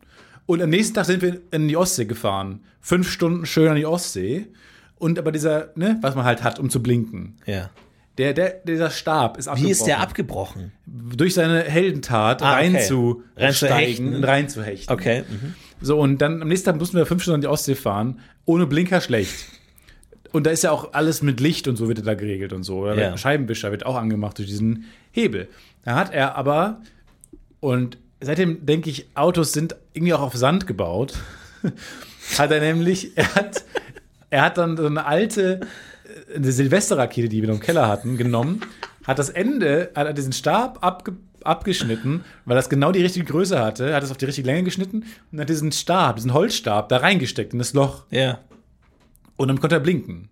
Und 0.46 0.62
am 0.62 0.70
nächsten 0.70 0.94
Tag 0.96 1.06
sind 1.06 1.22
wir 1.22 1.42
in 1.52 1.68
die 1.68 1.78
Ostsee 1.78 2.06
gefahren. 2.06 2.62
Fünf 2.82 3.10
Stunden 3.12 3.46
schön 3.46 3.68
an 3.70 3.76
die 3.76 3.86
Ostsee. 3.86 4.48
Und 4.98 5.20
aber 5.20 5.32
dieser, 5.32 5.70
ne, 5.76 5.98
was 6.02 6.16
man 6.16 6.26
halt 6.26 6.44
hat, 6.44 6.58
um 6.60 6.70
zu 6.70 6.82
blinken. 6.82 7.38
Ja. 7.46 7.70
Der, 8.18 8.34
der, 8.34 8.62
dieser 8.66 8.90
Stab 8.90 9.38
ist 9.38 9.48
abgebrochen 9.48 9.68
Wie 9.68 9.72
ist 9.72 9.86
der 9.86 10.00
abgebrochen? 10.00 10.72
durch 10.88 11.36
seine 11.36 11.62
Heldentat 11.64 12.42
Ah, 12.42 12.54
okay. 12.58 12.72
reinzusteigen 13.40 14.16
und 14.16 14.24
reinzuhechten. 14.24 14.92
Okay. 14.94 15.24
Mhm. 15.30 15.54
So, 15.82 16.00
und 16.00 16.18
dann 16.20 16.42
am 16.42 16.48
nächsten 16.48 16.66
Tag 16.66 16.78
mussten 16.78 16.98
wir 16.98 17.06
fünf 17.06 17.22
Stunden 17.22 17.36
an 17.36 17.42
die 17.42 17.48
Ostsee 17.48 17.76
fahren, 17.76 18.20
ohne 18.46 18.66
Blinker 18.66 19.02
schlecht. 19.02 19.36
Und 20.32 20.46
da 20.46 20.52
ist 20.52 20.64
ja 20.64 20.72
auch 20.72 20.94
alles 20.94 21.22
mit 21.22 21.40
Licht 21.40 21.68
und 21.68 21.76
so 21.76 21.88
wird 21.88 22.06
da 22.06 22.14
geregelt 22.14 22.54
und 22.54 22.64
so. 22.64 22.86
Der 22.86 22.96
Ja. 22.96 23.18
Scheibenwischer 23.18 23.72
wird 23.72 23.86
auch 23.86 23.96
angemacht 23.96 24.38
durch 24.38 24.48
diesen 24.48 24.86
Hebel. 25.12 25.48
Da 25.84 25.96
hat 25.96 26.14
er 26.14 26.36
aber, 26.36 26.82
und 27.60 27.98
seitdem 28.20 28.66
denke 28.66 28.90
ich, 28.90 29.08
Autos 29.16 29.54
sind 29.54 29.76
irgendwie 29.94 30.14
auch 30.14 30.22
auf 30.22 30.36
Sand 30.36 30.68
gebaut, 30.68 31.14
hat 32.38 32.52
er 32.52 32.60
nämlich, 32.60 33.16
er 33.18 33.36
hat, 33.36 33.64
er 34.30 34.42
hat 34.44 34.58
dann 34.58 34.78
so 34.78 34.86
eine 34.86 35.06
alte, 35.06 35.62
eine 36.36 36.52
Silvesterrakete, 36.52 37.30
die 37.30 37.42
wir 37.42 37.48
noch 37.50 37.56
im 37.56 37.62
Keller 37.62 37.88
hatten, 37.88 38.18
genommen, 38.18 38.62
hat 39.06 39.20
das 39.20 39.30
Ende, 39.30 39.92
hat 39.96 40.08
er 40.08 40.14
diesen 40.14 40.34
Stab 40.34 40.84
abge, 40.84 41.14
abgeschnitten, 41.44 42.24
weil 42.46 42.56
das 42.58 42.70
genau 42.70 42.92
die 42.92 43.02
richtige 43.02 43.26
Größe 43.26 43.60
hatte, 43.60 43.94
hat 43.96 44.04
es 44.04 44.12
auf 44.12 44.18
die 44.18 44.26
richtige 44.26 44.48
Länge 44.48 44.64
geschnitten 44.64 45.06
und 45.32 45.40
hat 45.40 45.48
diesen 45.50 45.72
Stab, 45.72 46.18
diesen 46.18 46.34
Holzstab 46.34 46.90
da 46.90 46.98
reingesteckt 46.98 47.54
in 47.54 47.60
das 47.60 47.74
Loch 47.74 48.04
Ja. 48.10 48.40
Und 49.38 49.48
dann 49.48 49.60
konnte 49.60 49.76
er 49.76 49.80
blinken. 49.80 50.30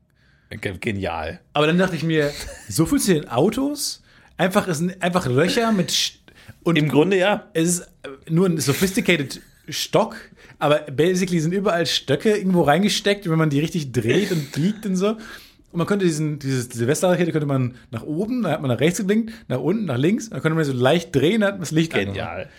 Ge- 0.50 0.78
Genial. 0.80 1.40
Aber 1.54 1.68
dann 1.68 1.78
dachte 1.78 1.96
ich 1.96 2.04
mir, 2.04 2.32
so 2.70 2.86
funktionieren 2.86 3.28
Autos? 3.30 4.02
Einfach, 4.38 4.68
es 4.68 4.80
sind 4.80 5.02
einfach 5.02 5.26
Löcher 5.28 5.72
mit 5.72 5.92
Sch 5.92 6.20
und 6.64 6.78
Im 6.78 6.90
Grunde 6.90 7.18
ja. 7.18 7.48
es 7.54 7.80
ist 7.80 7.82
äh, 8.04 8.10
nur 8.30 8.48
ein 8.48 8.58
sophisticated 8.60 9.42
Stock, 9.70 10.16
aber 10.60 10.80
basically 10.92 11.40
sind 11.40 11.54
überall 11.54 11.86
Stöcke 11.86 12.36
irgendwo 12.36 12.62
reingesteckt, 12.62 13.30
wenn 13.30 13.38
man 13.38 13.50
die 13.50 13.60
richtig 13.60 13.92
dreht 13.92 14.32
und 14.32 14.52
biegt 14.52 14.86
und 14.86 14.96
so. 14.96 15.10
Und 15.10 15.80
man 15.80 15.88
könnte 15.88 16.06
diesen, 16.06 16.40
diese 16.40 16.62
Silvesterrakete 16.64 17.32
könnte 17.32 17.48
man 17.48 17.76
nach 17.92 18.04
oben, 18.04 18.44
dann 18.44 18.52
hat 18.54 18.62
man 18.62 18.70
nach 18.70 18.80
rechts 18.80 19.00
geblinkt, 19.00 19.34
nach 19.48 19.60
unten, 19.60 19.86
nach 19.86 19.98
links, 19.98 20.30
dann 20.30 20.42
könnte 20.42 20.56
man 20.56 20.64
so 20.66 20.74
leicht 20.74 21.16
drehen, 21.16 21.42
dann 21.42 21.48
hat 21.50 21.56
man 21.56 21.62
das 21.62 21.72
Licht. 21.72 21.94
Genial. 21.94 22.50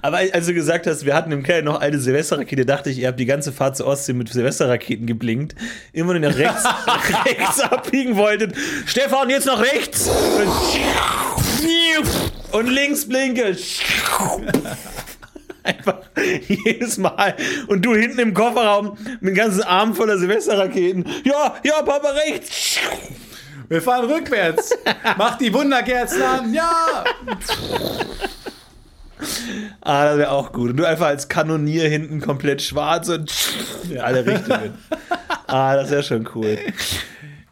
Aber 0.00 0.18
als 0.18 0.46
du 0.46 0.54
gesagt 0.54 0.86
hast, 0.86 1.04
wir 1.04 1.14
hatten 1.14 1.32
im 1.32 1.42
Keller 1.42 1.62
noch 1.62 1.80
alte 1.80 1.98
Silvesterrakete, 1.98 2.64
dachte 2.64 2.90
ich, 2.90 2.98
ihr 2.98 3.08
habt 3.08 3.20
die 3.20 3.26
ganze 3.26 3.52
Fahrt 3.52 3.76
zur 3.76 3.86
Ostsee 3.86 4.14
mit 4.14 4.30
Silvesterraketen 4.30 5.06
geblinkt. 5.06 5.54
Immer 5.92 6.14
nur 6.14 6.30
nach 6.30 6.38
rechts, 6.38 6.64
rechts 7.26 7.60
abbiegen 7.60 8.16
wolltet. 8.16 8.54
Stefan, 8.86 9.28
jetzt 9.28 9.46
nach 9.46 9.60
rechts! 9.60 10.08
Und, 12.52 12.68
links 12.68 13.08
blinke. 13.08 13.56
Einfach 15.64 15.98
jedes 16.48 16.98
Mal. 16.98 17.36
Und 17.68 17.84
du 17.84 17.94
hinten 17.94 18.18
im 18.18 18.34
Kofferraum 18.34 18.98
mit 19.20 19.22
einem 19.22 19.34
ganzen 19.34 19.62
Arm 19.62 19.94
voller 19.94 20.18
Silvesterraketen. 20.18 21.06
Ja, 21.24 21.54
ja, 21.62 21.82
Papa 21.82 22.10
rechts. 22.10 22.78
Wir 23.68 23.80
fahren 23.80 24.10
rückwärts. 24.10 24.76
Mach 25.16 25.38
die 25.38 25.54
Wunderkerzen 25.54 26.22
an. 26.22 26.52
Ja. 26.52 27.04
Ah, 29.80 30.04
das 30.06 30.18
wäre 30.18 30.30
auch 30.30 30.52
gut. 30.52 30.70
Und 30.70 30.76
du 30.76 30.84
einfach 30.86 31.06
als 31.06 31.28
Kanonier 31.28 31.88
hinten 31.88 32.20
komplett 32.20 32.62
schwarz 32.62 33.08
und 33.08 33.32
in 33.90 33.98
alle 33.98 34.24
Richtungen. 34.26 34.74
Ah, 35.46 35.76
das 35.76 35.90
wäre 35.90 36.02
schon 36.02 36.28
cool. 36.34 36.58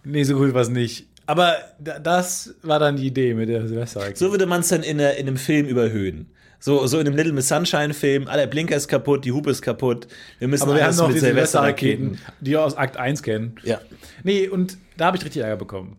Nee, 0.04 0.22
so 0.24 0.36
cool 0.36 0.54
war 0.54 0.62
es 0.62 0.68
nicht. 0.70 1.06
Aber 1.26 1.56
da- 1.78 1.98
das 1.98 2.54
war 2.62 2.78
dann 2.78 2.96
die 2.96 3.06
Idee 3.06 3.34
mit 3.34 3.48
der 3.48 3.66
Silvesterrakete. 3.68 4.18
So 4.18 4.30
würde 4.32 4.46
man 4.46 4.60
es 4.60 4.68
dann 4.68 4.82
in, 4.82 4.98
in 4.98 5.02
einem 5.28 5.36
Film 5.36 5.66
überhöhen. 5.66 6.30
So, 6.58 6.86
so 6.86 6.98
in 6.98 7.06
einem 7.06 7.16
Little 7.16 7.32
Miss 7.32 7.48
Sunshine-Film, 7.48 8.26
ah, 8.28 8.36
der 8.36 8.46
Blinker 8.46 8.76
ist 8.76 8.88
kaputt, 8.88 9.24
die 9.24 9.32
Hupe 9.32 9.50
ist 9.50 9.62
kaputt. 9.62 10.08
Wir 10.40 10.48
müssen 10.48 10.64
Aber 10.64 10.74
wir 10.76 10.84
haben 10.84 10.96
noch 10.96 11.06
mit 11.08 11.16
die 11.16 11.20
Silvesterraketen, 11.20 12.18
die 12.40 12.50
wir 12.50 12.62
aus 12.64 12.76
Akt 12.76 12.96
1 12.96 13.22
kennen. 13.22 13.54
Ja. 13.62 13.80
Nee, 14.24 14.48
und 14.48 14.76
da 14.96 15.06
habe 15.06 15.16
ich 15.16 15.24
richtig 15.24 15.42
Ärger 15.42 15.56
bekommen. 15.56 15.98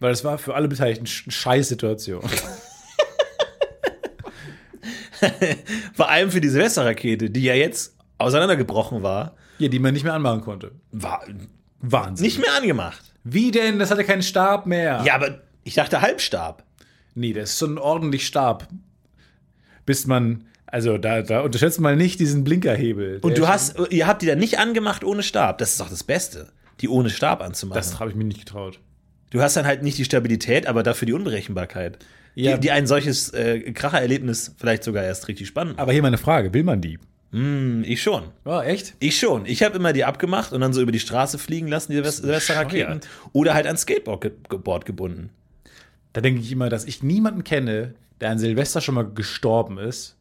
Weil 0.00 0.12
es 0.12 0.22
war 0.24 0.36
für 0.38 0.54
alle 0.54 0.68
Beteiligten 0.68 1.06
eine 1.06 1.32
Scheißsituation. 1.32 2.22
Vor 5.94 6.08
allem 6.08 6.30
für 6.30 6.40
die 6.40 6.48
Silvesterrakete, 6.48 7.30
die 7.30 7.42
ja 7.42 7.54
jetzt 7.54 7.96
auseinandergebrochen 8.18 9.02
war, 9.02 9.36
ja, 9.58 9.68
die 9.68 9.78
man 9.78 9.94
nicht 9.94 10.04
mehr 10.04 10.14
anmachen 10.14 10.40
konnte. 10.40 10.72
war 10.92 11.22
Wahnsinn. 11.80 12.24
nicht 12.24 12.38
mehr 12.38 12.54
angemacht. 12.56 13.02
Wie 13.24 13.50
denn? 13.50 13.78
Das 13.78 13.90
hatte 13.90 14.04
keinen 14.04 14.22
Stab 14.22 14.66
mehr. 14.66 15.02
Ja, 15.04 15.14
aber 15.14 15.40
ich 15.64 15.74
dachte 15.74 16.00
Halbstab. 16.02 16.64
Nee, 17.14 17.32
das 17.32 17.50
ist 17.50 17.58
schon 17.58 17.78
ordentlich 17.78 18.26
Stab. 18.26 18.68
Bis 19.86 20.06
man, 20.06 20.44
also 20.66 20.98
da, 20.98 21.22
da 21.22 21.40
unterschätzt 21.40 21.80
mal 21.80 21.96
nicht 21.96 22.20
diesen 22.20 22.44
Blinkerhebel. 22.44 23.20
Und 23.22 23.38
du 23.38 23.48
hast, 23.48 23.76
ihr 23.90 24.06
habt 24.06 24.22
die 24.22 24.26
dann 24.26 24.38
nicht 24.38 24.58
angemacht 24.58 25.04
ohne 25.04 25.22
Stab. 25.22 25.58
Das 25.58 25.72
ist 25.72 25.80
doch 25.80 25.90
das 25.90 26.04
Beste, 26.04 26.48
die 26.80 26.88
ohne 26.88 27.10
Stab 27.10 27.42
anzumachen. 27.42 27.80
Das 27.80 28.00
habe 28.00 28.10
ich 28.10 28.16
mir 28.16 28.24
nicht 28.24 28.40
getraut. 28.40 28.80
Du 29.30 29.40
hast 29.40 29.56
dann 29.56 29.66
halt 29.66 29.82
nicht 29.82 29.98
die 29.98 30.04
Stabilität, 30.04 30.66
aber 30.66 30.82
dafür 30.82 31.06
die 31.06 31.12
Unberechenbarkeit. 31.12 31.98
Ja. 32.34 32.54
Die, 32.54 32.60
die 32.62 32.70
ein 32.72 32.86
solches 32.86 33.30
äh, 33.30 33.72
Krachererlebnis 33.72 34.54
vielleicht 34.56 34.82
sogar 34.84 35.04
erst 35.04 35.28
richtig 35.28 35.46
spannend. 35.46 35.78
Aber 35.78 35.92
hier 35.92 36.02
meine 36.02 36.18
Frage: 36.18 36.52
Will 36.52 36.64
man 36.64 36.80
die? 36.80 36.98
Hm, 37.32 37.82
ich 37.84 38.02
schon. 38.02 38.24
Oh, 38.44 38.60
echt? 38.60 38.94
Ich 39.00 39.18
schon. 39.18 39.44
Ich 39.46 39.62
habe 39.62 39.76
immer 39.76 39.92
die 39.92 40.04
abgemacht 40.04 40.52
und 40.52 40.60
dann 40.60 40.72
so 40.72 40.80
über 40.80 40.92
die 40.92 41.00
Straße 41.00 41.38
fliegen 41.38 41.66
lassen, 41.68 41.90
die 41.92 41.96
Silvester- 41.98 42.22
Silvesterraketen. 42.22 43.00
Oder 43.32 43.54
halt 43.54 43.66
ans 43.66 43.82
Skateboard 43.82 44.20
ge 44.20 44.32
Board 44.58 44.84
gebunden. 44.86 45.30
Da 46.12 46.20
denke 46.20 46.40
ich 46.40 46.52
immer, 46.52 46.68
dass 46.68 46.84
ich 46.84 47.02
niemanden 47.02 47.42
kenne, 47.42 47.94
der 48.20 48.30
an 48.30 48.38
Silvester 48.38 48.80
schon 48.80 48.94
mal 48.94 49.02
gestorben 49.12 49.78
ist. 49.78 50.16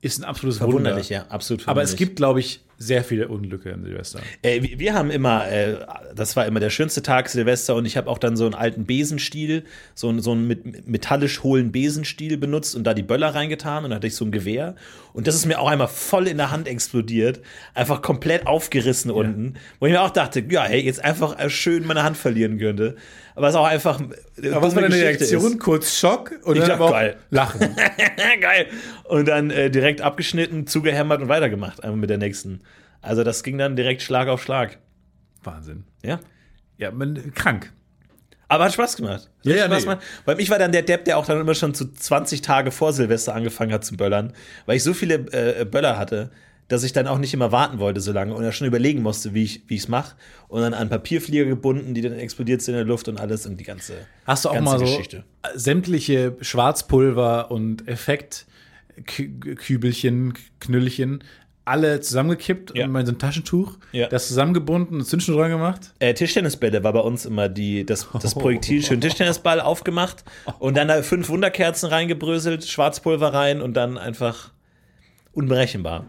Ist 0.00 0.18
ein 0.20 0.24
absolutes 0.24 0.58
Verwunderlich, 0.58 1.10
Wunder. 1.10 1.24
ja, 1.26 1.30
absolut 1.30 1.66
Aber 1.68 1.82
es 1.82 1.90
verwunderlich. 1.90 1.96
gibt, 2.08 2.16
glaube 2.16 2.40
ich, 2.40 2.60
sehr 2.80 3.02
viele 3.02 3.26
Unglücke 3.28 3.74
an 3.74 3.82
Silvester. 3.82 4.20
Äh, 4.42 4.60
wir, 4.78 4.94
haben 4.94 5.10
immer, 5.10 5.50
äh, 5.50 5.78
das 6.14 6.36
war 6.36 6.46
immer 6.46 6.60
der 6.60 6.70
schönste 6.70 7.02
Tag 7.02 7.28
Silvester 7.28 7.74
und 7.74 7.84
ich 7.86 7.96
habe 7.96 8.08
auch 8.08 8.18
dann 8.18 8.36
so 8.36 8.44
einen 8.44 8.54
alten 8.54 8.86
Besenstiel, 8.86 9.64
so, 9.94 10.08
einen- 10.08 10.20
so 10.22 10.30
einen 10.30 10.46
mit, 10.46 10.86
metallisch 10.88 11.42
hohlen 11.42 11.72
Besenstiel 11.72 12.36
benutzt 12.36 12.76
und 12.76 12.84
da 12.84 12.94
die 12.94 13.02
Böller 13.02 13.34
reingetan 13.34 13.82
und 13.84 13.90
dann 13.90 13.96
hatte 13.96 14.06
ich 14.06 14.14
so 14.14 14.24
ein 14.24 14.30
Gewehr 14.30 14.76
und 15.12 15.26
das 15.26 15.34
ist 15.34 15.46
mir 15.46 15.58
auch 15.58 15.68
einmal 15.68 15.88
voll 15.88 16.28
in 16.28 16.36
der 16.36 16.50
Hand 16.52 16.68
explodiert, 16.68 17.40
einfach 17.74 18.00
komplett 18.00 18.46
aufgerissen 18.46 19.10
unten, 19.10 19.54
wo 19.80 19.86
ich 19.86 19.92
mir 19.92 20.00
auch 20.02 20.10
dachte, 20.10 20.44
ja, 20.48 20.62
hey, 20.64 20.80
jetzt 20.80 21.04
einfach 21.04 21.50
schön 21.50 21.84
meine 21.86 22.04
Hand 22.04 22.16
verlieren 22.16 22.58
könnte. 22.58 22.94
Aber 23.38 23.46
es 23.46 23.54
ist 23.54 23.60
auch 23.60 23.66
einfach. 23.66 24.00
Aber 24.00 24.62
was 24.62 24.74
war 24.74 24.82
deine 24.82 24.96
Reaktion? 24.96 25.52
ist. 25.52 25.60
Kurz 25.60 25.96
Schock 25.96 26.32
und 26.42 26.56
Ich 26.56 26.64
dann 26.64 26.76
dachte, 26.76 26.92
geil. 26.92 27.16
Lachen. 27.30 27.60
Geil. 28.40 28.66
Und 29.04 29.28
dann 29.28 29.50
äh, 29.50 29.70
direkt 29.70 30.00
abgeschnitten, 30.00 30.66
zugehämmert 30.66 31.22
und 31.22 31.28
weitergemacht, 31.28 31.84
einfach 31.84 31.96
mit 31.96 32.10
der 32.10 32.18
nächsten. 32.18 32.62
Also 33.00 33.22
das 33.22 33.44
ging 33.44 33.56
dann 33.56 33.76
direkt 33.76 34.02
Schlag 34.02 34.26
auf 34.26 34.42
Schlag. 34.42 34.78
Wahnsinn. 35.44 35.84
Ja. 36.02 36.18
Ja, 36.78 36.90
man, 36.90 37.32
krank. 37.32 37.72
Aber 38.48 38.64
hat 38.64 38.72
Spaß 38.72 38.96
gemacht. 38.96 39.30
Ja, 39.44 39.54
ja, 39.54 39.66
Spaß 39.66 39.78
nee. 39.78 39.84
gemacht. 39.84 40.06
Weil 40.24 40.40
ich 40.40 40.50
war 40.50 40.58
dann 40.58 40.72
der 40.72 40.82
Depp, 40.82 41.04
der 41.04 41.16
auch 41.16 41.26
dann 41.26 41.40
immer 41.40 41.54
schon 41.54 41.74
zu 41.74 41.92
20 41.92 42.42
Tage 42.42 42.72
vor 42.72 42.92
Silvester 42.92 43.36
angefangen 43.36 43.72
hat 43.72 43.84
zu 43.84 43.96
böllern, 43.96 44.32
weil 44.66 44.78
ich 44.78 44.82
so 44.82 44.94
viele 44.94 45.14
äh, 45.14 45.64
Böller 45.64 45.96
hatte, 45.96 46.32
dass 46.68 46.84
ich 46.84 46.92
dann 46.92 47.06
auch 47.06 47.18
nicht 47.18 47.32
immer 47.34 47.50
warten 47.50 47.78
wollte 47.78 48.00
so 48.00 48.12
lange 48.12 48.34
und 48.34 48.44
ja 48.44 48.52
schon 48.52 48.66
überlegen 48.66 49.02
musste, 49.02 49.32
wie 49.34 49.42
ich 49.44 49.62
es 49.70 49.88
mache. 49.88 50.16
Und 50.48 50.60
dann 50.60 50.74
an 50.74 50.88
Papierflieger 50.90 51.46
gebunden, 51.46 51.94
die 51.94 52.02
dann 52.02 52.12
explodiert 52.12 52.60
sind 52.62 52.74
in 52.74 52.78
der 52.80 52.86
Luft 52.86 53.08
und 53.08 53.18
alles 53.18 53.46
und 53.46 53.58
die 53.58 53.64
ganze 53.64 53.94
Hast 54.26 54.44
du 54.44 54.50
auch 54.50 54.60
mal 54.60 54.78
so 54.78 54.84
Geschichte. 54.84 55.24
sämtliche 55.54 56.36
Schwarzpulver 56.42 57.50
und 57.50 57.88
Effektkübelchen, 59.06 60.34
Knüllchen, 60.60 61.24
alle 61.64 62.00
zusammengekippt 62.00 62.74
Ja. 62.76 62.86
und 62.86 62.94
in 62.96 63.06
so 63.06 63.12
ein 63.12 63.18
Taschentuch, 63.18 63.76
Ja. 63.92 64.08
das 64.08 64.28
zusammengebunden 64.28 64.96
und 65.00 65.04
Zündschnur 65.04 65.36
dran 65.38 65.50
gemacht? 65.50 65.92
Äh, 65.98 66.14
Tischtennisbälle 66.14 66.82
war 66.82 66.92
bei 66.94 67.00
uns 67.00 67.26
immer 67.26 67.48
die, 67.50 67.84
das, 67.84 68.08
das 68.22 68.34
Projektil, 68.34 68.82
schön 68.82 69.00
Tischtennisball 69.02 69.60
aufgemacht 69.60 70.24
und 70.58 70.76
dann 70.78 70.88
da 70.88 71.02
fünf 71.02 71.28
Wunderkerzen 71.28 71.88
reingebröselt, 71.90 72.64
Schwarzpulver 72.66 73.34
rein 73.34 73.60
und 73.60 73.74
dann 73.74 73.98
einfach 73.98 74.50
unberechenbar. 75.32 76.06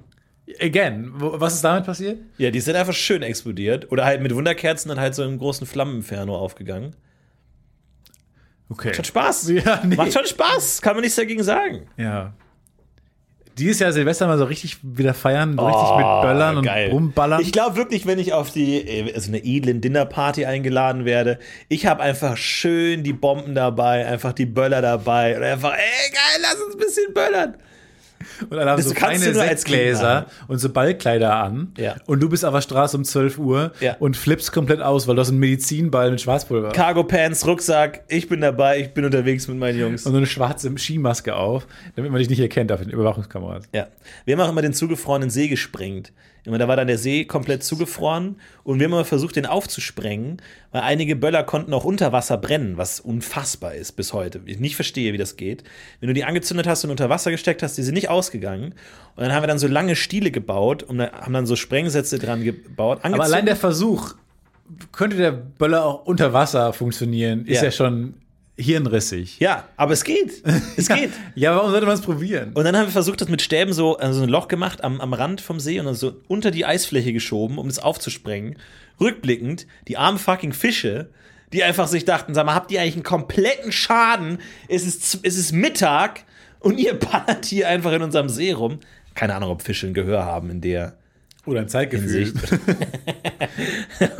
Again, 0.60 1.12
was 1.16 1.56
ist 1.56 1.64
damit 1.64 1.86
passiert? 1.86 2.20
Ja, 2.38 2.50
die 2.52 2.60
sind 2.60 2.76
einfach 2.76 2.94
schön 2.94 3.22
explodiert. 3.22 3.92
Oder 3.92 4.06
halt 4.06 4.22
mit 4.22 4.34
Wunderkerzen 4.34 4.90
dann 4.90 5.00
halt 5.00 5.14
so 5.16 5.24
im 5.24 5.38
großen 5.38 5.68
Flammeninferno 5.68 6.36
aufgegangen. 6.36 6.96
Okay. 8.70 8.94
Hat 8.98 9.06
Spaß. 9.08 9.50
Ja, 9.66 9.82
nee. 9.86 9.96
Macht 9.96 10.14
schon 10.14 10.26
Spaß. 10.26 10.82
Kann 10.82 10.94
man 10.96 11.02
nichts 11.02 11.16
dagegen 11.18 11.44
sagen. 11.44 11.88
Ja. 11.98 12.34
dieses 13.58 13.80
Jahr 13.80 13.92
Silvester 13.92 14.26
mal 14.28 14.38
so 14.38 14.46
richtig 14.46 14.78
wieder 14.84 15.14
feiern, 15.14 15.58
so 15.58 15.66
richtig 15.66 15.90
mit 15.98 16.22
Böllern 16.22 16.58
und 16.58 16.64
Oh, 16.64 16.70
geil. 16.70 16.90
rumballern. 16.92 17.42
Ich 17.42 17.52
glaube 17.52 17.76
wirklich, 17.76 18.06
wenn 18.06 18.18
ich 18.20 18.32
auf 18.34 18.52
die 18.52 18.78
äh, 18.88 19.14
also 19.14 19.30
eine 19.30 19.44
edlen 19.44 19.82
Dinnerparty 19.82 20.46
eingeladen 20.46 21.04
werde, 21.06 21.40
ich 21.68 21.86
habe 21.86 22.02
einfach 22.02 22.38
schön 22.38 23.04
die 23.04 23.12
Bomben 23.14 23.56
dabei, 23.56 24.06
einfach 24.08 24.34
die 24.34 24.46
Böller 24.46 24.82
dabei 24.82 25.36
und 25.36 25.44
einfach, 25.44 25.74
ey 25.74 26.12
geil, 26.12 26.42
lass 26.42 26.56
uns 26.62 26.76
ein 26.76 26.80
bisschen 26.80 27.14
böllern. 27.14 27.58
Und 28.50 28.58
alle 28.58 28.70
haben 28.72 28.78
Das 28.78 28.88
so 28.90 28.94
Kind 28.94 29.20
Sektgläser 29.20 30.28
und 30.48 30.60
so 30.60 30.70
Ballkleider 30.70 31.36
an. 31.36 31.74
Ja. 31.78 31.96
Und 32.06 32.20
du 32.22 32.30
bist 32.30 32.46
auf 32.46 32.54
der 32.54 32.62
Straße 32.62 32.98
um 32.98 33.04
12 33.04 33.38
Uhr 33.38 33.72
Ja. 33.80 33.96
und 34.00 34.16
flippst 34.18 34.52
komplett 34.52 34.82
aus, 34.82 35.08
weil 35.08 35.16
du 35.16 35.22
hast 35.22 35.30
einen 35.30 35.40
Medizinball 35.40 36.12
mit 36.12 36.22
Schwarzpulver. 36.22 36.70
Cargo 36.70 37.04
Pants, 37.04 37.46
Rucksack, 37.46 38.04
ich 38.08 38.28
bin 38.30 38.42
dabei, 38.42 38.80
ich 38.80 38.94
bin 38.94 39.06
unterwegs 39.06 39.48
mit 39.48 39.58
meinen 39.58 39.80
Jungs. 39.80 40.06
und 40.06 40.12
so 40.12 40.18
eine 40.18 40.28
schwarze 40.28 40.72
Skimaske 40.78 41.36
auf, 41.36 41.68
damit 41.96 42.12
man 42.12 42.20
dich 42.20 42.30
nicht 42.30 42.40
erkennt 42.40 42.72
auf 42.72 42.80
den 42.82 42.90
Überwachungskameras. 42.90 43.66
Ja. 43.74 43.88
Wir 44.26 44.36
haben 44.38 44.42
auch 44.46 44.50
immer 44.52 44.62
den 44.62 44.74
zugefrorenen 44.74 45.30
See 45.30 45.48
gesprengt. 45.48 46.12
Da 46.58 46.68
war 46.68 46.76
dann 46.76 46.88
der 46.88 46.98
See 46.98 47.26
komplett 47.26 47.64
zugefroren 47.64 48.38
und 48.64 48.80
wir 48.80 48.86
haben 48.86 48.94
immer 48.94 49.06
versucht, 49.06 49.36
den 49.36 49.46
aufzusprengen, 49.46 50.42
weil 50.72 50.82
einige 50.82 51.16
Böller 51.16 51.44
konnten 51.44 51.74
auch 51.74 51.86
unter 51.86 52.12
Wasser 52.12 52.38
brennen, 52.38 52.78
was 52.78 53.00
unfassbar 53.00 53.76
ist 53.76 53.92
bis 53.94 54.14
heute. 54.14 54.42
Ich 54.46 54.60
nicht 54.60 54.76
verstehe, 54.76 55.14
wie 55.14 55.18
das 55.18 55.36
geht. 55.36 55.64
Wenn 56.00 56.08
du 56.08 56.14
die 56.14 56.24
angezündet 56.24 56.66
hast 56.66 56.84
und 56.84 56.92
unter 56.92 57.10
Wasser 57.10 57.30
gesteckt 57.30 57.62
hast, 57.62 57.78
die 57.78 57.84
sind 57.84 57.94
nicht 57.94 58.10
ausgegangen. 58.10 58.74
Und 59.16 59.24
dann 59.24 59.34
haben 59.34 59.44
wir 59.44 59.48
dann 59.48 59.60
so 59.60 59.68
lange 59.68 59.96
Stiele 59.96 60.32
gebaut 60.32 60.82
und 60.82 61.02
haben 61.02 61.34
dann 61.34 61.46
so 61.46 61.56
Sprengsätze 61.56 62.18
dran 62.18 62.44
gebaut. 62.44 63.00
Aber 63.04 63.24
allein 63.24 63.46
der 63.46 63.56
Versuch, 63.56 64.16
könnte 64.92 65.18
der 65.18 65.32
Böller 65.32 65.86
auch 65.86 66.06
unter 66.06 66.34
Wasser 66.34 66.74
funktionieren, 66.74 67.46
ist 67.46 67.58
Ja. 67.58 67.66
ja, 67.66 67.72
schon 67.72 68.14
hirnrissig. 68.60 69.40
Ja, 69.40 69.68
aber 69.78 69.94
es 69.94 70.04
geht. 70.04 70.44
Es 70.76 70.88
geht. 70.90 71.12
Ja, 71.36 71.56
warum 71.56 71.72
sollte 71.72 71.86
man 71.86 71.96
es 71.96 72.02
probieren? 72.02 72.52
Und 72.54 72.66
dann 72.66 72.76
haben 72.76 72.88
wir 72.88 72.92
versucht, 72.92 73.22
das 73.22 73.30
mit 73.30 73.42
Stäben 73.42 73.74
so, 73.74 73.98
also 73.98 74.22
ein 74.22 74.30
Loch 74.30 74.48
gemacht 74.48 74.84
am, 74.84 75.00
am 75.02 75.14
Rand 75.14 75.42
vom 75.42 75.60
See 75.60 75.80
und 75.80 75.86
dann 75.86 75.96
so 75.96 76.22
unter 76.28 76.52
die 76.52 76.66
Eisfläche 76.66 77.14
geschoben, 77.14 77.58
um 77.58 77.68
das 77.68 77.80
aufzusprengen. 77.80 78.58
Rückblickend, 79.00 79.66
die 79.88 79.98
armen 79.98 80.20
fucking 80.20 80.54
Fische, 80.54 81.10
die 81.54 81.64
einfach 81.64 81.88
sich 81.88 82.06
dachten, 82.06 82.34
sag 82.34 82.46
mal, 82.46 82.54
habt 82.54 82.72
ihr 82.72 82.82
eigentlich 82.82 82.96
einen 82.96 83.04
kompletten 83.04 83.72
Schaden? 83.72 84.40
Es 84.68 84.86
ist, 84.86 85.20
es 85.24 85.38
ist 85.38 85.52
Mittag 85.54 86.26
und 86.60 86.78
ihr 86.78 86.94
ballert 87.00 87.46
hier 87.46 87.70
einfach 87.70 87.94
in 87.94 88.02
unserem 88.02 88.30
See 88.30 88.52
rum. 88.52 88.80
Keine 89.16 89.36
Ahnung, 89.36 89.52
ob 89.52 89.62
Fische 89.62 89.88
ein 89.88 89.94
Gehör 89.94 90.26
haben 90.26 90.50
in 90.50 90.62
der 90.62 90.98
Oder 91.46 91.62
ein 91.62 91.70
Zeitgefühl. 91.70 92.34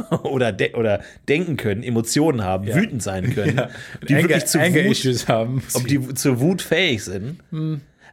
Oder, 0.24 0.52
de 0.52 0.74
oder 0.74 1.02
denken 1.28 1.58
können, 1.58 1.84
Emotionen 1.84 2.44
haben, 2.44 2.68
wütend 2.68 3.04
sein 3.04 3.34
können, 3.34 3.58
Ja. 3.58 3.70
die 4.08 4.16
Anger, 4.16 4.30
wirklich 4.30 4.46
zu 4.46 4.60
Anger 4.60 4.86
Wut 4.86 4.92
Issues 4.92 5.28
haben. 5.28 5.62
ob 5.74 5.88
die 5.88 6.14
zur 6.16 6.40
Wut 6.40 6.62
fähig 6.62 7.04
sind. 7.04 7.40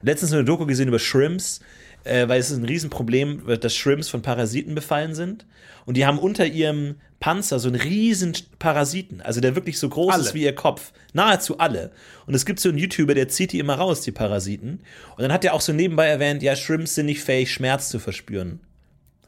Letztens 0.02 0.32
eine 0.32 0.44
Doku 0.44 0.66
gesehen 0.66 0.88
über 0.88 0.98
Shrimps, 0.98 1.60
äh, 2.04 2.28
weil 2.28 2.38
es 2.40 2.50
ist 2.50 2.58
ein 2.58 2.64
Riesenproblem, 2.64 3.42
dass 3.60 3.74
Shrimps 3.74 4.08
von 4.08 4.22
Parasiten 4.22 4.74
befallen 4.74 5.14
sind. 5.14 5.46
Und 5.84 5.96
die 5.96 6.04
haben 6.04 6.18
unter 6.18 6.46
ihrem 6.46 6.96
Panzer 7.20 7.58
so 7.58 7.68
einen 7.68 7.80
riesen 7.80 8.34
Parasiten, 8.58 9.20
also 9.22 9.40
der 9.40 9.54
wirklich 9.54 9.78
so 9.78 9.88
groß 9.88 10.12
Alle. 10.12 10.22
ist 10.22 10.34
wie 10.34 10.42
ihr 10.42 10.54
Kopf. 10.54 10.92
Nahezu 11.14 11.58
alle. 11.58 11.90
Und 12.26 12.34
es 12.34 12.44
gibt 12.44 12.60
so 12.60 12.68
einen 12.68 12.78
YouTuber, 12.78 13.14
der 13.14 13.28
zieht 13.28 13.52
die 13.52 13.58
immer 13.58 13.74
raus, 13.76 14.02
die 14.02 14.12
Parasiten. 14.12 14.80
Und 15.16 15.22
dann 15.22 15.32
hat 15.32 15.44
er 15.44 15.54
auch 15.54 15.60
so 15.62 15.72
nebenbei 15.72 16.06
erwähnt, 16.06 16.42
ja, 16.42 16.54
Shrimps 16.56 16.94
sind 16.96 17.06
nicht 17.06 17.22
fähig, 17.22 17.50
Schmerz 17.52 17.88
zu 17.88 17.98
verspüren. 17.98 18.60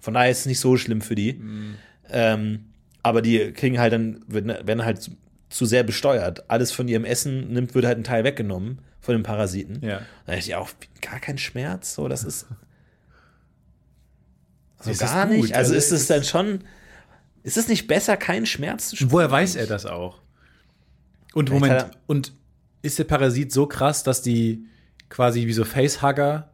Von 0.01 0.15
daher 0.15 0.31
ist 0.31 0.41
es 0.41 0.47
nicht 0.47 0.61
so 0.61 0.77
schlimm 0.77 1.01
für 1.01 1.15
die. 1.15 1.41
Ähm, 2.11 2.67
aber 3.03 3.23
die 3.23 3.53
kriegen 3.53 3.79
halt 3.79 3.93
dann, 3.93 4.25
werden 4.27 4.49
werden 4.49 4.85
halt 4.85 5.11
zu, 5.49 5.67
sehr 5.67 5.83
besteuert. 5.83 6.51
Alles 6.51 6.73
von 6.73 6.89
ihrem 6.89 7.05
Essen 7.05 7.53
nimmt, 7.53 7.75
wird 7.75 7.85
halt 7.85 7.99
ein 7.99 8.05
Teil 8.05 8.25
weggenommen 8.25 8.81
von 9.01 9.15
den 9.15 9.23
Parasiten. 9.23 9.81
Ja. 9.83 10.03
Da 10.27 10.33
hätte 10.33 10.47
ich 10.47 10.55
auch 10.55 10.71
gar 11.01 11.21
keinen 11.21 11.39
Schmerz. 11.39 11.95
So, 11.95 12.09
das 12.09 12.25
ist. 12.25 12.47
So 14.81 14.93
Ist 14.93 15.01
gar 15.01 15.27
nicht. 15.27 15.57
Also, 15.57 15.73
Also 15.73 15.75
ist 15.75 15.91
es 15.91 16.07
dann 16.07 16.23
schon. 16.23 16.61
Ist 17.43 17.57
es 17.57 17.67
nicht 17.67 17.89
besser, 17.89 18.17
keinen 18.17 18.47
Schmerz 18.47 18.91
zu 18.91 18.97
spüren? 18.97 19.11
Woher 19.11 19.29
weiß 19.29 19.57
er 19.57 19.67
das 19.67 19.87
auch? 19.87 20.23
Und 21.35 21.51
Moment, 21.51 21.87
und 22.07 22.33
ist 22.83 22.99
der 22.99 23.05
Parasit 23.05 23.51
so 23.51 23.67
krass, 23.67 24.05
dass 24.05 24.23
die 24.23 24.67
quasi 25.09 25.47
wie 25.47 25.53
so 25.53 25.65
Facehugger 25.65 26.53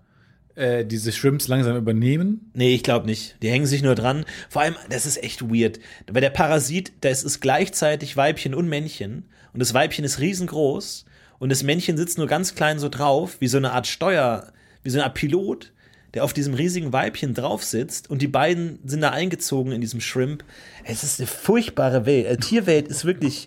äh, 0.57 0.85
diese 0.85 1.13
Shrimps 1.13 1.49
langsam 1.49 1.77
übernehmen? 1.77 2.51
Nee, 2.55 2.75
ich 2.75 2.83
glaube 2.83 3.07
nicht. 3.07 3.37
Die 3.43 3.51
hängen 3.51 3.67
sich 3.67 3.83
nur 3.83 3.95
dran. 3.95 4.25
Vor 4.49 4.63
allem, 4.63 4.77
das 4.89 5.07
ist 5.07 5.23
echt 5.23 5.43
weird. 5.43 5.81
Weil 6.11 6.21
der 6.21 6.31
Parasit, 6.31 6.93
das 7.01 7.25
ist 7.25 7.41
gleichzeitig 7.41 8.17
Weibchen 8.17 8.55
und 8.55 8.69
Männchen. 8.69 9.25
Und 9.53 9.61
das 9.61 9.75
Weibchen 9.75 10.05
ist 10.05 10.21
riesengroß. 10.21 11.05
Und 11.39 11.49
das 11.49 11.63
Männchen 11.63 11.97
sitzt 11.97 12.19
nur 12.19 12.27
ganz 12.27 12.55
klein 12.55 12.79
so 12.79 12.89
drauf, 12.89 13.37
wie 13.41 13.49
so 13.49 13.59
eine 13.59 13.73
Art 13.73 13.87
Steuer, 13.87 14.53
wie 14.83 14.91
so 14.91 14.99
eine 14.99 15.05
Art 15.05 15.15
Pilot, 15.15 15.73
der 16.15 16.25
auf 16.25 16.33
diesem 16.33 16.55
riesigen 16.55 16.93
Weibchen 16.93 17.35
drauf 17.35 17.65
sitzt. 17.65 18.09
Und 18.09 18.23
die 18.23 18.29
beiden 18.29 18.79
sind 18.85 19.01
da 19.01 19.11
eingezogen 19.11 19.73
in 19.73 19.81
diesem 19.81 20.01
Shrimp. 20.01 20.45
Es 20.85 21.03
ist 21.03 21.19
eine 21.19 21.27
furchtbare 21.27 22.07
Welt. 22.07 22.27
Äh, 22.27 22.37
Tierwelt 22.37 22.89
ist 22.89 23.05
wirklich 23.05 23.47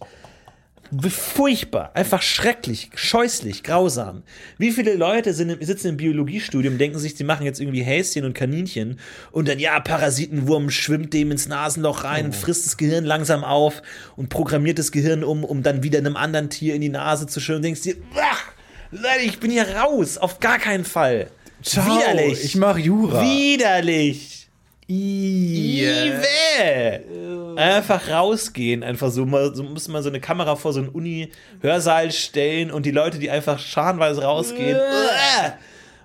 furchtbar, 1.09 1.91
einfach 1.93 2.21
schrecklich, 2.21 2.89
scheußlich, 2.95 3.63
grausam. 3.63 4.23
Wie 4.57 4.71
viele 4.71 4.95
Leute 4.95 5.33
sind, 5.33 5.49
im- 5.49 5.63
sitzen 5.63 5.89
im 5.89 5.97
Biologiestudium, 5.97 6.77
denken 6.77 6.99
sich, 6.99 7.15
die 7.15 7.23
machen 7.23 7.45
jetzt 7.45 7.59
irgendwie 7.59 7.83
Häschen 7.83 8.25
und 8.25 8.33
Kaninchen 8.33 8.99
und 9.31 9.47
dann, 9.47 9.59
ja, 9.59 9.79
Parasitenwurm 9.79 10.69
schwimmt 10.69 11.13
dem 11.13 11.31
ins 11.31 11.47
Nasenloch 11.47 12.03
rein 12.03 12.25
und 12.25 12.35
frisst 12.35 12.65
das 12.65 12.77
Gehirn 12.77 13.05
langsam 13.05 13.43
auf 13.43 13.81
und 14.15 14.29
programmiert 14.29 14.79
das 14.79 14.91
Gehirn 14.91 15.23
um, 15.23 15.43
um 15.43 15.63
dann 15.63 15.83
wieder 15.83 15.99
einem 15.99 16.15
anderen 16.15 16.49
Tier 16.49 16.75
in 16.75 16.81
die 16.81 16.89
Nase 16.89 17.27
zu 17.27 17.39
schwimmen. 17.39 17.57
Und 17.57 17.63
denkst 17.65 17.81
dir, 17.81 17.95
ach, 18.15 18.43
Leute, 18.91 19.25
ich 19.25 19.39
bin 19.39 19.51
hier 19.51 19.67
raus, 19.75 20.17
auf 20.17 20.39
gar 20.39 20.59
keinen 20.59 20.85
Fall. 20.85 21.27
Widerlich. 21.63 22.43
Ich 22.45 22.55
mach 22.55 22.77
Jura. 22.77 23.21
Widerlich. 23.23 24.36
Iwe. 24.87 26.23
Einfach 27.57 28.09
rausgehen, 28.09 28.83
einfach 28.83 29.11
so, 29.11 29.25
mal, 29.25 29.53
so 29.55 29.63
muss 29.63 29.87
man 29.87 30.03
so 30.03 30.09
eine 30.09 30.19
Kamera 30.19 30.55
vor 30.55 30.73
so 30.73 30.79
einen 30.79 30.89
Uni-Hörsaal 30.89 32.11
stellen 32.11 32.71
und 32.71 32.85
die 32.85 32.91
Leute, 32.91 33.19
die 33.19 33.29
einfach 33.29 33.59
scharenweise 33.59 34.21
rausgehen. 34.23 34.77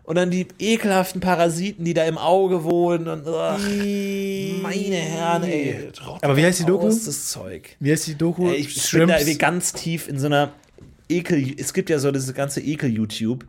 Und 0.04 0.16
dann 0.16 0.30
die 0.30 0.48
ekelhaften 0.58 1.20
Parasiten, 1.20 1.84
die 1.84 1.94
da 1.94 2.04
im 2.04 2.18
Auge 2.18 2.64
wohnen 2.64 3.06
und 3.06 3.26
uah. 3.26 3.56
meine 3.56 4.96
Herren, 4.96 5.44
ey. 5.44 5.90
Aber 6.20 6.36
wie 6.36 6.44
heißt 6.44 6.58
die 6.58 6.64
Doku? 6.64 6.86
Das 6.86 7.28
Zeug. 7.28 7.76
Wie 7.78 7.92
heißt 7.92 8.08
die 8.08 8.16
Doku? 8.16 8.50
Ich 8.50 8.90
bin 8.90 9.06
da 9.06 9.18
irgendwie 9.18 9.38
ganz 9.38 9.72
tief 9.72 10.08
in 10.08 10.18
so 10.18 10.26
einer 10.26 10.52
Ekel. 11.08 11.54
Es 11.56 11.72
gibt 11.72 11.88
ja 11.88 12.00
so 12.00 12.10
dieses 12.10 12.34
ganze 12.34 12.60
Ekel-YouTube, 12.60 13.44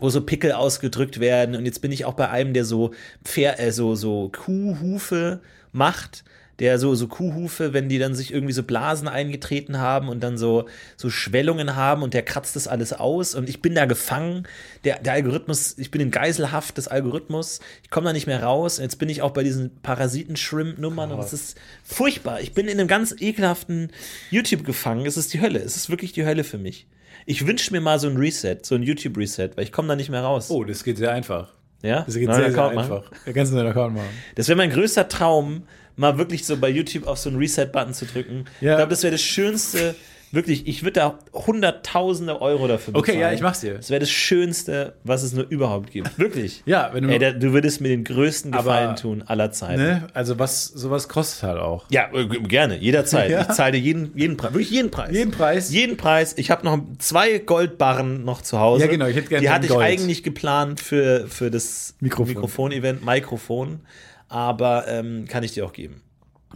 wo 0.00 0.10
so 0.10 0.20
Pickel 0.20 0.52
ausgedrückt 0.52 1.20
werden. 1.20 1.56
Und 1.56 1.64
jetzt 1.64 1.80
bin 1.80 1.92
ich 1.92 2.04
auch 2.04 2.14
bei 2.14 2.28
einem, 2.28 2.52
der 2.52 2.64
so 2.64 2.92
Pfer 3.24 3.58
äh, 3.58 3.72
so, 3.72 3.94
so 3.94 4.30
Kuhhufe 4.30 5.40
macht. 5.72 6.24
Der 6.58 6.80
so, 6.80 6.96
so 6.96 7.06
Kuhhufe, 7.06 7.72
wenn 7.72 7.88
die 7.88 8.00
dann 8.00 8.16
sich 8.16 8.32
irgendwie 8.34 8.52
so 8.52 8.64
Blasen 8.64 9.06
eingetreten 9.06 9.78
haben 9.78 10.08
und 10.08 10.24
dann 10.24 10.36
so, 10.36 10.66
so 10.96 11.08
Schwellungen 11.08 11.76
haben 11.76 12.02
und 12.02 12.14
der 12.14 12.24
kratzt 12.24 12.56
das 12.56 12.66
alles 12.66 12.92
aus 12.92 13.36
und 13.36 13.48
ich 13.48 13.62
bin 13.62 13.76
da 13.76 13.84
gefangen. 13.84 14.44
Der, 14.82 14.98
der 14.98 15.12
Algorithmus, 15.12 15.78
ich 15.78 15.92
bin 15.92 16.00
in 16.00 16.10
Geiselhaft 16.10 16.76
des 16.76 16.88
Algorithmus. 16.88 17.60
Ich 17.84 17.90
komme 17.90 18.06
da 18.06 18.12
nicht 18.12 18.26
mehr 18.26 18.42
raus. 18.42 18.78
Und 18.78 18.82
jetzt 18.82 18.98
bin 18.98 19.08
ich 19.08 19.22
auch 19.22 19.30
bei 19.30 19.44
diesen 19.44 19.70
Parasiten-Shrimp-Nummern 19.82 21.12
und 21.12 21.20
es 21.20 21.32
ist 21.32 21.58
furchtbar. 21.84 22.40
Ich 22.40 22.54
bin 22.54 22.66
in 22.66 22.80
einem 22.80 22.88
ganz 22.88 23.14
ekelhaften 23.16 23.92
YouTube 24.32 24.64
gefangen. 24.64 25.06
Es 25.06 25.16
ist 25.16 25.32
die 25.32 25.40
Hölle. 25.40 25.60
Es 25.60 25.76
ist 25.76 25.90
wirklich 25.90 26.10
die 26.10 26.26
Hölle 26.26 26.42
für 26.42 26.58
mich. 26.58 26.88
Ich 27.30 27.46
wünsche 27.46 27.72
mir 27.72 27.82
mal 27.82 27.98
so 27.98 28.08
ein 28.08 28.16
Reset, 28.16 28.56
so 28.62 28.74
ein 28.74 28.82
YouTube-Reset, 28.82 29.50
weil 29.54 29.64
ich 29.64 29.70
komme 29.70 29.88
da 29.88 29.96
nicht 29.96 30.08
mehr 30.08 30.22
raus. 30.22 30.50
Oh, 30.50 30.64
das 30.64 30.82
geht 30.82 30.96
sehr 30.96 31.12
einfach. 31.12 31.52
ja? 31.82 32.02
Das 32.06 32.14
geht 32.14 32.26
Neuen 32.26 32.40
sehr, 32.40 32.52
sehr 32.52 32.58
Account 32.58 32.74
machen? 32.76 32.92
einfach. 32.92 33.10
Da 33.26 33.32
kannst 33.34 33.52
du 33.52 33.58
einen 33.58 33.68
Account 33.68 33.94
machen. 33.96 34.08
Das 34.34 34.48
wäre 34.48 34.56
mein 34.56 34.70
größter 34.70 35.08
Traum, 35.08 35.64
mal 35.96 36.16
wirklich 36.16 36.46
so 36.46 36.56
bei 36.56 36.70
YouTube 36.70 37.06
auf 37.06 37.18
so 37.18 37.28
einen 37.28 37.38
Reset-Button 37.38 37.92
zu 37.92 38.06
drücken. 38.06 38.46
Ja. 38.62 38.72
Ich 38.72 38.76
glaube, 38.78 38.88
das 38.88 39.02
wäre 39.02 39.12
das 39.12 39.20
Schönste. 39.20 39.94
Wirklich, 40.30 40.66
ich 40.66 40.82
würde 40.82 40.92
da 41.00 41.18
hunderttausende 41.32 42.40
Euro 42.42 42.66
dafür 42.68 42.92
bezahlen. 42.92 43.16
Okay, 43.16 43.20
ja, 43.20 43.32
ich 43.32 43.40
mach's 43.40 43.60
dir. 43.60 43.74
Das 43.74 43.88
wäre 43.90 44.00
das 44.00 44.10
Schönste, 44.10 44.94
was 45.04 45.22
es 45.22 45.32
nur 45.32 45.46
überhaupt 45.48 45.90
gibt. 45.90 46.18
Wirklich. 46.18 46.62
Ja, 46.66 46.90
wenn 46.92 47.04
du- 47.04 47.10
Ey, 47.10 47.18
da, 47.18 47.30
du 47.32 47.52
würdest 47.52 47.80
mir 47.80 47.88
den 47.88 48.04
größten 48.04 48.52
Aber- 48.52 48.62
Gefallen 48.64 48.96
tun 48.96 49.22
aller 49.26 49.50
Zeiten. 49.52 49.80
Ne? 49.82 50.06
Also 50.12 50.38
was, 50.38 50.66
sowas 50.66 51.08
kostet 51.08 51.42
halt 51.44 51.58
auch. 51.58 51.86
Ja, 51.90 52.10
äh, 52.12 52.26
gerne, 52.26 52.76
jederzeit. 52.78 53.30
Ja. 53.30 53.42
Ich 53.42 53.48
zahle 53.48 53.72
dir 53.72 53.78
jeden, 53.78 54.12
jeden 54.16 54.36
Preis. 54.36 54.52
Wirklich 54.52 54.70
jeden 54.70 54.90
Preis. 54.90 55.12
Jeden 55.12 55.30
Preis? 55.30 55.70
Jeden 55.70 55.96
Preis. 55.96 56.34
Ich 56.36 56.50
habe 56.50 56.64
noch 56.64 56.78
zwei 56.98 57.38
Goldbarren 57.38 58.24
noch 58.24 58.42
zu 58.42 58.58
Hause. 58.58 58.84
Ja, 58.84 58.90
genau, 58.90 59.06
ich 59.06 59.16
hätte 59.16 59.28
gerne 59.28 59.42
Die 59.42 59.50
hatte 59.50 59.66
ich 59.66 59.72
Gold. 59.72 59.84
eigentlich 59.86 60.22
geplant 60.22 60.80
für, 60.80 61.26
für 61.28 61.50
das 61.50 61.94
Mikrofon. 62.00 62.34
Mikrofon-Event, 62.34 63.04
Mikrofon. 63.04 63.80
Aber 64.28 64.86
ähm, 64.88 65.24
kann 65.26 65.42
ich 65.42 65.52
dir 65.52 65.64
auch 65.64 65.72
geben. 65.72 66.02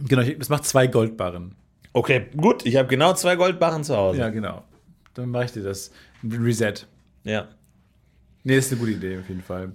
Genau, 0.07 0.21
das 0.23 0.49
macht 0.49 0.65
zwei 0.65 0.85
Goldbarren. 0.87 1.55
Okay, 1.93 2.25
gut. 2.35 2.65
Ich 2.65 2.75
habe 2.75 2.87
genau 2.87 3.13
zwei 3.13 3.35
Goldbarren 3.35 3.83
zu 3.83 3.95
Hause. 3.95 4.19
Ja, 4.19 4.29
genau. 4.29 4.63
Dann 5.13 5.29
mache 5.29 5.45
ich 5.45 5.51
dir 5.51 5.63
das. 5.63 5.91
Reset. 6.23 6.87
Ja. 7.23 7.47
Nee, 8.45 8.57
ist 8.57 8.71
eine 8.71 8.79
gute 8.81 8.91
Idee 8.91 9.19
auf 9.19 9.29
jeden 9.29 9.41
Fall. 9.41 9.71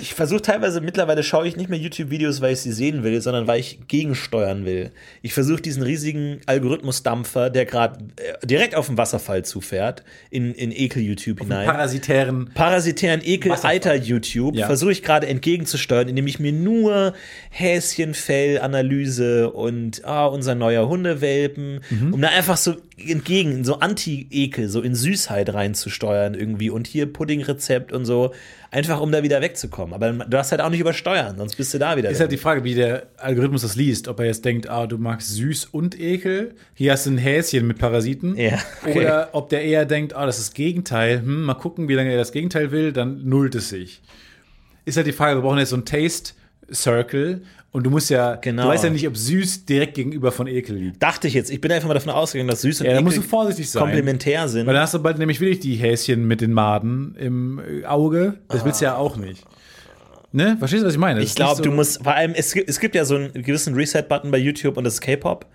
Ich 0.00 0.14
versuche 0.14 0.40
teilweise, 0.42 0.80
mittlerweile 0.80 1.24
schaue 1.24 1.48
ich 1.48 1.56
nicht 1.56 1.68
mehr 1.68 1.78
YouTube-Videos, 1.80 2.40
weil 2.40 2.52
ich 2.52 2.60
sie 2.60 2.70
sehen 2.72 3.02
will, 3.02 3.20
sondern 3.20 3.48
weil 3.48 3.58
ich 3.58 3.80
gegensteuern 3.88 4.64
will. 4.64 4.92
Ich 5.22 5.34
versuche 5.34 5.60
diesen 5.60 5.82
riesigen 5.82 6.40
Algorithmusdampfer, 6.46 7.50
der 7.50 7.64
gerade 7.66 7.98
äh, 8.16 8.46
direkt 8.46 8.76
auf 8.76 8.86
den 8.86 8.96
Wasserfall 8.96 9.44
zufährt, 9.44 10.04
in, 10.30 10.54
in 10.54 10.70
Ekel-YouTube 10.70 11.40
hinein. 11.40 11.66
Parasitären. 11.66 12.50
parasitären 12.54 13.22
Ekel 13.24 13.50
Wasserfall. 13.50 13.70
alter 13.72 13.94
YouTube 13.96 14.54
Ja. 14.54 14.66
versuche 14.66 14.92
ich 14.92 15.02
gerade 15.02 15.26
entgegenzusteuern, 15.26 16.08
indem 16.08 16.28
ich 16.28 16.38
mir 16.38 16.52
nur 16.52 17.14
Häschenfell-Analyse 17.50 19.50
und 19.50 20.04
ah, 20.04 20.26
unser 20.26 20.54
neuer 20.54 20.88
Hundewelpen, 20.88 21.80
Mhm. 21.90 22.14
um 22.14 22.20
da 22.20 22.28
einfach 22.28 22.56
so 22.56 22.76
entgegen, 23.04 23.64
so 23.64 23.80
Anti-Ekel, 23.80 24.68
so 24.68 24.80
in 24.80 24.94
Süßheit 24.94 25.52
reinzusteuern 25.52 26.34
irgendwie 26.34 26.70
und 26.70 26.86
hier 26.86 27.12
Puddingrezept 27.12 27.92
und 27.92 28.04
so, 28.04 28.11
einfach 28.70 29.00
um 29.00 29.12
da 29.12 29.22
wieder 29.22 29.40
wegzukommen. 29.40 29.94
Aber 29.94 30.12
du 30.12 30.28
darfst 30.30 30.50
halt 30.50 30.60
auch 30.60 30.70
nicht 30.70 30.80
übersteuern, 30.80 31.36
sonst 31.36 31.56
bist 31.56 31.72
du 31.74 31.78
da 31.78 31.96
wieder. 31.96 32.10
Ist 32.10 32.20
halt 32.20 32.32
die 32.32 32.38
Frage, 32.38 32.64
wie 32.64 32.74
der 32.74 33.06
Algorithmus 33.18 33.62
das 33.62 33.76
liest. 33.76 34.08
Ob 34.08 34.20
er 34.20 34.26
jetzt 34.26 34.44
denkt, 34.44 34.68
ah, 34.68 34.86
du 34.86 34.98
magst 34.98 35.34
süß 35.34 35.66
und 35.66 35.98
Ekel. 36.00 36.54
Hier 36.74 36.92
hast 36.92 37.06
du 37.06 37.10
ein 37.10 37.18
Häschen 37.18 37.66
mit 37.66 37.78
Parasiten. 37.78 38.36
Ja, 38.36 38.58
okay. 38.82 39.00
Oder 39.00 39.28
ob 39.32 39.50
der 39.50 39.62
eher 39.62 39.84
denkt, 39.84 40.14
ah, 40.14 40.26
das 40.26 40.38
ist 40.38 40.48
das 40.48 40.54
Gegenteil. 40.54 41.20
Hm, 41.20 41.44
mal 41.44 41.54
gucken, 41.54 41.88
wie 41.88 41.94
lange 41.94 42.10
er 42.10 42.18
das 42.18 42.32
Gegenteil 42.32 42.70
will, 42.70 42.92
dann 42.92 43.28
nullt 43.28 43.54
es 43.54 43.68
sich. 43.68 44.02
Ist 44.84 44.96
halt 44.96 45.06
die 45.06 45.12
Frage, 45.12 45.36
wir 45.36 45.42
brauchen 45.42 45.58
jetzt 45.58 45.70
so 45.70 45.76
ein 45.76 45.84
Taste 45.84 46.32
Circle. 46.72 47.42
Und 47.72 47.84
du 47.84 47.90
musst 47.90 48.10
ja, 48.10 48.34
Genau. 48.36 48.64
du 48.64 48.68
weißt 48.68 48.84
ja 48.84 48.90
nicht, 48.90 49.08
ob 49.08 49.16
süß 49.16 49.64
direkt 49.64 49.94
gegenüber 49.94 50.30
von 50.30 50.46
Ekel 50.46 50.76
liegt. 50.76 51.02
Dachte 51.02 51.26
ich 51.26 51.32
jetzt. 51.34 51.50
Ich 51.50 51.60
bin 51.60 51.72
einfach 51.72 51.88
mal 51.88 51.94
davon 51.94 52.12
ausgegangen, 52.12 52.50
dass 52.50 52.60
Süß 52.60 52.80
und 52.80 52.86
Ja, 52.86 52.92
da 52.92 52.98
Ekel 52.98 53.04
musst 53.04 53.16
du 53.16 53.22
vorsichtig 53.22 53.70
sein. 53.70 53.82
komplementär 53.82 54.46
sind. 54.48 54.66
Weil 54.66 54.74
dann 54.74 54.82
hast 54.82 54.92
du 54.92 54.98
bald 55.02 55.18
nämlich 55.18 55.40
wirklich 55.40 55.60
die 55.60 55.74
Häschen 55.76 56.26
mit 56.28 56.42
den 56.42 56.52
Maden 56.52 57.16
im 57.18 57.60
äh, 57.82 57.86
Auge. 57.86 58.34
Das 58.48 58.64
willst 58.66 58.82
du 58.82 58.84
ja 58.84 58.96
auch 58.96 59.16
nicht. 59.16 59.44
Ne? 60.32 60.56
Verstehst 60.58 60.82
du, 60.82 60.86
was 60.86 60.94
ich 60.94 61.00
meine? 61.00 61.20
Das 61.20 61.28
Ich 61.30 61.34
glaube, 61.34 61.52
nicht 61.56 61.64
du 61.66 61.70
so- 61.70 61.76
musst, 61.76 62.02
vor 62.02 62.14
allem, 62.14 62.32
es 62.34 62.52
gibt, 62.52 62.68
es 62.68 62.78
gibt 62.78 62.94
ja 62.94 63.04
so 63.06 63.16
einen 63.16 63.32
gewissen 63.34 63.74
Reset-Button 63.74 64.30
bei 64.30 64.38
YouTube 64.38 64.76
und 64.76 64.84
das 64.84 64.94
ist 64.94 65.00
K-Pop. 65.00 65.46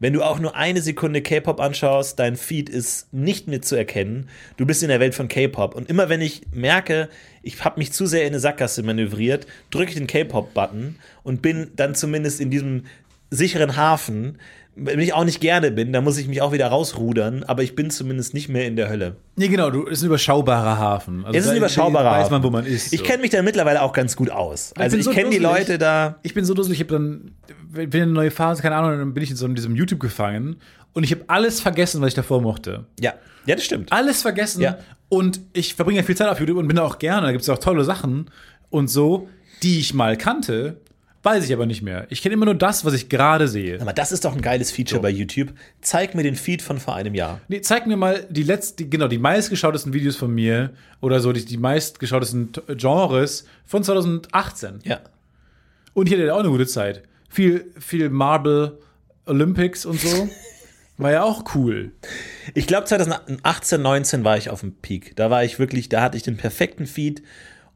Wenn 0.00 0.12
du 0.12 0.22
auch 0.22 0.38
nur 0.38 0.54
eine 0.54 0.80
Sekunde 0.80 1.22
K-Pop 1.22 1.60
anschaust, 1.60 2.18
dein 2.20 2.36
Feed 2.36 2.68
ist 2.68 3.12
nicht 3.12 3.48
mehr 3.48 3.62
zu 3.62 3.74
erkennen. 3.74 4.28
Du 4.56 4.64
bist 4.64 4.82
in 4.82 4.90
der 4.90 5.00
Welt 5.00 5.14
von 5.14 5.26
K-Pop. 5.26 5.74
Und 5.74 5.90
immer 5.90 6.08
wenn 6.08 6.20
ich 6.20 6.42
merke, 6.52 7.08
ich 7.42 7.64
habe 7.64 7.80
mich 7.80 7.92
zu 7.92 8.06
sehr 8.06 8.22
in 8.22 8.28
eine 8.28 8.38
Sackgasse 8.38 8.84
manövriert, 8.84 9.46
drücke 9.70 9.90
ich 9.90 9.96
den 9.96 10.06
K-Pop-Button 10.06 10.96
und 11.24 11.42
bin 11.42 11.72
dann 11.74 11.96
zumindest 11.96 12.40
in 12.40 12.50
diesem 12.50 12.84
sicheren 13.30 13.76
Hafen. 13.76 14.38
Wenn 14.80 15.00
ich 15.00 15.12
auch 15.12 15.24
nicht 15.24 15.40
gerne 15.40 15.70
bin, 15.70 15.92
dann 15.92 16.04
muss 16.04 16.18
ich 16.18 16.28
mich 16.28 16.40
auch 16.40 16.52
wieder 16.52 16.68
rausrudern, 16.68 17.42
aber 17.44 17.62
ich 17.62 17.74
bin 17.74 17.90
zumindest 17.90 18.32
nicht 18.34 18.48
mehr 18.48 18.66
in 18.66 18.76
der 18.76 18.88
Hölle. 18.88 19.16
Nee, 19.36 19.48
genau, 19.48 19.70
du 19.70 19.84
ist 19.84 20.02
ein 20.02 20.06
überschaubarer 20.06 20.78
Hafen. 20.78 21.24
Also 21.24 21.36
Es 21.38 21.44
ist 21.46 21.50
ein 21.50 21.56
überschaubarer 21.56 22.10
Weiß 22.12 22.30
man, 22.30 22.40
Hafen. 22.40 22.44
wo 22.44 22.50
man 22.50 22.64
ist. 22.64 22.92
Ich 22.92 23.00
so. 23.00 23.04
kenne 23.06 23.22
mich 23.22 23.30
da 23.30 23.42
mittlerweile 23.42 23.82
auch 23.82 23.92
ganz 23.92 24.14
gut 24.16 24.30
aus. 24.30 24.72
Also 24.76 24.96
ich 24.96 25.04
so 25.04 25.10
kenne 25.10 25.30
die. 25.30 25.38
Leute 25.38 25.78
da. 25.78 26.18
ich 26.22 26.32
bin 26.34 26.44
so 26.44 26.54
dusselig, 26.54 26.80
ich 26.80 26.86
habe 26.86 26.94
dann, 26.94 27.32
bin 27.72 27.90
in 27.90 28.02
eine 28.02 28.12
neue 28.12 28.30
Phase, 28.30 28.62
keine 28.62 28.76
Ahnung, 28.76 28.98
dann 28.98 29.14
bin 29.14 29.22
ich 29.22 29.30
in 29.30 29.36
so 29.36 29.46
in 29.46 29.54
diesem 29.54 29.74
YouTube 29.74 30.00
gefangen 30.00 30.56
und 30.92 31.02
ich 31.04 31.10
habe 31.12 31.24
alles 31.26 31.60
vergessen, 31.60 32.00
was 32.00 32.08
ich 32.08 32.14
davor 32.14 32.40
mochte. 32.40 32.86
Ja, 33.00 33.14
ja, 33.46 33.54
das 33.56 33.64
stimmt. 33.64 33.92
Alles 33.92 34.22
vergessen 34.22 34.60
Ja. 34.62 34.78
und 35.08 35.40
ich 35.54 35.74
verbringe 35.74 35.98
ja 36.00 36.04
viel 36.04 36.16
Zeit 36.16 36.28
auf 36.28 36.38
YouTube 36.38 36.56
und 36.58 36.68
bin 36.68 36.76
da 36.76 36.84
auch 36.84 36.98
gerne, 36.98 37.26
da 37.26 37.32
gibt 37.32 37.42
es 37.42 37.48
auch 37.48 37.58
tolle 37.58 37.84
Sachen 37.84 38.30
und 38.70 38.88
so, 38.88 39.28
die 39.62 39.80
ich 39.80 39.92
mal 39.94 40.16
kannte, 40.16 40.80
weiß 41.22 41.44
ich 41.44 41.52
aber 41.52 41.66
nicht 41.66 41.82
mehr. 41.82 42.06
Ich 42.10 42.22
kenne 42.22 42.34
immer 42.34 42.44
nur 42.44 42.54
das, 42.54 42.84
was 42.84 42.94
ich 42.94 43.08
gerade 43.08 43.48
sehe. 43.48 43.80
Aber 43.80 43.92
das 43.92 44.12
ist 44.12 44.24
doch 44.24 44.34
ein 44.34 44.40
geiles 44.40 44.70
Feature 44.70 45.00
bei 45.00 45.10
YouTube. 45.10 45.52
Zeig 45.80 46.14
mir 46.14 46.22
den 46.22 46.36
Feed 46.36 46.62
von 46.62 46.78
vor 46.78 46.94
einem 46.94 47.14
Jahr. 47.14 47.40
Nee, 47.48 47.60
zeig 47.60 47.86
mir 47.86 47.96
mal 47.96 48.26
die 48.30 48.42
letzten, 48.42 48.88
genau, 48.88 49.08
die 49.08 49.18
meistgeschautesten 49.18 49.92
Videos 49.92 50.16
von 50.16 50.32
mir 50.34 50.70
oder 51.00 51.20
so, 51.20 51.32
die, 51.32 51.44
die 51.44 51.56
meistgeschautesten 51.56 52.52
Genres 52.76 53.46
von 53.64 53.82
2018. 53.82 54.80
Ja. 54.84 55.00
Und 55.94 56.06
ich 56.08 56.14
hatte 56.14 56.34
auch 56.34 56.40
eine 56.40 56.50
gute 56.50 56.66
Zeit. 56.66 57.02
Viel, 57.28 57.72
viel 57.78 58.08
Marble 58.08 58.78
Olympics 59.26 59.84
und 59.84 60.00
so. 60.00 60.28
War 60.98 61.12
ja 61.12 61.22
auch 61.22 61.54
cool. 61.54 61.92
Ich 62.54 62.66
glaube 62.66 62.86
2018, 62.86 63.80
19 63.80 64.24
war 64.24 64.36
ich 64.36 64.50
auf 64.50 64.60
dem 64.60 64.74
Peak. 64.74 65.14
Da 65.14 65.30
war 65.30 65.44
ich 65.44 65.60
wirklich, 65.60 65.88
da 65.88 66.02
hatte 66.02 66.16
ich 66.16 66.24
den 66.24 66.36
perfekten 66.36 66.86
Feed 66.86 67.22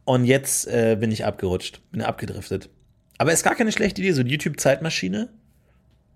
und 0.04 0.24
jetzt 0.24 0.66
äh, 0.66 0.96
bin 0.98 1.12
ich 1.12 1.24
abgerutscht, 1.24 1.80
bin 1.92 2.02
abgedriftet. 2.02 2.68
Aber 3.22 3.32
ist 3.32 3.44
gar 3.44 3.54
keine 3.54 3.70
schlechte 3.70 4.00
Idee, 4.00 4.10
so 4.10 4.20
eine 4.20 4.30
YouTube-Zeitmaschine. 4.30 5.28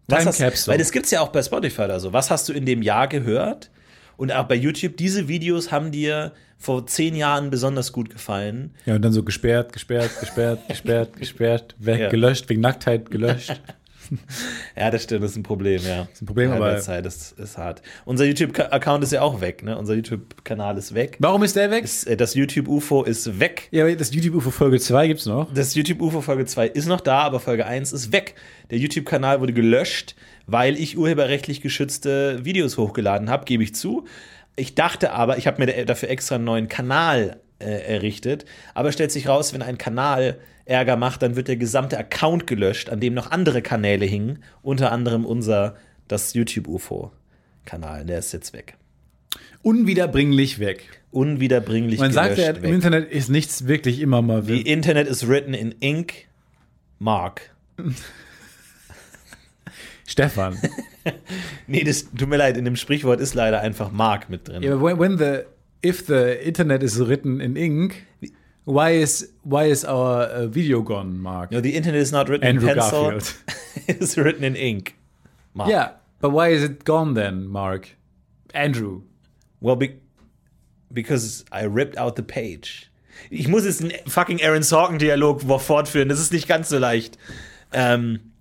Was 0.09 0.19
Time 0.19 0.28
hast- 0.31 0.39
Capsule. 0.39 0.73
Weil 0.73 0.78
das 0.78 0.91
gibt's 0.91 1.12
ja 1.12 1.20
auch 1.20 1.28
bei 1.28 1.41
Spotify 1.41 1.83
oder 1.83 2.01
so. 2.01 2.12
Was 2.12 2.33
hast 2.33 2.49
du 2.49 2.53
in 2.53 2.66
dem 2.66 2.83
Jahr 2.83 3.07
gehört? 3.07 3.70
Und 4.16 4.33
auch 4.33 4.45
bei 4.49 4.57
YouTube, 4.57 4.97
diese 4.97 5.28
Videos 5.28 5.70
haben 5.70 5.93
dir 5.93 6.33
vor 6.59 6.85
zehn 6.89 7.15
Jahren 7.15 7.51
besonders 7.51 7.93
gut 7.93 8.11
gefallen. 8.11 8.74
Ja, 8.87 8.97
und 8.97 9.03
dann 9.03 9.12
so 9.12 9.23
gesperrt, 9.23 9.73
gesperrt, 9.73 10.11
gesperrt, 10.19 10.66
gesperrt, 10.69 11.16
gesperrt, 11.16 11.74
weg, 11.78 12.01
Ja. 12.01 12.09
gelöscht, 12.09 12.49
wegen 12.49 12.61
Nacktheit 12.61 13.09
gelöscht. 13.11 13.61
Ja, 14.77 14.91
das 14.91 15.05
stimmt, 15.05 15.23
das 15.24 15.31
ist 15.33 15.37
ein 15.39 15.43
Problem, 15.43 15.81
ja. 15.87 16.03
Das 16.05 16.12
ist 16.15 16.23
ein 16.23 16.27
Problem, 16.27 16.53
aber- 16.53 16.78
Zeit, 16.78 17.07
das 17.07 17.33
ist 17.33 17.57
hart. 17.59 17.83
Unser 18.05 18.24
YouTube-Account 18.27 19.03
ist 19.05 19.12
ja 19.12 19.23
auch 19.23 19.41
weg, 19.41 19.62
ne? 19.62 19.77
Unser 19.78 19.95
YouTube-Kanal 19.95 20.77
ist 20.78 20.95
weg. 20.95 21.16
Warum 21.20 21.43
ist 21.43 21.57
der 21.57 21.70
weg? 21.70 21.83
Das, 21.83 22.05
äh, 22.05 22.16
das 22.16 22.35
YouTube-UFO 22.35 23.03
ist 23.05 23.41
weg. 23.41 23.69
Ja, 23.70 23.85
aber 23.85 23.97
das 23.97 24.12
YouTube-UFO 24.15 24.51
Folge 24.51 24.78
2 24.81 25.09
gibt's 25.09 25.27
noch. 25.27 25.53
Das 25.53 25.74
YouTube-UFO 25.74 26.20
Folge 26.20 26.45
2 26.45 26.66
ist 26.69 26.87
noch 26.87 27.01
da, 27.01 27.20
aber 27.20 27.41
Folge 27.41 27.66
1 27.66 27.93
ist 27.93 28.12
weg. 28.12 28.35
Der 28.70 28.78
YouTube-Kanal 28.78 29.41
wurde 29.41 29.53
gelöscht, 29.53 30.15
weil 30.47 30.77
ich 30.78 30.99
urheberrechtlich 30.99 31.61
geschützte 31.61 32.45
Videos 32.45 32.77
hochgeladen 32.77 33.31
habe, 33.31 33.45
gebe 33.45 33.62
ich 33.62 33.74
zu. 33.74 34.05
Ich 34.57 34.74
dachte 34.74 35.12
aber, 35.12 35.39
ich 35.39 35.47
habe 35.47 35.65
mir 35.65 35.73
da- 35.73 35.85
dafür 35.85 36.11
extra 36.11 36.37
einen 36.37 36.45
neuen 36.45 36.69
Kanal 36.69 37.41
äh, 37.59 37.65
errichtet. 37.95 38.45
Aber 38.74 38.93
stellt 38.93 39.12
sich 39.12 39.28
raus, 39.28 39.55
wenn 39.55 39.62
ein 39.62 39.78
Kanal 39.78 40.39
Ärger 40.67 40.97
macht, 40.97 41.23
dann 41.23 41.37
wird 41.37 41.49
der 41.49 41.57
gesamte 41.57 41.97
Account 41.97 42.47
gelöscht, 42.47 42.91
an 42.91 43.01
dem 43.01 43.15
noch 43.15 43.31
andere 43.31 43.63
Kanäle 43.63 44.05
hingen. 44.05 44.41
Unter 44.63 44.93
anderem 44.93 45.25
unser, 45.25 45.77
das 46.09 46.35
YouTube-UFO-Kanal. 46.35 48.05
Der 48.05 48.19
ist 48.19 48.33
jetzt 48.33 48.53
weg. 48.53 48.77
Unwiederbringlich 49.63 50.59
weg. 50.59 51.01
Unwiederbringlich 51.13 51.99
Man 51.99 52.13
sagt 52.13 52.39
ja, 52.39 52.51
im 52.51 52.63
weg. 52.63 52.73
Internet 52.73 53.11
ist 53.11 53.31
nichts 53.31 53.67
wirklich 53.67 54.01
immer 54.01 54.23
mal 54.23 54.43
The 54.43 54.61
Internet 54.61 55.09
is 55.09 55.27
written 55.29 55.55
in 55.55 55.73
ink, 55.81 56.27
Mark. 56.99 57.55
Stefan. 60.07 60.59
Nee, 61.69 61.85
das 61.85 62.11
tut 62.11 62.29
mir 62.29 62.37
leid, 62.37 62.57
in 62.57 62.65
dem 62.65 62.75
Sprichwort 62.75 63.21
ist 63.21 63.35
leider 63.35 63.61
einfach 63.61 63.93
Mark 63.93 64.29
mit 64.29 64.49
drin. 64.49 64.65
Ja, 64.65 64.83
when, 64.83 64.99
when 64.99 65.19
the 65.19 65.43
if 65.87 66.05
the 66.07 66.33
internet 66.43 66.83
is 66.83 66.99
written 66.99 67.39
in 67.39 67.55
ink, 67.55 68.03
why 68.67 68.91
is 68.91 69.31
why 69.45 69.65
is 69.65 69.85
our 69.85 70.23
uh, 70.23 70.47
video 70.47 70.83
gone, 70.83 71.19
Mark? 71.21 71.53
No, 71.53 71.61
the 71.61 71.75
internet 71.75 72.01
is 72.01 72.11
not 72.11 72.29
written 72.29 72.47
Andrew 72.47 72.69
in 72.69 72.75
pencil. 72.75 73.11
Garfield. 73.11 73.35
it's 73.87 74.19
written 74.19 74.43
in 74.43 74.57
ink. 74.57 74.97
Mark. 75.55 75.71
Yeah, 75.71 75.93
but 76.21 76.31
why 76.31 76.49
is 76.49 76.65
it 76.65 76.85
gone 76.85 77.15
then, 77.15 77.47
Mark? 77.47 77.97
Andrew. 78.53 79.03
Well, 79.61 79.77
be 79.77 80.01
because 80.93 81.45
I 81.53 81.63
ripped 81.63 81.97
out 81.97 82.17
the 82.17 82.25
page. 82.25 82.91
Ich 83.31 83.49
muss 83.49 83.65
jetzt 83.65 83.83
einen 83.83 83.93
fucking 84.09 84.43
Aaron 84.43 84.63
Sorkin-Dialog 84.63 85.43
fortführen. 85.61 86.09
Das 86.09 86.21
ist 86.21 86.33
nicht 86.33 86.49
ganz 86.49 86.69
so 86.69 86.79
leicht. 86.79 87.17
Um, 87.73 88.33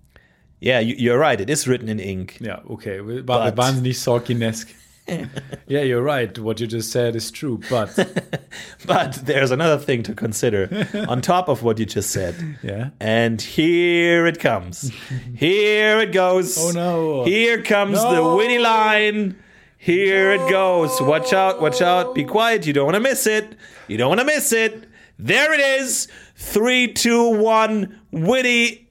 yeah, 0.60 0.80
you, 0.80 0.96
you're 0.96 1.18
right. 1.18 1.40
It 1.40 1.48
is 1.48 1.68
written 1.68 1.88
in 1.88 1.98
ink. 2.00 2.40
Ja, 2.40 2.62
okay. 2.66 3.00
War 3.26 3.56
wahnsinnig 3.56 4.00
Sorkinesk. 4.00 4.68
yeah, 5.66 5.82
you're 5.82 6.02
right. 6.02 6.36
What 6.38 6.60
you 6.60 6.66
just 6.66 6.90
said 6.90 7.14
is 7.16 7.30
true, 7.30 7.60
but 7.70 7.94
But 8.86 9.12
there's 9.24 9.50
another 9.50 9.78
thing 9.82 10.02
to 10.04 10.14
consider 10.14 10.86
on 11.08 11.20
top 11.20 11.48
of 11.48 11.62
what 11.62 11.78
you 11.78 11.86
just 11.86 12.10
said. 12.10 12.58
yeah. 12.62 12.90
And 13.00 13.40
here 13.40 14.26
it 14.26 14.40
comes. 14.40 14.90
Here 15.34 16.00
it 16.00 16.12
goes. 16.12 16.56
Oh, 16.58 16.70
no. 16.72 17.24
Here 17.24 17.62
comes 17.62 18.00
the 18.02 18.34
witty 18.36 18.58
line. 18.58 19.36
Here 19.78 20.32
it 20.32 20.50
goes. 20.50 21.00
Watch 21.00 21.32
out, 21.32 21.60
watch 21.60 21.80
out. 21.80 22.14
Be 22.14 22.24
quiet. 22.24 22.66
You 22.66 22.72
don't 22.72 22.86
want 22.86 22.96
to 22.96 23.00
miss 23.00 23.26
it. 23.26 23.54
You 23.86 23.96
don't 23.96 24.08
want 24.08 24.20
to 24.20 24.26
miss 24.26 24.52
it. 24.52 24.88
There 25.18 25.52
it 25.52 25.60
is. 25.80 26.08
Three, 26.34 26.92
two, 26.92 27.30
one. 27.30 28.00
Witty. 28.10 28.88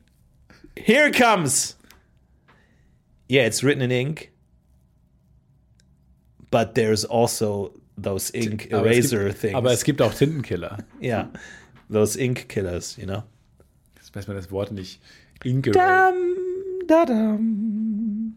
Here 0.78 1.08
it 1.08 1.16
comes. 1.16 1.76
Yeah, 3.28 3.42
it's 3.44 3.64
written 3.64 3.82
in 3.82 3.92
ink. 3.92 4.32
But 6.52 6.76
there's 6.76 7.06
also 7.06 7.74
those 7.98 8.32
ink 8.34 8.70
Aber 8.72 8.90
es 8.90 9.12
eraser 9.12 9.28
gibt, 9.28 9.42
things. 9.42 9.56
Aber 9.56 9.72
es 9.72 9.84
gibt 9.84 10.02
auch 10.02 10.14
Tintenkiller. 10.14 10.78
yeah, 11.02 11.30
those 11.90 12.20
ink 12.20 12.48
killers, 12.50 12.98
you 12.98 13.06
know. 13.06 13.24
Jetzt 13.96 14.16
weiß 14.16 14.28
man 14.28 14.38
das 14.38 14.52
Wort 14.52 14.72
nicht. 14.72 15.02
Ink 15.44 15.66
Dum, 15.66 15.76
da 16.88 17.06
dum. 17.06 18.36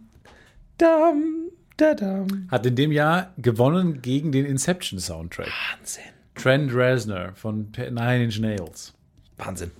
Dum, 0.78 1.50
da 1.76 1.94
dum. 1.94 2.48
Hat 2.50 2.66
in 2.66 2.76
dem 2.76 2.92
Jahr 2.92 3.32
gewonnen 3.38 4.02
gegen 4.02 4.32
den 4.32 4.44
Inception 4.44 4.98
Soundtrack. 4.98 5.48
Wahnsinn. 5.48 6.04
Trent 6.34 6.72
Reznor 6.72 7.32
von 7.34 7.72
Nine 7.76 8.24
Inch 8.24 8.38
Nails. 8.38 8.94
Wahnsinn. 9.36 9.72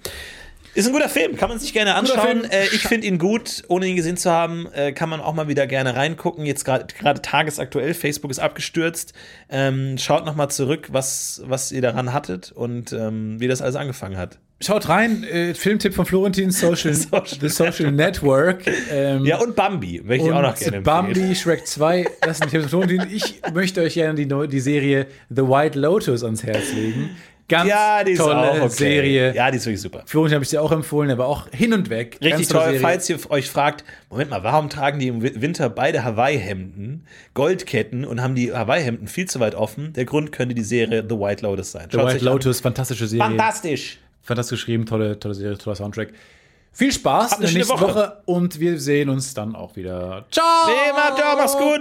Ist 0.75 0.87
ein 0.87 0.93
guter 0.93 1.09
Film, 1.09 1.37
kann 1.37 1.49
man 1.49 1.59
sich 1.59 1.73
gerne 1.73 1.95
anschauen. 1.95 2.45
Äh, 2.45 2.67
ich 2.67 2.87
finde 2.87 3.07
ihn 3.07 3.19
gut, 3.19 3.63
ohne 3.69 3.87
ihn 3.87 3.97
gesehen 3.97 4.17
zu 4.17 4.31
haben, 4.31 4.69
äh, 4.73 4.93
kann 4.93 5.09
man 5.09 5.21
auch 5.21 5.35
mal 5.35 5.49
wieder 5.49 5.67
gerne 5.67 5.97
reingucken. 5.97 6.47
Jetzt 6.47 6.65
gerade 6.65 7.23
tagesaktuell, 7.23 7.95
Facebook 7.95 8.31
ist 8.31 8.39
abgestürzt. 8.39 9.13
Ähm, 9.49 9.99
schaut 9.99 10.25
noch 10.25 10.37
mal 10.37 10.49
zurück, 10.49 10.89
was, 10.93 11.43
was 11.47 11.73
ihr 11.73 11.83
daran 11.83 12.13
hattet 12.13 12.53
und 12.53 12.93
ähm, 12.93 13.41
wie 13.41 13.49
das 13.49 13.61
alles 13.63 13.77
angefangen 13.77 14.17
hat. 14.17 14.39
Schaut 14.61 14.89
rein, 14.89 15.23
äh, 15.23 15.55
Filmtipp 15.55 15.95
von 15.95 16.05
Florentin, 16.05 16.51
Social, 16.51 16.93
Social 16.95 17.39
The 17.41 17.49
Social 17.49 17.93
Network. 17.93 18.65
Ähm, 18.91 19.25
Ja, 19.25 19.39
und 19.39 19.55
Bambi, 19.55 20.01
möchte 20.05 20.27
ich 20.27 20.33
auch 20.33 20.43
noch 20.43 20.57
gerne 20.57 20.79
empfehlen. 20.79 20.83
Bambi, 20.83 21.35
Shrek 21.37 21.65
2, 21.65 22.07
das 22.23 22.39
sind 22.39 22.51
Tipps 22.51 22.65
von 22.71 22.83
Florentin. 22.83 23.07
Ich 23.15 23.41
möchte 23.55 23.83
euch 23.83 23.95
gerne 23.95 24.15
die, 24.15 24.49
die 24.49 24.61
Serie 24.61 25.07
The 25.31 25.43
White 25.43 25.79
Lotus 25.79 26.25
ans 26.25 26.43
Herz 26.43 26.73
legen. 26.73 27.11
Ganz 27.49 27.69
Ja, 27.69 28.05
die 28.05 28.13
ist 28.13 28.19
tolle 28.19 28.51
okay. 28.63 28.69
Serie. 28.69 29.35
Ja, 29.35 29.51
die 29.51 29.57
ist 29.57 29.65
wirklich 29.65 29.81
super. 29.81 30.03
Florentin 30.05 30.35
habe 30.35 30.45
ich 30.45 30.51
dir 30.51 30.61
auch 30.63 30.71
empfohlen, 30.71 31.11
aber 31.11 31.27
auch 31.27 31.49
hin 31.51 31.73
und 31.73 31.89
weg. 31.89 32.19
Richtig 32.23 32.49
toll, 32.49 32.65
Serie. 32.65 32.81
falls 32.81 33.09
ihr 33.09 33.19
euch 33.31 33.49
fragt, 33.51 33.85
Moment 34.11 34.29
mal, 34.31 34.43
warum 34.45 34.69
tragen 34.69 34.99
die 34.99 35.09
im 35.09 35.23
Wi- 35.23 35.41
Winter 35.41 35.71
beide 35.71 36.05
Hawaii-Hemden, 36.05 37.07
Goldketten 37.33 38.05
und 38.05 38.21
haben 38.23 38.35
die 38.35 38.53
Hawaii-Hemden 38.53 39.09
viel 39.09 39.27
zu 39.27 39.41
weit 39.41 39.55
offen? 39.55 39.95
Der 39.95 40.05
Grund 40.05 40.31
könnte 40.31 40.55
die 40.55 40.63
Serie 40.63 41.03
The 41.09 41.15
White 41.19 41.43
Lotus 41.45 41.73
sein. 41.73 41.89
The 41.91 41.97
White 41.97 42.07
euch 42.07 42.15
an. 42.21 42.25
Lotus, 42.25 42.61
fantastische 42.61 43.07
Serie. 43.07 43.25
Fantastisch. 43.25 43.99
Fantastisch 44.23 44.61
geschrieben, 44.61 44.85
tolle, 44.85 45.19
tolle 45.19 45.33
Serie, 45.35 45.57
toller 45.57 45.77
Soundtrack. 45.77 46.09
Viel 46.73 46.93
Spaß 46.93 47.31
Habt 47.33 47.41
in 47.41 47.47
eine 47.49 47.55
der 47.59 47.65
schöne 47.65 47.79
nächsten 47.79 47.81
Woche. 47.81 47.95
Woche. 47.95 48.23
und 48.27 48.61
wir 48.61 48.79
sehen 48.79 49.09
uns 49.09 49.33
dann 49.33 49.57
auch 49.57 49.75
wieder. 49.75 50.27
Ciao! 50.31 50.45
Immer, 50.91 51.17
ciao, 51.17 51.35
mach's 51.37 51.57
gut. 51.57 51.81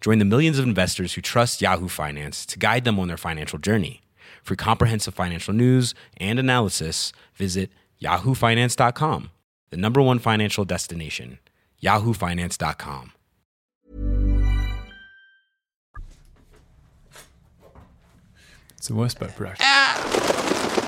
Join 0.00 0.18
the 0.18 0.24
millions 0.24 0.58
of 0.58 0.64
investors 0.64 1.14
who 1.14 1.20
trust 1.20 1.60
Yahoo 1.60 1.88
Finance 1.88 2.46
to 2.46 2.58
guide 2.58 2.84
them 2.84 2.98
on 2.98 3.08
their 3.08 3.16
financial 3.16 3.58
journey. 3.58 4.00
For 4.42 4.56
comprehensive 4.56 5.14
financial 5.14 5.52
news 5.52 5.94
and 6.16 6.38
analysis, 6.38 7.12
visit 7.34 7.70
yahoofinance.com, 8.00 9.30
the 9.68 9.76
number 9.76 10.00
one 10.00 10.18
financial 10.18 10.64
destination, 10.64 11.38
yahoofinance.com. 11.82 13.12
It's 18.78 18.88
the 18.88 18.94
worst 18.94 19.20
by 19.20 19.26
production. 19.26 19.66
Ah! 19.68 20.79